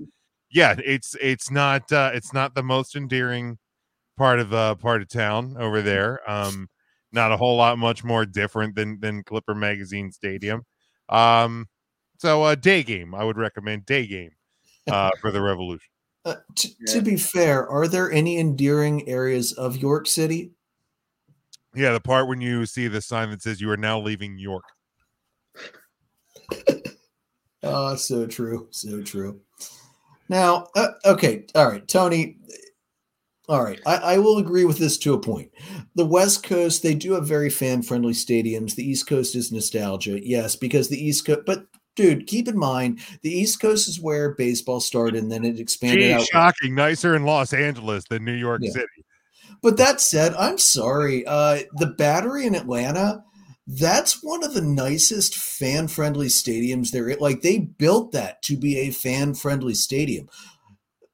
yeah, 0.50 0.76
it's 0.84 1.16
it's 1.20 1.52
not 1.52 1.92
uh, 1.92 2.12
it's 2.14 2.34
not 2.34 2.56
the 2.56 2.64
most 2.64 2.96
endearing 2.96 3.58
part 4.18 4.40
of 4.40 4.54
uh, 4.54 4.76
part 4.76 5.02
of 5.02 5.10
town 5.10 5.58
over 5.60 5.82
there. 5.82 6.22
Um, 6.30 6.70
not 7.12 7.32
a 7.32 7.38
whole 7.38 7.58
lot 7.58 7.78
much 7.78 8.04
more 8.04 8.26
different 8.26 8.76
than 8.76 9.00
than 9.00 9.24
Clipper 9.24 9.56
Magazine 9.56 10.12
Stadium. 10.12 10.64
Um, 11.10 11.68
so 12.18 12.44
uh, 12.44 12.56
day 12.56 12.84
game, 12.84 13.14
I 13.16 13.24
would 13.24 13.38
recommend 13.38 13.86
day 13.86 14.06
game 14.08 14.32
uh, 14.90 15.10
for 15.22 15.32
the 15.32 15.42
Revolution. 15.42 15.90
Uh, 16.24 16.36
t- 16.56 16.76
Yeah. 16.80 16.94
To 16.94 17.02
be 17.02 17.18
fair, 17.18 17.68
are 17.68 17.88
there 17.88 18.12
any 18.12 18.38
endearing 18.38 19.08
areas 19.10 19.54
of 19.54 19.78
York 19.78 20.08
City? 20.08 20.52
Yeah, 21.74 21.94
the 21.94 22.00
part 22.00 22.28
when 22.28 22.42
you 22.42 22.66
see 22.66 22.88
the 22.88 23.02
sign 23.02 23.32
that 23.32 23.42
says 23.42 23.62
you 23.62 23.72
are 23.72 23.78
now 23.78 24.00
leaving 24.00 24.38
York. 24.38 24.66
Oh, 27.64 27.96
so 27.96 28.28
true, 28.28 28.68
so 28.72 29.02
true. 29.02 29.40
Now, 30.30 30.68
uh, 30.76 30.90
okay, 31.06 31.46
all 31.56 31.70
right, 31.70 31.88
Tony. 31.88 32.38
All 33.52 33.62
right, 33.62 33.82
I, 33.86 33.96
I 33.98 34.18
will 34.18 34.38
agree 34.38 34.64
with 34.64 34.78
this 34.78 34.98
to 35.00 35.14
a 35.14 35.20
point. 35.20 35.52
The 35.96 36.06
West 36.06 36.42
Coast, 36.42 36.84
they 36.84 36.96
do 36.96 37.12
have 37.16 37.28
very 37.28 37.50
fan 37.50 37.82
friendly 37.82 38.14
stadiums. 38.14 38.76
The 38.76 38.90
East 38.90 39.08
Coast 39.08 39.36
is 39.36 39.52
nostalgia, 39.52 40.26
yes, 40.26 40.56
because 40.56 40.88
the 40.88 40.96
East 40.96 41.26
Coast, 41.26 41.42
but 41.46 41.66
dude, 41.98 42.28
keep 42.28 42.48
in 42.48 42.58
mind 42.58 43.02
the 43.24 43.30
East 43.30 43.60
Coast 43.60 43.90
is 43.90 44.00
where 44.00 44.36
baseball 44.36 44.80
started, 44.80 45.22
and 45.22 45.30
then 45.30 45.44
it 45.44 45.60
expanded 45.60 46.00
Gee, 46.06 46.14
out. 46.14 46.22
shocking. 46.28 46.76
Nicer 46.76 47.14
in 47.14 47.26
Los 47.26 47.52
Angeles 47.52 48.06
than 48.10 48.24
New 48.24 48.32
York 48.32 48.62
Yeah. 48.64 48.72
City. 48.72 49.06
But 49.62 49.76
that 49.76 50.00
said, 50.00 50.34
I'm 50.36 50.58
sorry. 50.58 51.26
Uh, 51.28 51.64
the 51.74 51.88
Battery 51.98 52.46
in 52.46 52.56
Atlanta, 52.56 53.22
that's 53.68 54.24
one 54.24 54.44
of 54.44 54.54
the 54.54 54.62
nicest 54.62 55.36
fan 55.36 55.88
friendly 55.88 56.28
stadiums 56.28 56.92
there. 56.92 57.16
Like 57.18 57.42
they 57.42 57.60
built 57.60 58.14
that 58.14 58.42
to 58.44 58.56
be 58.58 58.80
a 58.80 58.92
fan 58.92 59.34
friendly 59.34 59.74
stadium. 59.76 60.30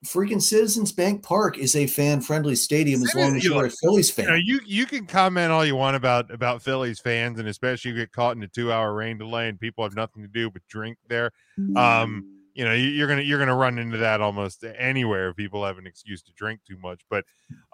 Freaking 0.06 0.41
Citizens 0.41 0.91
Bank 0.91 1.24
Park 1.24 1.57
is 1.57 1.76
a 1.76 1.88
fan 1.88 2.22
friendly 2.22 2.56
stadium 2.56 3.02
as 3.02 3.15
long 3.15 3.36
as 3.36 3.44
You 3.44 3.56
you're 3.56 3.65
a 3.65 3.68
know, 3.69 3.74
Phillies 3.82 4.15
You, 4.18 4.24
know, 4.26 4.30
fan. 4.34 4.41
you 4.45 4.60
you 4.65 4.86
can 4.86 5.07
comment 5.07 5.52
all 5.52 5.65
you 5.65 5.76
want 5.76 5.95
about 5.95 6.30
about 6.32 6.61
Phillies 6.61 6.99
fans, 6.99 7.40
and 7.40 7.48
especially 7.48 7.91
you 7.91 7.98
get 7.98 8.11
caught 8.11 8.36
in 8.36 8.44
a 8.44 8.48
two 8.48 8.72
hour 8.72 8.94
rain 8.94 9.18
delay, 9.18 9.49
and 9.49 9.60
people 9.60 9.84
have 9.84 9.95
nothing 9.95 10.22
to 10.22 10.28
do 10.30 10.52
but 10.52 10.61
drink 10.68 10.98
there. 11.07 11.32
Um, 11.76 12.26
you 12.53 12.64
know, 12.64 12.74
you, 12.74 12.90
you're 12.90 13.07
gonna 13.07 13.22
you're 13.24 13.40
gonna 13.40 13.56
run 13.56 13.80
into 13.80 13.98
that 13.98 14.22
almost 14.22 14.64
anywhere. 14.78 15.34
People 15.34 15.65
have 15.65 15.80
an 15.80 15.88
excuse 15.88 16.22
to 16.24 16.32
drink 16.34 16.60
too 16.68 16.78
much, 16.78 17.02
but 17.10 17.26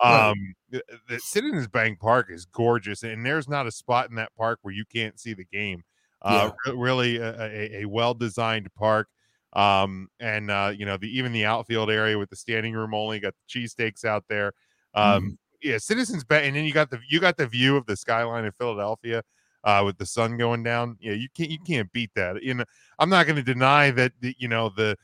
Right. 0.01 0.29
um, 0.29 0.53
the, 0.69 0.81
the 1.09 1.19
Citizens 1.19 1.67
Bank 1.67 1.99
Park 1.99 2.27
is 2.29 2.45
gorgeous, 2.45 3.03
and 3.03 3.25
there's 3.25 3.49
not 3.49 3.67
a 3.67 3.71
spot 3.71 4.09
in 4.09 4.15
that 4.15 4.33
park 4.37 4.59
where 4.61 4.73
you 4.73 4.85
can't 4.85 5.19
see 5.19 5.33
the 5.33 5.45
game. 5.45 5.83
Uh, 6.21 6.51
re- 6.65 6.73
really 6.73 7.17
a, 7.17 7.41
a, 7.41 7.81
a 7.81 7.85
well 7.85 8.13
designed 8.13 8.73
park. 8.75 9.09
Um, 9.55 10.07
and 10.19 10.49
uh, 10.49 10.73
you 10.75 10.85
know, 10.85 10.97
the 10.97 11.07
even 11.17 11.31
the 11.31 11.45
outfield 11.45 11.91
area 11.91 12.17
with 12.17 12.29
the 12.29 12.35
standing 12.35 12.73
room 12.73 12.93
only 12.93 13.19
got 13.19 13.33
the 13.35 13.59
cheesesteaks 13.59 14.03
out 14.03 14.25
there. 14.27 14.53
Um, 14.95 15.37
yeah, 15.61 15.77
Citizens 15.77 16.23
Bank, 16.23 16.45
and 16.45 16.55
then 16.55 16.65
you 16.65 16.73
got 16.73 16.89
the 16.89 16.99
you 17.09 17.19
got 17.19 17.37
the 17.37 17.47
view 17.47 17.77
of 17.77 17.85
the 17.85 17.95
skyline 17.95 18.45
of 18.45 18.55
Philadelphia 18.55 19.23
uh, 19.63 19.81
with 19.85 19.97
the 19.97 20.05
sun 20.05 20.37
going 20.37 20.63
down. 20.63 20.97
Yeah, 20.99 21.13
you 21.13 21.27
can't 21.35 21.49
you 21.49 21.59
can't 21.59 21.91
beat 21.91 22.11
that. 22.15 22.41
You 22.43 22.55
know, 22.55 22.65
I'm 22.99 23.09
not 23.09 23.25
going 23.25 23.37
to 23.37 23.43
deny 23.43 23.91
that 23.91 24.13
the, 24.19 24.35
you 24.37 24.47
know 24.47 24.69
the 24.75 24.97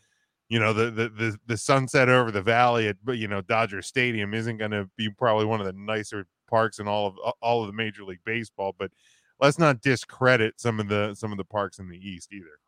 you 0.50 0.60
know 0.60 0.74
the, 0.74 0.92
the 0.92 1.10
the 1.10 1.38
the 1.48 1.58
sunset 1.58 2.10
over 2.10 2.32
the 2.32 2.42
valley 2.42 2.88
at 2.88 2.98
you 3.08 3.28
know 3.28 3.42
Dodger 3.42 3.82
Stadium 3.82 4.34
isn't 4.34 4.58
going 4.58 4.72
to 4.72 4.90
be 4.98 5.10
probably 5.10 5.46
one 5.46 5.60
of 5.60 5.66
the 5.66 5.74
nicer 5.74 6.26
parks 6.50 6.80
in 6.80 6.88
all 6.88 7.08
of 7.08 7.34
all 7.42 7.62
of 7.62 7.68
the 7.68 7.74
Major 7.74 8.04
League 8.04 8.24
Baseball, 8.26 8.76
but 8.78 8.92
let's 9.40 9.60
not 9.60 9.82
discredit 9.82 10.60
some 10.60 10.80
of 10.80 10.90
the 10.90 11.14
some 11.16 11.32
of 11.32 11.38
the 11.38 11.46
parks 11.46 11.80
in 11.80 11.88
the 11.88 11.98
East 11.98 12.34
either. 12.34 12.60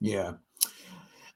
Yeah. 0.00 0.32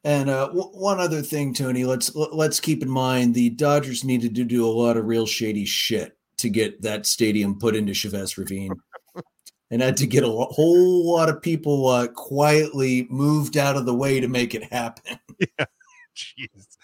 And 0.05 0.28
uh, 0.28 0.48
w- 0.48 0.68
one 0.68 1.01
other 1.01 1.22
thing, 1.22 1.55
Tony, 1.55 1.85
let's 1.85 2.14
let's 2.14 2.60
keep 2.60 2.82
in 2.82 2.90
mind 2.90 3.35
the 3.35 3.48
Dodgers 3.51 4.05
needed 4.05 4.35
to 4.35 4.44
do 4.44 4.66
a 4.66 4.68
lot 4.68 4.98
of 4.98 5.06
real 5.06 5.26
shady 5.26 5.64
shit 5.64 6.16
to 6.36 6.51
get 6.51 6.82
that 6.82 7.06
stadium 7.06 7.59
put 7.59 7.74
into 7.74 7.94
Chavez 7.94 8.36
Ravine, 8.36 8.74
and 9.70 9.81
had 9.81 9.97
to 9.97 10.06
get 10.06 10.22
a 10.22 10.28
whole 10.28 11.10
lot 11.10 11.31
of 11.31 11.40
people 11.40 11.89
uh, 11.89 12.06
quietly 12.09 13.06
moved 13.09 13.56
out 13.56 13.76
of 13.76 13.86
the 13.86 13.94
way 13.94 14.20
to 14.20 14.28
make 14.28 14.55
it 14.55 14.70
happen. 14.70 15.18
Jeez. 16.14 16.76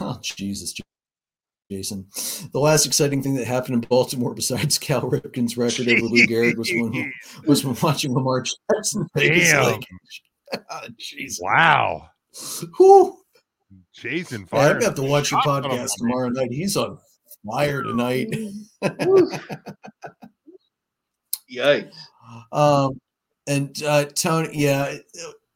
oh 0.00 0.18
Jesus, 0.20 0.74
Jason! 1.70 2.08
The 2.52 2.58
last 2.58 2.86
exciting 2.86 3.22
thing 3.22 3.34
that 3.36 3.46
happened 3.46 3.74
in 3.74 3.88
Baltimore, 3.88 4.34
besides 4.34 4.78
Cal 4.78 5.02
Ripken's 5.02 5.56
record 5.56 5.88
over 5.88 6.02
Lou 6.02 6.26
Gehrig, 6.26 6.56
was 6.56 6.72
when 6.72 7.12
was 7.46 7.64
when 7.64 7.76
watching 7.80 8.12
Lamar 8.12 8.42
Jackson. 8.42 9.06
Damn. 9.16 9.64
Lake. 9.64 9.86
Oh, 9.92 9.96
Jesus! 10.98 11.40
Wow. 11.42 12.08
Whew. 12.76 13.18
Jason 13.94 14.40
Yeah, 14.40 14.42
I'm 14.42 14.46
fired. 14.46 14.72
gonna 14.74 14.84
have 14.86 14.94
to 14.96 15.02
watch 15.02 15.30
your 15.30 15.42
shots 15.42 15.48
on 15.48 15.64
him, 15.64 15.70
podcast 15.70 15.96
tomorrow 15.98 16.28
night. 16.28 16.52
He's 16.52 16.76
on 16.76 16.98
fire 17.50 17.82
tonight. 17.82 18.28
Yikes. 21.52 21.94
um, 22.52 23.00
and 23.46 23.82
uh, 23.82 24.04
Tony, 24.14 24.50
yeah. 24.52 24.96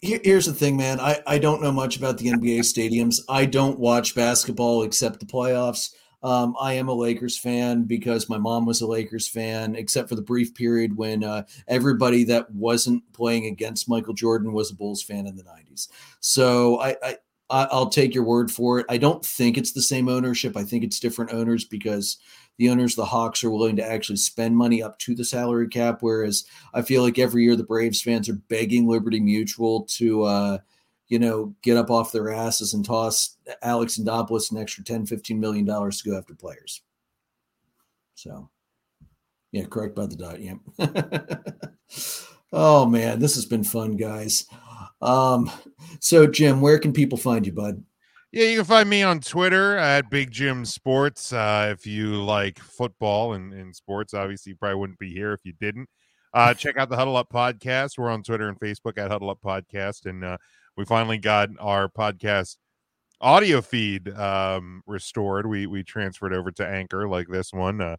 Here, 0.01 0.20
here's 0.23 0.47
the 0.47 0.52
thing, 0.52 0.77
man. 0.77 1.01
I, 1.01 1.20
I 1.27 1.39
don't 1.39 1.62
know 1.62 1.73
much 1.73 1.97
about 1.97 2.18
the 2.18 2.27
NBA 2.27 2.60
stadiums. 2.60 3.16
I 3.28 3.47
don't 3.47 3.78
watch 3.78 4.14
basketball 4.14 4.82
except 4.82 5.20
the 5.20 5.27
playoffs. 5.27 5.90
Um, 6.27 6.57
I 6.61 6.73
am 6.73 6.89
a 6.89 6.93
Lakers 6.93 7.39
fan 7.39 7.85
because 7.85 8.28
my 8.28 8.36
mom 8.36 8.66
was 8.66 8.81
a 8.81 8.86
Lakers 8.86 9.28
fan, 9.28 9.77
except 9.77 10.09
for 10.09 10.16
the 10.16 10.23
brief 10.23 10.57
period 10.57 10.97
when 10.97 11.23
uh, 11.23 11.44
everybody 11.69 12.24
that 12.24 12.51
wasn't 12.51 13.05
playing 13.12 13.47
against 13.47 13.89
Michael 13.89 14.12
Jordan 14.12 14.53
was 14.53 14.73
a 14.73 14.74
Bulls 14.74 15.05
fan 15.05 15.28
in 15.28 15.36
the 15.36 15.44
90s. 15.44 15.86
So 16.19 16.81
I, 16.81 16.97
I 17.01 17.16
I'll 17.48 17.90
take 17.90 18.12
your 18.12 18.24
word 18.24 18.51
for 18.51 18.81
it. 18.81 18.86
I 18.89 18.97
don't 18.97 19.24
think 19.24 19.57
it's 19.57 19.70
the 19.70 19.81
same 19.81 20.09
ownership. 20.09 20.57
I 20.57 20.65
think 20.65 20.82
it's 20.82 20.98
different 20.98 21.32
owners 21.32 21.65
because 21.65 22.16
the 22.59 22.70
owners, 22.70 22.97
the 22.97 23.05
Hawks, 23.05 23.44
are 23.44 23.51
willing 23.51 23.77
to 23.77 23.89
actually 23.89 24.16
spend 24.16 24.57
money 24.57 24.82
up 24.82 24.98
to 25.01 25.15
the 25.15 25.24
salary 25.24 25.69
cap. 25.69 25.98
Whereas 26.01 26.44
I 26.74 26.82
feel 26.82 27.05
like 27.05 27.20
every 27.20 27.44
year 27.44 27.55
the 27.55 27.62
Braves 27.62 28.03
fans 28.03 28.28
are 28.28 28.43
begging 28.48 28.89
Liberty 28.89 29.20
Mutual 29.20 29.85
to, 29.90 30.24
uh, 30.24 30.59
you 31.09 31.19
know, 31.19 31.55
get 31.62 31.77
up 31.77 31.91
off 31.91 32.12
their 32.12 32.33
asses 32.33 32.74
and 32.74 32.85
toss 32.85 33.37
Alex 33.62 33.99
Anthopoulos 33.99 34.51
an 34.51 34.59
extra 34.59 34.85
10, 34.85 35.07
15 35.07 35.39
million 35.39 35.65
dollars 35.65 36.01
to 36.01 36.11
go 36.11 36.16
after 36.16 36.35
players. 36.35 36.83
So, 38.15 38.51
yeah, 39.53 39.65
correct 39.66 39.95
by 39.95 40.07
the 40.07 40.16
dot. 40.16 40.41
Yep. 40.41 40.59
oh 42.53 42.87
man, 42.87 43.20
this 43.20 43.35
has 43.35 43.47
been 43.47 43.65
fun, 43.65 43.97
guys. 43.97 44.47
Um, 45.01 45.51
so 46.01 46.27
Jim, 46.27 46.61
where 46.61 46.78
can 46.78 46.93
people 46.93 47.19
find 47.19 47.47
you, 47.47 47.53
bud? 47.53 47.83
Yeah, 48.33 48.45
you 48.45 48.57
can 48.57 48.65
find 48.65 48.91
me 48.91 49.03
on 49.03 49.20
Twitter 49.20 49.77
at 49.77 50.11
Big 50.11 50.31
Jim 50.31 50.65
Sports. 50.65 51.33
Uh, 51.33 51.69
if 51.73 51.87
you 51.87 52.23
like 52.23 52.59
football 52.59 53.35
and, 53.35 53.53
and 53.53 53.74
sports, 53.74 54.15
obviously 54.15 54.51
you 54.51 54.57
probably 54.57 54.77
wouldn't 54.77 54.99
be 54.99 55.12
here 55.12 55.33
if 55.33 55.41
you 55.45 55.53
didn't. 55.61 55.89
Uh, 56.35 56.53
check 56.53 56.77
out 56.77 56.91
the 56.91 56.97
Huddle 56.97 57.16
Up 57.16 57.31
Podcast. 57.33 57.97
We're 57.97 58.11
on 58.11 58.23
Twitter 58.23 58.49
and 58.49 58.61
Facebook 58.61 58.99
at 58.99 59.11
Huddle 59.11 59.31
Up 59.31 59.39
Podcast, 59.43 60.05
and 60.05 60.23
uh, 60.23 60.37
we 60.77 60.85
finally 60.85 61.19
got 61.19 61.48
our 61.59 61.89
podcast 61.89 62.57
audio 63.20 63.61
feed 63.61 64.09
um, 64.11 64.82
restored. 64.86 65.47
We 65.47 65.66
we 65.66 65.82
transferred 65.82 66.35
over 66.35 66.51
to 66.53 66.66
Anchor, 66.66 67.09
like 67.09 67.28
this 67.28 67.53
one. 67.53 67.81
Uh, 67.81 67.97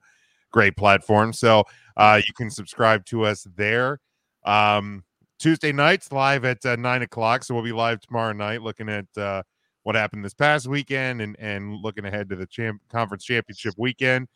great 0.51 0.77
platform. 0.77 1.33
So 1.33 1.63
uh, 1.95 2.21
you 2.25 2.33
can 2.33 2.49
subscribe 2.49 3.05
to 3.05 3.25
us 3.25 3.45
there. 3.55 3.99
Um, 4.45 5.03
Tuesday 5.39 5.71
nights 5.71 6.11
live 6.11 6.45
at 6.45 6.65
uh, 6.65 6.75
nine 6.75 7.01
o'clock. 7.01 7.43
So 7.43 7.53
we'll 7.53 7.63
be 7.63 7.71
live 7.71 7.99
tomorrow 7.99 8.33
night, 8.33 8.61
looking 8.61 8.89
at 8.89 9.05
uh, 9.17 9.43
what 9.83 9.95
happened 9.95 10.25
this 10.25 10.33
past 10.33 10.67
weekend 10.67 11.21
and 11.21 11.35
and 11.39 11.75
looking 11.81 12.05
ahead 12.05 12.29
to 12.29 12.35
the 12.35 12.47
champ 12.47 12.81
conference 12.89 13.23
championship 13.23 13.73
weekend. 13.77 14.27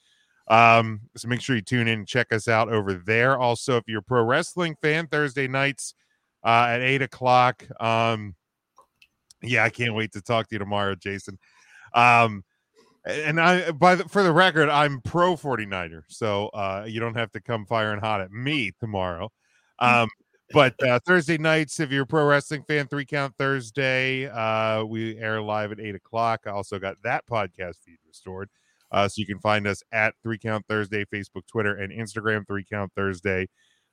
Um, 0.48 1.02
so 1.16 1.28
make 1.28 1.42
sure 1.42 1.56
you 1.56 1.62
tune 1.62 1.88
in 1.88 2.00
and 2.00 2.08
check 2.08 2.34
us 2.34 2.48
out 2.48 2.70
over 2.70 2.94
there. 2.94 3.38
Also, 3.38 3.78
if 3.78 3.84
you're 3.88 4.00
a 4.00 4.04
pro 4.04 4.24
wrestling 4.24 4.76
fan, 4.82 5.08
Thursday 5.08 5.48
nights 5.48 5.94
uh, 6.44 6.68
at 6.70 6.82
eight 6.82 7.02
o'clock. 7.02 7.66
Um, 7.82 8.36
yeah, 9.42 9.64
I 9.64 9.70
can't 9.70 9.96
wait 9.96 10.12
to 10.14 10.22
talk 10.22 10.48
to 10.50 10.56
you 10.56 10.60
tomorrow, 10.60 10.96
Jason. 10.96 11.38
Um, 11.94 12.44
and 13.06 13.40
I, 13.42 13.72
by 13.72 13.96
the, 13.96 14.04
for 14.08 14.22
the 14.24 14.32
record, 14.32 14.70
I'm 14.70 15.02
pro 15.02 15.36
49er, 15.36 16.04
so 16.08 16.48
uh, 16.50 16.86
you 16.88 17.00
don't 17.00 17.16
have 17.16 17.32
to 17.32 17.42
come 17.42 17.66
firing 17.66 18.00
hot 18.00 18.22
at 18.22 18.32
me 18.32 18.72
tomorrow. 18.80 19.30
Um, 19.80 20.08
but 20.54 20.76
uh, 20.84 21.00
Thursday 21.06 21.38
nights, 21.38 21.80
if 21.80 21.92
you're 21.92 22.04
a 22.04 22.08
pro 22.08 22.26
wrestling 22.26 22.64
fan, 22.68 22.88
three 22.88 23.06
count 23.06 23.34
Thursday, 23.40 24.28
uh, 24.28 24.84
we 24.84 25.18
air 25.18 25.42
live 25.42 25.72
at 25.72 25.80
eight 25.80 25.96
o'clock. 25.96 26.42
I 26.46 26.52
also 26.52 26.78
got 26.78 26.98
that 27.04 27.26
podcast 27.26 27.76
feed 27.84 27.98
restored. 28.08 28.50
Uh, 28.92 29.08
so 29.08 29.14
you 29.18 29.26
can 29.26 29.40
find 29.40 29.66
us 29.68 29.82
at 29.92 30.14
Three 30.22 30.38
Count 30.38 30.66
Thursday, 30.68 31.06
Facebook, 31.06 31.48
Twitter, 31.48 31.76
and 31.76 31.94
Instagram, 31.94 32.46
Three 32.46 32.66
Count 32.70 32.92
Thursday. 32.96 33.48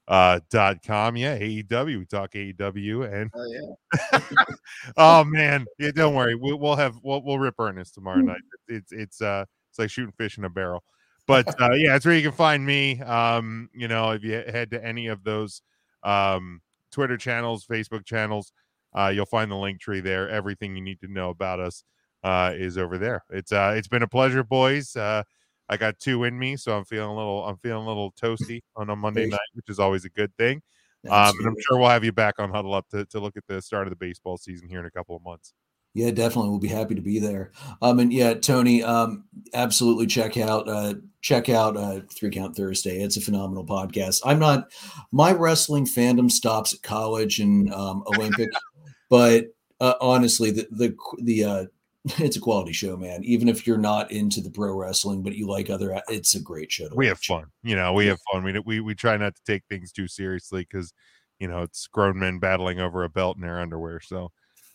Uh, 0.08 0.40
dot 0.48 0.82
com. 0.82 1.18
Yeah, 1.18 1.38
AEW. 1.38 1.98
We 1.98 2.06
talk 2.06 2.32
AEW, 2.32 3.12
and 3.12 3.30
Oh 3.34 3.76
yeah. 4.14 4.20
oh 4.96 5.22
man, 5.24 5.66
yeah, 5.78 5.90
don't 5.94 6.14
worry. 6.14 6.34
We, 6.34 6.54
we'll 6.54 6.76
have 6.76 6.96
we'll 7.02 7.22
we'll 7.22 7.38
rip 7.38 7.56
Ernest 7.58 7.94
tomorrow 7.94 8.20
night. 8.20 8.40
It's 8.68 8.90
it's 8.90 9.22
uh 9.22 9.44
it's 9.70 9.78
like 9.78 9.90
shooting 9.90 10.12
fish 10.16 10.38
in 10.38 10.44
a 10.44 10.50
barrel. 10.50 10.82
But 11.26 11.48
uh, 11.60 11.72
yeah, 11.72 11.94
it's 11.94 12.06
where 12.06 12.14
you 12.14 12.22
can 12.22 12.32
find 12.32 12.64
me. 12.64 13.00
Um, 13.02 13.68
you 13.74 13.86
know, 13.86 14.10
if 14.12 14.24
you 14.24 14.32
head 14.32 14.70
to 14.70 14.82
any 14.82 15.08
of 15.08 15.24
those 15.24 15.60
um 16.02 16.62
Twitter 16.90 17.18
channels, 17.18 17.66
Facebook 17.66 18.06
channels, 18.06 18.52
uh, 18.94 19.08
you'll 19.14 19.26
find 19.26 19.50
the 19.50 19.56
link 19.56 19.78
tree 19.78 20.00
there. 20.00 20.28
Everything 20.30 20.74
you 20.74 20.82
need 20.82 21.00
to 21.00 21.08
know 21.08 21.28
about 21.28 21.60
us 21.60 21.84
uh 22.24 22.52
is 22.56 22.78
over 22.78 22.96
there. 22.96 23.24
It's 23.28 23.52
uh 23.52 23.74
it's 23.76 23.88
been 23.88 24.02
a 24.02 24.08
pleasure, 24.08 24.42
boys. 24.42 24.96
Uh 24.96 25.22
I 25.68 25.76
got 25.76 25.98
two 25.98 26.24
in 26.24 26.38
me, 26.38 26.56
so 26.56 26.76
I'm 26.76 26.84
feeling 26.84 27.10
a 27.10 27.16
little 27.16 27.44
I'm 27.44 27.56
feeling 27.58 27.84
a 27.84 27.88
little 27.88 28.12
toasty 28.12 28.60
on 28.76 28.90
a 28.90 28.96
Monday 28.96 29.26
night, 29.26 29.38
which 29.54 29.68
is 29.68 29.78
always 29.78 30.04
a 30.04 30.10
good 30.10 30.34
thing. 30.36 30.62
Um, 31.08 31.32
and 31.38 31.46
I'm 31.46 31.56
sure 31.60 31.78
we'll 31.78 31.88
have 31.88 32.04
you 32.04 32.12
back 32.12 32.34
on 32.38 32.50
Huddle 32.50 32.74
Up 32.74 32.88
to, 32.90 33.04
to 33.06 33.20
look 33.20 33.36
at 33.36 33.44
the 33.46 33.62
start 33.62 33.86
of 33.86 33.90
the 33.90 33.96
baseball 33.96 34.36
season 34.36 34.68
here 34.68 34.80
in 34.80 34.86
a 34.86 34.90
couple 34.90 35.14
of 35.14 35.22
months. 35.22 35.52
Yeah, 35.94 36.10
definitely. 36.10 36.50
We'll 36.50 36.58
be 36.58 36.68
happy 36.68 36.94
to 36.94 37.00
be 37.00 37.18
there. 37.18 37.52
Um, 37.82 37.98
and 37.98 38.12
yeah, 38.12 38.34
Tony, 38.34 38.82
um, 38.82 39.24
absolutely 39.54 40.06
check 40.06 40.36
out 40.36 40.68
uh, 40.68 40.94
check 41.22 41.48
out 41.48 41.76
uh, 41.76 42.00
Three 42.12 42.30
Count 42.30 42.56
Thursday. 42.56 43.02
It's 43.02 43.16
a 43.16 43.20
phenomenal 43.20 43.64
podcast. 43.64 44.20
I'm 44.24 44.38
not 44.38 44.70
my 45.12 45.32
wrestling 45.32 45.86
fandom 45.86 46.30
stops 46.30 46.74
at 46.74 46.82
college 46.82 47.40
and 47.40 47.72
um, 47.72 48.04
Olympic, 48.06 48.48
but 49.10 49.46
uh, 49.80 49.94
honestly, 50.00 50.50
the 50.50 50.68
the 50.70 50.96
the 51.22 51.44
uh, 51.44 51.64
it's 52.18 52.36
a 52.36 52.40
quality 52.40 52.72
show, 52.72 52.96
man. 52.96 53.22
Even 53.24 53.48
if 53.48 53.66
you're 53.66 53.78
not 53.78 54.10
into 54.10 54.40
the 54.40 54.50
pro 54.50 54.74
wrestling, 54.74 55.22
but 55.22 55.34
you 55.34 55.46
like 55.46 55.70
other, 55.70 56.00
it's 56.08 56.34
a 56.34 56.40
great 56.40 56.70
show. 56.72 56.88
To 56.88 56.94
We 56.94 57.06
have 57.06 57.18
fun, 57.18 57.46
you 57.62 57.76
know. 57.76 57.92
We 57.92 58.06
have 58.06 58.18
fun. 58.32 58.44
We 58.44 58.58
we 58.64 58.80
we 58.80 58.94
try 58.94 59.16
not 59.16 59.34
to 59.34 59.42
take 59.46 59.62
things 59.68 59.92
too 59.92 60.08
seriously 60.08 60.66
because 60.70 60.92
you 61.38 61.48
know 61.48 61.62
it's 61.62 61.86
grown 61.86 62.18
men 62.18 62.38
battling 62.38 62.80
over 62.80 63.04
a 63.04 63.08
belt 63.08 63.36
in 63.36 63.42
their 63.42 63.60
underwear. 63.60 64.00
So 64.00 64.30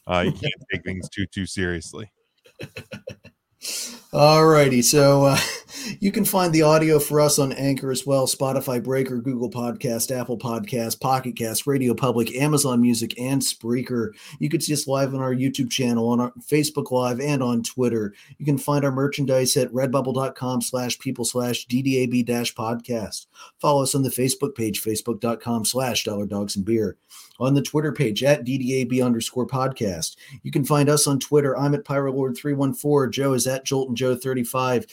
uh, 0.08 0.24
you 0.26 0.32
can't 0.32 0.54
take 0.72 0.84
things 0.84 1.10
too 1.10 1.26
too 1.26 1.46
seriously. 1.46 2.12
All 4.14 4.46
righty. 4.46 4.82
So 4.82 5.26
uh, 5.26 5.40
you 6.00 6.12
can 6.12 6.26
find 6.26 6.54
the 6.54 6.62
audio 6.62 7.00
for 7.00 7.20
us 7.20 7.40
on 7.40 7.52
Anchor 7.54 7.91
as 7.91 8.06
well 8.06 8.28
Spotify, 8.28 8.84
Breaker, 8.84 9.18
Google 9.18 9.50
Podcast, 9.50 10.16
Apple 10.16 10.38
Podcast, 10.38 11.00
Pocket 11.00 11.36
Cast, 11.36 11.68
Radio 11.68 11.94
Public, 11.94 12.34
Amazon 12.36 12.82
Music, 12.82 13.20
and 13.20 13.41
Spreaker. 13.41 14.12
You 14.40 14.50
can 14.50 14.62
see 14.62 14.74
us 14.74 14.88
live 14.88 15.14
on 15.14 15.22
our 15.22 15.34
YouTube 15.34 15.72
channel, 15.72 16.10
on 16.10 16.20
our 16.20 16.32
Facebook 16.40 16.91
Live, 16.91 17.20
and 17.20 17.41
on 17.41 17.64
Twitter. 17.64 18.14
You 18.38 18.45
can 18.45 18.58
find 18.58 18.86
our 18.86 18.91
merchandise 18.91 19.56
at 19.58 19.72
redbubble.com 19.72 20.62
slash 20.62 21.00
people 21.00 21.26
slash 21.26 21.68
DDAB 21.68 22.26
dash 22.26 22.54
podcast. 22.54 23.28
Follow 23.60 23.84
us 23.84 23.95
on 23.95 24.04
the 24.04 24.10
Facebook 24.10 24.56
page, 24.56 24.82
facebook.com 24.82 25.66
slash 25.66 26.04
dollar 26.04 26.26
dogs 26.26 26.56
and 26.56 26.66
beer 26.66 26.98
on 27.40 27.54
the 27.54 27.62
Twitter 27.62 27.91
page 27.91 28.24
at 28.24 28.45
DDAB 28.45 29.04
underscore 29.04 29.48
podcast. 29.48 30.16
You 30.44 30.52
can 30.52 30.66
find 30.66 30.90
us 30.90 31.08
on 31.08 31.20
Twitter. 31.20 31.58
I'm 31.58 31.74
at 31.74 31.84
PyroLord314. 31.84 33.12
Joe 33.12 33.34
is 33.34 33.48
at 33.48 33.66
Joltin 33.66 33.95
Joe 33.95 34.16
35. 34.16 34.86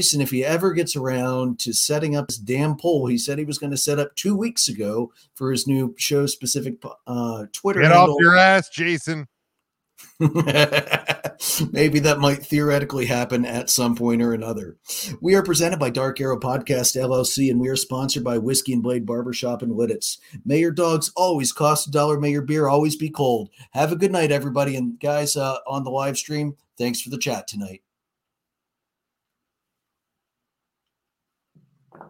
And 0.00 0.06
Jason, 0.06 0.20
if 0.22 0.30
he 0.30 0.44
ever 0.44 0.72
gets 0.72 0.96
around 0.96 1.58
to 1.60 1.74
setting 1.74 2.16
up 2.16 2.30
his 2.30 2.38
damn 2.38 2.74
poll, 2.76 3.06
he 3.06 3.18
said 3.18 3.38
he 3.38 3.44
was 3.44 3.58
going 3.58 3.70
to 3.70 3.76
set 3.76 3.98
up 3.98 4.16
two 4.16 4.34
weeks 4.34 4.66
ago 4.66 5.12
for 5.34 5.50
his 5.50 5.66
new 5.66 5.94
show 5.98 6.24
specific 6.26 6.82
uh, 7.06 7.46
Twitter. 7.52 7.82
Get 7.82 7.92
handle. 7.92 8.14
off 8.14 8.20
your 8.20 8.36
ass, 8.36 8.70
Jason. 8.70 9.28
Maybe 10.20 11.98
that 11.98 12.18
might 12.18 12.46
theoretically 12.46 13.04
happen 13.04 13.44
at 13.44 13.68
some 13.68 13.94
point 13.94 14.22
or 14.22 14.32
another. 14.32 14.78
We 15.20 15.34
are 15.34 15.42
presented 15.42 15.78
by 15.78 15.90
Dark 15.90 16.18
Arrow 16.18 16.40
Podcast 16.40 16.96
LLC, 16.96 17.50
and 17.50 17.60
we 17.60 17.68
are 17.68 17.76
sponsored 17.76 18.24
by 18.24 18.38
Whisky 18.38 18.72
and 18.72 18.82
Blade 18.82 19.04
Barbershop 19.04 19.62
in 19.62 19.70
Lititz. 19.70 20.18
May 20.46 20.60
your 20.60 20.70
dogs 20.70 21.12
always 21.14 21.52
cost 21.52 21.88
a 21.88 21.90
dollar. 21.90 22.18
May 22.18 22.30
your 22.30 22.42
beer 22.42 22.68
always 22.68 22.96
be 22.96 23.10
cold. 23.10 23.50
Have 23.72 23.92
a 23.92 23.96
good 23.96 24.12
night, 24.12 24.32
everybody. 24.32 24.76
And 24.76 24.98
guys 24.98 25.36
uh, 25.36 25.58
on 25.66 25.84
the 25.84 25.90
live 25.90 26.16
stream, 26.16 26.56
thanks 26.78 27.02
for 27.02 27.10
the 27.10 27.18
chat 27.18 27.46
tonight. 27.46 27.82